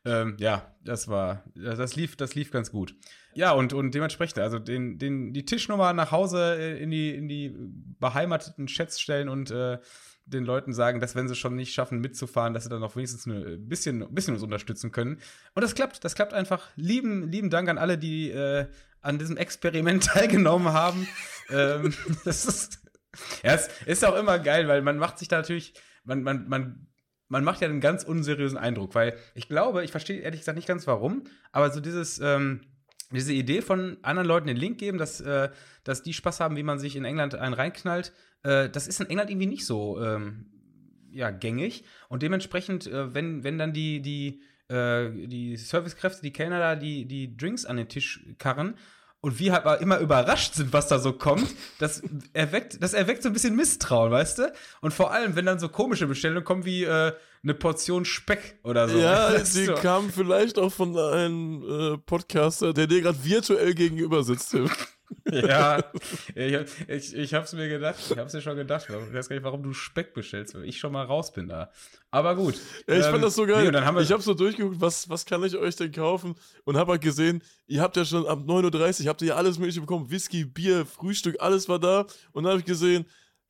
ähm, 0.10 0.38
ja, 0.40 0.76
das 0.84 1.08
war, 1.08 1.44
das 1.56 1.96
lief, 1.96 2.16
das 2.16 2.36
lief 2.36 2.52
ganz 2.52 2.72
gut. 2.72 2.96
Ja, 3.34 3.52
und, 3.52 3.74
und 3.74 3.94
dementsprechend, 3.94 4.40
also 4.40 4.58
den, 4.58 4.98
den, 4.98 5.34
die 5.34 5.46
Tischnummer 5.46 5.94
nach 5.94 6.12
Hause 6.12 6.58
äh, 6.60 6.82
in 6.82 6.90
die, 6.90 7.14
in 7.14 7.28
die 7.28 7.56
beheimateten 8.00 8.68
Chats 8.68 9.00
stellen 9.00 9.30
und 9.30 9.52
äh, 9.52 9.78
den 10.26 10.46
Leuten 10.46 10.74
sagen, 10.74 11.00
dass 11.00 11.16
wenn 11.16 11.28
sie 11.28 11.36
schon 11.36 11.56
nicht 11.56 11.74
schaffen 11.74 12.00
mitzufahren, 12.00 12.54
dass 12.54 12.64
sie 12.64 12.70
dann 12.70 12.84
auch 12.84 12.96
wenigstens 12.96 13.26
ein 13.26 13.68
bisschen, 13.68 14.04
ein 14.04 14.14
bisschen 14.14 14.36
uns 14.36 14.44
unterstützen 14.44 14.92
können. 14.92 15.20
Und 15.54 15.64
das 15.64 15.76
klappt, 15.76 16.04
das 16.04 16.16
klappt 16.16 16.34
einfach. 16.34 16.70
Lieben, 16.76 17.32
lieben 17.32 17.50
Dank 17.50 17.70
an 17.70 17.78
alle, 17.78 17.98
die 17.98 18.32
äh, 18.32 18.68
an 19.02 19.20
diesem 19.20 19.38
Experiment 19.38 20.04
teilgenommen 20.06 20.74
haben. 20.74 21.08
ähm, 21.50 21.94
das 22.26 22.46
ist, 22.46 22.80
ja, 23.44 23.54
es 23.54 23.70
ist 23.86 24.06
auch 24.06 24.16
immer 24.16 24.40
geil, 24.40 24.68
weil 24.68 24.82
man 24.82 24.98
macht 24.98 25.20
sich 25.20 25.28
da 25.28 25.38
natürlich, 25.38 25.74
man, 26.04 26.24
man, 26.24 26.48
man 26.48 26.88
man 27.30 27.44
macht 27.44 27.62
ja 27.62 27.68
einen 27.68 27.80
ganz 27.80 28.04
unseriösen 28.04 28.58
Eindruck, 28.58 28.96
weil 28.96 29.18
ich 29.36 29.48
glaube, 29.48 29.84
ich 29.84 29.92
verstehe 29.92 30.20
ehrlich 30.20 30.42
gesagt 30.42 30.58
nicht 30.58 30.68
ganz 30.68 30.88
warum, 30.88 31.24
aber 31.52 31.72
so 31.72 31.80
dieses, 31.80 32.20
ähm, 32.20 32.62
diese 33.12 33.34
Idee 33.34 33.62
von 33.62 33.98
anderen 34.02 34.28
Leuten 34.28 34.48
den 34.48 34.58
Link 34.58 34.78
geben, 34.80 34.98
dass, 34.98 35.22
äh, 35.22 35.50
dass 35.84 36.04
die 36.04 36.14
Spaß 36.14 36.40
haben, 36.40 36.58
wie 36.58 36.64
man 36.64 36.80
sich 36.80 36.96
in 36.96 37.06
England 37.06 37.36
einen 37.36 37.54
reinknallt, 37.54 38.12
äh, 38.44 38.70
das 38.70 38.88
ist 38.88 39.00
in 39.00 39.10
England 39.10 39.30
irgendwie 39.30 39.48
nicht 39.48 39.66
so 39.66 40.02
ähm, 40.04 40.48
ja, 41.12 41.32
gängig. 41.32 41.84
Und 42.08 42.24
dementsprechend, 42.24 42.88
äh, 42.88 43.14
wenn, 43.14 43.44
wenn 43.44 43.58
dann 43.58 43.74
die, 43.74 44.02
die, 44.02 44.42
äh, 44.68 45.10
die 45.28 45.56
Servicekräfte, 45.56 46.22
die 46.22 46.34
Kellner 46.34 46.60
da, 46.60 46.76
die, 46.76 47.06
die 47.06 47.36
Drinks 47.36 47.66
an 47.66 47.78
den 47.78 47.90
Tisch 47.90 48.26
karren 48.38 48.76
und 49.22 49.40
wir 49.40 49.54
halt 49.54 49.82
immer 49.82 50.00
überrascht 50.00 50.54
sind, 50.56 50.72
was 50.72 50.88
da 50.88 51.00
so 51.00 51.14
kommt, 51.14 51.50
das 51.78 52.02
erweckt, 52.34 52.82
das 52.82 52.94
erweckt 52.94 53.24
so 53.24 53.30
ein 53.30 53.34
bisschen 53.34 53.56
Misstrauen, 53.56 54.12
weißt 54.12 54.40
du? 54.40 54.54
Und 54.82 54.94
vor 54.94 55.12
allem, 55.12 55.36
wenn 55.36 55.46
dann 55.46 55.60
so 55.60 55.70
komische 55.70 56.08
Bestellungen 56.08 56.46
kommen 56.46 56.66
wie 56.66 56.84
äh, 56.84 57.14
eine 57.44 57.54
Portion 57.54 58.06
Speck 58.06 58.60
oder 58.64 58.90
so. 58.90 58.98
Ja, 58.98 59.38
die 59.38 59.66
du? 59.66 59.76
kam 59.76 60.10
vielleicht 60.10 60.58
auch 60.58 60.72
von 60.72 60.98
einem 60.98 61.64
äh, 61.64 61.98
Podcaster, 61.98 62.74
der 62.74 62.88
dir 62.88 63.02
gerade 63.02 63.24
virtuell 63.24 63.74
gegenüber 63.74 64.24
sitzt, 64.24 64.52
Tim. 64.52 64.70
ja, 65.32 65.84
ich, 66.36 66.58
ich, 66.88 67.16
ich 67.16 67.34
hab's 67.34 67.54
mir 67.54 67.68
gedacht, 67.68 67.98
ich 68.10 68.18
hab's 68.18 68.34
mir 68.34 68.42
schon 68.42 68.56
gedacht. 68.56 68.88
Ich 68.90 69.14
weiß 69.14 69.30
gar 69.30 69.36
nicht, 69.36 69.44
warum 69.44 69.64
du 69.64 69.74
Speck 69.74 70.14
bestellst, 70.14 70.56
weil 70.56 70.66
ich 70.66 70.80
schon 70.80 70.92
mal 70.92 71.06
raus 71.06 71.32
bin 71.32 71.48
da. 71.48 71.72
Aber 72.12 72.36
gut. 72.36 72.56
Ja, 72.88 72.96
ich 72.96 73.06
ähm, 73.06 73.12
fand 73.12 73.24
das 73.24 73.36
so 73.36 73.46
geil. 73.46 73.72
Nee, 73.72 74.02
ich 74.02 74.12
hab 74.12 74.22
so 74.22 74.34
durchgeguckt, 74.34 74.82
was, 74.82 75.10
was 75.10 75.26
kann 75.26 75.44
ich 75.44 75.56
euch 75.56 75.76
denn 75.76 75.92
kaufen? 75.92 76.36
Und 76.64 76.78
hab 76.78 76.88
halt 76.88 77.02
gesehen, 77.02 77.44
ihr 77.68 77.82
habt 77.82 77.98
ja 77.98 78.06
schon 78.06 78.26
ab 78.28 78.40
9.30 78.46 79.02
Uhr, 79.04 79.10
habt 79.10 79.22
ihr 79.22 79.30
ja 79.30 79.36
alles 79.36 79.58
mögliche 79.58 79.82
bekommen. 79.82 80.10
Whisky, 80.10 80.46
Bier, 80.46 80.86
Frühstück, 80.86 81.38
alles 81.40 81.70
war 81.70 81.80
da. 81.80 82.06
Und 82.32 82.44
dann 82.44 82.52
habe 82.52 82.60
ich 82.60 82.66
gesehen, 82.66 83.06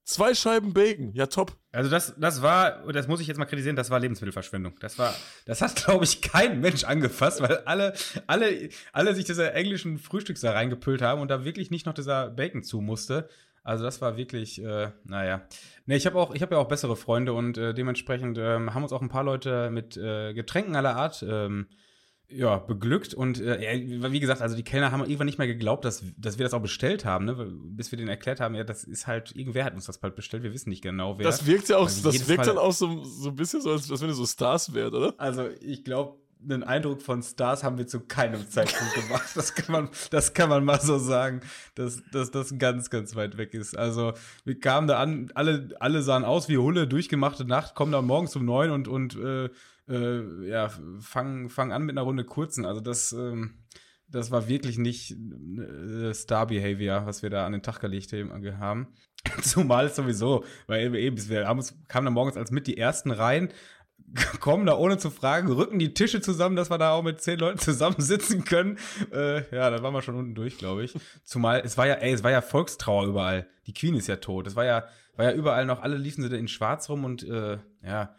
Zwei 0.10 0.34
Scheiben 0.34 0.74
Bacon, 0.74 1.14
ja 1.14 1.28
top. 1.28 1.56
Also 1.72 1.88
das, 1.92 2.16
das 2.18 2.42
war, 2.42 2.92
das 2.92 3.08
muss 3.08 3.20
ich 3.20 3.28
jetzt 3.28 3.38
mal 3.38 3.46
kritisieren, 3.46 3.76
das 3.76 3.92
war 3.92 4.00
Lebensmittelverschwendung. 4.00 4.74
Das 4.80 4.98
war, 4.98 5.14
das 5.46 5.62
hat, 5.62 5.76
glaube 5.86 6.04
ich, 6.04 6.24
kein 6.24 6.62
Mensch 6.62 6.84
angefasst, 6.84 7.42
weil 7.42 7.58
alle, 7.66 7.94
alle, 8.26 8.70
alle 8.92 9.14
sich 9.14 9.26
diese 9.26 9.54
englischen 9.54 10.00
Frühstücks 10.00 10.42
da 10.42 10.54
reingepüllt 10.54 11.04
haben 11.04 11.22
und 11.22 11.30
da 11.30 11.46
wirklich 11.46 11.70
nicht 11.70 11.86
noch 11.86 11.94
dieser 11.94 12.32
Bacon 12.32 12.64
zu 12.64 12.82
musste. 12.82 13.30
Also 13.62 13.84
das 13.84 14.02
war 14.02 14.18
wirklich, 14.18 14.64
äh, 14.64 14.90
naja. 15.04 15.44
Ne, 15.86 15.96
ich 15.96 16.08
habe 16.08 16.18
auch, 16.18 16.34
ich 16.34 16.42
habe 16.42 16.56
ja 16.56 16.60
auch 16.60 16.68
bessere 16.68 16.96
Freunde 16.96 17.34
und 17.34 17.60
äh, 17.60 17.76
dementsprechend 17.76 18.40
ähm, 18.40 18.74
haben 18.74 18.82
uns 18.82 18.94
auch 18.94 19.04
ein 19.04 19.10
paar 19.10 19.24
Leute 19.24 19.70
mit 19.70 19.96
äh, 19.96 20.34
Getränken 20.34 20.76
aller 20.76 20.96
Art 20.96 21.22
ähm, 21.22 21.68
ja, 22.32 22.58
beglückt 22.58 23.14
und 23.14 23.42
äh, 23.42 23.88
wie 24.12 24.20
gesagt, 24.20 24.42
also 24.42 24.56
die 24.56 24.64
Kellner 24.64 24.92
haben 24.92 25.02
irgendwann 25.02 25.26
nicht 25.26 25.40
mehr 25.40 25.48
geglaubt, 25.48 25.84
dass, 25.84 26.04
dass 26.18 26.38
wir 26.38 26.44
das 26.44 26.54
auch 26.54 26.62
bestellt 26.62 27.04
haben, 27.04 27.26
ne? 27.26 27.34
bis 27.64 27.92
wir 27.92 27.98
denen 27.98 28.10
erklärt 28.10 28.40
haben, 28.40 28.54
ja, 28.54 28.64
das 28.64 28.84
ist 28.84 29.08
halt, 29.08 29.36
irgendwer 29.36 29.66
hat 29.66 29.74
uns 29.74 29.86
das 29.86 29.98
bald 29.98 30.16
bestellt, 30.16 30.44
wir 30.44 30.54
wissen 30.54 30.70
nicht 30.70 30.84
genau, 30.84 31.18
wer. 31.18 31.26
Das 31.26 31.48
wirkt 31.48 31.70
ja 31.70 31.78
auch, 31.78 31.86
also 31.86 32.12
das 32.12 32.28
wirkt 32.28 32.46
Fall, 32.46 32.56
dann 32.56 32.64
auch 32.64 32.72
so, 32.72 33.04
so 33.04 33.30
ein 33.30 33.36
bisschen 33.36 33.62
so, 33.62 33.72
als, 33.72 33.90
als 33.90 34.02
wenn 34.02 34.10
ihr 34.10 34.14
so 34.14 34.28
Stars 34.28 34.74
wärt, 34.74 34.94
oder? 34.94 35.16
Also 35.18 35.48
ich 35.62 35.84
glaube, 35.84 36.18
einen 36.42 36.64
Eindruck 36.64 37.02
von 37.02 37.22
Stars 37.22 37.64
haben 37.64 37.78
wir 37.78 37.88
zu 37.88 38.00
keinem 38.00 38.48
Zeitpunkt 38.50 38.94
gemacht. 38.94 39.30
Das 39.36 39.56
kann 39.56 39.72
man, 39.72 39.90
das 40.10 40.34
kann 40.34 40.50
man 40.50 40.64
mal 40.64 40.80
so 40.80 40.98
sagen, 40.98 41.42
dass, 41.76 42.02
dass 42.12 42.32
das 42.32 42.58
ganz, 42.58 42.90
ganz 42.90 43.16
weit 43.16 43.38
weg 43.38 43.54
ist. 43.54 43.78
Also 43.78 44.14
wir 44.46 44.58
kamen 44.60 44.88
da 44.88 45.00
an, 45.00 45.32
alle, 45.36 45.70
alle 45.80 46.02
sahen 46.02 46.24
aus 46.24 46.48
wie 46.48 46.58
Hulle, 46.58 46.88
durchgemachte 46.88 47.44
Nacht, 47.44 47.76
kommen 47.76 47.92
da 47.92 48.02
morgens 48.02 48.36
um 48.36 48.46
neun 48.46 48.72
und, 48.72 48.88
und 48.88 49.16
äh, 49.18 49.50
äh, 49.90 50.48
ja, 50.48 50.70
fangen 51.00 51.50
fang 51.50 51.72
an 51.72 51.84
mit 51.84 51.94
einer 51.94 52.06
Runde 52.06 52.24
kurzen. 52.24 52.66
Also 52.66 52.82
das, 52.82 53.12
ähm, 53.12 53.66
das 54.08 54.32
war 54.32 54.48
wirklich 54.48 54.78
nicht 54.78 55.12
äh, 55.12 56.14
Star-Behavior, 56.14 57.06
was 57.06 57.24
wir 57.24 57.30
da 57.30 57.46
an 57.46 57.54
den 57.54 57.64
Tag 57.64 57.80
gelegt 57.80 58.14
haben. 58.14 58.88
Zumal 59.42 59.90
sowieso, 59.90 60.46
weil 60.68 60.96
eben, 60.96 61.30
wir 61.30 61.48
haben 61.48 61.64
kamen 61.88 62.06
da 62.06 62.12
morgens 62.12 62.38
als 62.38 62.52
mit 62.52 62.68
die 62.68 62.78
ersten 62.78 63.12
rein, 63.12 63.50
kommen 64.40 64.66
da 64.66 64.78
ohne 64.78 64.98
zu 64.98 65.10
fragen, 65.10 65.52
rücken 65.52 65.80
die 65.80 65.94
Tische 65.94 66.22
zusammen, 66.22 66.56
dass 66.56 66.70
wir 66.70 66.78
da 66.78 66.92
auch 66.92 67.04
mit 67.04 67.22
zehn 67.22 67.40
Leuten 67.40 67.60
zusammensitzen 67.60 68.44
können. 68.44 68.78
Äh, 69.12 69.56
ja, 69.56 69.70
da 69.70 69.84
waren 69.84 69.94
wir 69.94 70.02
schon 70.02 70.16
unten 70.16 70.36
durch, 70.36 70.58
glaube 70.58 70.84
ich. 70.84 70.98
Zumal, 71.24 71.62
es 71.64 71.78
war 71.78 71.88
ja, 71.88 71.96
ey, 71.96 72.14
es 72.14 72.24
war 72.24 72.32
ja 72.32 72.42
Volkstrauer 72.42 73.08
überall. 73.08 73.48
Die 73.68 73.74
Queen 73.74 73.96
ist 73.96 74.08
ja 74.08 74.16
tot. 74.18 74.48
Es 74.48 74.56
war 74.56 74.66
ja, 74.66 74.86
war 75.16 75.26
ja 75.26 75.34
überall 75.34 75.66
noch, 75.66 75.82
alle 75.82 75.98
liefen 75.98 76.24
sie 76.24 76.30
da 76.30 76.38
in 76.38 76.48
schwarz 76.48 76.90
rum 76.90 77.04
und 77.04 77.24
äh, 77.24 77.58
ja, 77.84 78.16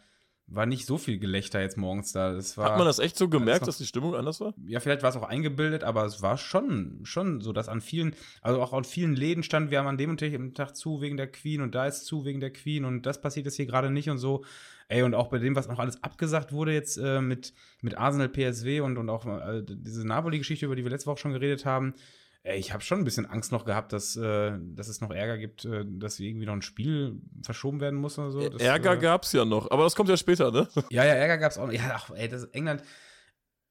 war 0.51 0.67
nicht 0.67 0.85
so 0.85 0.99
viel 0.99 1.19
Gelächter 1.19 1.61
jetzt 1.61 1.77
morgens 1.77 2.13
da. 2.13 2.33
Das 2.33 2.59
war, 2.59 2.71
Hat 2.71 2.79
man 2.79 2.87
das 2.87 2.99
echt 2.99 3.17
so 3.17 3.29
gemerkt, 3.29 3.67
dass 3.67 3.79
die 3.79 3.87
Stimmung 3.87 4.15
anders 4.17 4.41
war? 4.41 4.53
Ja, 4.67 4.81
vielleicht 4.81 5.03
war 5.03 5.11
es 5.11 5.17
auch 5.17 5.23
eingebildet, 5.23 5.85
aber 5.85 6.05
es 6.05 6.23
war 6.23 6.37
schon, 6.37 7.01
schon 7.05 7.41
so, 7.41 7.53
dass 7.53 7.69
an 7.69 7.81
vielen, 7.81 8.15
also 8.43 8.61
auch 8.61 8.73
an 8.73 8.85
vielen 8.85 9.15
Läden 9.15 9.45
stand, 9.45 9.71
wir 9.71 9.79
haben 9.79 9.87
an 9.87 9.97
dem 9.97 10.11
und 10.11 10.21
dem 10.21 10.55
Tag 10.55 10.75
zu 10.75 11.01
wegen 11.01 11.17
der 11.17 11.31
Queen 11.31 11.61
und 11.61 11.75
da 11.75 11.87
ist 11.87 12.05
zu 12.05 12.25
wegen 12.25 12.41
der 12.41 12.53
Queen 12.53 12.85
und 12.85 13.07
das 13.07 13.21
passiert 13.21 13.47
jetzt 13.47 13.57
hier 13.57 13.67
gerade 13.67 13.91
nicht 13.91 14.11
und 14.11 14.19
so. 14.19 14.45
Ey, 14.89 15.03
und 15.05 15.15
auch 15.15 15.29
bei 15.29 15.39
dem, 15.39 15.55
was 15.55 15.69
noch 15.69 15.79
alles 15.79 16.03
abgesagt 16.03 16.53
wurde 16.53 16.73
jetzt 16.73 16.97
äh, 16.97 17.21
mit, 17.21 17.55
mit 17.81 17.97
Arsenal 17.97 18.29
PSW 18.29 18.81
und, 18.81 18.99
und 18.99 19.09
auch 19.09 19.25
äh, 19.25 19.63
diese 19.65 20.05
Napoli-Geschichte, 20.05 20.67
über 20.67 20.75
die 20.75 20.83
wir 20.83 20.91
letzte 20.91 21.07
Woche 21.07 21.21
schon 21.21 21.33
geredet 21.33 21.65
haben, 21.65 21.95
ich 22.43 22.72
habe 22.72 22.82
schon 22.82 23.01
ein 23.01 23.05
bisschen 23.05 23.26
Angst 23.26 23.53
noch 23.53 23.64
gehabt, 23.64 23.93
dass, 23.93 24.16
äh, 24.16 24.53
dass 24.59 24.88
es 24.88 25.01
noch 25.01 25.11
Ärger 25.11 25.36
gibt, 25.36 25.64
äh, 25.66 25.84
dass 25.86 26.18
irgendwie 26.18 26.47
noch 26.47 26.55
ein 26.55 26.62
Spiel 26.62 27.20
verschoben 27.43 27.80
werden 27.80 27.99
muss 27.99 28.18
oder 28.18 28.30
so. 28.30 28.49
Das, 28.49 28.62
Ärger 28.62 28.95
äh, 28.95 28.99
gab 28.99 29.24
es 29.24 29.32
ja 29.32 29.45
noch, 29.45 29.70
aber 29.70 29.84
das 29.84 29.95
kommt 29.95 30.09
ja 30.09 30.16
später, 30.16 30.51
ne? 30.51 30.68
Ja, 30.91 31.05
ja, 31.05 31.12
Ärger 31.12 31.38
gab 31.38 31.53
es 31.53 31.59
auch 31.59 31.66
noch. 31.66 31.72
Ja, 31.72 31.93
ach, 31.95 32.11
ey, 32.14 32.28
das 32.28 32.45
England. 32.45 32.82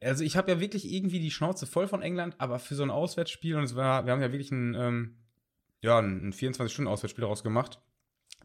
Also 0.02 0.24
ich 0.24 0.38
habe 0.38 0.52
ja 0.52 0.60
wirklich 0.60 0.90
irgendwie 0.92 1.20
die 1.20 1.32
Schnauze 1.32 1.66
voll 1.66 1.88
von 1.88 2.02
England, 2.02 2.36
aber 2.38 2.60
für 2.60 2.76
so 2.76 2.84
ein 2.84 2.92
Auswärtsspiel, 2.92 3.56
und 3.56 3.64
es 3.64 3.76
war, 3.76 4.06
wir 4.06 4.14
haben 4.14 4.22
ja 4.22 4.32
wirklich 4.32 4.52
ein, 4.52 4.76
ähm, 4.76 5.18
ja, 5.82 6.00
ein 6.00 6.32
24-Stunden-Auswärtsspiel 6.32 7.24
daraus 7.24 7.44
gemacht 7.44 7.82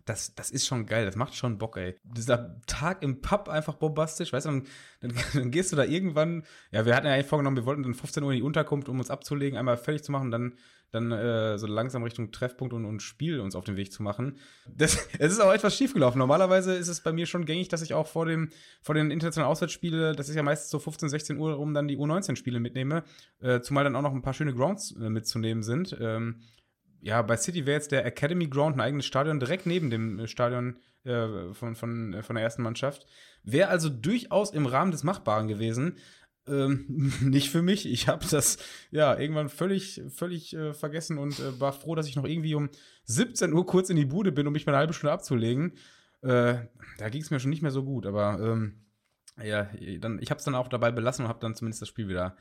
das, 0.04 0.34
das 0.34 0.50
ist 0.50 0.66
schon 0.66 0.86
geil, 0.86 1.06
das 1.06 1.16
macht 1.16 1.34
schon 1.34 1.56
Bock, 1.56 1.76
ey. 1.76 1.96
Dieser 2.04 2.60
Tag 2.66 3.02
im 3.02 3.22
Pub 3.22 3.48
einfach 3.48 3.74
bombastisch, 3.74 4.32
weißt 4.32 4.46
du, 4.46 4.50
dann, 4.50 4.66
dann, 5.00 5.12
dann, 5.34 5.50
gehst 5.50 5.72
du 5.72 5.76
da 5.76 5.84
irgendwann, 5.84 6.44
ja, 6.72 6.84
wir 6.84 6.94
hatten 6.94 7.06
ja 7.06 7.14
eigentlich 7.14 7.26
vorgenommen, 7.26 7.56
wir 7.56 7.64
wollten 7.64 7.82
dann 7.82 7.94
15 7.94 8.22
Uhr 8.22 8.32
in 8.32 8.38
die 8.38 8.42
Unterkunft, 8.42 8.88
um 8.88 8.98
uns 8.98 9.10
abzulegen, 9.10 9.58
einmal 9.58 9.78
fertig 9.78 10.04
zu 10.04 10.12
machen, 10.12 10.30
dann, 10.30 10.58
dann 10.90 11.10
äh, 11.10 11.56
so 11.58 11.66
langsam 11.66 12.02
Richtung 12.02 12.32
Treffpunkt 12.32 12.74
und, 12.74 12.84
und 12.84 13.00
Spiel 13.00 13.40
uns 13.40 13.56
auf 13.56 13.64
den 13.64 13.76
Weg 13.76 13.92
zu 13.92 14.02
machen. 14.02 14.38
Das, 14.68 15.08
es 15.18 15.32
ist 15.32 15.40
auch 15.40 15.52
etwas 15.52 15.74
schiefgelaufen. 15.74 16.18
Normalerweise 16.18 16.74
ist 16.74 16.88
es 16.88 17.00
bei 17.00 17.12
mir 17.12 17.24
schon 17.24 17.46
gängig, 17.46 17.68
dass 17.68 17.80
ich 17.80 17.94
auch 17.94 18.06
vor, 18.06 18.26
dem, 18.26 18.50
vor 18.82 18.94
den 18.94 19.10
internationalen 19.10 19.50
Auswärtsspielen, 19.50 20.16
das 20.16 20.28
ist 20.28 20.34
ja 20.34 20.42
meistens 20.42 20.70
so 20.70 20.78
15, 20.78 21.08
16 21.08 21.38
Uhr 21.38 21.54
rum, 21.54 21.72
dann 21.72 21.88
die 21.88 21.96
U19-Spiele 21.96 22.60
mitnehme, 22.60 23.04
äh, 23.40 23.60
zumal 23.60 23.84
dann 23.84 23.96
auch 23.96 24.02
noch 24.02 24.12
ein 24.12 24.22
paar 24.22 24.34
schöne 24.34 24.54
Grounds 24.54 24.94
äh, 25.00 25.08
mitzunehmen 25.08 25.62
sind. 25.62 25.96
Ähm, 25.98 26.42
ja, 27.04 27.20
bei 27.20 27.36
City 27.36 27.66
wäre 27.66 27.76
jetzt 27.76 27.92
der 27.92 28.06
Academy 28.06 28.46
Ground 28.48 28.76
ein 28.76 28.80
eigenes 28.80 29.04
Stadion 29.04 29.38
direkt 29.38 29.66
neben 29.66 29.90
dem 29.90 30.18
äh, 30.18 30.26
Stadion 30.26 30.78
äh, 31.04 31.52
von, 31.52 31.74
von, 31.74 32.14
äh, 32.14 32.22
von 32.22 32.34
der 32.34 32.42
ersten 32.42 32.62
Mannschaft. 32.62 33.06
Wäre 33.42 33.68
also 33.68 33.90
durchaus 33.90 34.52
im 34.52 34.64
Rahmen 34.64 34.90
des 34.90 35.04
Machbaren 35.04 35.46
gewesen. 35.46 35.98
Ähm, 36.48 37.12
nicht 37.20 37.50
für 37.50 37.60
mich. 37.60 37.84
Ich 37.84 38.08
habe 38.08 38.24
das 38.30 38.56
ja 38.90 39.18
irgendwann 39.18 39.50
völlig, 39.50 40.00
völlig 40.08 40.56
äh, 40.56 40.72
vergessen 40.72 41.18
und 41.18 41.38
äh, 41.40 41.60
war 41.60 41.74
froh, 41.74 41.94
dass 41.94 42.08
ich 42.08 42.16
noch 42.16 42.24
irgendwie 42.24 42.54
um 42.54 42.70
17 43.04 43.52
Uhr 43.52 43.66
kurz 43.66 43.90
in 43.90 43.96
die 43.96 44.06
Bude 44.06 44.32
bin, 44.32 44.46
um 44.46 44.54
mich 44.54 44.64
mal 44.64 44.72
eine 44.72 44.78
halbe 44.78 44.94
Stunde 44.94 45.12
abzulegen. 45.12 45.72
Äh, 46.22 46.56
da 46.96 47.08
ging 47.10 47.20
es 47.20 47.30
mir 47.30 47.38
schon 47.38 47.50
nicht 47.50 47.62
mehr 47.62 47.70
so 47.70 47.84
gut, 47.84 48.06
aber 48.06 48.40
ähm, 48.40 48.86
ja, 49.42 49.68
dann, 49.98 50.18
ich 50.22 50.30
habe 50.30 50.38
es 50.38 50.44
dann 50.44 50.54
auch 50.54 50.68
dabei 50.68 50.90
belassen 50.90 51.26
und 51.26 51.28
habe 51.28 51.40
dann 51.40 51.54
zumindest 51.54 51.82
das 51.82 51.88
Spiel 51.90 52.08
wieder 52.08 52.34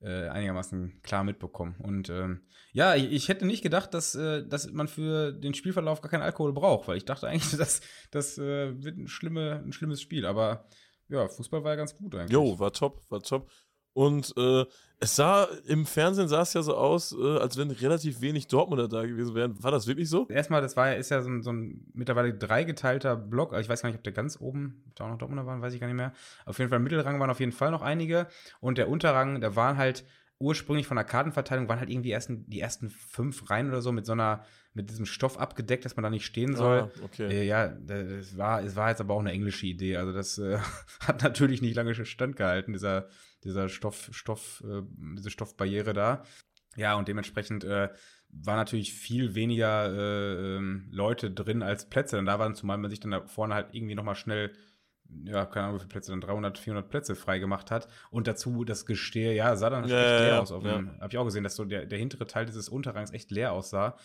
äh, 0.00 0.28
einigermaßen 0.28 1.00
klar 1.02 1.24
mitbekommen. 1.24 1.76
Und 1.78 2.10
ähm, 2.10 2.42
ja, 2.72 2.94
ich, 2.94 3.12
ich, 3.12 3.28
hätte 3.28 3.46
nicht 3.46 3.62
gedacht, 3.62 3.94
dass, 3.94 4.14
äh, 4.14 4.46
dass 4.46 4.70
man 4.70 4.88
für 4.88 5.32
den 5.32 5.54
Spielverlauf 5.54 6.00
gar 6.00 6.10
keinen 6.10 6.22
Alkohol 6.22 6.52
braucht, 6.52 6.88
weil 6.88 6.96
ich 6.96 7.04
dachte 7.04 7.28
eigentlich, 7.28 7.50
dass 7.58 7.80
das 8.10 8.38
äh, 8.38 8.82
wird 8.82 8.96
ein, 8.96 9.08
schlimme, 9.08 9.62
ein 9.64 9.72
schlimmes 9.72 10.00
Spiel. 10.00 10.26
Aber 10.26 10.68
ja, 11.08 11.26
Fußball 11.28 11.64
war 11.64 11.72
ja 11.72 11.76
ganz 11.76 11.96
gut 11.96 12.14
eigentlich. 12.14 12.32
Jo, 12.32 12.58
war 12.58 12.72
top, 12.72 13.02
war 13.10 13.22
top. 13.22 13.50
Und 13.92 14.32
äh, 14.36 14.64
es 15.00 15.14
sah, 15.14 15.48
im 15.66 15.86
Fernsehen 15.86 16.28
sah 16.28 16.42
es 16.42 16.54
ja 16.54 16.62
so 16.62 16.76
aus, 16.76 17.12
äh, 17.12 17.38
als 17.38 17.56
wenn 17.56 17.70
relativ 17.70 18.20
wenig 18.20 18.48
Dortmunder 18.48 18.88
da 18.88 19.06
gewesen 19.06 19.34
wären. 19.34 19.62
War 19.62 19.70
das 19.70 19.86
wirklich 19.86 20.08
so? 20.08 20.26
Erstmal, 20.28 20.60
das 20.60 20.76
war, 20.76 20.96
ist 20.96 21.10
ja 21.10 21.22
so 21.22 21.30
ein, 21.30 21.42
so 21.42 21.52
ein 21.52 21.86
mittlerweile 21.94 22.34
dreigeteilter 22.34 23.16
Block. 23.16 23.52
Also 23.52 23.62
ich 23.62 23.68
weiß 23.68 23.82
gar 23.82 23.90
nicht, 23.90 23.98
ob 23.98 24.04
der 24.04 24.12
ganz 24.12 24.40
oben, 24.40 24.82
ob 24.88 24.96
da 24.96 25.04
auch 25.04 25.10
noch 25.10 25.18
Dortmunder 25.18 25.46
waren, 25.46 25.62
weiß 25.62 25.72
ich 25.72 25.80
gar 25.80 25.86
nicht 25.86 25.96
mehr. 25.96 26.12
Auf 26.46 26.58
jeden 26.58 26.68
Fall 26.68 26.78
im 26.78 26.82
Mittelrang 26.82 27.20
waren 27.20 27.30
auf 27.30 27.40
jeden 27.40 27.52
Fall 27.52 27.70
noch 27.70 27.82
einige. 27.82 28.26
Und 28.60 28.78
der 28.78 28.88
Unterrang, 28.88 29.40
da 29.40 29.54
waren 29.54 29.76
halt 29.76 30.04
ursprünglich 30.40 30.86
von 30.86 30.96
der 30.96 31.04
Kartenverteilung, 31.04 31.68
waren 31.68 31.80
halt 31.80 31.90
irgendwie 31.90 32.12
ersten, 32.12 32.48
die 32.48 32.60
ersten 32.60 32.90
fünf 32.90 33.50
Reihen 33.50 33.68
oder 33.68 33.82
so 33.82 33.90
mit 33.92 34.06
so 34.06 34.12
einer, 34.12 34.44
mit 34.72 34.90
diesem 34.90 35.06
Stoff 35.06 35.38
abgedeckt, 35.38 35.84
dass 35.84 35.96
man 35.96 36.04
da 36.04 36.10
nicht 36.10 36.26
stehen 36.26 36.54
soll. 36.54 36.82
Ah, 36.82 37.04
okay. 37.04 37.28
Äh, 37.28 37.44
ja, 37.44 37.64
es 37.66 38.36
war, 38.36 38.62
es 38.62 38.76
war 38.76 38.90
jetzt 38.90 39.00
aber 39.00 39.14
auch 39.14 39.20
eine 39.20 39.32
englische 39.32 39.66
Idee. 39.66 39.96
Also 39.96 40.12
das 40.12 40.38
äh, 40.38 40.58
hat 41.00 41.22
natürlich 41.22 41.62
nicht 41.62 41.74
lange 41.74 41.94
standgehalten, 41.94 42.72
dieser 42.72 43.08
dieser 43.44 43.68
Stoff, 43.68 44.08
Stoff, 44.12 44.62
äh, 44.66 44.82
diese 45.16 45.30
Stoffbarriere 45.30 45.92
da. 45.92 46.24
Ja, 46.76 46.94
und 46.94 47.08
dementsprechend 47.08 47.64
äh, 47.64 47.88
war 48.30 48.56
natürlich 48.56 48.92
viel 48.92 49.34
weniger 49.34 49.92
äh, 49.92 50.56
ähm, 50.56 50.88
Leute 50.90 51.30
drin 51.30 51.62
als 51.62 51.88
Plätze. 51.88 52.18
Und 52.18 52.26
da 52.26 52.38
waren, 52.38 52.54
zumal 52.54 52.78
man 52.78 52.90
sich 52.90 53.00
dann 53.00 53.10
da 53.10 53.26
vorne 53.26 53.54
halt 53.54 53.68
irgendwie 53.72 53.94
nochmal 53.94 54.14
schnell, 54.14 54.52
ja, 55.24 55.46
keine 55.46 55.66
Ahnung, 55.66 55.76
wie 55.76 55.80
viele 55.80 55.88
Plätze, 55.88 56.12
dann 56.12 56.20
300, 56.20 56.58
400 56.58 56.88
Plätze 56.88 57.16
freigemacht 57.16 57.70
hat. 57.70 57.88
Und 58.10 58.26
dazu 58.26 58.64
das 58.64 58.86
Gestehe, 58.86 59.34
ja, 59.34 59.56
sah 59.56 59.70
dann 59.70 59.88
ja, 59.88 59.98
echt 59.98 60.20
leer 60.20 60.28
ja, 60.28 60.40
aus. 60.40 60.52
Auf 60.52 60.64
ja. 60.64 60.84
Hab 61.00 61.12
ich 61.12 61.18
auch 61.18 61.24
gesehen, 61.24 61.44
dass 61.44 61.56
so 61.56 61.64
der, 61.64 61.86
der 61.86 61.98
hintere 61.98 62.26
Teil 62.26 62.46
dieses 62.46 62.68
Unterrangs 62.68 63.12
echt 63.12 63.30
leer 63.30 63.52
aussah. 63.52 63.96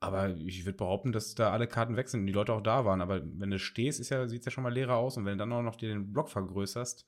Aber 0.00 0.30
ich 0.30 0.64
würde 0.64 0.76
behaupten, 0.76 1.12
dass 1.12 1.34
da 1.34 1.50
alle 1.50 1.66
Karten 1.66 1.96
weg 1.96 2.08
sind 2.08 2.20
und 2.20 2.26
die 2.26 2.32
Leute 2.32 2.52
auch 2.52 2.60
da 2.60 2.84
waren. 2.84 3.00
Aber 3.00 3.20
wenn 3.22 3.50
du 3.50 3.58
stehst, 3.58 4.08
ja, 4.10 4.28
sieht 4.28 4.40
es 4.40 4.46
ja 4.46 4.52
schon 4.52 4.64
mal 4.64 4.72
leerer 4.72 4.96
aus. 4.96 5.16
Und 5.16 5.24
wenn 5.24 5.32
du 5.32 5.38
dann 5.38 5.52
auch 5.52 5.62
noch 5.62 5.76
dir 5.76 5.88
den 5.88 6.12
Block 6.12 6.28
vergrößerst, 6.28 7.06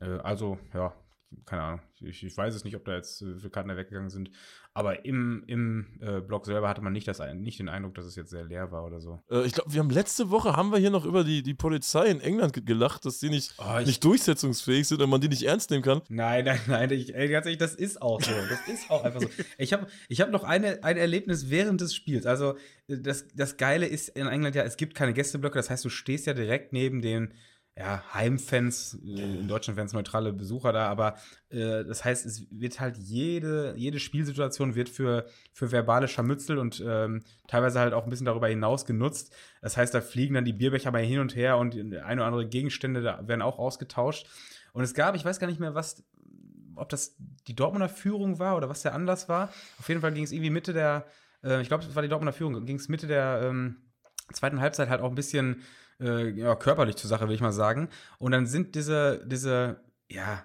äh, 0.00 0.18
also 0.18 0.58
ja, 0.74 0.94
keine 1.44 1.62
Ahnung, 1.62 1.80
ich, 2.00 2.24
ich, 2.24 2.36
weiß 2.36 2.54
es 2.54 2.64
nicht, 2.64 2.76
ob 2.76 2.84
da 2.84 2.94
jetzt 2.94 3.20
äh, 3.22 3.38
für 3.38 3.50
Karten 3.50 3.74
weggegangen 3.76 4.08
sind, 4.08 4.30
aber 4.72 5.04
im, 5.04 5.44
im 5.46 5.98
äh, 6.00 6.20
Blog 6.20 6.46
selber 6.46 6.68
hatte 6.68 6.80
man 6.80 6.92
nicht, 6.92 7.06
das, 7.06 7.20
nicht 7.34 7.58
den 7.58 7.68
Eindruck, 7.68 7.94
dass 7.94 8.06
es 8.06 8.16
jetzt 8.16 8.30
sehr 8.30 8.44
leer 8.44 8.70
war 8.72 8.84
oder 8.84 9.00
so. 9.00 9.20
Äh, 9.30 9.44
ich 9.44 9.52
glaube, 9.52 9.72
wir 9.72 9.80
haben 9.80 9.90
letzte 9.90 10.30
Woche 10.30 10.56
haben 10.56 10.70
wir 10.70 10.78
hier 10.78 10.90
noch 10.90 11.04
über 11.04 11.24
die, 11.24 11.42
die 11.42 11.54
Polizei 11.54 12.06
in 12.06 12.20
England 12.20 12.64
gelacht, 12.64 13.04
dass 13.04 13.18
die 13.18 13.28
nicht, 13.28 13.54
oh, 13.58 13.80
nicht 13.80 14.02
durchsetzungsfähig 14.04 14.88
sind 14.88 15.02
und 15.02 15.10
man 15.10 15.20
die 15.20 15.28
nicht 15.28 15.42
ernst 15.42 15.70
nehmen 15.70 15.82
kann. 15.82 16.00
Nein, 16.08 16.44
nein, 16.44 16.60
nein, 16.66 16.90
ich, 16.92 17.14
ey, 17.14 17.28
ganz 17.28 17.46
ehrlich, 17.46 17.58
das 17.58 17.74
ist 17.74 18.00
auch 18.00 18.20
so. 18.20 18.32
Das 18.48 18.68
ist 18.68 18.90
auch 18.90 19.04
einfach 19.04 19.20
so. 19.20 19.28
Ich 19.58 19.72
habe 19.72 19.86
ich 20.08 20.20
hab 20.20 20.30
noch 20.30 20.44
eine, 20.44 20.82
ein 20.82 20.96
Erlebnis 20.96 21.50
während 21.50 21.80
des 21.80 21.94
Spiels. 21.94 22.24
Also, 22.24 22.56
äh, 22.86 22.98
das, 22.98 23.26
das 23.34 23.56
Geile 23.56 23.86
ist 23.86 24.08
in 24.10 24.26
England 24.26 24.54
ja, 24.54 24.62
es 24.62 24.76
gibt 24.76 24.94
keine 24.94 25.12
Gästeblöcke, 25.12 25.58
das 25.58 25.68
heißt, 25.68 25.84
du 25.84 25.90
stehst 25.90 26.26
ja 26.26 26.34
direkt 26.34 26.72
neben 26.72 27.02
den 27.02 27.34
ja, 27.78 28.02
Heimfans, 28.12 28.98
äh, 29.04 29.38
in 29.38 29.46
Deutschland 29.46 29.78
Fans 29.78 29.92
neutrale 29.92 30.32
Besucher 30.32 30.72
da, 30.72 30.88
aber 30.88 31.14
äh, 31.50 31.84
das 31.84 32.04
heißt, 32.04 32.26
es 32.26 32.46
wird 32.50 32.80
halt 32.80 32.96
jede, 32.96 33.74
jede 33.76 34.00
Spielsituation 34.00 34.74
wird 34.74 34.88
für, 34.88 35.26
für 35.52 35.70
verbale 35.70 36.08
Scharmützel 36.08 36.58
und 36.58 36.82
ähm, 36.84 37.22
teilweise 37.46 37.78
halt 37.78 37.94
auch 37.94 38.02
ein 38.02 38.10
bisschen 38.10 38.26
darüber 38.26 38.48
hinaus 38.48 38.84
genutzt. 38.84 39.32
Das 39.62 39.76
heißt, 39.76 39.94
da 39.94 40.00
fliegen 40.00 40.34
dann 40.34 40.44
die 40.44 40.52
Bierbecher 40.52 40.90
mal 40.90 41.04
hin 41.04 41.20
und 41.20 41.36
her 41.36 41.56
und 41.56 41.76
eine 41.76 42.00
oder 42.00 42.26
andere 42.26 42.48
Gegenstände 42.48 43.00
da 43.00 43.26
werden 43.28 43.42
auch 43.42 43.60
ausgetauscht. 43.60 44.26
Und 44.72 44.82
es 44.82 44.92
gab, 44.92 45.14
ich 45.14 45.24
weiß 45.24 45.38
gar 45.38 45.46
nicht 45.46 45.60
mehr, 45.60 45.76
was, 45.76 46.02
ob 46.74 46.88
das 46.88 47.16
die 47.46 47.54
Dortmunder 47.54 47.88
Führung 47.88 48.40
war 48.40 48.56
oder 48.56 48.68
was 48.68 48.82
der 48.82 48.94
Anlass 48.94 49.28
war. 49.28 49.50
Auf 49.78 49.88
jeden 49.88 50.00
Fall 50.00 50.12
ging 50.12 50.24
es 50.24 50.32
irgendwie 50.32 50.50
Mitte 50.50 50.72
der, 50.72 51.06
äh, 51.44 51.62
ich 51.62 51.68
glaube, 51.68 51.84
es 51.84 51.94
war 51.94 52.02
die 52.02 52.08
Dortmunder 52.08 52.32
Führung, 52.32 52.66
ging 52.66 52.76
es 52.76 52.88
Mitte 52.88 53.06
der 53.06 53.42
ähm, 53.44 53.76
zweiten 54.32 54.60
Halbzeit 54.60 54.88
halt 54.88 55.00
auch 55.00 55.10
ein 55.10 55.14
bisschen 55.14 55.62
äh, 56.00 56.30
ja, 56.30 56.54
körperlich 56.54 56.96
zur 56.96 57.08
Sache, 57.08 57.28
will 57.28 57.34
ich 57.34 57.40
mal 57.40 57.52
sagen. 57.52 57.88
Und 58.18 58.32
dann 58.32 58.46
sind 58.46 58.74
diese, 58.74 59.24
diese, 59.26 59.80
ja, 60.10 60.42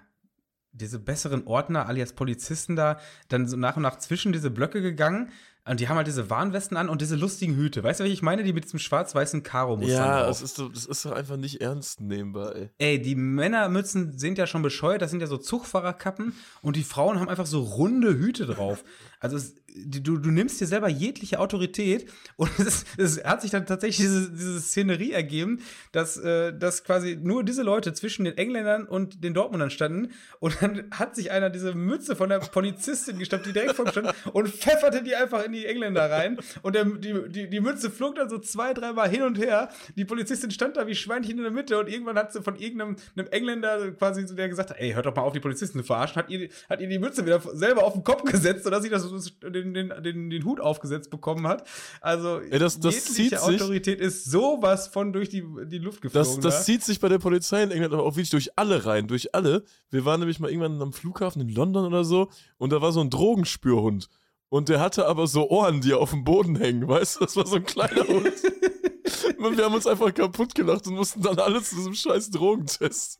diese 0.72 0.98
besseren 0.98 1.46
Ordner, 1.46 1.86
alias 1.86 2.12
Polizisten 2.12 2.76
da, 2.76 2.98
dann 3.28 3.46
so 3.46 3.56
nach 3.56 3.76
und 3.76 3.82
nach 3.82 3.98
zwischen 3.98 4.32
diese 4.32 4.50
Blöcke 4.50 4.82
gegangen. 4.82 5.30
Und 5.66 5.80
die 5.80 5.88
haben 5.88 5.96
halt 5.96 6.06
diese 6.06 6.28
Warnwesten 6.28 6.76
an 6.76 6.90
und 6.90 7.00
diese 7.00 7.16
lustigen 7.16 7.56
Hüte. 7.56 7.82
Weißt 7.82 7.98
du, 7.98 8.04
was 8.04 8.10
ich 8.10 8.20
meine? 8.20 8.42
Die 8.42 8.52
mit 8.52 8.64
diesem 8.64 8.78
schwarz-weißen 8.78 9.42
Karo-Muster. 9.42 9.94
Ja, 9.94 10.26
das 10.26 10.42
ist, 10.42 10.58
das 10.58 10.84
ist 10.84 11.06
doch 11.06 11.12
einfach 11.12 11.38
nicht 11.38 11.62
ernst 11.62 12.02
nehmbar, 12.02 12.54
ey. 12.54 12.70
Ey, 12.76 13.00
die 13.00 13.14
Männermützen 13.14 14.18
sind 14.18 14.36
ja 14.36 14.46
schon 14.46 14.60
bescheuert. 14.60 15.00
Das 15.00 15.10
sind 15.10 15.20
ja 15.20 15.26
so 15.26 15.38
Zugfahrerkappen. 15.38 16.34
Und 16.60 16.76
die 16.76 16.84
Frauen 16.84 17.18
haben 17.18 17.30
einfach 17.30 17.46
so 17.46 17.62
runde 17.62 18.14
Hüte 18.18 18.44
drauf. 18.44 18.84
Also 19.24 19.38
es, 19.38 19.54
du, 19.74 20.18
du 20.18 20.30
nimmst 20.30 20.60
dir 20.60 20.66
selber 20.66 20.88
jegliche 20.88 21.40
Autorität 21.40 22.10
und 22.36 22.50
es, 22.58 22.84
es 22.98 23.24
hat 23.24 23.40
sich 23.40 23.50
dann 23.50 23.64
tatsächlich 23.64 24.06
diese, 24.06 24.30
diese 24.30 24.60
Szenerie 24.60 25.12
ergeben, 25.12 25.62
dass, 25.92 26.18
äh, 26.18 26.52
dass 26.52 26.84
quasi 26.84 27.16
nur 27.16 27.42
diese 27.42 27.62
Leute 27.62 27.94
zwischen 27.94 28.26
den 28.26 28.36
Engländern 28.36 28.84
und 28.84 29.24
den 29.24 29.32
Dortmundern 29.32 29.70
standen 29.70 30.12
und 30.40 30.60
dann 30.60 30.84
hat 30.90 31.16
sich 31.16 31.30
einer 31.30 31.48
diese 31.48 31.74
Mütze 31.74 32.16
von 32.16 32.28
der 32.28 32.40
Polizistin 32.40 33.18
gestoppt, 33.18 33.46
die 33.46 33.54
direkt 33.54 33.76
vor 33.76 33.88
stand 33.88 34.12
und 34.34 34.48
pfefferte 34.50 35.02
die 35.02 35.16
einfach 35.16 35.42
in 35.42 35.52
die 35.52 35.64
Engländer 35.64 36.10
rein 36.10 36.38
und 36.60 36.74
der, 36.74 36.84
die, 36.84 37.14
die, 37.30 37.48
die 37.48 37.60
Mütze 37.60 37.90
flog 37.90 38.16
dann 38.16 38.28
so 38.28 38.38
zwei, 38.38 38.74
dreimal 38.74 39.08
hin 39.08 39.22
und 39.22 39.38
her. 39.38 39.70
Die 39.96 40.04
Polizistin 40.04 40.50
stand 40.50 40.76
da 40.76 40.86
wie 40.86 40.94
Schweinchen 40.94 41.38
in 41.38 41.44
der 41.44 41.50
Mitte 41.50 41.78
und 41.78 41.88
irgendwann 41.88 42.18
hat 42.18 42.30
sie 42.34 42.42
von 42.42 42.56
irgendeinem 42.56 42.96
einem 43.16 43.28
Engländer 43.28 43.92
quasi 43.92 44.26
so 44.26 44.34
der 44.34 44.50
gesagt, 44.50 44.74
ey, 44.76 44.92
hört 44.92 45.06
doch 45.06 45.16
mal 45.16 45.22
auf, 45.22 45.32
die 45.32 45.40
Polizisten 45.40 45.78
zu 45.78 45.84
verarschen, 45.84 46.16
hat 46.16 46.28
ihr, 46.28 46.50
hat 46.68 46.82
ihr 46.82 46.88
die 46.88 46.98
Mütze 46.98 47.24
wieder 47.24 47.40
selber 47.54 47.84
auf 47.84 47.94
den 47.94 48.04
Kopf 48.04 48.22
gesetzt, 48.24 48.64
sodass 48.64 48.82
sie 48.82 48.90
das 48.90 49.02
so 49.02 49.13
den, 49.20 49.74
den, 49.74 49.92
den, 50.02 50.30
den 50.30 50.44
Hut 50.44 50.60
aufgesetzt 50.60 51.10
bekommen 51.10 51.46
hat. 51.46 51.66
Also 52.00 52.40
ja, 52.40 52.58
das, 52.58 52.80
das 52.80 53.16
jegliche 53.16 53.42
Autorität 53.42 54.00
ist 54.00 54.24
sowas 54.24 54.88
von 54.88 55.12
durch 55.12 55.28
die, 55.28 55.44
die 55.66 55.78
Luft 55.78 56.00
geflogen. 56.02 56.26
Das, 56.26 56.40
das 56.40 56.58
da. 56.58 56.62
zieht 56.64 56.84
sich 56.84 57.00
bei 57.00 57.08
der 57.08 57.18
Polizei 57.18 57.62
in 57.62 57.70
England 57.70 57.94
aber 57.94 58.02
auch 58.04 58.16
wirklich 58.16 58.30
durch 58.30 58.58
alle 58.58 58.86
rein, 58.86 59.08
durch 59.08 59.34
alle. 59.34 59.64
Wir 59.90 60.04
waren 60.04 60.20
nämlich 60.20 60.40
mal 60.40 60.50
irgendwann 60.50 60.80
am 60.80 60.92
Flughafen 60.92 61.42
in 61.42 61.48
London 61.48 61.86
oder 61.86 62.04
so 62.04 62.30
und 62.58 62.72
da 62.72 62.80
war 62.80 62.92
so 62.92 63.00
ein 63.00 63.10
Drogenspürhund. 63.10 64.08
Und 64.48 64.68
der 64.68 64.80
hatte 64.80 65.06
aber 65.06 65.26
so 65.26 65.50
Ohren, 65.50 65.80
die 65.80 65.94
auf 65.94 66.10
dem 66.10 66.22
Boden 66.22 66.54
hängen, 66.54 66.86
weißt 66.86 67.16
du? 67.16 67.20
Das 67.24 67.36
war 67.36 67.46
so 67.46 67.56
ein 67.56 67.64
kleiner 67.64 68.06
Hund. 68.08 68.32
und 69.38 69.56
wir 69.56 69.64
haben 69.64 69.74
uns 69.74 69.86
einfach 69.86 70.14
kaputt 70.14 70.54
gelacht 70.54 70.86
und 70.86 70.94
mussten 70.94 71.22
dann 71.22 71.38
alles 71.38 71.70
zu 71.70 71.76
diesem 71.76 71.94
scheiß 71.94 72.30
Drogentest. 72.30 73.18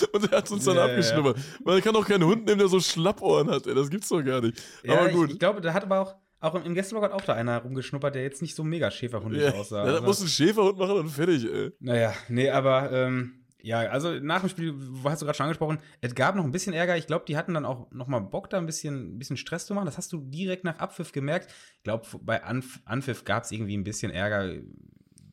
Und 0.12 0.30
er 0.30 0.38
hat 0.38 0.50
uns 0.50 0.64
dann 0.64 0.76
ja, 0.76 0.84
abgeschnuppert. 0.84 1.36
Ja. 1.36 1.42
Man 1.64 1.80
kann 1.80 1.96
auch 1.96 2.06
keinen 2.06 2.24
Hund 2.24 2.46
nehmen, 2.46 2.58
der 2.58 2.68
so 2.68 2.80
Schlappohren 2.80 3.50
hat, 3.50 3.66
ey. 3.66 3.74
Das 3.74 3.90
gibt's 3.90 4.08
doch 4.08 4.22
gar 4.22 4.40
nicht. 4.40 4.62
Ja, 4.84 4.98
aber 4.98 5.08
gut. 5.10 5.28
Ich, 5.28 5.32
ich 5.34 5.38
glaube, 5.38 5.60
da 5.60 5.72
hat 5.72 5.84
aber 5.84 6.00
auch, 6.00 6.14
auch 6.40 6.54
im 6.64 6.74
Gästeblock 6.74 7.04
hat 7.04 7.12
auch 7.12 7.20
da 7.20 7.34
einer 7.34 7.58
rumgeschnuppert, 7.58 8.14
der 8.14 8.22
jetzt 8.22 8.42
nicht 8.42 8.54
so 8.54 8.64
mega 8.64 8.90
Schäferhundig 8.90 9.42
ja, 9.42 9.52
aussah. 9.52 9.78
Ja, 9.78 9.86
da 9.86 9.92
also. 9.94 10.04
muss 10.04 10.20
ein 10.20 10.28
Schäferhund 10.28 10.78
machen 10.78 10.98
und 10.98 11.08
fertig, 11.08 11.44
ey. 11.44 11.72
Naja, 11.80 12.12
nee, 12.28 12.50
aber 12.50 12.90
ähm, 12.92 13.42
ja, 13.62 13.80
also 13.80 14.18
nach 14.18 14.40
dem 14.40 14.48
Spiel, 14.48 14.74
hast 15.04 15.22
du 15.22 15.26
gerade 15.26 15.36
schon 15.36 15.44
angesprochen, 15.44 15.78
es 16.00 16.14
gab 16.14 16.34
noch 16.34 16.44
ein 16.44 16.50
bisschen 16.50 16.72
Ärger. 16.72 16.96
Ich 16.96 17.06
glaube, 17.06 17.24
die 17.26 17.36
hatten 17.36 17.54
dann 17.54 17.64
auch 17.64 17.90
noch 17.92 18.08
mal 18.08 18.18
Bock, 18.18 18.50
da 18.50 18.58
ein 18.58 18.66
bisschen, 18.66 19.14
ein 19.14 19.18
bisschen 19.18 19.36
Stress 19.36 19.66
zu 19.66 19.74
machen. 19.74 19.86
Das 19.86 19.98
hast 19.98 20.12
du 20.12 20.18
direkt 20.18 20.64
nach 20.64 20.78
Abpfiff 20.78 21.12
gemerkt. 21.12 21.52
Ich 21.76 21.84
glaube, 21.84 22.06
bei 22.20 22.42
Anf 22.42 22.80
Anpfiff 22.84 23.24
gab 23.24 23.44
es 23.44 23.52
irgendwie 23.52 23.76
ein 23.76 23.84
bisschen 23.84 24.10
Ärger 24.10 24.52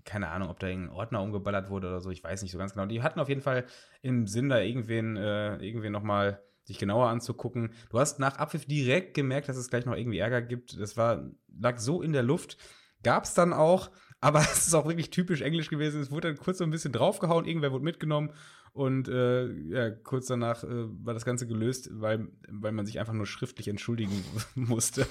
keine 0.09 0.29
Ahnung, 0.29 0.49
ob 0.49 0.59
da 0.59 0.67
irgendein 0.67 0.95
Ordner 0.95 1.21
umgeballert 1.21 1.69
wurde 1.69 1.87
oder 1.87 2.01
so, 2.01 2.09
ich 2.09 2.23
weiß 2.23 2.41
nicht 2.41 2.51
so 2.51 2.57
ganz 2.57 2.73
genau. 2.73 2.87
Die 2.87 3.03
hatten 3.03 3.19
auf 3.19 3.29
jeden 3.29 3.41
Fall 3.41 3.65
im 4.01 4.25
Sinn, 4.25 4.49
da 4.49 4.59
irgendwen, 4.59 5.15
äh, 5.15 5.57
irgendwen 5.57 5.91
nochmal 5.91 6.41
sich 6.63 6.79
genauer 6.79 7.09
anzugucken. 7.09 7.73
Du 7.91 7.99
hast 7.99 8.19
nach 8.19 8.37
Abpfiff 8.37 8.65
direkt 8.65 9.13
gemerkt, 9.13 9.49
dass 9.49 9.57
es 9.57 9.69
gleich 9.69 9.85
noch 9.85 9.95
irgendwie 9.95 10.17
Ärger 10.17 10.41
gibt. 10.41 10.79
Das 10.79 10.97
war, 10.97 11.29
lag 11.47 11.77
so 11.77 12.01
in 12.01 12.11
der 12.11 12.23
Luft. 12.23 12.57
Gab 13.03 13.25
es 13.25 13.35
dann 13.35 13.53
auch, 13.53 13.91
aber 14.19 14.39
es 14.39 14.67
ist 14.67 14.73
auch 14.73 14.87
wirklich 14.87 15.11
typisch 15.11 15.41
englisch 15.41 15.69
gewesen. 15.69 16.01
Es 16.01 16.11
wurde 16.11 16.29
dann 16.29 16.37
kurz 16.37 16.57
so 16.57 16.63
ein 16.63 16.71
bisschen 16.71 16.91
draufgehauen, 16.91 17.45
irgendwer 17.45 17.71
wurde 17.71 17.85
mitgenommen 17.85 18.33
und 18.73 19.07
äh, 19.07 19.51
ja, 19.51 19.89
kurz 19.89 20.27
danach 20.27 20.63
äh, 20.63 20.67
war 21.03 21.13
das 21.13 21.25
Ganze 21.25 21.47
gelöst, 21.47 21.89
weil, 21.91 22.29
weil 22.49 22.71
man 22.71 22.85
sich 22.85 22.99
einfach 22.99 23.13
nur 23.13 23.25
schriftlich 23.25 23.67
entschuldigen 23.67 24.23
musste. 24.55 25.07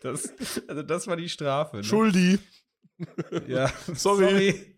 Das, 0.00 0.34
also 0.68 0.82
das 0.82 1.06
war 1.06 1.16
die 1.16 1.28
Strafe. 1.28 1.78
Ne? 1.78 1.84
Schuldi. 1.84 2.38
Ja, 3.46 3.68
sorry. 3.94 4.28
sorry. 4.28 4.76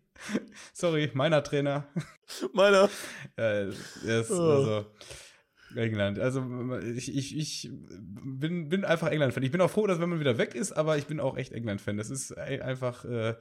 Sorry, 0.73 1.11
meiner 1.15 1.43
Trainer. 1.43 1.89
Meiner. 2.53 2.89
Ja, 3.37 3.65
yes, 4.05 4.31
oh. 4.31 4.41
also 4.41 4.87
England. 5.77 6.19
Also 6.19 6.45
ich, 6.81 7.15
ich, 7.15 7.37
ich 7.37 7.71
bin, 7.71 8.69
bin 8.69 8.85
einfach 8.85 9.09
England-Fan. 9.09 9.43
Ich 9.43 9.51
bin 9.51 9.61
auch 9.61 9.71
froh, 9.71 9.87
dass 9.87 10.01
wenn 10.01 10.09
man 10.09 10.21
wieder 10.21 10.39
weg 10.39 10.55
ist, 10.55 10.73
aber 10.73 10.97
ich 10.99 11.07
bin 11.07 11.21
auch 11.21 11.37
echt 11.37 11.53
England-Fan. 11.53 11.97
Das 11.97 12.11
ist 12.11 12.37
einfach. 12.37 13.05
Äh, 13.05 13.35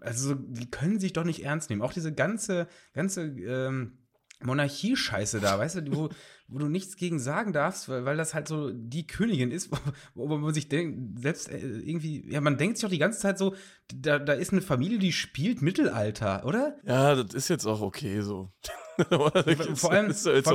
also, 0.00 0.34
die 0.34 0.70
können 0.70 1.00
sich 1.00 1.12
doch 1.12 1.24
nicht 1.24 1.44
ernst 1.44 1.70
nehmen. 1.70 1.82
Auch 1.82 1.92
diese 1.92 2.12
ganze, 2.12 2.68
ganze 2.92 3.22
ähm, 3.24 3.98
Monarchie-Scheiße 4.42 5.40
da, 5.40 5.58
weißt 5.58 5.76
du, 5.76 5.96
wo, 5.96 6.08
wo 6.48 6.58
du 6.58 6.68
nichts 6.68 6.96
gegen 6.96 7.18
sagen 7.18 7.52
darfst, 7.52 7.88
weil, 7.88 8.04
weil 8.04 8.16
das 8.16 8.34
halt 8.34 8.48
so 8.48 8.70
die 8.72 9.06
Königin 9.06 9.50
ist, 9.50 9.70
wo, 10.14 10.28
wo 10.28 10.38
man 10.38 10.54
sich 10.54 10.68
denkt, 10.68 11.20
selbst 11.20 11.50
äh, 11.50 11.58
irgendwie, 11.58 12.24
ja, 12.30 12.40
man 12.40 12.56
denkt 12.56 12.76
sich 12.76 12.82
doch 12.82 12.90
die 12.90 12.98
ganze 12.98 13.20
Zeit 13.20 13.38
so, 13.38 13.54
da, 13.94 14.18
da 14.18 14.32
ist 14.32 14.52
eine 14.52 14.62
Familie, 14.62 14.98
die 14.98 15.12
spielt 15.12 15.62
Mittelalter, 15.62 16.44
oder? 16.44 16.76
Ja, 16.84 17.14
das 17.14 17.34
ist 17.34 17.48
jetzt 17.48 17.66
auch 17.66 17.80
okay 17.80 18.20
so. 18.20 18.50
vor 19.08 19.34
allem, 19.34 19.66
vor 19.76 19.92
allem 19.92 20.08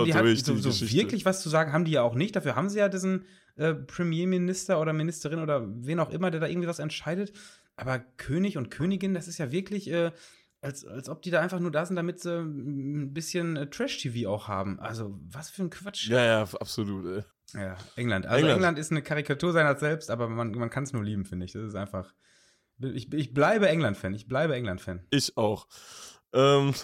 die 0.05 0.13
hat, 0.13 0.37
so, 0.37 0.55
so 0.57 0.91
wirklich 0.91 1.25
was 1.25 1.41
zu 1.41 1.49
sagen 1.49 1.73
haben 1.73 1.85
die 1.85 1.91
ja 1.91 2.01
auch 2.01 2.15
nicht. 2.15 2.35
Dafür 2.35 2.55
haben 2.55 2.69
sie 2.69 2.79
ja 2.79 2.89
diesen 2.89 3.25
äh, 3.55 3.73
Premierminister 3.73 4.81
oder 4.81 4.93
Ministerin 4.93 5.39
oder 5.39 5.67
wen 5.67 5.99
auch 5.99 6.09
immer, 6.09 6.31
der 6.31 6.39
da 6.39 6.47
irgendwie 6.47 6.67
was 6.67 6.79
entscheidet. 6.79 7.33
Aber 7.75 7.99
König 7.99 8.57
und 8.57 8.71
Königin, 8.71 9.13
das 9.13 9.27
ist 9.27 9.37
ja 9.37 9.51
wirklich, 9.51 9.91
äh, 9.91 10.11
als, 10.61 10.85
als 10.85 11.09
ob 11.09 11.21
die 11.21 11.31
da 11.31 11.41
einfach 11.41 11.59
nur 11.59 11.71
da 11.71 11.85
sind, 11.85 11.95
damit 11.95 12.19
sie 12.19 12.39
ein 12.39 13.13
bisschen 13.13 13.57
äh, 13.57 13.69
Trash-TV 13.69 14.29
auch 14.29 14.47
haben. 14.47 14.79
Also, 14.79 15.17
was 15.29 15.49
für 15.49 15.63
ein 15.63 15.69
Quatsch. 15.69 16.07
Ja, 16.07 16.23
ja, 16.23 16.41
absolut, 16.41 17.05
ey. 17.05 17.23
Ja, 17.53 17.77
England. 17.95 18.25
Also 18.25 18.37
England. 18.37 18.57
England, 18.57 18.79
ist 18.79 18.91
eine 18.91 19.01
Karikatur 19.01 19.51
seiner 19.51 19.75
selbst, 19.77 20.09
aber 20.09 20.29
man, 20.29 20.51
man 20.51 20.69
kann 20.69 20.83
es 20.83 20.93
nur 20.93 21.03
lieben, 21.03 21.25
finde 21.25 21.45
ich. 21.45 21.53
Das 21.53 21.63
ist 21.63 21.75
einfach. 21.75 22.13
Ich, 22.79 23.11
ich 23.13 23.33
bleibe 23.33 23.67
England-Fan. 23.67 24.13
Ich 24.13 24.27
bleibe 24.27 24.55
England-Fan. 24.55 25.05
Ich 25.09 25.35
auch. 25.35 25.67
Ähm. 26.33 26.73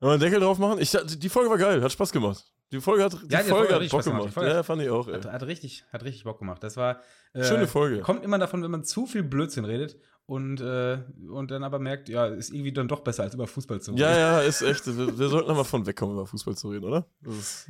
Wollen 0.00 0.10
wir 0.10 0.10
einen 0.10 0.20
Deckel 0.20 0.40
drauf 0.40 0.58
machen? 0.58 0.80
Ich, 0.80 0.90
die 0.90 1.28
Folge 1.28 1.48
war 1.48 1.58
geil, 1.58 1.82
hat 1.82 1.92
Spaß 1.92 2.12
gemacht. 2.12 2.44
Die 2.72 2.80
Folge 2.80 3.04
hat, 3.04 3.12
die 3.12 3.32
Ja, 3.32 3.42
die 3.42 3.48
Folge 3.50 3.68
Folge 3.68 3.84
hat 3.84 3.90
Bock 3.90 4.04
gemacht. 4.04 4.34
gemacht. 4.34 4.48
Ja, 4.48 4.62
fand 4.62 4.82
ich 4.82 4.90
auch. 4.90 5.06
Hat, 5.06 5.26
hat, 5.26 5.42
richtig, 5.44 5.84
hat 5.92 6.04
richtig 6.04 6.24
Bock 6.24 6.38
gemacht. 6.38 6.62
Das 6.62 6.76
war. 6.76 7.00
äh, 7.32 7.44
Schöne 7.44 7.66
Folge. 7.66 8.00
Kommt 8.00 8.24
immer 8.24 8.38
davon, 8.38 8.62
wenn 8.62 8.70
man 8.70 8.84
zu 8.84 9.06
viel 9.06 9.22
Blödsinn 9.22 9.64
redet 9.64 9.96
und, 10.26 10.60
äh, 10.62 10.98
und 11.30 11.50
dann 11.50 11.62
aber 11.64 11.78
merkt, 11.78 12.08
ja, 12.08 12.26
ist 12.26 12.50
irgendwie 12.50 12.72
dann 12.72 12.88
doch 12.88 13.00
besser, 13.00 13.24
als 13.24 13.34
über 13.34 13.46
Fußball 13.46 13.80
zu 13.82 13.90
reden. 13.90 14.00
Ja, 14.00 14.16
ja, 14.16 14.40
ist 14.40 14.62
echt. 14.70 14.86
Wir, 14.86 15.18
wir 15.18 15.28
sollten 15.28 15.48
nochmal 15.48 15.66
von 15.66 15.86
wegkommen, 15.86 16.14
über 16.14 16.26
Fußball 16.26 16.56
zu 16.56 16.70
reden, 16.70 16.84
oder? 16.86 17.06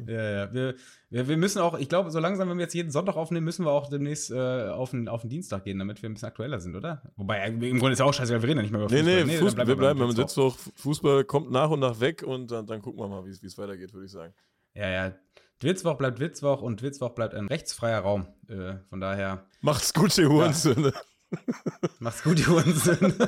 Ja, 0.06 0.30
ja. 0.30 0.54
Wir, 0.54 0.74
wir, 1.10 1.36
müssen 1.36 1.58
auch, 1.58 1.76
ich 1.78 1.88
glaube, 1.88 2.10
so 2.12 2.20
langsam, 2.20 2.48
wenn 2.48 2.56
wir 2.56 2.62
jetzt 2.62 2.74
jeden 2.74 2.92
Sonntag 2.92 3.16
aufnehmen, 3.16 3.44
müssen 3.44 3.64
wir 3.66 3.72
auch 3.72 3.88
demnächst 3.88 4.30
äh, 4.30 4.68
auf, 4.68 4.90
den, 4.90 5.08
auf 5.08 5.22
den 5.22 5.30
Dienstag 5.30 5.64
gehen, 5.64 5.80
damit 5.80 6.00
wir 6.02 6.08
ein 6.08 6.14
bisschen 6.14 6.28
aktueller 6.28 6.60
sind, 6.60 6.76
oder? 6.76 7.02
Wobei, 7.16 7.44
im 7.44 7.58
Grunde 7.60 7.92
ist 7.92 7.98
ja 7.98 8.04
auch 8.04 8.14
scheiße, 8.14 8.32
wir 8.32 8.42
reden 8.42 8.58
ja 8.58 8.62
nicht 8.62 8.70
mehr 8.72 8.82
über 8.82 8.90
nee, 8.90 9.00
Fußball. 9.02 9.24
nee, 9.24 9.32
dann 9.32 9.40
Fußball, 9.40 9.66
wir 9.66 9.76
bleiben 9.76 9.98
Mittwoch. 9.98 10.16
Sitzwoch. 10.16 10.56
Fußball 10.76 11.24
kommt 11.24 11.50
nach 11.50 11.70
und 11.70 11.80
nach 11.80 11.98
weg 12.00 12.22
und 12.22 12.50
dann, 12.52 12.66
dann 12.66 12.80
gucken 12.80 13.00
wir 13.00 13.08
mal, 13.08 13.24
wie 13.26 13.30
es 13.30 13.58
weitergeht, 13.58 13.92
würde 13.92 14.06
ich 14.06 14.12
sagen. 14.12 14.32
Ja, 14.74 14.88
ja. 14.88 15.12
Witzwoch 15.60 15.96
bleibt 15.96 16.20
Witzwoch 16.20 16.60
und 16.60 16.82
Witzwoch 16.82 17.10
bleibt 17.10 17.34
ein 17.34 17.48
rechtsfreier 17.48 18.00
Raum. 18.00 18.26
Äh, 18.48 18.74
von 18.90 19.00
daher, 19.00 19.46
Macht's 19.60 19.94
gut, 19.94 20.16
ihr 20.18 20.28
Hurensöhne. 20.28 20.92
macht's 22.00 22.22
gut, 22.22 22.38
die 22.38 22.46
Hurensohn. 22.46 23.14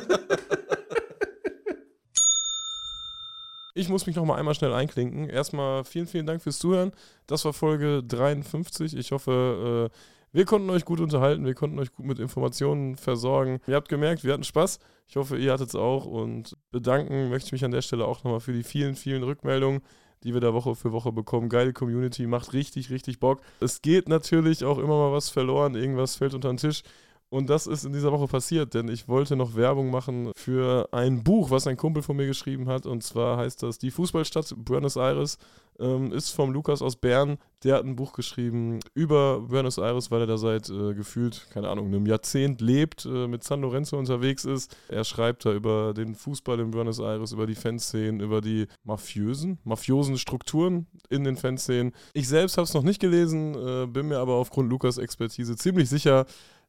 Ich 3.78 3.90
muss 3.90 4.06
mich 4.06 4.16
noch 4.16 4.24
mal 4.24 4.36
einmal 4.36 4.54
schnell 4.54 4.72
einklinken. 4.72 5.28
Erstmal 5.28 5.84
vielen, 5.84 6.06
vielen 6.06 6.24
Dank 6.24 6.40
fürs 6.40 6.58
Zuhören. 6.58 6.92
Das 7.26 7.44
war 7.44 7.52
Folge 7.52 8.02
53. 8.02 8.96
Ich 8.96 9.12
hoffe, 9.12 9.90
äh, 9.92 9.96
wir 10.32 10.46
konnten 10.46 10.70
euch 10.70 10.86
gut 10.86 10.98
unterhalten. 10.98 11.44
Wir 11.44 11.52
konnten 11.52 11.78
euch 11.78 11.92
gut 11.92 12.06
mit 12.06 12.18
Informationen 12.18 12.96
versorgen. 12.96 13.60
Ihr 13.66 13.74
habt 13.74 13.90
gemerkt, 13.90 14.24
wir 14.24 14.32
hatten 14.32 14.44
Spaß. 14.44 14.78
Ich 15.08 15.16
hoffe, 15.16 15.36
ihr 15.36 15.52
hattet 15.52 15.68
es 15.68 15.74
auch. 15.74 16.06
Und 16.06 16.56
bedanken 16.70 17.28
möchte 17.28 17.48
ich 17.48 17.52
mich 17.52 17.66
an 17.66 17.70
der 17.70 17.82
Stelle 17.82 18.06
auch 18.06 18.24
nochmal 18.24 18.40
für 18.40 18.54
die 18.54 18.62
vielen, 18.62 18.96
vielen 18.96 19.22
Rückmeldungen, 19.22 19.82
die 20.24 20.34
wir 20.34 20.40
da 20.40 20.54
Woche 20.54 20.74
für 20.74 20.92
Woche 20.92 21.12
bekommen. 21.12 21.48
Geile 21.48 21.72
Community, 21.72 22.26
macht 22.26 22.52
richtig, 22.52 22.90
richtig 22.90 23.20
Bock. 23.20 23.40
Es 23.60 23.82
geht 23.82 24.08
natürlich 24.08 24.64
auch 24.64 24.78
immer 24.78 24.98
mal 24.98 25.12
was 25.12 25.30
verloren. 25.30 25.74
Irgendwas 25.74 26.16
fällt 26.16 26.34
unter 26.34 26.48
den 26.48 26.56
Tisch. 26.56 26.82
Und 27.28 27.50
das 27.50 27.66
ist 27.66 27.84
in 27.84 27.92
dieser 27.92 28.12
Woche 28.12 28.28
passiert, 28.28 28.74
denn 28.74 28.88
ich 28.88 29.08
wollte 29.08 29.34
noch 29.34 29.56
Werbung 29.56 29.90
machen 29.90 30.30
für 30.36 30.88
ein 30.92 31.24
Buch, 31.24 31.50
was 31.50 31.66
ein 31.66 31.76
Kumpel 31.76 32.02
von 32.02 32.16
mir 32.16 32.26
geschrieben 32.26 32.68
hat. 32.68 32.86
Und 32.86 33.02
zwar 33.02 33.38
heißt 33.38 33.62
das 33.62 33.78
Die 33.78 33.90
Fußballstadt 33.90 34.54
Buenos 34.56 34.96
Aires. 34.96 35.38
Ähm, 35.78 36.12
ist 36.12 36.30
vom 36.30 36.52
Lukas 36.52 36.80
aus 36.80 36.96
Bern. 36.96 37.38
Der 37.62 37.76
hat 37.76 37.84
ein 37.84 37.96
Buch 37.96 38.12
geschrieben 38.12 38.80
über 38.94 39.40
Buenos 39.40 39.78
Aires, 39.78 40.10
weil 40.10 40.20
er 40.22 40.26
da 40.26 40.38
seit 40.38 40.70
äh, 40.70 40.94
gefühlt, 40.94 41.46
keine 41.50 41.68
Ahnung, 41.68 41.86
einem 41.86 42.06
Jahrzehnt 42.06 42.60
lebt, 42.60 43.04
äh, 43.04 43.26
mit 43.26 43.44
San 43.44 43.60
Lorenzo 43.60 43.98
unterwegs 43.98 44.44
ist. 44.44 44.76
Er 44.88 45.04
schreibt 45.04 45.44
da 45.44 45.52
über 45.52 45.92
den 45.94 46.14
Fußball 46.14 46.60
in 46.60 46.70
Buenos 46.70 46.98
Aires, 46.98 47.32
über 47.32 47.46
die 47.46 47.54
Fanszenen, 47.54 48.20
über 48.20 48.40
die 48.40 48.66
mafiösen, 48.84 49.58
mafiosen 49.64 50.16
Strukturen 50.16 50.86
in 51.10 51.24
den 51.24 51.36
Fanszenen. 51.36 51.92
Ich 52.14 52.28
selbst 52.28 52.56
habe 52.56 52.64
es 52.64 52.74
noch 52.74 52.82
nicht 52.82 53.00
gelesen, 53.00 53.54
äh, 53.54 53.86
bin 53.86 54.08
mir 54.08 54.18
aber 54.18 54.34
aufgrund 54.34 54.70
Lukas 54.70 54.98
Expertise 54.98 55.56
ziemlich 55.56 55.88
sicher, 55.88 56.26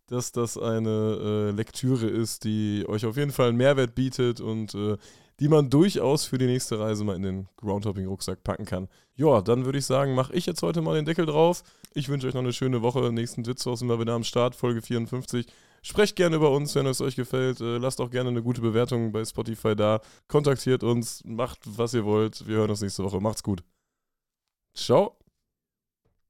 dass 0.08 0.32
das 0.32 0.58
eine 0.58 0.89
äh, 0.89 1.51
Lektüre 1.51 2.08
ist, 2.08 2.45
die 2.45 2.86
euch 2.88 3.05
auf 3.05 3.18
jeden 3.18 3.32
Fall 3.32 3.49
einen 3.49 3.58
Mehrwert 3.58 3.93
bietet 3.93 4.39
und 4.39 4.74
äh, 4.74 4.97
die 5.39 5.47
man 5.47 5.69
durchaus 5.69 6.25
für 6.25 6.38
die 6.38 6.47
nächste 6.47 6.79
Reise 6.79 7.03
mal 7.03 7.15
in 7.15 7.21
den 7.21 7.47
Groundhopping-Rucksack 7.57 8.43
packen 8.43 8.65
kann. 8.65 8.88
Ja, 9.15 9.41
dann 9.41 9.65
würde 9.65 9.77
ich 9.77 9.85
sagen, 9.85 10.15
mache 10.15 10.33
ich 10.33 10.45
jetzt 10.45 10.63
heute 10.63 10.81
mal 10.81 10.95
den 10.95 11.05
Deckel 11.05 11.25
drauf. 11.25 11.63
Ich 11.93 12.09
wünsche 12.09 12.27
euch 12.27 12.33
noch 12.33 12.41
eine 12.41 12.53
schöne 12.53 12.81
Woche. 12.81 13.11
Nächsten 13.11 13.45
Witz 13.45 13.63
sind 13.63 13.88
wir 13.88 13.99
wieder 13.99 14.13
am 14.13 14.23
Start, 14.23 14.55
Folge 14.55 14.81
54. 14.81 15.45
Sprecht 15.83 16.15
gerne 16.15 16.35
über 16.35 16.51
uns, 16.51 16.75
wenn 16.75 16.85
es 16.85 17.01
euch 17.01 17.15
gefällt. 17.15 17.61
Äh, 17.61 17.77
lasst 17.77 18.01
auch 18.01 18.09
gerne 18.09 18.29
eine 18.29 18.43
gute 18.43 18.61
Bewertung 18.61 19.11
bei 19.11 19.23
Spotify 19.23 19.75
da. 19.75 20.01
Kontaktiert 20.27 20.83
uns, 20.83 21.23
macht 21.23 21.59
was 21.65 21.93
ihr 21.93 22.03
wollt. 22.03 22.47
Wir 22.47 22.57
hören 22.57 22.69
uns 22.71 22.81
nächste 22.81 23.03
Woche. 23.03 23.21
Macht's 23.21 23.43
gut. 23.43 23.63
Ciao. 24.73 25.16